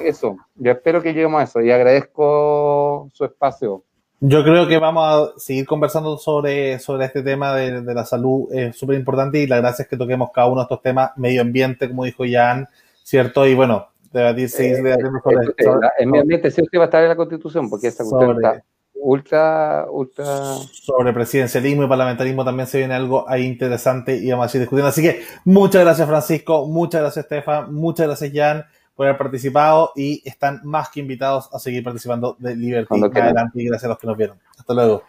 Eso, 0.04 0.36
yo 0.56 0.72
espero 0.72 1.02
que 1.02 1.14
lleguemos 1.14 1.40
a 1.40 1.44
eso 1.44 1.60
y 1.60 1.70
agradezco 1.70 3.08
su 3.12 3.24
espacio. 3.24 3.84
Yo 4.22 4.44
creo 4.44 4.68
que 4.68 4.78
vamos 4.78 5.02
a 5.02 5.40
seguir 5.40 5.64
conversando 5.64 6.18
sobre, 6.18 6.78
sobre 6.78 7.06
este 7.06 7.22
tema 7.22 7.54
de, 7.54 7.80
la 7.82 8.04
salud, 8.04 8.52
es 8.52 8.76
súper 8.76 8.98
importante 8.98 9.38
y 9.38 9.46
la 9.46 9.56
gracia 9.56 9.84
es 9.84 9.88
que 9.88 9.96
toquemos 9.96 10.30
cada 10.30 10.48
uno 10.48 10.60
de 10.60 10.64
estos 10.64 10.82
temas, 10.82 11.12
medio 11.16 11.40
ambiente, 11.40 11.88
como 11.88 12.04
dijo 12.04 12.24
Jan, 12.30 12.68
¿cierto? 13.02 13.46
Y 13.46 13.54
bueno, 13.54 13.88
debatir, 14.12 14.50
seguir 14.50 14.74
eh, 14.74 14.82
debatiendo 14.82 15.20
sobre. 15.22 15.88
En 15.98 16.10
medio 16.10 16.22
ambiente 16.22 16.50
sí 16.50 16.60
va 16.76 16.82
a 16.82 16.84
estar 16.84 17.02
en 17.02 17.08
la 17.08 17.16
Constitución, 17.16 17.70
porque 17.70 17.86
esta 17.86 18.04
cuestión 18.04 18.36
está 18.36 18.62
ultra, 19.00 19.86
ultra. 19.90 20.24
Sobre 20.72 21.12
presidencialismo 21.12 21.84
y 21.84 21.88
parlamentarismo 21.88 22.44
también 22.44 22.66
se 22.66 22.78
viene 22.78 22.94
algo 22.94 23.28
ahí 23.28 23.44
interesante 23.44 24.16
y 24.16 24.30
vamos 24.30 24.46
a 24.46 24.48
seguir 24.48 24.62
discutiendo. 24.62 24.88
Así 24.88 25.02
que 25.02 25.22
muchas 25.44 25.82
gracias, 25.82 26.08
Francisco, 26.08 26.66
muchas 26.66 27.00
gracias, 27.00 27.24
Estefan, 27.24 27.74
muchas 27.74 28.06
gracias, 28.06 28.32
Jan, 28.34 28.64
por 28.94 29.06
haber 29.06 29.18
participado 29.18 29.92
y 29.96 30.22
están 30.24 30.60
más 30.64 30.90
que 30.90 31.00
invitados 31.00 31.48
a 31.52 31.58
seguir 31.58 31.82
participando 31.82 32.36
de 32.38 32.56
Liberty. 32.56 33.00
Adelante 33.02 33.62
y 33.62 33.66
gracias 33.66 33.84
a 33.84 33.88
los 33.88 33.98
que 33.98 34.06
nos 34.06 34.16
vieron. 34.16 34.38
Hasta 34.58 34.74
luego. 34.74 35.02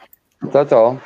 Chao, 0.52 0.66
chao. 0.66 1.00